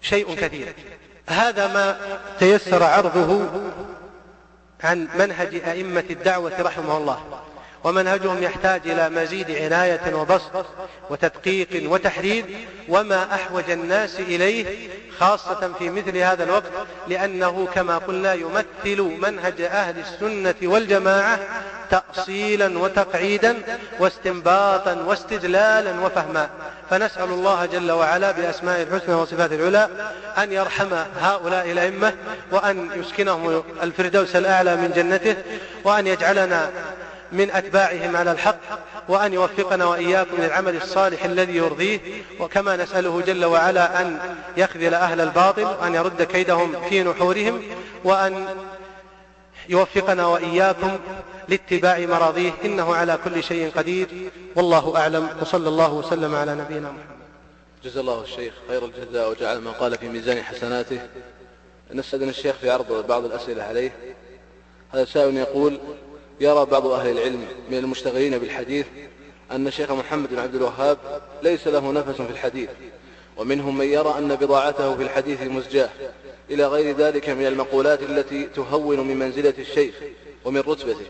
شيء 0.00 0.34
كثير. 0.34 0.74
هذا 1.28 1.66
ما 1.66 1.96
تيسر 2.38 2.82
عرضه 2.82 3.48
عن 4.82 5.08
منهج 5.14 5.54
أئمة 5.54 6.04
الدعوة 6.10 6.52
رحمه 6.60 6.96
الله. 6.96 7.20
ومنهجهم 7.84 8.42
يحتاج 8.42 8.80
إلى 8.88 9.08
مزيد 9.08 9.50
عناية 9.50 10.14
وبسط 10.14 10.66
وتدقيق 11.10 11.90
وتحرير 11.90 12.44
وما 12.88 13.34
أحوج 13.34 13.70
الناس 13.70 14.20
إليه 14.20 14.88
خاصة 15.18 15.72
في 15.78 15.90
مثل 15.90 16.16
هذا 16.16 16.44
الوقت 16.44 16.70
لأنه 17.08 17.68
كما 17.74 17.98
قلنا 17.98 18.34
يمثل 18.34 19.02
منهج 19.02 19.60
أهل 19.60 19.98
السنة 19.98 20.54
والجماعة 20.62 21.38
تأصيلا 21.90 22.78
وتقعيدا 22.78 23.62
واستنباطا 23.98 24.94
واستدلالا 25.06 26.00
وفهما. 26.00 26.50
فنسأل 26.92 27.30
الله 27.30 27.66
جل 27.66 27.92
وعلا 27.92 28.30
بأسماء 28.30 28.82
الحسنى 28.82 29.14
وصفات 29.14 29.52
العلى 29.52 29.88
أن 30.38 30.52
يرحم 30.52 30.88
هؤلاء 31.20 31.70
الأئمة 31.70 32.12
وأن 32.50 32.90
يسكنهم 32.96 33.62
الفردوس 33.82 34.36
الأعلى 34.36 34.76
من 34.76 34.92
جنته 34.96 35.36
وأن 35.84 36.06
يجعلنا 36.06 36.70
من 37.32 37.50
أتباعهم 37.50 38.16
على 38.16 38.32
الحق 38.32 38.58
وأن 39.08 39.32
يوفقنا 39.32 39.84
وإياكم 39.84 40.36
للعمل 40.38 40.76
الصالح 40.76 41.24
الذي 41.24 41.56
يرضيه 41.56 42.00
وكما 42.40 42.76
نسأله 42.76 43.22
جل 43.26 43.44
وعلا 43.44 44.00
أن 44.00 44.18
يخذل 44.56 44.94
أهل 44.94 45.20
الباطل 45.20 45.64
وأن 45.64 45.94
يرد 45.94 46.22
كيدهم 46.22 46.88
في 46.88 47.02
نحورهم 47.02 47.62
وأن 48.04 48.46
يوفقنا 49.68 50.26
وإياكم 50.26 50.98
لاتباع 51.48 51.98
مراضيه 51.98 52.52
إنه 52.64 52.94
على 52.94 53.18
كل 53.24 53.42
شيء 53.42 53.70
قدير. 53.70 54.08
والله 54.56 54.96
أعلم 54.96 55.28
وصلى 55.40 55.68
الله 55.68 55.92
وسلم 55.92 56.34
على 56.34 56.54
نبينا 56.54 56.90
محمد. 56.90 57.22
جزا 57.84 58.00
الله 58.00 58.22
الشيخ 58.22 58.54
خير 58.68 58.84
الجزاء 58.84 59.30
وجعل 59.30 59.58
ما 59.58 59.70
قال 59.70 59.98
في 59.98 60.08
ميزان 60.08 60.42
حسناته. 60.42 61.00
نستأذن 61.94 62.28
الشيخ 62.28 62.56
في 62.56 62.70
عرض 62.70 63.06
بعض 63.06 63.24
الأسئلة 63.24 63.62
عليه. 63.62 63.92
هذا 64.92 65.04
سائل 65.04 65.36
يقول 65.36 65.80
يرى 66.40 66.64
بعض 66.64 66.86
أهل 66.86 67.08
العلم 67.18 67.46
من 67.70 67.78
المشتغلين 67.78 68.38
بالحديث 68.38 68.86
أن 69.50 69.66
الشيخ 69.66 69.92
محمد 69.92 70.28
بن 70.30 70.38
عبد 70.38 70.54
الوهاب 70.54 70.98
ليس 71.42 71.66
له 71.66 71.92
نفس 71.92 72.22
في 72.22 72.30
الحديث 72.30 72.70
ومنهم 73.36 73.78
من 73.78 73.86
يرى 73.86 74.14
أن 74.18 74.34
بضاعته 74.34 74.96
في 74.96 75.02
الحديث 75.02 75.42
مزجاة. 75.42 75.88
إلى 76.52 76.66
غير 76.66 76.96
ذلك 76.96 77.28
من 77.28 77.46
المقولات 77.46 78.02
التي 78.02 78.44
تهون 78.44 79.00
من 79.00 79.16
منزلة 79.16 79.54
الشيخ 79.58 79.94
ومن 80.44 80.60
رتبته. 80.60 81.06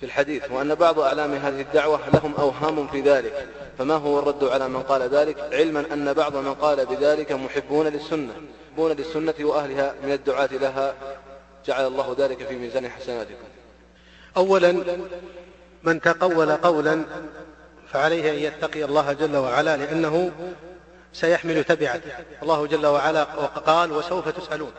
في 0.00 0.06
الحديث 0.06 0.50
وأن 0.50 0.74
بعض 0.74 0.98
أعلام 0.98 1.34
هذه 1.34 1.60
الدعوة 1.60 2.00
لهم 2.14 2.34
أوهام 2.34 2.88
في 2.88 3.00
ذلك. 3.00 3.48
فما 3.78 3.94
هو 3.94 4.18
الرد 4.18 4.44
على 4.44 4.68
من 4.68 4.82
قال 4.82 5.02
ذلك؟ 5.02 5.38
علما 5.52 5.84
أن 5.92 6.12
بعض 6.12 6.36
من 6.36 6.54
قال 6.54 6.86
بذلك 6.86 7.32
محبون 7.32 7.86
للسنة. 7.86 8.32
محبون 8.72 8.92
للسنة 8.92 9.34
وأهلها 9.40 9.94
من 10.04 10.12
الدعاة 10.12 10.48
لها. 10.52 10.94
جعل 11.66 11.86
الله 11.86 12.16
ذلك 12.18 12.46
في 12.46 12.54
ميزان 12.54 12.88
حسناتكم. 12.88 13.44
أولا 14.36 14.82
من 15.82 16.00
تقول 16.00 16.52
قولا 16.52 17.02
فعليه 17.92 18.30
أن 18.30 18.36
يتقي 18.36 18.84
الله 18.84 19.12
جل 19.12 19.36
وعلا 19.36 19.76
لأنه 19.76 20.30
سيحمل 21.12 21.64
تبعه 21.64 22.00
الله 22.42 22.66
جل 22.66 22.86
وعلا 22.86 23.24
قال 23.66 23.92
وسوف 23.92 24.28
تسألون. 24.28 24.72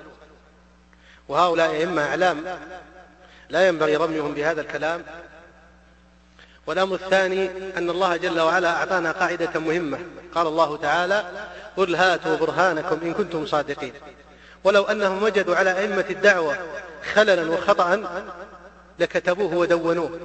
وهؤلاء 1.28 1.72
أئمة 1.72 2.02
أعلام 2.06 2.60
لا 3.50 3.68
ينبغي 3.68 3.96
رميهم 3.96 4.34
بهذا 4.34 4.62
الكلام. 4.62 5.04
والأمر 6.68 6.96
الثاني 6.96 7.50
أن 7.78 7.90
الله 7.90 8.18
جل 8.18 8.40
وعلا 8.40 8.70
أعطانا 8.70 9.12
قاعدة 9.12 9.60
مهمة. 9.60 10.00
قال 10.36 10.48
الله 10.48 10.78
تعالى 10.78 11.48
قل 11.78 11.96
هاتوا 11.96 12.36
برهانكم 12.36 13.00
إن 13.04 13.14
كنتم 13.14 13.46
صادقين. 13.46 13.94
ولو 14.64 14.84
أنهم 14.84 15.24
وجدوا 15.24 15.56
على 15.56 15.80
أئمة 15.80 16.06
الدعوة 16.10 16.58
خللا 17.14 17.52
وخطأ 17.52 18.22
لكتبوه 19.00 19.56
ودونوه. 19.56 20.20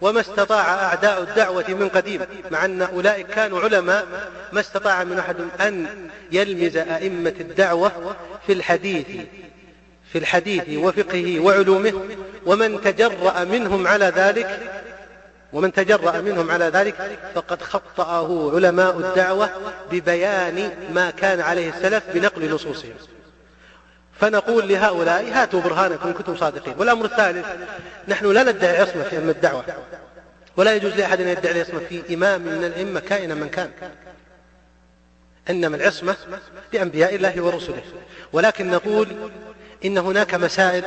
وما 0.00 0.20
استطاع 0.20 0.74
أعداء 0.74 1.22
الدعوة 1.22 1.64
من 1.68 1.88
قديم 1.88 2.20
مع 2.50 2.64
أن 2.64 2.82
أولئك 2.82 3.26
كانوا 3.26 3.60
علماء 3.60 4.06
ما 4.52 4.60
استطاع 4.60 5.04
من 5.04 5.18
أحد 5.18 5.36
أن 5.60 5.86
يلمز 6.32 6.76
أئمة 6.76 7.34
الدعوة 7.40 8.16
في 8.46 8.52
الحديث 8.52 9.06
في 10.12 10.18
الحديث 10.18 10.78
وفقهه 10.78 11.40
وعلومه 11.40 12.02
ومن 12.46 12.80
تجرأ 12.80 13.44
منهم 13.44 13.86
على 13.86 14.12
ذلك 14.16 14.60
ومن 15.52 15.72
تجرأ 15.72 16.20
منهم 16.20 16.50
على 16.50 16.64
ذلك 16.64 17.18
فقد 17.34 17.62
خطأه 17.62 18.52
علماء 18.54 18.98
الدعوة 18.98 19.50
ببيان 19.92 20.70
ما 20.94 21.10
كان 21.10 21.40
عليه 21.40 21.68
السلف 21.68 22.02
بنقل 22.14 22.50
نصوصهم. 22.50 22.92
فنقول 24.20 24.68
لهؤلاء 24.68 25.30
هاتوا 25.32 25.60
برهانكم 25.60 26.08
إن 26.08 26.14
كنتم 26.14 26.36
صادقين. 26.36 26.74
والأمر 26.78 27.04
الثالث 27.04 27.46
نحن 28.08 28.32
لا 28.32 28.42
ندعي 28.42 28.80
عصمة 28.80 29.02
في 29.02 29.18
أم 29.18 29.28
الدعوة. 29.28 29.64
ولا 30.56 30.74
يجوز 30.74 30.92
لأحد 30.92 31.20
أن 31.20 31.28
يدعي 31.28 31.52
العصمة 31.52 31.80
في 31.88 32.14
إمام 32.14 32.40
من 32.40 32.64
الأئمة 32.64 33.00
كائنا 33.00 33.34
من 33.34 33.48
كان. 33.48 33.70
إنما 35.50 35.76
العصمة 35.76 36.16
لأنبياء 36.72 37.14
الله 37.14 37.40
ورسله. 37.40 37.82
ولكن 38.32 38.70
نقول 38.70 39.30
إن 39.84 39.98
هناك 39.98 40.34
مسائل 40.34 40.84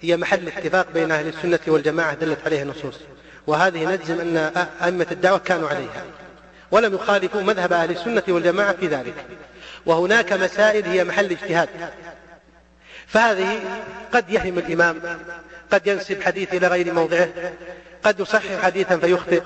هي 0.00 0.16
محل 0.16 0.48
اتفاق 0.48 0.86
بين 0.94 1.12
أهل 1.12 1.28
السنة 1.28 1.58
والجماعة 1.66 2.14
دلت 2.14 2.38
عليها 2.44 2.62
النصوص. 2.62 3.00
وهذه 3.46 3.84
نجزم 3.84 4.20
أن 4.20 4.66
أئمة 4.82 5.06
الدعوة 5.10 5.38
كانوا 5.38 5.68
عليها. 5.68 6.04
ولم 6.70 6.94
يخالفوا 6.94 7.42
مذهب 7.42 7.72
أهل 7.72 7.90
السنة 7.90 8.22
والجماعة 8.28 8.72
في 8.72 8.86
ذلك. 8.86 9.14
وهناك 9.86 10.32
مسائل 10.32 10.84
هي 10.84 11.04
محل 11.04 11.30
اجتهاد. 11.30 11.68
فهذه 13.06 13.60
قد 14.12 14.30
يهم 14.30 14.58
الإمام 14.58 15.00
قد 15.72 15.86
ينسب 15.86 16.22
حديث 16.22 16.54
إلى 16.54 16.66
غير 16.66 16.92
موضعه 16.92 17.28
قد 18.02 18.20
يصحح 18.20 18.62
حديثا 18.62 18.96
فيخطئ. 18.96 19.42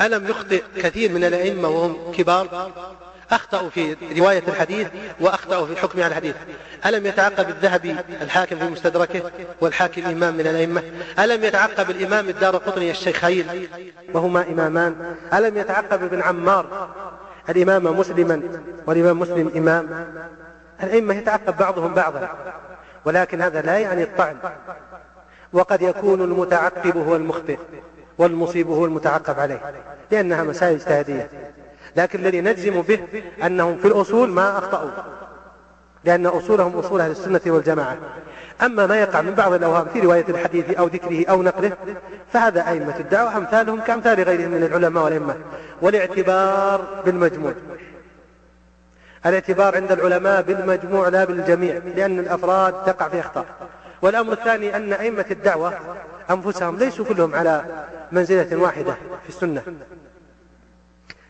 ألم 0.00 0.28
يخطئ 0.28 0.62
كثير 0.76 1.12
من 1.12 1.24
الأئمة 1.24 1.68
وهم 1.68 2.12
كبار؟ 2.12 2.72
أخطأوا 3.30 3.70
في 3.70 3.96
رواية 4.18 4.42
الحديث 4.48 4.88
وأخطأوا 5.20 5.66
في 5.66 5.72
الحكم 5.72 6.02
على 6.02 6.10
الحديث. 6.10 6.34
ألم 6.86 7.06
يتعقب 7.06 7.48
الذهبي 7.48 7.96
الحاكم 8.22 8.58
في 8.58 8.64
مستدركه 8.64 9.30
والحاكم 9.60 10.06
إمام 10.06 10.34
من 10.34 10.46
الأئمة؟ 10.46 10.82
ألم 11.18 11.44
يتعقب 11.44 11.90
الإمام 11.90 12.28
الدار 12.28 12.56
قطني 12.56 12.90
الشيخين؟ 12.90 13.68
وهما 14.14 14.42
إمامان. 14.42 15.16
ألم 15.34 15.58
يتعقب 15.58 16.02
ابن 16.02 16.22
عمار؟ 16.22 16.90
الإمام 17.48 17.98
مسلما 17.98 18.42
والإمام 18.86 19.18
مسلم 19.18 19.52
إمام. 19.56 20.06
الأئمة 20.82 21.14
يتعقب 21.14 21.56
بعضهم 21.56 21.94
بعضا 21.94 22.28
ولكن 23.04 23.42
هذا 23.42 23.62
لا 23.62 23.78
يعني 23.78 24.02
الطعن. 24.02 24.36
وقد 25.52 25.82
يكون 25.82 26.22
المتعقب 26.22 26.96
هو 26.96 27.16
المخطئ 27.16 27.58
والمصيب 28.18 28.70
هو 28.70 28.84
المتعقب 28.84 29.40
عليه 29.40 29.60
لأنها 30.10 30.42
مسائل 30.42 30.74
اجتهادية. 30.74 31.30
لكن 31.96 32.18
الذي 32.18 32.40
نجزم 32.40 32.82
به 32.82 32.98
أنهم 33.46 33.78
في 33.78 33.88
الأصول 33.88 34.30
ما 34.30 34.58
أخطأوا 34.58 34.90
لأن 36.04 36.26
أصولهم 36.26 36.78
أصول 36.78 37.00
أهل 37.00 37.10
السنة 37.10 37.40
والجماعة. 37.46 37.96
أما 38.62 38.86
ما 38.86 39.00
يقع 39.00 39.20
من 39.20 39.34
بعض 39.34 39.52
الأوهام 39.52 39.86
في 39.92 40.00
رواية 40.00 40.24
الحديث 40.28 40.70
أو 40.70 40.86
ذكره 40.86 41.24
أو 41.30 41.42
نقله 41.42 41.72
فهذا 42.32 42.68
أئمة 42.68 42.96
الدعوة 43.00 43.36
أمثالهم 43.36 43.80
كأمثال 43.80 44.22
غيرهم 44.22 44.50
من 44.50 44.62
العلماء 44.62 45.04
والأئمة 45.04 45.36
والاعتبار 45.82 47.02
بالمجموع. 47.06 47.52
الاعتبار 49.26 49.76
عند 49.76 49.92
العلماء 49.92 50.42
بالمجموع 50.42 51.08
لا 51.08 51.24
بالجميع 51.24 51.80
لأن 51.96 52.18
الأفراد 52.18 52.84
تقع 52.84 53.08
في 53.08 53.20
أخطاء. 53.20 53.44
والأمر 54.02 54.32
الثاني 54.32 54.76
أن 54.76 54.92
أئمة 54.92 55.24
الدعوة 55.30 55.72
أنفسهم 56.30 56.76
ليسوا 56.76 57.04
كلهم 57.04 57.34
على 57.34 57.64
منزلة 58.12 58.56
واحدة 58.56 58.92
في 59.22 59.28
السنة. 59.28 59.62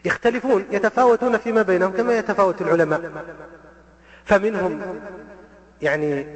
يختلفون 0.04 0.64
يتفاوتون 0.70 1.38
فيما 1.38 1.62
بينهم 1.62 1.92
كما 1.92 2.18
يتفاوت 2.18 2.60
العلماء. 2.60 3.10
فمنهم 4.24 4.80
يعني 5.82 6.26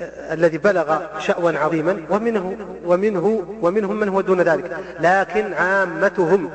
الذي 0.00 0.58
بلغ 0.58 1.18
شأوا 1.18 1.52
عظيما 1.52 2.06
ومنه 2.10 2.56
ومنه 2.84 3.56
ومنهم 3.62 4.00
من 4.00 4.08
هو 4.08 4.20
دون 4.20 4.40
ذلك. 4.40 4.76
لكن 5.00 5.52
عامتهم 5.52 6.50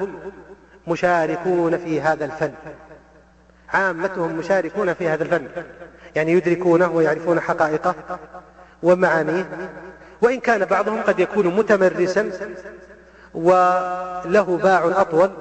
مشاركون 0.87 1.77
في 1.77 2.01
هذا 2.01 2.25
الفن. 2.25 2.51
عامتهم 3.73 4.37
مشاركون 4.37 4.93
في 4.93 5.09
هذا 5.09 5.23
الفن. 5.23 5.47
يعني 6.15 6.31
يدركونه 6.31 6.91
ويعرفون 6.91 7.39
حقائقه 7.39 7.95
ومعانيه. 8.83 9.45
وإن 10.21 10.39
كان 10.39 10.65
بعضهم 10.65 11.01
قد 11.01 11.19
يكون 11.19 11.47
متمرسا 11.47 12.31
وله 13.33 14.59
باع 14.63 15.01
أطول 15.01 15.31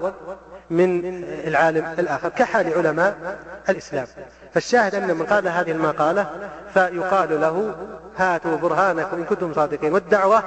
من 0.70 1.00
العالم 1.24 1.94
الآخر 1.98 2.28
كحال 2.28 2.74
علماء 2.74 3.38
الإسلام. 3.68 4.06
فالشاهد 4.54 4.94
أن 4.94 5.16
من 5.16 5.26
قال 5.26 5.48
هذه 5.48 5.70
المقالة 5.70 6.26
فيقال 6.74 7.40
له 7.40 7.74
هاتوا 8.16 8.56
برهانكم 8.56 9.16
إن 9.16 9.24
كنتم 9.24 9.54
صادقين. 9.54 9.92
والدعوة 9.92 10.42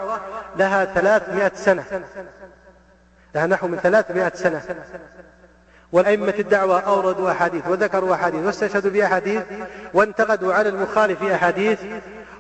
لها 0.58 0.86
ثلاثمائة 0.86 1.52
سنة. 1.56 1.84
لها 3.36 3.48
نحو 3.48 3.68
من 3.68 3.78
ثلاثمائة 3.78 4.32
سنة. 4.36 4.62
والأئمة 5.92 6.34
الدعوة 6.40 6.80
أوردوا 6.80 7.32
أحاديث 7.32 7.68
وذكروا 7.68 8.16
أحاديث 8.16 8.46
واستشهدوا 8.46 8.92
بأحاديث 8.92 9.44
وانتقدوا 9.94 10.54
على 10.54 10.70
المخالف 10.70 11.20
في 11.20 11.36
أحاديث 11.36 11.80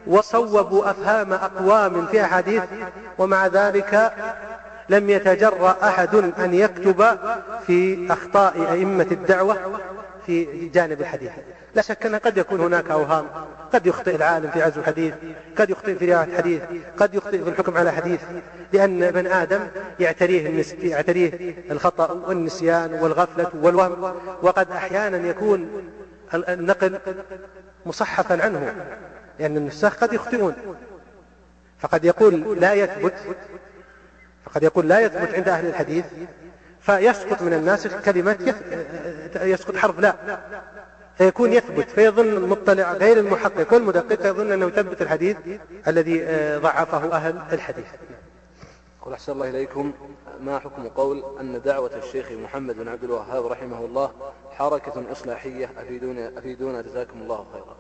وصوبوا 0.08 0.90
أفهام 0.90 1.34
أقوام 1.34 2.06
في 2.06 2.24
أحاديث 2.24 2.64
ومع 3.18 3.48
ذلك 3.48 4.14
لم 4.90 5.10
يتجرأ 5.10 5.76
أحد 5.84 6.16
أن 6.16 6.54
يكتب 6.54 7.18
في 7.68 8.08
أخطاء 8.14 8.72
أئمة 8.72 9.08
الدعوة. 9.12 9.58
في 10.26 10.68
جانب 10.68 11.02
الحديث. 11.02 11.32
لا 11.76 11.82
شك 11.82 12.06
أن 12.06 12.16
قد 12.16 12.38
يكون 12.38 12.60
هناك 12.62 12.92
أوهام 12.92 13.26
قد 13.74 13.88
يخطئ 13.88 14.16
العالم 14.16 14.52
في 14.52 14.62
عزو 14.62 14.82
الحديث 14.82 15.14
قد 15.58 15.70
يخطئ 15.70 15.96
في 15.96 16.14
رواية 16.14 16.24
الحديث 16.24 16.62
قد 16.98 17.14
يخطئ 17.16 17.44
في 17.44 17.50
الحكم 17.50 17.78
على 17.78 17.92
حديث 17.92 18.22
لأن 18.74 19.04
ابن 19.04 19.28
آدم 19.28 19.68
يعتريه, 20.00 20.50
النس... 20.50 20.74
يعتريه 20.74 21.56
الخطأ 21.72 22.12
والنسيان 22.12 22.94
والغفلة 22.94 23.52
والوهم 23.62 24.16
وقد 24.42 24.72
أحيانا 24.72 25.28
يكون 25.28 25.70
النقل 26.34 27.00
مصحفا 27.86 28.44
عنه 28.44 28.76
لأن 29.40 29.58
النساخ 29.58 29.96
قد 29.96 30.14
يخطئون. 30.14 30.56
فقد 31.80 32.06
يقول 32.06 32.60
لا 32.60 32.74
يثبت 32.74 33.14
فقد 34.46 34.64
يقول 34.64 34.88
لا 34.88 35.00
يثبت 35.00 35.34
عند 35.34 35.50
أهل 35.50 35.68
الحديث 35.68 36.06
فيسقط 36.82 37.42
من 37.42 37.54
الناس 37.54 37.88
كلمة 37.88 38.56
يسقط 39.36 39.76
حرف 39.76 40.00
لا. 40.00 40.16
فيكون 41.18 41.54
يثبت 41.54 41.90
فيظن 41.90 42.28
المطلع 42.28 42.94
غير 42.94 43.18
المحقق 43.18 43.74
والمدقق 43.74 44.26
يظن 44.26 44.52
أنه 44.52 44.66
يثبت 44.66 45.02
الحديث 45.02 45.38
الذي 45.88 46.24
آه، 46.24 46.58
ضعفه 46.58 47.12
أهل 47.12 47.42
الحديث. 47.52 47.86
قل 49.02 49.14
أحسن 49.14 49.32
الله 49.32 49.50
إليكم. 49.50 49.94
ما 50.42 50.60
حكم 50.60 50.88
قول 50.88 51.24
أن 51.40 51.62
دعوة 51.66 51.92
الشيخ 52.04 52.32
محمد 52.32 52.76
بن 52.76 52.88
عبد 52.88 53.04
الوهاب 53.04 53.46
رحمه 53.46 53.86
الله 53.86 54.12
حركة 54.52 55.04
إصلاحية؟ 55.12 55.70
أفيدونا, 55.78 56.32
أفيدونا 56.38 56.82
جزاكم 56.82 57.22
الله 57.22 57.46
خيرا. 57.54 57.76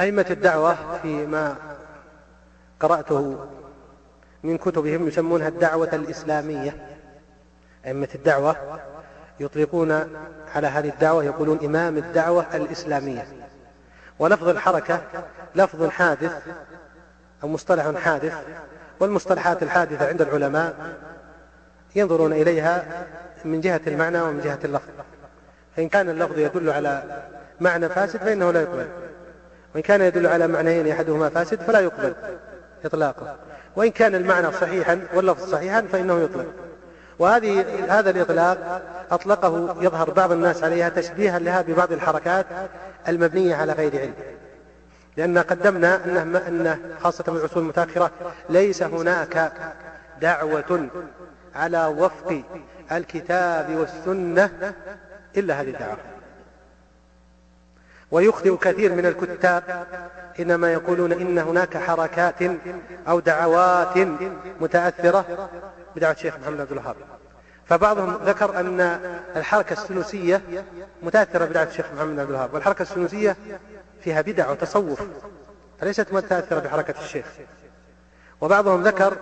أئمة 0.00 0.26
الدعوة 0.30 0.98
فيما 1.02 1.56
قرأته 2.80 3.46
من 4.42 4.58
كتبهم 4.58 5.08
يسمونها 5.08 5.48
الدعوة 5.48 5.90
الإسلامية. 5.92 6.95
أئمة 7.86 8.08
الدعوة 8.14 8.56
يطلقون 9.40 9.92
على 10.54 10.66
هذه 10.66 10.88
الدعوة 10.88 11.24
يقولون 11.24 11.58
إمام 11.64 11.96
الدعوة 11.96 12.46
الإسلامية. 12.54 13.26
ولفظ 14.18 14.48
الحركة 14.48 15.00
لفظ 15.54 15.88
حادث 15.88 16.32
أو 17.42 17.48
مصطلح 17.48 18.00
حادث 18.00 18.34
والمصطلحات 19.00 19.62
الحادثة 19.62 20.08
عند 20.08 20.22
العلماء 20.22 20.74
ينظرون 21.96 22.32
إليها 22.32 23.06
من 23.44 23.60
جهة 23.60 23.80
المعنى 23.86 24.20
ومن 24.20 24.40
جهة 24.40 24.58
اللفظ. 24.64 24.88
فإن 25.76 25.88
كان 25.88 26.08
اللفظ 26.08 26.38
يدل 26.38 26.70
على 26.70 27.22
معنى 27.60 27.88
فاسد 27.88 28.18
فإنه 28.18 28.50
لا 28.50 28.60
يقبل. 28.60 28.86
وإن 29.74 29.82
كان 29.82 30.00
يدل 30.00 30.26
على 30.26 30.46
معنيين 30.46 30.88
أحدهما 30.88 31.28
فاسد 31.28 31.60
فلا 31.60 31.80
يقبل 31.80 32.14
إطلاقه. 32.84 33.36
وإن 33.76 33.90
كان 33.90 34.14
المعنى 34.14 34.52
صحيحا 34.52 35.00
واللفظ 35.14 35.50
صحيحا 35.50 35.82
فإنه 35.82 36.20
يطلق. 36.20 36.65
وهذه 37.18 37.64
هذا 37.88 38.10
الإطلاق 38.10 38.82
أطلقه 39.10 39.76
يظهر 39.80 40.10
بعض 40.10 40.32
الناس 40.32 40.64
عليها 40.64 40.88
تشبيها 40.88 41.38
لها 41.38 41.62
ببعض 41.62 41.92
الحركات 41.92 42.46
المبنية 43.08 43.54
على 43.56 43.72
غير 43.72 44.00
علم. 44.00 44.14
لأن 45.16 45.38
قدمنا 45.38 46.04
أنه, 46.04 46.42
أنه 46.48 46.78
خاصة 47.00 47.24
في 47.24 47.30
العصور 47.30 47.62
المتأخرة 47.62 48.10
ليس 48.50 48.82
هناك 48.82 49.52
دعوة 50.20 50.88
على 51.54 51.86
وفق 51.86 52.42
الكتاب 52.92 53.76
والسنة 53.76 54.74
إلا 55.36 55.60
هذه 55.60 55.70
الدعوة. 55.70 55.96
ويخطئ 58.10 58.56
كثير 58.56 58.92
من 58.92 59.06
الكتاب 59.06 59.86
إنما 60.40 60.72
يقولون 60.72 61.12
إن 61.12 61.38
هناك 61.38 61.76
حركات 61.76 62.42
أو 63.08 63.20
دعوات 63.20 64.08
متأثرة 64.60 65.48
بدعوة 65.96 66.14
الشيخ 66.14 66.36
محمد 66.36 66.60
عبد 66.60 66.72
الوهاب. 66.72 66.96
فبعضهم 67.64 68.18
ذكر 68.24 68.60
أن 68.60 68.80
الحركة 69.36 69.72
السنوسية 69.72 70.42
متأثرة 71.02 71.44
بدعوة 71.44 71.68
الشيخ 71.68 71.86
محمد 71.96 72.18
عبد 72.18 72.30
الوهاب 72.30 72.54
والحركة 72.54 72.82
السنوسية 72.82 73.36
فيها 74.00 74.20
بدع 74.20 74.50
وتصوف 74.50 75.02
فليست 75.80 76.12
متأثرة 76.12 76.58
بحركة 76.58 76.94
الشيخ. 77.00 77.26
وبعضهم 78.40 78.82
ذكر 78.82 79.16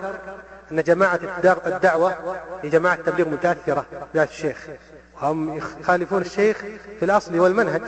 أن 0.72 0.82
جماعة 0.82 1.20
الدعوة 1.66 2.14
هي 2.62 2.68
جماعة 2.68 2.96
تبليغ 2.96 3.28
متأثرة 3.28 3.86
بدعوة 4.12 4.28
الشيخ. 4.28 4.66
وهم 5.14 5.56
يخالفون 5.56 6.22
الشيخ 6.22 6.58
في 6.98 7.04
الأصل 7.04 7.38
والمنهج 7.38 7.82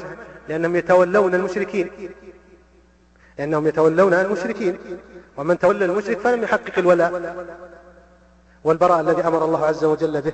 لأنهم 0.48 0.76
يتولون 0.76 1.34
المشركين. 1.34 1.90
لأنهم 3.38 3.66
يتولون 3.66 4.14
المشركين. 4.14 4.78
ومن 5.36 5.58
تولى 5.58 5.84
المشرك 5.84 6.18
فلم 6.18 6.42
يحقق 6.42 6.78
الولاء. 6.78 7.46
والبراء 8.66 9.00
الذي 9.00 9.22
أمر 9.22 9.44
الله 9.44 9.66
عز 9.66 9.84
وجل 9.84 10.22
به. 10.22 10.32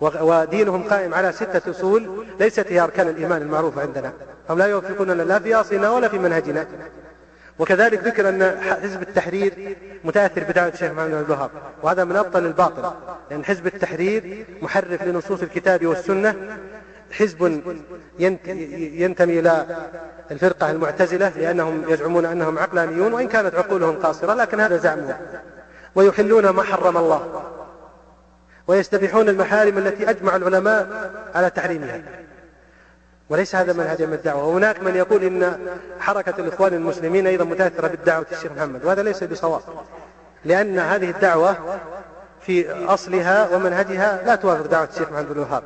ودينهم 0.00 0.82
قائم 0.82 1.14
على 1.14 1.32
ستة 1.32 1.70
أصول 1.70 2.26
ليست 2.40 2.66
هي 2.72 2.80
أركان 2.80 3.08
الإيمان 3.08 3.42
المعروفة 3.42 3.82
عندنا. 3.82 4.12
هم 4.50 4.58
لا 4.58 4.66
يوفقوننا 4.66 5.22
لا 5.22 5.38
في 5.38 5.54
أصلنا 5.54 5.90
ولا 5.90 6.08
في 6.08 6.18
منهجنا. 6.18 6.66
وكذلك 7.58 8.04
ذكر 8.04 8.28
أن 8.28 8.60
حزب 8.82 9.02
التحرير 9.02 9.76
متأثر 10.04 10.44
بدعوة 10.44 10.68
الشيخ 10.68 10.92
محمد 10.92 11.10
بن 11.10 11.24
الوهاب 11.24 11.50
وهذا 11.82 12.04
من 12.04 12.16
أبطل 12.16 12.46
الباطل. 12.46 12.90
لأن 13.30 13.44
حزب 13.44 13.66
التحرير 13.66 14.46
محرف 14.62 15.02
لنصوص 15.02 15.42
الكتاب 15.42 15.86
والسنة. 15.86 16.34
حزب 17.10 17.62
ينتمي 18.18 19.38
إلى 19.38 19.66
الفرقة 20.30 20.70
المعتزلة 20.70 21.28
لأنهم 21.28 21.84
يزعمون 21.88 22.24
أنهم 22.24 22.58
عقلانيون 22.58 23.12
وإن 23.12 23.28
كانت 23.28 23.54
عقولهم 23.54 23.96
قاصرة 23.96 24.34
لكن 24.34 24.60
هذا 24.60 24.76
زعمهم. 24.76 25.16
ويحلون 25.98 26.48
ما 26.48 26.62
حرم 26.62 26.96
الله. 26.96 27.42
ويستبيحون 28.66 29.28
المحارم 29.28 29.78
التي 29.78 30.10
أجمع 30.10 30.36
العلماء 30.36 31.10
على 31.34 31.50
تحريمها. 31.50 32.00
وليس 33.30 33.54
هذا 33.54 33.72
منهج 33.72 34.02
من 34.02 34.12
الدعوة. 34.12 34.44
وهناك 34.44 34.82
من 34.82 34.96
يقول 34.96 35.24
إن 35.24 35.58
حركة 36.00 36.34
الإخوان 36.38 36.74
المسلمين 36.74 37.26
أيضا 37.26 37.44
متأثرة 37.44 37.88
بالدعوة 37.88 38.26
الشيخ 38.32 38.52
محمد 38.52 38.84
وهذا 38.84 39.02
ليس 39.02 39.24
بصواب. 39.24 39.60
لأن 40.44 40.78
هذه 40.78 41.10
الدعوة 41.10 41.56
في 42.40 42.84
أصلها 42.84 43.56
ومنهجها 43.56 44.22
لا 44.26 44.34
توافق 44.34 44.66
دعوة 44.66 44.88
الشيخ 44.92 45.12
محمد 45.12 45.26
بن 45.26 45.32
الوهاب. 45.32 45.62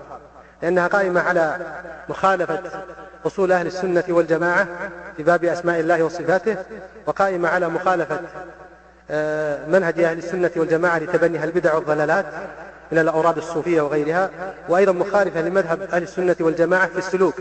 لأنها 0.63 0.87
قائمة 0.87 1.21
على 1.21 1.61
مخالفة 2.09 2.61
أصول 3.27 3.53
أهل 3.53 3.67
السنة 3.67 4.05
والجماعة 4.09 4.67
في 5.17 5.23
باب 5.23 5.45
أسماء 5.45 5.81
الله 5.81 6.03
وصفاته 6.03 6.57
وقائمة 7.07 7.49
على 7.49 7.69
مخالفة 7.69 8.21
منهج 9.69 10.01
أهل 10.01 10.19
السنة 10.19 10.51
والجماعة 10.57 10.99
لتبنيها 10.99 11.45
البدع 11.45 11.75
والضلالات 11.75 12.27
من 12.93 12.99
الأوراد 12.99 13.37
الصوفية 13.37 13.81
وغيرها 13.81 14.31
وأيضا 14.69 14.93
مخالفة 14.93 15.41
لمذهب 15.41 15.83
أهل 15.83 16.03
السنة 16.03 16.37
والجماعة 16.41 16.87
في 16.87 16.99
السلوك 16.99 17.35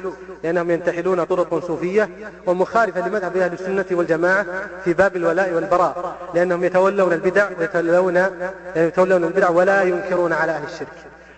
لأنهم 0.44 0.72
ينتحلون 0.72 1.24
طرق 1.24 1.68
صوفية 1.68 2.10
ومخالفة 2.46 3.08
لمذهب 3.08 3.38
أهل 3.38 3.54
السنة 3.54 3.86
والجماعة 3.92 4.46
في 4.86 4.94
باب 4.94 5.16
الولاء 5.16 5.54
والبراء 5.54 6.16
لأنهم 6.34 6.64
يتولون 6.64 7.14
البدع 7.14 7.50
ويتولون 7.60 8.26
يتولون 8.76 9.24
البدع 9.24 9.50
ولا 9.50 9.84
ينكرون 9.84 10.34
على 10.34 10.52
أهل 10.52 10.64
الشرك. 10.64 10.88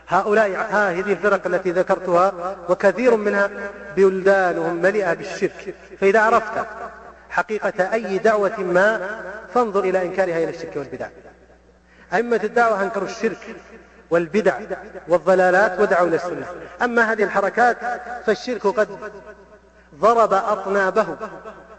هؤلاء 0.08 0.52
ها 0.52 0.92
هذه 0.92 1.12
الفرق 1.12 1.48
التي 1.48 1.72
ذكرتها 1.72 2.34
وكثير 2.70 3.16
منها 3.16 3.50
بلدانهم 3.98 4.76
مليئة 4.76 5.14
بالشرك. 5.14 5.76
فإذا 6.02 6.20
عرفت 6.20 6.66
حقيقة 7.34 7.94
أي 7.94 8.18
دعوة 8.18 8.60
ما 8.60 9.10
فانظر 9.54 9.84
إلى 9.84 10.02
إنكارها 10.02 10.38
إلى 10.38 10.50
الشرك 10.50 10.76
والبدع. 10.76 11.08
أئمة 12.14 12.40
الدعوة 12.44 12.84
أنكروا 12.84 13.08
الشرك 13.08 13.56
والبدع 14.10 14.60
والضلالات 15.08 15.80
ودعوا 15.80 16.08
إلى 16.08 16.16
السنة. 16.16 16.46
أما 16.82 17.12
هذه 17.12 17.24
الحركات 17.24 17.78
فالشرك 18.26 18.68
قد 18.68 18.88
ضرب 19.96 20.34
أطنابه 20.34 21.06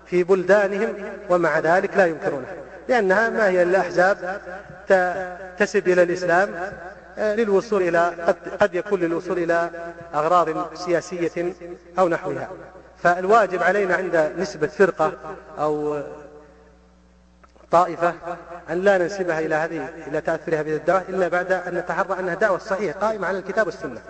في 0.07 0.25
بلدانهم 0.25 0.95
ومع 1.31 1.59
ذلك 1.59 1.97
لا 1.97 2.07
ينكرونه 2.07 2.47
لأنها 2.89 3.29
ما 3.29 3.49
هي 3.49 3.63
إلا 3.63 3.81
أحزاب 3.81 4.41
تسب 5.59 5.89
إلى 5.89 6.03
الإسلام 6.03 6.55
آه، 7.19 7.35
للوصول 7.35 7.83
إلى 7.83 7.99
قد, 8.27 8.37
قد 8.61 8.75
يكون 8.75 9.01
للوصول 9.01 9.39
إلى 9.39 9.71
أغراض 10.15 10.75
سياسية 10.75 11.55
أو 11.99 12.09
نحوها. 12.09 12.49
فالواجب 13.05 13.63
علينا 13.63 13.95
عند 13.95 14.33
نسبة 14.39 14.67
فرقة 14.67 15.13
أو 15.59 16.03
طائفة 17.71 18.15
أن 18.71 18.81
لا 18.81 18.99
ننسبها 18.99 19.41
إلى 19.41 19.55
هذه 19.55 19.89
إلى 20.07 20.21
تأثرها 20.21 20.63
بهذه 20.63 20.77
الدعوة 20.77 21.03
إلا 21.09 21.29
بعد 21.29 21.53
أن 21.53 21.75
نتحرى 21.75 22.19
أنها 22.19 22.35
دعوة 22.35 22.59
صحيحة 22.59 23.01
قائمة 23.01 23.27
على 23.27 23.39
الكتاب 23.39 23.67
والسنة. 23.67 24.01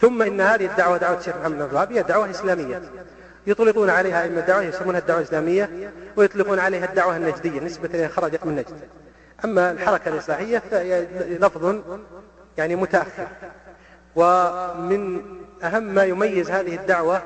ثم 0.00 0.22
إن 0.22 0.40
هذه 0.40 0.66
الدعوة 0.66 0.96
دعوة 0.96 1.18
الشيخ 1.18 1.36
محمد 1.36 1.56
بن 1.56 1.62
الوهاب 1.62 1.92
هي 1.92 2.02
دعوة 2.02 2.30
إسلامية. 2.30 2.82
يطلقون 3.46 3.90
عليها 3.90 4.22
أئمة 4.22 4.40
الدعوة 4.40 4.62
يسمونها 4.62 5.00
الدعوة 5.00 5.20
الإسلامية 5.20 5.92
ويطلقون 6.16 6.58
عليها 6.58 6.84
الدعوة 6.84 7.16
النجدية 7.16 7.60
نسبة 7.60 7.88
إلى 7.94 8.08
خرجت 8.08 8.46
من 8.46 8.54
نجد. 8.54 8.80
أما 9.44 9.70
الحركة 9.70 10.08
الإصلاحية 10.08 10.58
فهي 10.58 11.06
لفظ 11.40 11.76
يعني 12.58 12.76
متأخر. 12.76 13.26
ومن 14.16 15.22
أهم 15.62 15.82
ما 15.82 16.04
يميز 16.04 16.50
هذه 16.50 16.74
الدعوة 16.74 17.22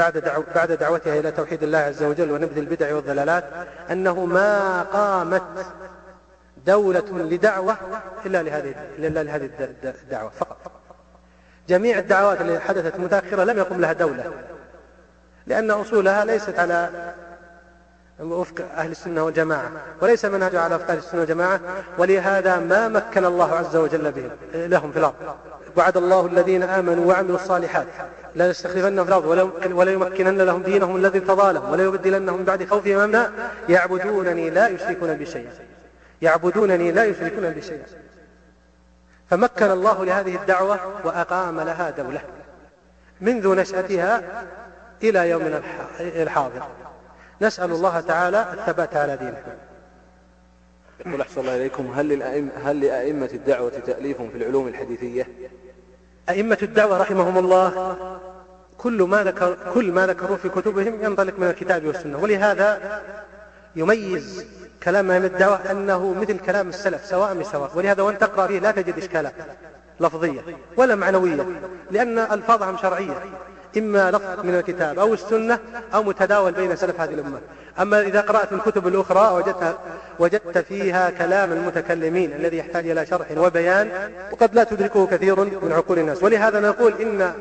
بعد, 0.00 0.18
دعو 0.18 0.44
بعد 0.54 0.72
دعوتها 0.72 1.18
إلى 1.18 1.30
توحيد 1.30 1.62
الله 1.62 1.78
عز 1.78 2.02
وجل 2.02 2.30
ونبذ 2.30 2.58
البدع 2.58 2.94
والضلالات 2.94 3.44
أنه 3.90 4.24
ما 4.24 4.82
قامت 4.82 5.66
دولة 6.66 7.04
لدعوة 7.10 7.76
إلا 8.26 8.42
لهذه 8.42 8.74
إلا 8.98 9.22
لهذه 9.22 9.50
الدعوة 9.84 10.30
فقط. 10.30 10.72
جميع 11.68 11.98
الدعوات 11.98 12.40
التي 12.40 12.60
حدثت 12.60 13.00
متأخرة 13.00 13.44
لم 13.44 13.58
يقم 13.58 13.80
لها 13.80 13.92
دولة 13.92 14.24
لأن 15.46 15.70
أصولها 15.70 16.24
ليست 16.24 16.58
على 16.58 16.90
وفق 18.20 18.64
أهل 18.76 18.90
السنة 18.90 19.22
والجماعة 19.24 19.70
وليس 20.00 20.24
منهجها 20.24 20.60
على 20.60 20.74
وفق 20.74 20.90
أهل 20.90 20.98
السنة 20.98 21.20
والجماعة 21.20 21.60
ولهذا 21.98 22.56
ما 22.56 22.88
مكن 22.88 23.24
الله 23.24 23.54
عز 23.54 23.76
وجل 23.76 24.12
بهم 24.12 24.30
لهم 24.54 24.92
في 24.92 24.98
الأرض. 24.98 25.14
وعد 25.76 25.96
الله 25.96 26.26
الذين 26.26 26.62
آمنوا 26.62 27.06
وعملوا 27.06 27.36
الصالحات. 27.36 27.86
لا 28.34 28.50
يستخلفنهم 28.50 29.04
في 29.04 29.10
الأرض 29.10 29.52
ولا 29.72 29.92
يمكنن 29.92 30.42
لهم 30.42 30.62
دينهم 30.62 30.96
الذي 30.96 31.18
ارتضى 31.18 31.52
لهم 31.52 31.70
ولا 31.72 31.84
يبدلنهم 31.84 32.44
بعد 32.44 32.64
خوفهم 32.64 32.98
أمنا 32.98 33.32
يعبدونني 33.68 34.50
لا 34.50 34.68
يشركون 34.68 35.14
بي 35.14 35.26
شيئا. 35.26 35.52
يعبدونني 36.22 36.92
لا 36.92 37.04
يشركون 37.04 37.50
بي 37.50 37.62
شيئا. 37.62 37.86
فمكن 39.30 39.70
الله 39.70 40.04
لهذه 40.04 40.36
الدعوة 40.36 40.80
وأقام 41.04 41.60
لها 41.60 41.90
دولة. 41.90 42.20
منذ 43.20 43.54
نشأتها 43.56 44.22
إلى 45.02 45.30
يومنا 45.30 45.62
الحاضر. 46.00 46.62
نسأل 47.42 47.70
الله 47.70 48.00
تعالى 48.00 48.46
الثبات 48.52 48.96
على 48.96 49.16
دينه 49.16 49.42
يقول 51.06 51.20
أحسن 51.20 51.40
الله 51.40 51.56
إليكم 51.56 51.92
هل, 51.94 52.22
هل 52.64 52.80
لأئمة 52.80 53.30
الدعوة 53.32 53.70
تأليف 53.70 54.22
في 54.22 54.36
العلوم 54.36 54.68
الحديثية؟ 54.68 55.28
أئمة 56.30 56.58
الدعوة 56.62 56.98
رحمهم 56.98 57.38
الله 57.38 57.96
كل 58.78 59.02
ما 59.02 59.24
ذكر 59.24 59.56
كل 59.74 59.92
ما 59.92 60.06
ذكروا 60.06 60.36
في 60.36 60.48
كتبهم 60.48 61.04
ينطلق 61.04 61.38
من 61.38 61.46
الكتاب 61.46 61.86
والسنة. 61.86 62.18
ولهذا 62.18 63.00
يميز 63.76 64.46
كلام 64.82 65.10
أئمة 65.10 65.26
الدعوة 65.26 65.70
أنه 65.70 66.14
مثل 66.14 66.38
كلام 66.38 66.68
السلف 66.68 67.06
سواء 67.06 67.34
بسواء 67.34 67.70
ولهذا 67.74 68.02
وأن 68.02 68.18
تقرأ 68.18 68.46
فيه 68.46 68.58
لا 68.58 68.70
تجد 68.70 68.98
إشكالات 68.98 69.34
لفظية 70.00 70.40
ولا 70.76 70.94
معنوية 70.94 71.46
لأن 71.90 72.18
ألفاظهم 72.18 72.76
شرعية. 72.76 73.22
إما 73.76 74.10
لفظ 74.10 74.44
من 74.44 74.54
الكتاب 74.54 74.98
أو 74.98 75.14
السنة 75.14 75.58
أو 75.94 76.02
متداول 76.02 76.52
بين 76.52 76.76
سلف 76.76 77.00
هذه 77.00 77.14
الأمة. 77.14 77.38
أما 77.80 78.00
إذا 78.00 78.20
قرأت 78.20 78.52
الكتب 78.52 78.88
الأخرى 78.88 79.34
وجدت, 79.34 79.76
وجدت 80.18 80.58
فيها 80.58 81.10
كلام 81.10 81.52
المتكلمين 81.52 82.32
الذي 82.32 82.56
يحتاج 82.56 82.90
إلى 82.90 83.06
شرح 83.06 83.26
وبيان 83.36 84.12
وقد 84.32 84.54
لا 84.54 84.64
تدركه 84.64 85.06
كثير 85.06 85.40
من 85.44 85.72
عقول 85.72 85.98
الناس. 85.98 86.22
ولهذا 86.22 86.60
نقول 86.60 86.94
إن 87.00 87.32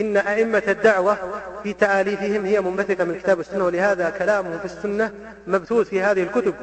إن 0.00 0.16
أئمة 0.16 0.62
الدعوة 0.68 1.16
في 1.62 1.72
تآليفهم 1.72 2.44
هي 2.44 2.60
منبثقة 2.60 3.04
من 3.04 3.10
الكتاب 3.10 3.38
والسنة 3.38 3.64
ولهذا 3.64 4.10
كلامهم 4.10 4.58
في 4.58 4.64
السنة 4.64 5.10
مبثوث 5.46 5.88
في 5.88 6.02
هذه 6.02 6.22
الكتب. 6.22 6.54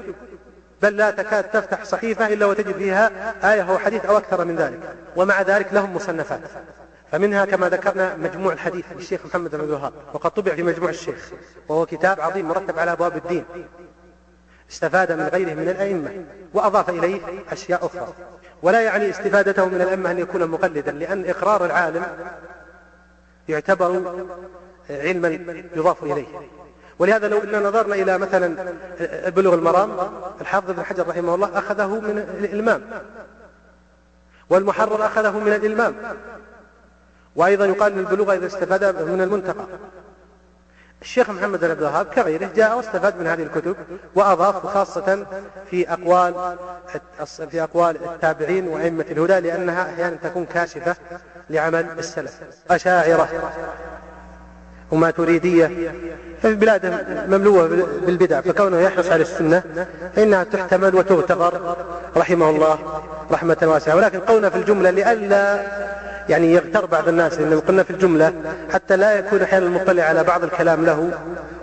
بل 0.81 0.97
لا 0.97 1.11
تكاد 1.11 1.43
تفتح 1.43 1.83
صحيفة 1.83 2.27
إلا 2.27 2.45
وتجد 2.45 2.71
فيها 2.71 3.11
آية 3.43 3.71
أو 3.71 3.77
حديث 3.77 4.05
أو 4.05 4.17
أكثر 4.17 4.45
من 4.45 4.55
ذلك. 4.55 4.79
ومع 5.15 5.41
ذلك 5.41 5.67
لهم 5.73 5.95
مصنفات. 5.95 6.39
فمنها 7.11 7.45
كما 7.45 7.69
ذكرنا 7.69 8.15
مجموع 8.15 8.53
الحديث 8.53 8.85
للشيخ 8.95 9.25
محمد 9.25 9.55
بن 9.55 9.63
الوهاب 9.63 9.93
وقد 10.13 10.31
طبع 10.31 10.55
في 10.55 10.63
مجموع 10.63 10.89
الشيخ 10.89 11.31
وهو 11.69 11.85
كتاب 11.85 12.21
عظيم 12.21 12.47
مرتب 12.47 12.79
على 12.79 12.91
أبواب 12.91 13.17
الدين. 13.17 13.45
استفاد 14.71 15.11
من 15.11 15.23
غيره 15.23 15.53
من 15.53 15.69
الأئمة 15.69 16.25
وأضاف 16.53 16.89
إليه 16.89 17.21
أشياء 17.51 17.85
أخرى. 17.85 18.13
ولا 18.61 18.81
يعني 18.81 19.09
استفادته 19.09 19.65
من 19.65 19.81
الأئمة 19.81 20.11
أن 20.11 20.19
يكون 20.19 20.47
مقلدا 20.47 20.91
لأن 20.91 21.25
إقرار 21.29 21.65
العالم 21.65 22.05
يعتبر 23.49 24.15
علما 24.89 25.27
يضاف 25.75 26.03
إليه. 26.03 26.25
ولهذا 26.99 27.27
لو 27.27 27.37
إن 27.37 27.63
نظرنا 27.63 27.95
إلى 27.95 28.17
مثلا 28.17 28.73
بلوغ 29.29 29.53
المرام 29.53 29.91
الحافظ 30.41 30.69
ابن 30.69 30.83
حجر 30.83 31.07
رحمه 31.07 31.35
الله 31.35 31.57
أخذه 31.57 31.87
من 31.87 32.17
الإلمام. 32.39 32.81
والمحرر 34.49 35.05
أخذه 35.05 35.39
من 35.39 35.53
الإلمام. 35.53 35.95
وأيضا 37.37 37.65
يقال 37.65 37.93
أن 37.93 37.99
البلوغ 37.99 38.33
إذا 38.33 38.47
استفاد 38.47 39.01
من 39.01 39.21
المنتقى. 39.21 39.65
الشيخ 41.01 41.29
محمد 41.29 41.59
بن 41.59 41.69
عبد 41.69 41.79
الوهاب 41.79 42.05
كغيره 42.05 42.49
جاء 42.55 42.77
واستفاد 42.77 43.19
من 43.19 43.27
هذه 43.27 43.43
الكتب 43.43 43.75
وأضاف 44.15 44.65
خاصة 44.65 45.25
في 45.69 45.93
أقوال 45.93 46.55
في 47.49 47.63
أقوال 47.63 47.97
التابعين 48.05 48.67
وأئمة 48.67 49.05
الهدى 49.11 49.39
لأنها 49.39 49.93
أحيانا 49.93 50.15
تكون 50.23 50.45
كاشفة 50.45 50.95
لعمل 51.49 51.85
السلف. 51.99 52.33
أشاعرة 52.69 53.29
وما 54.91 55.11
تريدية 55.11 55.91
ففي 56.41 56.79
مملوءة 57.27 57.67
بالبدع. 58.05 58.41
فكونه 58.41 58.79
يحرص 58.79 59.09
على 59.09 59.21
السنة 59.21 59.63
فإنها 60.15 60.43
تحتمل 60.43 60.95
وتغتفر 60.95 61.75
رحمه 62.17 62.49
الله 62.49 63.01
رحمة 63.31 63.57
واسعة. 63.61 63.95
ولكن 63.95 64.19
قولنا 64.19 64.49
في 64.49 64.55
الجملة 64.55 64.89
لئلا 64.89 65.65
يعني 66.29 66.53
يغتر 66.53 66.85
بعض 66.85 67.07
الناس 67.07 67.39
لأن 67.39 67.59
قلنا 67.59 67.83
في 67.83 67.89
الجملة 67.89 68.33
حتى 68.73 68.97
لا 68.97 69.13
يكون 69.13 69.41
أحيانا 69.41 69.65
المطلع 69.65 70.03
على 70.03 70.23
بعض 70.23 70.43
الكلام 70.43 70.85
له 70.85 71.11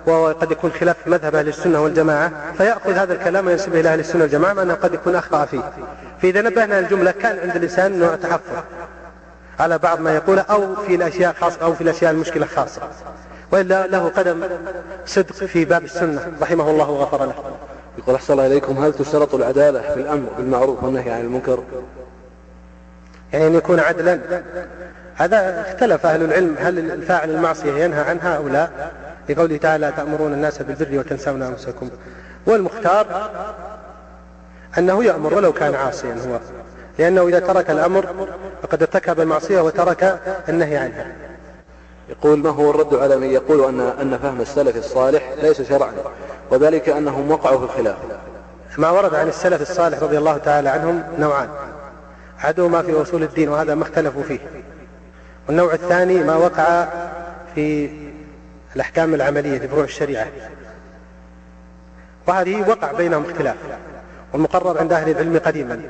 وقد 0.06 0.50
يكون 0.50 0.72
خلاف 0.72 0.96
مذهب 1.06 1.34
أهل 1.34 1.48
السنة 1.48 1.82
والجماعة 1.82 2.32
فيأخذ 2.58 2.92
هذا 2.92 3.12
الكلام 3.12 3.46
وينسبه 3.46 3.80
إلى 3.80 3.88
أهل 3.88 4.00
السنة 4.00 4.22
والجماعة 4.22 4.52
مع 4.52 4.62
أنه 4.62 4.74
قد 4.74 4.94
يكون 4.94 5.16
أخطأ 5.16 5.44
فيه. 5.44 5.72
فإذا 6.22 6.42
نبهنا 6.42 6.78
الجملة 6.78 7.10
كان 7.10 7.38
عند 7.38 7.56
الإنسان 7.56 7.98
نوع 7.98 8.14
تحفظ 8.16 8.62
على 9.60 9.78
بعض 9.78 10.00
ما 10.00 10.14
يقوله 10.14 10.42
أو 10.42 10.76
في 10.76 10.94
الأشياء 10.94 11.32
خاصة 11.32 11.62
أو 11.62 11.74
في 11.74 11.80
الأشياء 11.80 12.10
المشكلة 12.12 12.46
خاصة 12.46 12.82
وإلا 13.52 13.86
له 13.86 14.08
قدم 14.08 14.44
صدق 15.06 15.32
في 15.32 15.64
باب 15.64 15.84
السنة 15.84 16.32
رحمه 16.42 16.70
الله 16.70 16.90
وغفر 16.90 17.24
له. 17.24 17.34
يقول 17.98 18.14
أحسن 18.14 18.32
الله 18.32 18.46
إليكم 18.46 18.84
هل 18.84 18.92
تشترط 18.92 19.34
العدالة 19.34 19.80
في 19.80 20.00
الأمر 20.00 20.28
بالمعروف 20.38 20.84
والنهي 20.84 21.10
عن 21.10 21.20
المنكر؟ 21.20 21.62
يعني 23.35 23.47
أن 23.47 23.55
يكون 23.55 23.81
عدلا. 23.81 24.20
هذا 25.15 25.61
اختلف 25.61 26.06
أهل 26.06 26.23
العلم 26.23 26.56
هل 26.59 26.78
الفاعل 26.78 27.31
المعصية 27.31 27.85
ينهى 27.85 28.01
عنها 28.01 28.36
أو 28.36 28.48
لا 28.48 28.69
لقوله 29.28 29.56
تعالى 29.56 29.93
تأمرون 29.97 30.32
الناس 30.32 30.62
بالبر 30.62 30.98
وتنسون 30.98 31.43
أنفسكم. 31.43 31.90
والمختار 32.47 33.31
أنه 34.78 35.05
يأمر 35.05 35.35
ولو 35.35 35.52
كان 35.52 35.74
عاصيا 35.74 36.15
هو 36.15 36.39
لأنه 36.98 37.28
إذا 37.28 37.39
ترك 37.39 37.70
الأمر 37.70 38.06
فقد 38.62 38.82
ارتكب 38.82 39.20
المعصية 39.20 39.61
وترك 39.61 40.20
النهي 40.48 40.77
عنها. 40.77 41.06
يقول 42.09 42.39
ما 42.39 42.51
هو 42.51 42.70
الرد 42.70 42.94
على 42.94 43.16
من 43.16 43.31
يقول 43.31 43.65
أن 43.65 43.81
أن 43.81 44.19
فهم 44.19 44.40
السلف 44.40 44.77
الصالح 44.77 45.35
ليس 45.43 45.62
شرعا 45.62 45.93
وذلك 46.51 46.89
أنهم 46.89 47.31
وقعوا 47.31 47.59
في 47.59 47.65
الخلاف؟ 47.65 47.97
ما 48.78 48.90
ورد 48.90 49.15
عن 49.15 49.28
السلف 49.28 49.62
الصالح 49.62 50.02
رضي 50.02 50.19
الله 50.19 50.36
تعالى 50.36 50.69
عنهم 50.69 51.02
نوعان. 51.19 51.48
أحدهما 52.44 52.82
في 52.82 53.02
أصول 53.02 53.22
الدين 53.22 53.48
وهذا 53.48 53.74
ما 53.74 53.82
اختلفوا 53.82 54.22
فيه. 54.22 54.38
والنوع 55.48 55.74
الثاني 55.74 56.24
ما 56.24 56.36
وقع 56.36 56.88
في 57.54 57.90
الأحكام 58.76 59.14
العملية 59.14 59.58
في 59.58 59.68
فروع 59.68 59.84
الشريعة. 59.84 60.26
وهذه 62.26 62.68
وقع 62.68 62.92
بينهم 62.92 63.24
اختلاف. 63.24 63.56
والمقرر 64.32 64.78
عند 64.78 64.92
أهل 64.92 65.10
العلم 65.10 65.40
قديما 65.44 65.80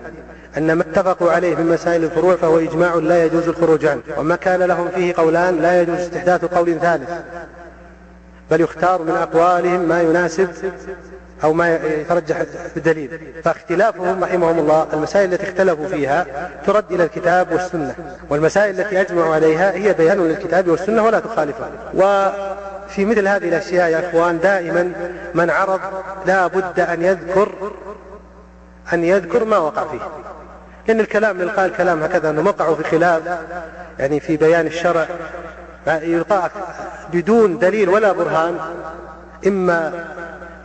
أن 0.57 0.73
ما 0.73 0.83
اتفقوا 0.83 1.33
عليه 1.33 1.55
من 1.55 1.67
مسائل 1.67 2.05
الفروع 2.05 2.37
فهو 2.37 2.59
إجماع 2.59 2.95
لا 2.95 3.25
يجوز 3.25 3.49
الخروج 3.49 3.87
عنه 3.87 4.03
وما 4.17 4.37
كان 4.37 4.63
لهم 4.63 4.89
فيه 4.89 5.15
قولان 5.15 5.57
لا 5.63 5.83
يجوز 5.83 5.99
استحداث 5.99 6.45
قول 6.45 6.81
ثالث. 6.81 7.11
بل 8.51 8.61
يختار 8.61 9.03
من 9.03 9.11
أقوالهم 9.11 9.81
ما 9.81 10.03
يناسب 10.03 10.49
أو 11.45 11.53
ما 11.53 11.75
يترجح 11.75 12.43
بدليل 12.77 13.21
فاختلافهم 13.45 14.25
رحمهم 14.25 14.59
الله 14.59 14.87
المسائل 14.93 15.33
التي 15.33 15.49
اختلفوا 15.49 15.87
فيها 15.87 16.27
ترد 16.67 16.93
إلى 16.93 17.05
الكتاب 17.05 17.53
والسنة 17.53 17.95
والمسائل 18.31 18.81
التي 18.81 19.01
أجمعوا 19.01 19.35
عليها 19.35 19.73
هي 19.73 19.93
بيان 19.93 20.29
للكتاب 20.29 20.69
والسنة 20.69 21.05
ولا 21.05 21.21
تخالفها 21.21 21.71
وفي 21.95 23.05
مثل 23.05 23.29
هذه 23.29 23.49
الأشياء 23.49 23.91
يا 23.91 24.09
أخوان 24.09 24.39
دائما 24.39 24.93
من 25.35 25.51
عرض 25.51 25.81
لا 26.27 26.47
بد 26.47 26.81
أن 26.81 27.03
يذكر 27.03 27.53
أن 28.93 29.05
يذكر 29.05 29.45
ما 29.45 29.59
وقع 29.59 29.85
فيه. 29.85 30.01
لأن 30.89 31.01
الكلام 31.01 31.41
اللي 31.41 31.53
قال 31.53 31.73
كلام 31.73 32.03
هكذا 32.03 32.31
أنه 32.31 32.43
وقعوا 32.43 32.75
في 32.75 32.85
خلاف 32.85 33.23
يعني 33.99 34.21
في 34.21 34.37
بيان 34.37 34.67
الشرع 34.67 35.07
يلقى 35.87 36.51
بدون 37.13 37.59
دليل 37.59 37.89
ولا 37.89 38.13
برهان 38.13 38.59
إما 39.47 39.93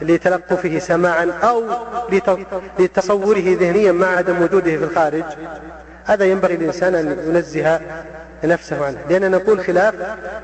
لتلقفه 0.01 0.79
سماعا 0.79 1.31
أو 1.43 1.63
لتصوره 2.79 3.57
ذهنيا 3.59 3.91
مع 3.91 4.07
عدم 4.07 4.41
وجوده 4.41 4.77
في 4.77 4.83
الخارج. 4.83 5.23
هذا 6.05 6.25
ينبغي 6.25 6.55
الإنسان 6.55 6.95
أن 6.95 7.17
ينزه 7.27 7.79
نفسه 8.43 8.85
عنه. 8.85 8.97
لأننا 9.09 9.37
نقول 9.37 9.59
خلاف 9.59 9.93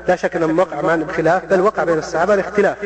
لا 0.08 0.16
شك 0.16 0.36
أنه 0.36 0.62
وقع 0.62 0.80
معنا 0.80 1.04
بخلاف 1.04 1.44
بل 1.44 1.60
وقع 1.60 1.84
بين 1.84 1.98
الصحابة 1.98 2.34
الاختلاف. 2.34 2.76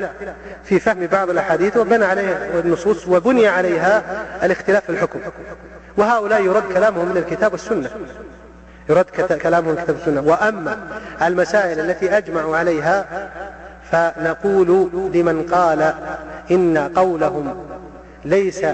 في 0.64 0.80
فهم 0.80 1.06
بعض 1.06 1.30
الأحاديث 1.30 1.76
وبنى 1.76 2.04
عليها 2.04 2.60
النصوص 2.64 3.08
وبني 3.08 3.48
عليها 3.48 4.02
الاختلاف 4.42 4.84
في 4.84 4.90
الحكم. 4.90 5.18
وهؤلاء 5.96 6.42
يرد 6.42 6.72
كلامهم 6.72 7.08
من 7.08 7.16
الكتاب 7.16 7.52
والسنة. 7.52 7.90
يرد 8.88 9.04
كلامهم 9.42 9.74
كتاب 9.74 9.96
السنة 9.96 10.20
وأما 10.20 10.78
المسائل 11.22 11.80
التي 11.80 12.16
أجمعوا 12.16 12.56
عليها 12.56 13.06
فنقول 13.90 14.90
لمن 15.14 15.42
قال 15.42 15.94
إن 16.50 16.78
قولهم 16.78 17.54
ليس 18.24 18.64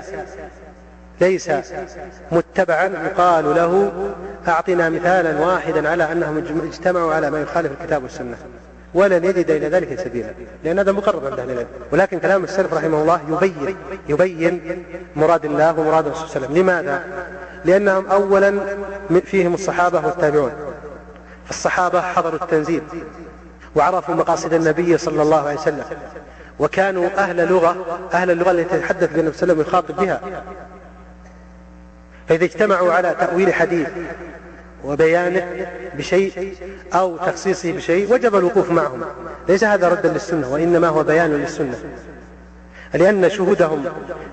ليس 1.20 1.51
متبعا 2.32 2.86
يقال 2.86 3.44
له 3.44 3.93
أعطنا 4.48 4.88
مثالا 4.88 5.40
واحدا 5.40 5.88
على 5.88 6.12
أنهم 6.12 6.44
اجتمعوا 6.62 7.14
على 7.14 7.30
ما 7.30 7.40
يخالف 7.40 7.72
الكتاب 7.80 8.02
والسنة 8.02 8.36
ولن 8.94 9.24
يجد 9.24 9.51
إلى 9.51 9.68
ذلك 9.68 10.01
سبيلا 10.01 10.30
لأن 10.64 10.78
هذا 10.78 10.93
مقرر 10.93 11.26
عند 11.30 11.40
أهل 11.40 11.51
العلم 11.51 11.66
ولكن 11.93 12.18
كلام 12.18 12.44
السلف 12.44 12.74
رحمه 12.74 13.02
الله 13.02 13.20
يبين 13.28 13.76
يبين 14.09 14.84
مراد 15.16 15.44
الله 15.44 15.80
ومراد 15.80 16.06
الرسول 16.06 16.28
صلى 16.28 16.36
الله 16.36 16.48
عليه 16.48 16.55
وسلم 16.55 16.62
لماذا؟ 16.62 17.05
لأنهم 17.64 18.06
أولا 18.06 18.60
فيهم 19.24 19.55
الصحابة 19.55 20.06
والتابعون 20.06 20.52
فالصحابة 21.47 22.01
حضروا 22.01 22.43
التنزيل 22.43 22.82
وعرفوا 23.77 24.15
مقاصد 24.15 24.53
النبي 24.55 24.98
صلى 24.98 25.23
الله 25.23 25.48
عليه 25.48 25.59
وسلم. 25.61 25.85
وكانوا 26.59 27.09
أهل 27.19 27.48
لغة 27.48 27.77
أهل 28.12 28.31
اللغة 28.31 28.51
التي 28.51 28.77
يتحدث 28.77 29.12
بها 29.12 29.20
النبي 29.20 29.36
صلى 29.36 29.53
الله 29.53 29.55
عليه 29.55 29.55
وسلم 29.55 29.59
ويخاطب 29.59 29.97
بها. 29.97 30.20
فإذا 32.28 32.44
اجتمعوا 32.44 32.93
على 32.93 33.16
تأويل 33.20 33.55
حديث 33.55 33.89
وبيانه 34.85 35.66
بشيء 35.94 36.55
أو 36.94 37.16
تخصيصه 37.16 37.73
بشيء 37.73 38.12
وجب 38.12 38.36
الوقوف 38.36 38.70
معهم. 38.70 39.05
ليس 39.48 39.65
هذا 39.65 39.89
ردا 39.89 40.09
للسنة 40.09 40.53
وإنما 40.53 40.89
هو 40.89 41.03
بيان 41.03 41.32
للسنة. 41.32 41.78
لأن 42.94 43.31
شهودهم 43.31 43.85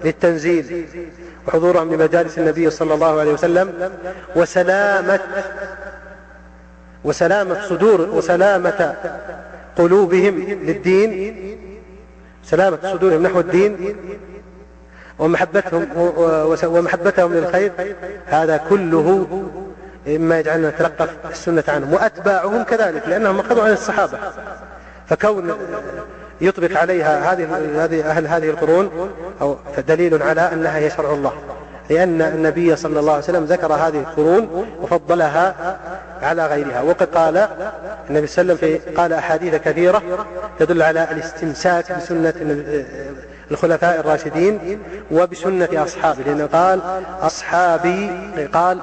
للتنزيل 0.04 0.88
وحضورهم 1.48 1.94
لمجالس 1.94 2.40
النبي 2.40 2.70
صلى 2.70 2.94
الله 2.94 3.20
عليه 3.20 3.34
وسلم 3.34 3.92
وسلامة 4.36 5.20
وسلامة 7.04 7.68
صدور 7.70 8.02
وسلامة 8.02 8.96
قلوبهم 9.78 10.40
للدين. 10.40 11.58
سلامة 12.44 12.78
صدورهم 12.84 13.24
نحو 13.24 13.40
الدين. 13.40 13.96
ومحبتهم 15.20 15.88
ومحبتهم 16.64 17.34
للخير. 17.34 17.72
هذا 18.26 18.58
كله 18.70 19.28
مما 20.08 20.40
يجعلنا 20.40 20.70
نتلقف 20.70 21.10
السنة 21.32 21.64
عنهم 21.68 21.94
وأتباعهم 21.94 22.64
كذلك 22.64 23.04
لأنهم 23.08 23.40
أخذوا 23.40 23.64
عن 23.64 23.72
الصحابة. 23.72 24.18
فكون 25.08 25.54
يطبق 26.42 26.78
عليها 26.78 27.34
هذه 27.34 27.48
هذه 27.84 28.10
أهل 28.10 28.28
هذه 28.28 28.50
القرون 28.50 29.12
أو 29.42 29.58
دليل 29.88 30.24
على 30.24 30.42
أنها 30.42 30.78
هي 30.78 30.90
شرع 30.90 31.12
الله. 31.14 31.34
لأن 31.90 32.22
النبي 32.22 32.76
صلى 32.76 33.00
الله 33.00 33.12
عليه 33.12 33.24
وسلم 33.24 33.44
ذكر 33.44 33.74
هذه 33.74 34.00
القرون 34.00 34.66
وفضلها 34.82 35.78
على 36.22 36.48
غيرها. 36.48 36.82
وقد 36.82 37.08
قال 37.16 37.48
النبي 38.10 38.28
صلى 38.28 38.42
الله 38.42 38.58
عليه 38.64 38.76
وسلم 38.76 38.94
قال 38.98 39.14
أحاديث 39.14 39.56
كثيرة 39.56 40.02
تدل 40.60 40.82
على 40.82 41.08
الاستمساك 41.12 41.92
بسنة 41.98 42.34
الخلفاء 43.52 44.00
الراشدين 44.00 44.80
وبسنة 45.12 45.70
أصحابه 45.74 46.24
لأنه 46.24 46.46
قال 46.46 46.82
أصحابي 47.22 48.12
قال 48.54 48.80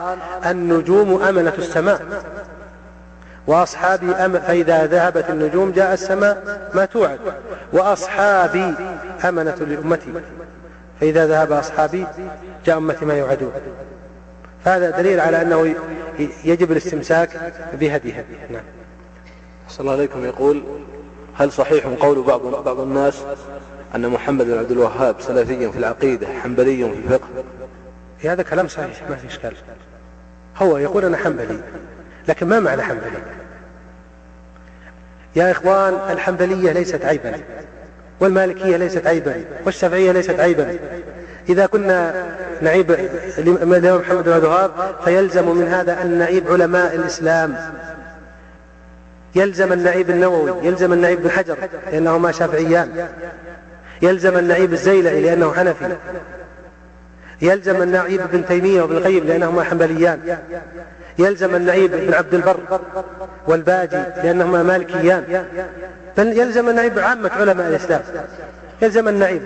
النجوم 0.46 1.22
أمنة 1.22 1.52
السماء. 1.58 2.00
وأصحابي 3.46 4.12
أم 4.12 4.38
فإذا 4.38 4.86
ذهبت 4.86 5.30
النجوم 5.30 5.72
جاء 5.72 5.92
السماء 5.92 6.60
ما 6.74 6.84
توعد. 6.84 7.18
وأصحابي 7.72 8.74
أمنة 9.24 9.54
لأمتي. 9.54 10.12
فإذا 11.00 11.26
ذهب 11.26 11.52
أصحابي 11.52 12.06
جاء 12.66 12.78
أمتي 12.78 13.04
ما 13.04 13.14
يوعدون. 13.14 13.52
فهذا 14.64 14.90
دليل 14.90 15.20
على 15.20 15.42
أنه 15.42 15.74
يجب 16.44 16.72
الاستمساك 16.72 17.54
بهديها 17.80 18.24
نعم. 18.50 18.62
صلى 19.68 19.80
الله 19.80 19.92
عليكم 19.92 20.24
يقول 20.24 20.62
هل 21.34 21.52
صحيح 21.52 21.86
قول 21.86 22.22
بعض 22.22 22.40
بعض 22.64 22.80
الناس 22.80 23.22
أن 23.94 24.08
محمد 24.08 24.46
بن 24.46 24.58
عبد 24.58 24.70
الوهاب 24.70 25.20
سلفي 25.20 25.72
في 25.72 25.78
العقيدة 25.78 26.26
حنبلي 26.26 26.90
في 26.90 26.98
الفقه؟ 26.98 27.28
هذا 28.24 28.42
كلام 28.42 28.68
صحيح 28.68 29.10
ما 29.10 29.16
في 29.16 29.26
إشكال. 29.26 29.56
هو 30.56 30.78
يقول 30.78 31.04
أنا 31.04 31.16
حنبلي 31.16 31.60
لكن 32.28 32.48
ما 32.48 32.60
معنى 32.60 32.82
حنبلي؟ 32.82 33.22
يا 35.36 35.50
إخوان 35.50 35.94
الحنبلية 36.10 36.72
ليست 36.72 37.04
عيبا. 37.04 37.40
والمالكية 38.20 38.76
ليست 38.76 39.06
عيبا 39.06 39.44
والشافعية 39.66 40.12
ليست 40.12 40.40
عيبا. 40.40 40.76
إذا 41.48 41.66
كنا 41.66 42.26
نعيب 42.62 42.90
الإمام 43.38 44.00
محمد 44.00 44.24
بن 44.24 44.32
الوهاب 44.32 44.70
فيلزم 45.04 45.56
من 45.56 45.68
هذا 45.68 46.02
أن 46.02 46.18
نعيب 46.18 46.52
علماء 46.52 46.94
الإسلام. 46.94 47.56
يلزم 49.34 49.72
النعيب 49.72 50.10
النووي 50.10 50.66
يلزم 50.66 50.92
النعيب 50.92 51.22
بن 51.22 51.30
حجر 51.30 51.56
لأنهما 51.92 52.32
شافعيان. 52.32 53.08
يلزم 54.02 54.38
النعيب 54.38 54.72
الزيلعي 54.72 55.20
لأنه 55.20 55.52
حنفي. 55.52 55.96
يلزم 57.42 57.82
النعيب 57.82 58.20
ابن 58.20 58.46
تيمية 58.46 58.82
وابن 58.82 58.96
القيم 58.96 59.24
لأنهما 59.24 59.64
حنبليان. 59.64 60.38
يلزم 61.18 61.54
النعيب 61.54 61.94
ابن 61.94 62.14
عبد 62.14 62.34
البر 62.34 62.80
والباجي 63.46 64.02
لأنهما 64.24 64.62
مالكيان. 64.62 65.44
يلزم 66.18 66.68
النعيب 66.68 66.98
عامة 66.98 67.30
علماء 67.30 67.68
الإسلام. 67.68 68.02
يلزم 68.82 69.08
النعيب 69.08 69.42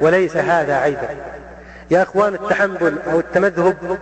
وليس 0.00 0.36
هذا 0.36 0.74
عيبا. 0.74 1.08
يا 1.90 2.02
أخوان 2.02 2.34
التحمل 2.34 2.98
أو 3.12 3.20
التمذهب 3.20 3.98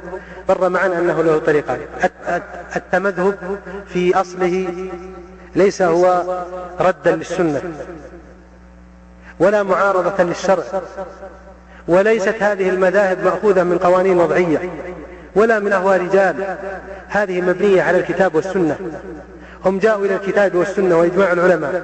مر 0.49 0.69
معنا 0.69 0.99
أنه 0.99 1.23
له 1.23 1.39
طريقان 1.39 1.79
التمذهب 2.77 3.59
في 3.87 4.21
أصله 4.21 4.89
ليس 5.57 5.83
هو 5.83 6.25
ردا 6.81 7.17
للسنة 7.17 7.63
ولا 9.41 9.63
معارضة 9.63 10.25
للشرع 10.25 10.65
وليست 11.89 12.43
هذه 12.43 12.69
المذاهب 12.69 13.25
مأخوذة 13.25 13.63
من 13.63 13.79
قوانين 13.79 14.19
وضعية 14.19 14.71
ولا 15.37 15.59
من 15.59 15.73
أهواء 15.73 16.01
رجال. 16.01 16.57
هذه 17.09 17.41
مبنية 17.41 17.83
على 17.83 17.99
الكتاب 17.99 18.35
والسنة. 18.35 18.77
هم 19.65 19.79
جاءوا 19.79 20.07
إلى 20.07 20.15
الكتاب 20.15 20.55
والسنة 20.55 20.99
وإجماع 20.99 21.33
العلماء 21.33 21.83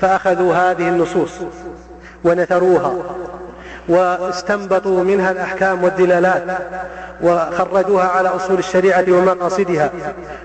فأخذوا 0.00 0.54
هذه 0.54 0.88
النصوص 0.88 1.30
ونثروها 2.24 2.94
واستنبطوا 3.88 5.04
منها 5.04 5.30
الأحكام 5.30 5.84
والدلالات 5.84 6.42
وخرجوها 7.22 8.04
على 8.04 8.28
أصول 8.28 8.58
الشريعة 8.58 9.04
ومقاصدها 9.08 9.90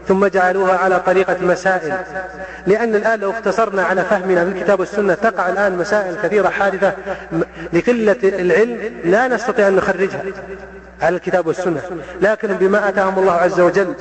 ثم 0.07 0.25
جعلوها 0.25 0.77
على 0.77 0.99
طريقة 0.99 1.37
مسائل. 1.41 1.93
لأن 2.67 2.95
الآن 2.95 3.19
لو 3.19 3.31
اقتصرنا 3.31 3.83
على 3.83 4.03
فهمنا 4.03 4.45
في 4.45 4.51
الكتاب 4.51 4.79
والسنة 4.79 5.13
تقع 5.13 5.49
الآن 5.49 5.77
مسائل 5.77 6.15
كثيرة 6.23 6.49
حادثة 6.49 6.93
لقلة 7.73 8.17
العلم 8.23 8.77
لا 9.03 9.27
نستطيع 9.27 9.67
أن 9.67 9.75
نخرجها. 9.75 10.21
على 11.01 11.15
الكتاب 11.15 11.47
والسنة. 11.47 11.81
لكن 12.21 12.47
بما 12.47 12.89
أتاهم 12.89 13.19
الله 13.19 13.33
عز 13.33 13.59
وجل 13.59 13.93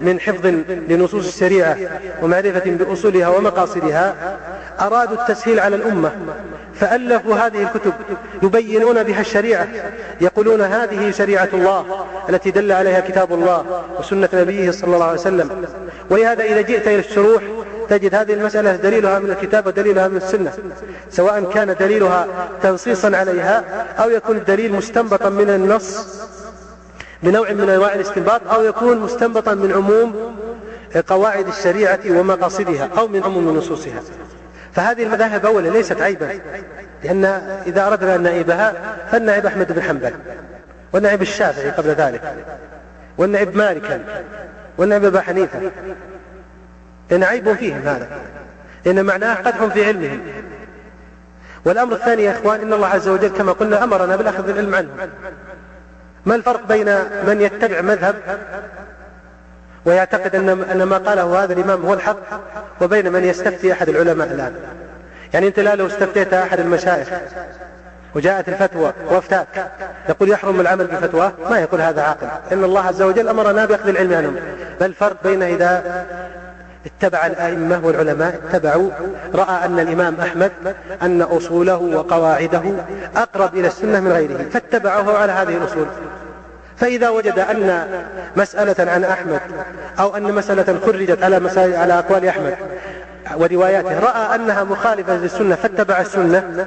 من 0.00 0.20
حفظ 0.20 0.46
لنصوص 0.88 1.26
الشريعة 1.26 1.76
ومعرفة 2.22 2.70
بأصولها 2.70 3.28
ومقاصدها 3.28 4.14
أرادوا 4.80 5.22
التسهيل 5.22 5.60
على 5.60 5.76
الأمة. 5.76 6.10
فألفوا 6.74 7.34
هذه 7.34 7.62
الكتب 7.62 7.92
يبينون 8.42 9.02
بها 9.02 9.20
الشريعة 9.20 9.68
يقولون 10.20 10.60
هذه 10.60 11.10
شريعة 11.10 11.48
الله 11.52 12.06
التي 12.28 12.50
دل 12.50 12.72
عليها 12.72 13.00
كتاب 13.00 13.32
الله 13.32 13.84
وسنة 13.98 14.28
نبيه 14.34 14.70
صلى 14.70 14.94
الله 14.94 15.06
عليه 15.06 15.20
وسلم. 15.20 15.64
ولهذا 16.10 16.44
إذا 16.44 16.60
جئت 16.60 16.86
إلى 16.86 16.98
الشروح 16.98 17.42
تجد 17.88 18.14
هذه 18.14 18.32
المسألة 18.32 18.76
دليلها 18.76 19.18
من 19.18 19.30
الكتاب 19.30 19.66
ودليلها 19.66 20.08
من 20.08 20.16
السنة. 20.16 20.52
سواء 21.10 21.50
كان 21.54 21.76
دليلها 21.80 22.26
تنصيصا 22.62 23.16
عليها 23.16 23.64
أو 23.98 24.10
يكون 24.10 24.36
الدليل 24.36 24.72
مستنبطا 24.72 25.28
من 25.28 25.50
النص 25.50 26.18
بنوع 27.22 27.52
من 27.52 27.70
أنواع 27.70 27.94
الاستنباط 27.94 28.40
أو 28.52 28.64
يكون 28.64 28.98
مستنبطا 28.98 29.54
من 29.54 29.72
عموم 29.72 30.36
قواعد 31.08 31.48
الشريعة 31.48 32.00
ومقاصدها 32.10 32.88
أو 32.98 33.08
من 33.08 33.22
عموم 33.24 33.56
نصوصها. 33.56 34.00
فهذه 34.72 35.02
المذاهب 35.02 35.46
أولا 35.46 35.68
ليست 35.68 36.00
عيبا 36.00 36.40
لأن 37.04 37.24
إذا 37.66 37.86
أردنا 37.86 38.14
أن 38.14 38.22
نعيبها 38.22 38.74
فالنعيب 39.12 39.46
أحمد 39.46 39.72
بن 39.72 39.82
حنبل 39.82 40.12
والنعيب 40.92 41.22
الشافعي 41.22 41.70
قبل 41.70 41.88
ذلك 41.88 42.34
والنعيب 43.18 43.56
مالكا 43.56 44.00
والنعيب 44.78 45.04
أبا 45.04 45.20
حنيفة. 45.20 45.60
لأن 47.10 47.24
عيب 47.24 47.52
فيهم 47.52 47.78
هذا 47.78 48.08
لأن 48.84 49.04
معناه 49.04 49.34
قدح 49.34 49.64
في 49.64 49.84
علمهم. 49.84 50.20
والأمر 51.64 51.92
الثاني 51.92 52.22
يا 52.22 52.32
إخوان 52.32 52.60
إن 52.60 52.72
الله 52.72 52.86
عز 52.86 53.08
وجل 53.08 53.28
كما 53.28 53.52
قلنا 53.52 53.84
أمرنا 53.84 54.16
بالأخذ 54.16 54.48
العلم 54.48 54.74
عنه 54.74 54.88
ما 56.28 56.34
الفرق 56.34 56.66
بين 56.68 56.86
من 57.26 57.40
يتبع 57.40 57.80
مذهب 57.80 58.14
ويعتقد 59.84 60.34
أن 60.34 60.82
ما 60.82 60.98
قاله 60.98 61.44
هذا 61.44 61.52
الإمام 61.52 61.86
هو 61.86 61.94
الحق 61.94 62.16
وبين 62.80 63.12
من 63.12 63.24
يستفتي 63.24 63.72
أحد 63.72 63.88
العلماء 63.88 64.28
الآن؟ 64.28 64.54
يعني 65.34 65.46
أنت 65.46 65.60
لا 65.60 65.74
لو 65.74 65.86
استفتيت 65.86 66.34
أحد 66.34 66.60
المشايخ 66.60 67.08
وجاءت 68.14 68.48
الفتوى 68.48 68.92
وافتاك 69.10 69.70
يقول 70.08 70.30
يحرم 70.30 70.60
العمل 70.60 70.86
بفتواه 70.86 71.32
ما 71.50 71.58
يقول 71.58 71.80
هذا 71.80 72.02
عاقل. 72.02 72.26
إن 72.52 72.64
الله 72.64 72.80
عز 72.80 73.02
وجل 73.02 73.28
أمرنا 73.28 73.64
بأخذ 73.64 73.88
العلم 73.88 74.14
عنهم. 74.14 74.36
بل 74.80 74.94
فرق 74.94 75.16
بين 75.24 75.42
إذا 75.42 76.04
اتبع 76.86 77.26
الأئمة 77.26 77.80
والعلماء 77.86 78.40
اتبعوا 78.48 78.90
رأى 79.34 79.64
أن 79.64 79.78
الإمام 79.78 80.20
أحمد 80.20 80.52
أن 81.02 81.22
أصوله 81.22 81.76
وقواعده 81.76 82.62
أقرب 83.16 83.54
إلى 83.54 83.66
السنة 83.66 84.00
من 84.00 84.12
غيره 84.12 84.48
فاتبعه 84.52 85.18
على 85.18 85.32
هذه 85.32 85.56
الأصول. 85.56 85.86
فإذا 86.80 87.08
وجد 87.08 87.38
أن 87.38 87.86
مسألة 88.36 88.90
عن 88.92 89.04
أحمد 89.04 89.40
أو 89.98 90.16
أن 90.16 90.22
مسألة 90.22 90.80
خرجت 90.86 91.22
على 91.22 91.40
مسائل 91.40 91.76
على 91.76 91.98
أقوال 91.98 92.28
أحمد 92.28 92.56
ورواياته 93.36 93.98
رأى 94.00 94.34
أنها 94.34 94.64
مخالفة 94.64 95.16
للسنة 95.16 95.54
فاتبع 95.54 96.00
السنة 96.00 96.66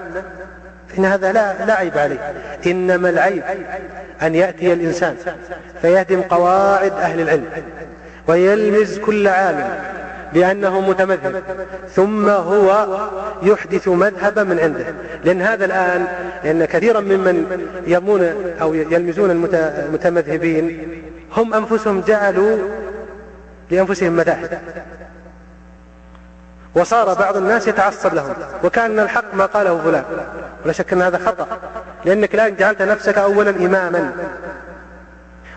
إن 0.97 1.05
هذا 1.05 1.31
لا, 1.31 1.65
لا 1.65 1.73
عيب 1.73 1.97
عليه. 1.97 2.33
إنما 2.67 3.09
العيب 3.09 3.43
أن 4.21 4.35
يأتي 4.35 4.73
الإنسان 4.73 5.15
فيهدم 5.81 6.21
قواعد 6.21 6.91
أهل 6.91 7.21
العلم 7.21 7.45
ويلمز 8.27 8.99
كل 8.99 9.27
عالم 9.27 9.69
بأنه 10.33 10.81
متمذهب. 10.81 11.43
ثم 11.89 12.29
هو 12.29 12.87
يحدث 13.43 13.87
مذهبا 13.87 14.43
من 14.43 14.59
عنده. 14.59 14.85
لأن 15.23 15.41
هذا 15.41 15.65
الآن 15.65 16.07
لأن 16.43 16.65
كثيرا 16.65 16.99
ممن 16.99 17.45
يرمون 17.87 18.53
أو 18.61 18.73
يلمزون 18.73 19.31
المتمذهبين 19.31 20.87
هم 21.37 21.53
أنفسهم 21.53 22.01
جعلوا 22.01 22.57
لأنفسهم 23.71 24.13
مذاهب. 24.13 24.61
وصار 26.75 27.13
بعض 27.13 27.37
الناس 27.37 27.67
يتعصب 27.67 28.13
لهم. 28.13 28.33
وكان 28.63 28.99
الحق 28.99 29.35
ما 29.35 29.45
قاله 29.45 29.81
فلان. 29.83 30.03
ولا 30.65 30.73
شك 30.73 30.93
أن 30.93 31.01
هذا 31.01 31.17
خطأ. 31.17 31.47
لأنك 32.05 32.35
الآن 32.35 32.55
جعلت 32.55 32.81
نفسك 32.81 33.17
أولا 33.17 33.49
إماما. 33.49 34.11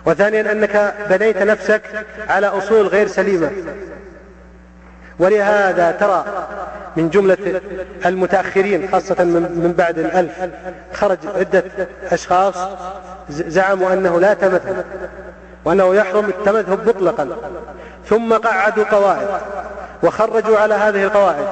وثانيا 0.05 0.51
أنك 0.51 0.93
بنيت 1.09 1.37
نفسك 1.37 1.81
على 2.29 2.47
أصول 2.47 2.87
غير 2.87 3.07
سليمة. 3.07 3.51
ولهذا 5.19 5.91
ترى 5.91 6.25
من 6.95 7.09
جملة 7.09 7.61
المتأخرين 8.05 8.89
خاصة 8.91 9.23
من 9.23 9.73
بعد 9.77 9.99
الألف 9.99 10.31
خرج 10.93 11.17
عدة 11.35 11.63
أشخاص 12.11 12.55
زعموا 13.29 13.93
أنه 13.93 14.19
لا 14.19 14.33
تمذهب 14.33 14.85
وأنه 15.65 15.95
يحرم 15.95 16.25
التمذهب 16.25 16.89
مطلقا 16.89 17.27
ثم 18.09 18.33
قعدوا 18.33 18.83
قواعد 18.83 19.27
وخرجوا 20.03 20.57
على 20.57 20.73
هذه 20.73 21.03
القواعد 21.03 21.45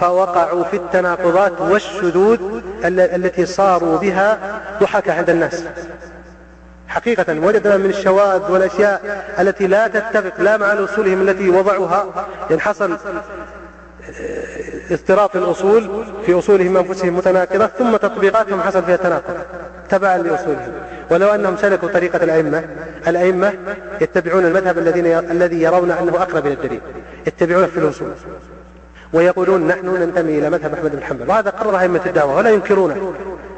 فوقعوا 0.00 0.64
في 0.64 0.76
التناقضات 0.76 1.60
والشذوذ 1.60 2.38
التي 2.84 3.46
صاروا 3.46 3.98
بها 3.98 4.38
ضحك 4.80 5.08
عند 5.08 5.30
الناس. 5.30 5.64
حقيقة 6.88 7.40
وجدنا 7.40 7.76
من 7.76 7.90
الشواذ 7.90 8.52
والأشياء 8.52 9.24
التي 9.38 9.66
لا 9.66 9.88
تتفق 9.88 10.40
لا 10.40 10.56
مع 10.56 10.84
أصولهم 10.84 11.28
التي 11.28 11.50
وضعوها. 11.50 12.26
لأن 12.50 12.60
حصل 12.60 12.96
اضطراب 14.90 15.30
الأصول 15.34 16.04
في 16.26 16.38
أصولهم 16.38 16.76
أنفسهم 16.76 17.16
متناقضة 17.16 17.66
ثم 17.66 17.96
تطبيقاتهم 17.96 18.60
حصل 18.60 18.82
فيها 18.82 18.96
تناقض 18.96 19.36
تبعا 19.88 20.18
لأصولهم. 20.18 20.72
ولو 21.10 21.28
أنهم 21.28 21.56
سلكوا 21.56 21.88
طريقة 21.88 22.24
الأئمة 22.24 22.64
الأئمة 23.06 23.52
يتبعون 24.00 24.44
المذهب 24.46 24.78
الذين 24.78 25.06
الذي 25.06 25.62
يرون 25.62 25.90
أنه 25.90 26.22
أقرب 26.22 26.46
إلى 26.46 26.54
الدليل 26.54 26.80
يتبعون 27.26 27.66
في 27.66 27.78
الأصول 27.78 28.08
ويقولون 29.12 29.66
نحن 29.66 29.86
ننتمي 29.86 30.38
إلى 30.38 30.50
مذهب 30.50 30.74
أحمد 30.74 30.96
بن 30.96 31.02
حنبل. 31.02 31.28
وهذا 31.28 31.50
قرر 31.50 31.78
أئمة 31.78 32.00
الدعوة 32.06 32.36
ولا 32.36 32.50
ينكرونه 32.50 33.12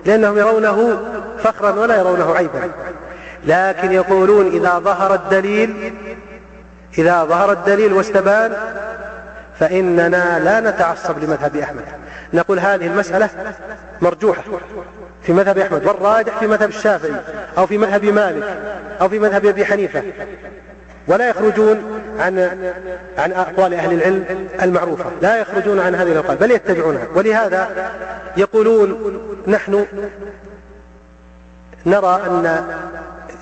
لأنهم 0.07 0.39
يرونه 0.39 0.99
فخرا 1.39 1.71
ولا 1.71 1.97
يرونه 1.97 2.35
عيبا. 2.35 2.71
لكن 3.45 3.93
يقولون 3.93 4.47
إذا 4.47 4.79
ظهر 4.79 5.15
الدليل 5.15 5.95
إذا 6.99 7.25
ظهر 7.25 7.53
الدليل 7.53 7.93
واستبان 7.93 8.53
فإننا 9.61 10.39
لا 10.39 10.71
نتعصب 10.71 11.25
لمذهب 11.25 11.57
أحمد. 11.57 11.85
نقول 12.35 12.59
هذه 12.59 12.87
المسألة 12.87 13.29
مرجوحة 14.01 14.43
في 15.23 15.33
مذهب 15.33 15.59
أحمد 15.59 15.87
والراجح 15.87 16.39
في 16.39 16.47
مذهب 16.47 16.69
الشافعي 16.69 17.13
أو 17.59 17.67
في 17.67 17.79
مذهب 17.79 18.05
مالك 18.05 18.45
أو 19.01 19.09
في 19.09 19.19
مذهب 19.19 19.47
أبي 19.47 19.65
حنيفة. 19.65 20.03
ولا 21.09 21.29
يخرجون 21.29 22.01
عن 22.19 22.39
عن 23.19 23.33
أقوال 23.33 23.75
أهل 23.75 23.93
العلم 23.93 24.49
المعروفة. 24.63 25.05
لا 25.23 25.37
يخرجون 25.37 25.81
عن 25.81 25.95
هذه 25.95 26.13
الأقوال 26.13 26.37
بل 26.37 26.51
يتبعونها. 26.51 27.07
ولهذا 27.15 27.91
يقولون 28.37 29.21
نحن 29.47 29.87
نرى 31.87 32.23
أن 32.27 32.65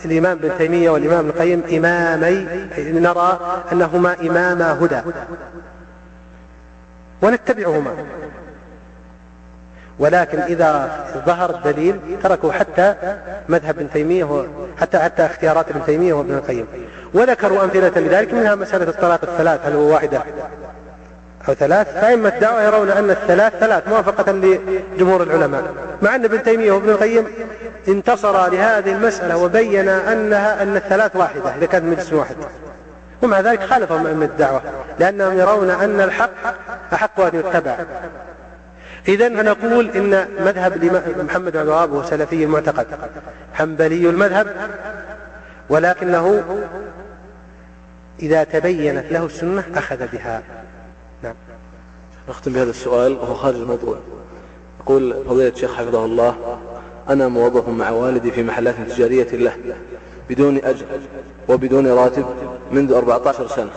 الإمام 0.04 0.38
ابن 0.38 0.58
تيمية 0.58 0.90
والإمام 0.90 1.18
ابن 1.18 1.28
القيم 1.28 1.62
إمامي 1.72 2.46
نرى 2.78 3.38
أنهما 3.72 4.16
إماما 4.20 4.72
هدى. 4.84 5.00
ونتبعهما. 7.22 7.90
ولكن 9.98 10.38
إذا 10.38 11.04
ظهر 11.26 11.50
الدليل 11.50 12.00
تركوا 12.22 12.52
حتى 12.52 12.94
مذهب 13.48 13.78
ابن 13.78 13.90
تيمية 13.90 14.46
حتى 14.80 14.98
حتى 14.98 15.26
اختيارات 15.26 15.70
ابن 15.70 15.84
تيمية 15.86 16.12
وابن 16.12 16.34
القيم. 16.34 16.66
وذكروا 17.14 17.64
أمثلة 17.64 18.00
لذلك 18.00 18.34
منها 18.34 18.54
مسألة 18.54 18.88
الطلاق 18.88 19.20
الثلاث 19.22 19.66
هل 19.66 19.72
هو 19.72 19.92
واحدة 19.92 20.22
أو 21.48 21.54
ثلاث. 21.54 21.94
فأئمة 21.94 22.28
الدعوة 22.28 22.62
يرون 22.62 22.90
أن 22.90 23.10
الثلاث 23.10 23.52
ثلاث 23.60 23.88
موافقة 23.88 24.32
لجمهور 24.32 25.22
العلماء. 25.22 25.74
مع 26.02 26.14
أن 26.14 26.24
ابن 26.24 26.42
تيمية 26.42 26.72
وابن 26.72 26.90
القيم 26.90 27.26
انتصر 27.88 28.50
لهذه 28.50 28.92
المسألة 28.92 29.36
وبين 29.36 29.88
أنها 29.88 30.62
أن 30.62 30.76
الثلاث 30.76 31.16
واحدة 31.16 31.54
إذا 31.56 31.66
كانت 31.66 31.84
مجلس 31.84 32.12
واحد. 32.12 32.36
ومع 33.22 33.40
ذلك 33.40 33.62
خالفهم 33.62 34.06
أئمة 34.06 34.24
الدعوة 34.24 34.62
لأنهم 34.98 35.38
يرون 35.38 35.70
أن 35.70 36.00
الحق 36.00 36.30
أحق 36.92 37.20
أن 37.20 37.38
يتبع. 37.38 37.76
إذا 39.08 39.28
فنقول 39.28 39.90
إن 39.90 40.28
مذهب 40.40 40.84
محمد 41.24 41.52
بن 41.52 41.60
الوهاب 41.60 41.92
هو 41.92 42.02
سلفي 42.02 42.44
المعتقد 42.44 42.86
حنبلي 43.54 44.10
المذهب 44.10 44.46
ولكنه 45.68 46.42
إذا 48.22 48.44
تبينت 48.44 49.12
له 49.12 49.26
السنة 49.26 49.64
أخذ 49.76 50.06
بها. 50.12 50.42
نختم 52.28 52.52
بهذا 52.52 52.70
السؤال 52.70 53.12
وهو 53.12 53.34
خارج 53.34 53.56
الموضوع. 53.56 53.96
يقول 54.80 55.14
فضيلة 55.28 55.48
الشيخ 55.48 55.74
حفظه 55.74 56.04
الله 56.04 56.34
أنا 57.08 57.28
موظف 57.28 57.68
مع 57.68 57.90
والدي 57.90 58.30
في 58.30 58.42
محلات 58.42 58.74
تجارية 58.88 59.28
له 59.32 59.52
بدون 60.30 60.56
أجر 60.64 60.86
وبدون 61.48 61.86
راتب 61.86 62.24
منذ 62.72 62.92
14 62.92 63.48
سنة 63.48 63.70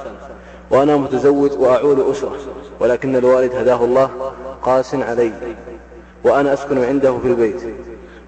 وأنا 0.71 0.97
متزوج 0.97 1.51
وأعول 1.59 2.11
أسرة 2.11 2.37
ولكن 2.79 3.15
الوالد 3.15 3.55
هداه 3.55 3.85
الله 3.85 4.09
قاس 4.61 4.95
علي 4.95 5.31
وأنا 6.23 6.53
أسكن 6.53 6.83
عنده 6.83 7.17
في 7.17 7.27
البيت 7.27 7.61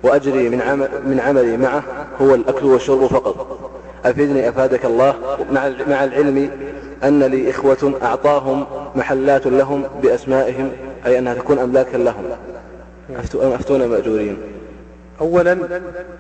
وأجري 0.04 0.50
من, 0.50 0.62
عمل 0.62 0.90
من 1.06 1.20
عملي 1.20 1.58
معه 1.58 1.84
هو 2.22 2.36
الأكل 2.36 2.66
والشرب 2.66 3.08
فقط. 3.08 3.60
أفيدني 4.06 4.50
أفادك 4.50 4.86
الله 4.86 5.16
مع 5.88 6.04
العلم 6.04 6.50
أن 7.04 7.24
لي 7.24 7.50
إخوة 7.50 8.00
أعطاهم 8.04 8.66
محلات 8.96 9.48
لهم 9.48 9.84
بأسمائهم 10.04 10.72
أي 11.06 11.20
أنها 11.20 11.34
تكون 11.34 11.60
أملاكا 11.60 11.98
لهم. 11.98 12.24
أفتون 13.34 13.88
مأجورين. 13.88 14.38
أولا 15.22 15.56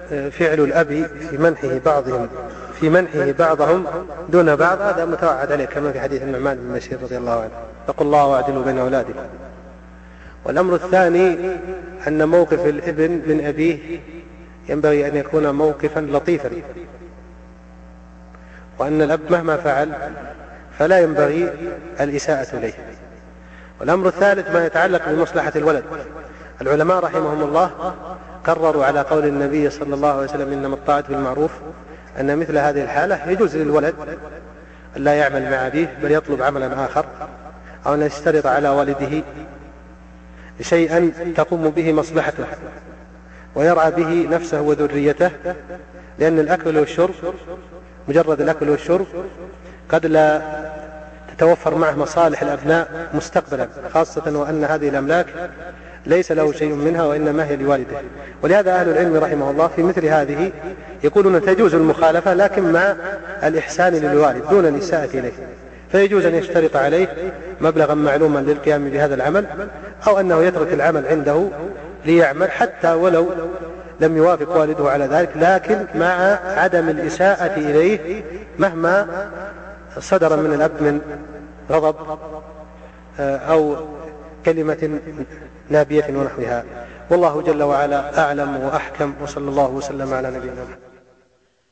فعل 0.09 0.59
الأب 0.59 1.07
في 1.29 1.37
منحه 1.37 1.77
بعضهم 1.85 2.27
في 2.79 2.89
منحه 2.89 3.31
بعضهم 3.31 3.85
دون 4.29 4.55
بعض 4.55 4.81
هذا 4.81 5.05
متوعد 5.05 5.51
عليه 5.51 5.65
كما 5.65 5.91
في 5.91 5.99
حديث 5.99 6.21
النعمان 6.21 6.57
بن 6.57 6.73
بشير 6.73 6.97
رضي 7.03 7.17
الله 7.17 7.31
عنه. 7.31 7.51
اتقوا 7.87 8.05
الله 8.05 8.25
وأعدلوا 8.25 8.63
بين 8.63 8.79
أولادكم. 8.79 9.19
والأمر 10.45 10.75
الثاني 10.75 11.37
أن 12.07 12.27
موقف 12.27 12.65
الابن 12.65 13.11
من 13.11 13.45
أبيه 13.45 13.99
ينبغي 14.69 15.07
أن 15.07 15.15
يكون 15.15 15.49
موقفا 15.49 15.99
لطيفا 15.99 16.49
وأن 18.79 19.01
الأب 19.01 19.19
مهما 19.29 19.57
فعل 19.57 19.91
فلا 20.79 20.99
ينبغي 20.99 21.53
الإساءة 21.99 22.57
إليه. 22.57 22.73
والأمر 23.79 24.07
الثالث 24.07 24.51
ما 24.51 24.65
يتعلق 24.65 25.09
بمصلحة 25.09 25.51
الولد. 25.55 25.83
العلماء 26.61 26.99
رحمهم 26.99 27.41
الله 27.41 27.93
قرروا 28.43 28.85
على 28.85 29.01
قول 29.01 29.25
النبي 29.25 29.69
صلى 29.69 29.95
الله 29.95 30.07
عليه 30.07 30.23
وسلم 30.23 30.53
إنما 30.53 30.75
الطاعة 30.75 31.03
بالمعروف 31.09 31.51
أن 32.19 32.37
مثل 32.37 32.57
هذه 32.57 32.83
الحالة 32.83 33.29
يجوز 33.31 33.55
للولد 33.55 33.95
أن 34.97 35.03
لا 35.03 35.13
يعمل 35.13 35.51
مع 35.51 35.67
أبيه 35.67 35.97
بل 36.03 36.11
يطلب 36.11 36.41
عملا 36.41 36.85
آخر 36.85 37.05
أو 37.85 37.93
أن 37.93 38.01
يشترط 38.01 38.45
على 38.45 38.69
والده 38.69 39.23
شيئا 40.61 41.11
تقوم 41.35 41.69
به 41.69 41.93
مصلحته 41.93 42.45
ويرعى 43.55 43.91
به 43.91 44.27
نفسه 44.31 44.61
وذريته 44.61 45.31
لأن 46.19 46.39
الأكل 46.39 46.77
والشرب 46.77 47.13
مجرد 48.07 48.41
الأكل 48.41 48.69
والشرب 48.69 49.05
قد 49.93 50.05
لا 50.05 50.41
تتوفر 51.37 51.75
معه 51.75 51.95
مصالح 51.95 52.41
الأبناء 52.41 53.07
مستقبلا 53.13 53.67
خاصة 53.93 54.39
وأن 54.39 54.63
هذه 54.63 54.89
الأملاك 54.89 55.25
ليس 56.05 56.31
له 56.31 56.51
شيء 56.51 56.73
منها 56.73 57.03
وإنما 57.03 57.45
هي 57.45 57.55
لوالده. 57.55 57.97
ولهذا 58.41 58.71
أهل 58.71 58.89
العلم 58.89 59.17
رحمه 59.17 59.51
الله 59.51 59.67
في 59.67 59.83
مثل 59.83 60.05
هذه 60.05 60.51
يقولون 61.03 61.41
تجوز 61.41 61.75
المخالفة 61.75 62.33
لكن 62.33 62.71
مع 62.71 62.95
الإحسان 63.43 63.93
للوالد 63.93 64.49
دون 64.49 64.65
الإساءة 64.65 65.09
إليه. 65.13 65.31
فيجوز 65.91 66.25
أن 66.25 66.35
يشترط 66.35 66.75
عليه 66.75 67.07
مبلغا 67.61 67.93
معلوما 67.93 68.39
للقيام 68.39 68.89
بهذا 68.89 69.15
العمل 69.15 69.45
أو 70.07 70.19
أنه 70.19 70.43
يترك 70.43 70.73
العمل 70.73 71.07
عنده 71.07 71.47
ليعمل 72.05 72.51
حتى 72.51 72.93
ولو 72.93 73.29
لم 73.99 74.17
يوافق 74.17 74.57
والده 74.57 74.89
على 74.89 75.05
ذلك 75.05 75.29
لكن 75.35 75.85
مع 75.95 76.39
عدم 76.45 76.89
الإساءة 76.89 77.57
إليه 77.57 78.23
مهما 78.59 79.07
صدر 79.99 80.41
من 80.41 80.53
الأب 80.53 80.81
من 80.81 81.01
غضب 81.69 81.95
آه، 83.19 83.37
أو 83.37 83.75
كلمة 84.45 84.99
نابية 85.69 86.05
ونحوها. 86.09 86.63
والله 87.11 87.41
جل 87.41 87.63
وعلا 87.63 88.19
أعلم 88.19 88.57
وأحكم 88.57 89.13
وصلى 89.21 89.49
الله 89.49 89.69
وسلم 89.69 90.13
على 90.13 90.27
نبينا 90.27 90.53
محمد. 90.63 90.77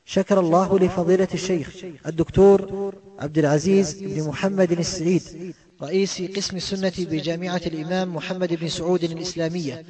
شكر 0.05 0.39
الله 0.39 0.79
لفضيلة 0.79 1.27
الشيخ 1.33 1.85
الدكتور 2.07 2.93
عبد 3.19 3.37
العزيز 3.37 3.93
بن 4.03 4.27
محمد 4.27 4.71
السعيد 4.71 5.53
رئيس 5.81 6.21
قسم 6.21 6.57
السنة 6.57 6.93
بجامعة 6.99 7.61
الإمام 7.65 8.15
محمد 8.15 8.53
بن 8.53 8.67
سعود 8.67 9.03
الإسلامية. 9.03 9.85